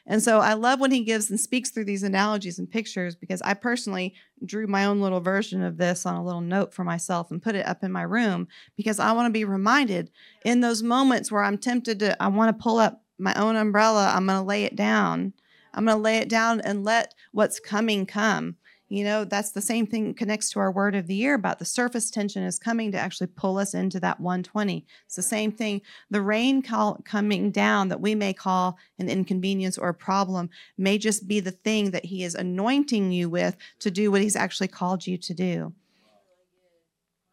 And 0.07 0.23
so 0.23 0.39
I 0.39 0.53
love 0.53 0.81
when 0.81 0.91
he 0.91 1.03
gives 1.03 1.31
and 1.31 1.41
speaks 1.41 1.71
through 1.71 1.87
these 1.87 2.03
analogies 2.03 2.59
and 2.59 2.71
pictures 2.71 3.17
because 3.17 3.41
I 3.41 3.55
personally 3.55 4.15
drew 4.45 4.67
my 4.67 4.85
own 4.85 5.01
little 5.01 5.21
version 5.21 5.63
of 5.63 5.79
this 5.79 6.05
on 6.05 6.15
a 6.15 6.23
little 6.23 6.43
note 6.43 6.75
for 6.75 6.85
myself 6.85 7.31
and 7.31 7.43
put 7.43 7.55
it 7.55 7.67
up 7.67 7.83
in 7.83 7.91
my 7.91 8.03
room 8.03 8.49
because 8.77 9.01
I 9.01 9.13
want 9.13 9.27
to 9.29 9.33
be 9.33 9.47
reminded 9.47 10.11
in 10.45 10.61
those 10.61 10.83
moments 10.83 11.33
where 11.33 11.43
I'm 11.43 11.59
tempted 11.59 11.99
to, 12.01 12.23
I 12.23 12.29
want 12.29 12.57
to 12.57 12.63
pull 12.63 12.79
up 12.79 13.03
my 13.19 13.35
own 13.35 13.57
umbrella, 13.57 14.13
I'm 14.15 14.27
going 14.27 14.39
to 14.39 14.45
lay 14.45 14.65
it 14.65 14.77
down. 14.77 15.33
I'm 15.75 15.85
going 15.85 15.97
to 15.97 16.03
lay 16.03 16.19
it 16.19 16.29
down 16.29 16.61
and 16.61 16.85
let 16.85 17.15
what's 17.33 17.61
coming 17.61 18.07
come. 18.07 18.57
You 18.89 19.03
know, 19.03 19.25
that's 19.25 19.51
the 19.51 19.61
same 19.61 19.87
thing 19.87 20.15
connects 20.15 20.51
to 20.51 20.61
our 20.61 20.71
word 20.71 20.95
of 20.95 21.09
the 21.09 21.15
year 21.15 21.35
about 21.35 21.59
the 21.59 21.65
surface 21.65 22.09
tension 22.09 22.45
is 22.45 22.59
coming 22.59 22.93
to 22.93 22.99
actually 22.99 23.27
pull 23.27 23.59
us 23.59 23.75
into 23.75 23.99
that 24.01 24.21
120. 24.21 24.87
It's 25.07 25.17
the 25.17 25.23
same 25.23 25.51
thing. 25.51 25.83
The 26.11 26.23
rain 26.23 26.63
call, 26.63 27.01
coming 27.05 27.51
down 27.51 27.89
that 27.89 28.01
we 28.01 28.15
may 28.15 28.33
call 28.33 28.79
an 29.01 29.09
inconvenience 29.09 29.77
or 29.77 29.89
a 29.89 29.95
problem 29.95 30.51
may 30.79 30.99
just 30.99 31.27
be 31.27 31.41
the 31.41 31.51
thing 31.51 31.91
that 31.91 32.05
he 32.05 32.23
is 32.23 32.37
anointing 32.37 33.11
you 33.11 33.29
with 33.29 33.57
to 33.81 33.91
do 33.91 34.13
what 34.13 34.23
he's 34.23 34.37
actually 34.37 34.69
called 34.69 35.05
you 35.05 35.19
to 35.19 35.35
do. 35.35 35.73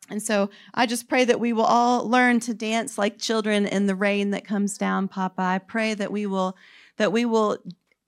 And 0.09 0.21
so 0.21 0.49
I 0.73 0.85
just 0.85 1.07
pray 1.07 1.25
that 1.25 1.39
we 1.39 1.53
will 1.53 1.63
all 1.63 2.07
learn 2.07 2.39
to 2.41 2.53
dance 2.53 2.97
like 2.97 3.17
children 3.19 3.65
in 3.65 3.88
the 3.88 3.95
rain 3.95 4.31
that 4.31 4.45
comes 4.45 4.77
down, 4.77 5.07
Papa. 5.07 5.41
I 5.41 5.59
pray 5.59 5.93
that 5.93 6.11
we 6.11 6.25
will 6.25 6.57
that 6.97 7.11
we 7.11 7.25
will 7.25 7.57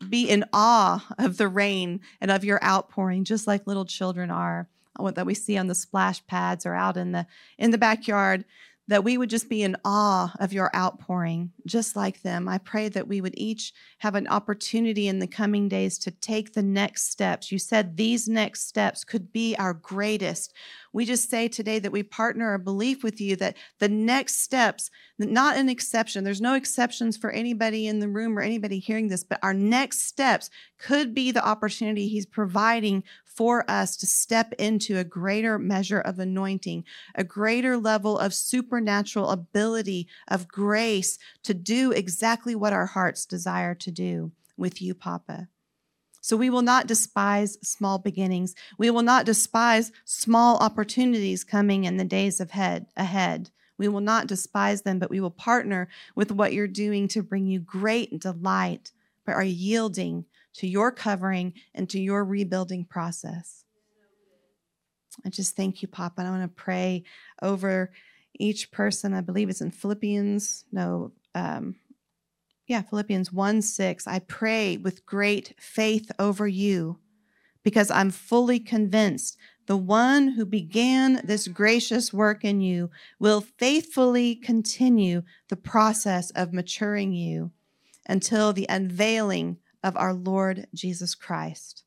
be 0.10 0.30
in 0.30 0.46
awe 0.54 1.06
of 1.18 1.38
the 1.38 1.48
rain 1.48 2.02
and 2.22 2.30
of 2.30 2.44
your 2.44 2.64
outpouring, 2.64 3.24
just 3.24 3.48
like 3.48 3.66
little 3.66 3.86
children 3.86 4.30
are, 4.30 4.68
that 5.14 5.26
we 5.26 5.34
see 5.34 5.58
on 5.58 5.68
the 5.68 5.76
splash 5.76 6.26
pads 6.28 6.66
or 6.66 6.76
out 6.76 6.98
in 6.98 7.12
the 7.12 7.26
in 7.58 7.72
the 7.72 7.78
backyard. 7.78 8.46
That 8.88 9.04
we 9.04 9.18
would 9.18 9.32
just 9.32 9.50
be 9.50 9.64
in 9.64 9.78
awe 9.84 10.32
of 10.40 10.54
your 10.54 10.70
outpouring, 10.76 11.52
just 11.66 11.96
like 11.96 12.22
them. 12.22 12.48
I 12.48 12.60
pray 12.60 12.88
that 12.90 13.08
we 13.08 13.20
would 13.20 13.34
each 13.36 13.74
have 13.98 14.14
an 14.14 14.28
opportunity 14.28 15.08
in 15.08 15.18
the 15.18 15.26
coming 15.26 15.68
days 15.68 15.98
to 16.00 16.12
take 16.12 16.54
the 16.54 16.62
next 16.62 17.10
steps. 17.10 17.52
You 17.52 17.58
said 17.58 17.98
these 17.98 18.30
next 18.30 18.68
steps 18.68 19.04
could 19.04 19.34
be 19.34 19.56
our 19.56 19.74
greatest. 19.74 20.54
We 20.96 21.04
just 21.04 21.30
say 21.30 21.50
today 21.50 21.80
that 21.80 21.92
we 21.92 22.04
partner 22.04 22.54
a 22.54 22.60
belief 22.60 23.04
with 23.04 23.20
you 23.20 23.36
that 23.36 23.58
the 23.80 23.90
next 23.90 24.40
steps, 24.40 24.90
not 25.20 25.58
an 25.58 25.68
exception, 25.68 26.24
there's 26.24 26.40
no 26.40 26.54
exceptions 26.54 27.18
for 27.18 27.32
anybody 27.32 27.86
in 27.86 28.00
the 28.00 28.08
room 28.08 28.40
or 28.40 28.42
anybody 28.42 28.80
hearing 28.80 29.10
this, 29.10 29.22
but 29.22 29.40
our 29.44 29.54
next 29.54 30.04
steps 30.04 30.50
could 30.80 31.14
be 31.14 31.32
the 31.32 31.46
opportunity 31.46 32.08
He's 32.08 32.26
providing 32.26 33.04
for 33.26 33.70
us 33.70 33.98
to 33.98 34.06
step 34.06 34.54
into 34.54 34.98
a 34.98 35.04
greater 35.04 35.60
measure 35.60 36.00
of 36.00 36.18
anointing, 36.18 36.86
a 37.14 37.26
greater 37.26 37.76
level 37.76 38.18
of 38.18 38.34
supernatural 38.34 39.32
ability, 39.32 40.08
of 40.30 40.48
grace 40.48 41.20
to 41.44 41.54
do 41.54 41.92
exactly 41.92 42.56
what 42.56 42.72
our 42.72 42.86
hearts 42.86 43.26
desire 43.26 43.76
to 43.76 43.92
do 43.92 44.32
with 44.56 44.82
you, 44.82 44.96
Papa. 44.96 45.50
So 46.26 46.36
we 46.36 46.50
will 46.50 46.64
not 46.64 46.88
despise 46.88 47.56
small 47.62 48.00
beginnings. 48.00 48.56
We 48.80 48.90
will 48.90 49.04
not 49.04 49.28
despise 49.28 49.92
small 50.06 50.58
opportunities 50.58 51.44
coming 51.44 51.84
in 51.84 51.98
the 51.98 52.04
days 52.04 52.40
ahead. 52.40 52.88
ahead. 52.98 53.52
We 53.78 53.90
will 53.90 54.02
not 54.02 54.26
despise 54.26 54.82
them, 54.82 54.98
but 54.98 55.12
we 55.12 55.20
will 55.20 55.30
partner 55.30 55.88
with 56.16 56.32
what 56.32 56.52
you're 56.52 56.68
doing 56.68 57.08
to 57.10 57.22
bring 57.22 57.46
you 57.46 57.60
great 57.60 58.20
delight 58.20 58.92
by 59.24 59.34
our 59.34 59.44
yielding 59.44 60.26
to 60.56 60.66
your 60.66 60.92
covering 60.92 61.54
and 61.76 61.88
to 61.92 62.00
your 62.00 62.26
rebuilding 62.26 62.86
process. 62.86 63.64
I 65.24 65.30
just 65.30 65.56
thank 65.56 65.84
you, 65.84 65.88
Papa. 65.88 66.22
And 66.22 66.28
I 66.28 66.32
want 66.32 66.42
to 66.42 66.64
pray 66.64 67.04
over 67.44 67.92
each 68.40 68.72
person. 68.72 69.14
I 69.14 69.22
believe 69.22 69.50
it's 69.50 69.62
in 69.62 69.70
Philippians, 69.70 70.66
no, 70.72 71.12
um, 71.36 71.76
yeah, 72.68 72.82
Philippians 72.82 73.32
1 73.32 73.62
6. 73.62 74.08
I 74.08 74.20
pray 74.20 74.78
with 74.78 75.06
great 75.06 75.54
faith 75.60 76.12
over 76.18 76.48
you 76.48 77.00
because 77.64 77.92
I'm 77.92 78.12
fully 78.12 78.60
convinced 78.60 79.38
the 79.68 79.78
one 79.78 80.30
who 80.30 80.46
began 80.46 81.22
this 81.24 81.48
gracious 81.48 82.14
work 82.14 82.44
in 82.44 82.62
you 82.62 82.92
will 83.20 83.42
faithfully 83.42 84.36
continue 84.36 85.24
the 85.50 85.56
process 85.56 86.30
of 86.32 86.54
maturing 86.54 87.14
you 87.14 87.52
until 88.08 88.54
the 88.54 88.68
unveiling 88.70 89.58
of 89.84 89.98
our 89.98 90.14
Lord 90.14 90.68
Jesus 90.74 91.16
Christ. 91.16 91.84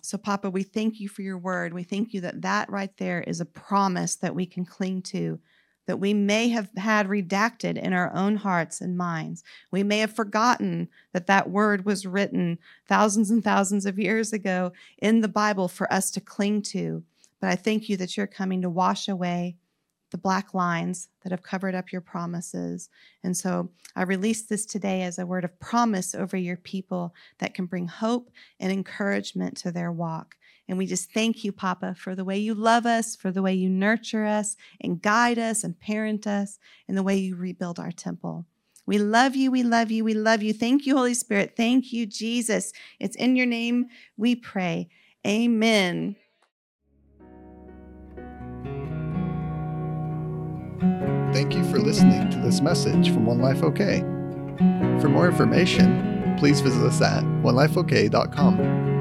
So, 0.00 0.18
Papa, 0.18 0.50
we 0.50 0.62
thank 0.62 1.00
you 1.00 1.08
for 1.08 1.22
your 1.22 1.38
word. 1.38 1.72
We 1.72 1.82
thank 1.82 2.12
you 2.12 2.20
that 2.22 2.42
that 2.42 2.70
right 2.70 2.94
there 2.98 3.22
is 3.22 3.40
a 3.40 3.46
promise 3.46 4.16
that 4.16 4.34
we 4.34 4.44
can 4.44 4.64
cling 4.64 5.02
to 5.02 5.38
that 5.86 6.00
we 6.00 6.14
may 6.14 6.48
have 6.48 6.70
had 6.76 7.06
redacted 7.08 7.76
in 7.76 7.92
our 7.92 8.12
own 8.14 8.36
hearts 8.36 8.80
and 8.80 8.96
minds. 8.96 9.44
We 9.70 9.82
may 9.82 9.98
have 9.98 10.14
forgotten 10.14 10.88
that 11.12 11.26
that 11.26 11.50
word 11.50 11.84
was 11.84 12.06
written 12.06 12.58
thousands 12.88 13.30
and 13.30 13.44
thousands 13.44 13.86
of 13.86 13.98
years 13.98 14.32
ago 14.32 14.72
in 14.98 15.20
the 15.20 15.28
Bible 15.28 15.68
for 15.68 15.92
us 15.92 16.10
to 16.12 16.20
cling 16.20 16.62
to. 16.62 17.02
But 17.40 17.50
I 17.50 17.56
thank 17.56 17.88
you 17.88 17.96
that 17.98 18.16
you're 18.16 18.26
coming 18.26 18.62
to 18.62 18.70
wash 18.70 19.08
away 19.08 19.56
the 20.10 20.18
black 20.18 20.54
lines 20.54 21.08
that 21.22 21.32
have 21.32 21.42
covered 21.42 21.74
up 21.74 21.90
your 21.90 22.00
promises. 22.00 22.88
And 23.24 23.36
so 23.36 23.70
I 23.96 24.04
release 24.04 24.42
this 24.42 24.64
today 24.64 25.02
as 25.02 25.18
a 25.18 25.26
word 25.26 25.44
of 25.44 25.58
promise 25.58 26.14
over 26.14 26.36
your 26.36 26.56
people 26.56 27.12
that 27.38 27.52
can 27.52 27.66
bring 27.66 27.88
hope 27.88 28.30
and 28.60 28.70
encouragement 28.70 29.56
to 29.58 29.72
their 29.72 29.90
walk. 29.90 30.36
And 30.68 30.78
we 30.78 30.86
just 30.86 31.12
thank 31.12 31.44
you, 31.44 31.52
Papa, 31.52 31.94
for 31.94 32.14
the 32.14 32.24
way 32.24 32.38
you 32.38 32.54
love 32.54 32.86
us, 32.86 33.14
for 33.14 33.30
the 33.30 33.42
way 33.42 33.54
you 33.54 33.68
nurture 33.68 34.24
us 34.24 34.56
and 34.80 35.02
guide 35.02 35.38
us 35.38 35.62
and 35.62 35.78
parent 35.78 36.26
us, 36.26 36.58
and 36.88 36.96
the 36.96 37.02
way 37.02 37.16
you 37.16 37.36
rebuild 37.36 37.78
our 37.78 37.92
temple. 37.92 38.46
We 38.86 38.98
love 38.98 39.34
you. 39.34 39.50
We 39.50 39.62
love 39.62 39.90
you. 39.90 40.04
We 40.04 40.14
love 40.14 40.42
you. 40.42 40.52
Thank 40.52 40.86
you, 40.86 40.96
Holy 40.96 41.14
Spirit. 41.14 41.54
Thank 41.56 41.92
you, 41.92 42.06
Jesus. 42.06 42.72
It's 43.00 43.16
in 43.16 43.36
your 43.36 43.46
name 43.46 43.86
we 44.16 44.34
pray. 44.34 44.88
Amen. 45.26 46.16
Thank 51.32 51.54
you 51.54 51.64
for 51.64 51.78
listening 51.78 52.30
to 52.30 52.38
this 52.38 52.60
message 52.60 53.10
from 53.10 53.26
One 53.26 53.40
Life 53.40 53.62
OK. 53.62 54.00
For 55.00 55.08
more 55.08 55.26
information, 55.26 56.36
please 56.38 56.60
visit 56.60 56.84
us 56.84 57.02
at 57.02 57.24
onelifeok.com. 57.42 58.93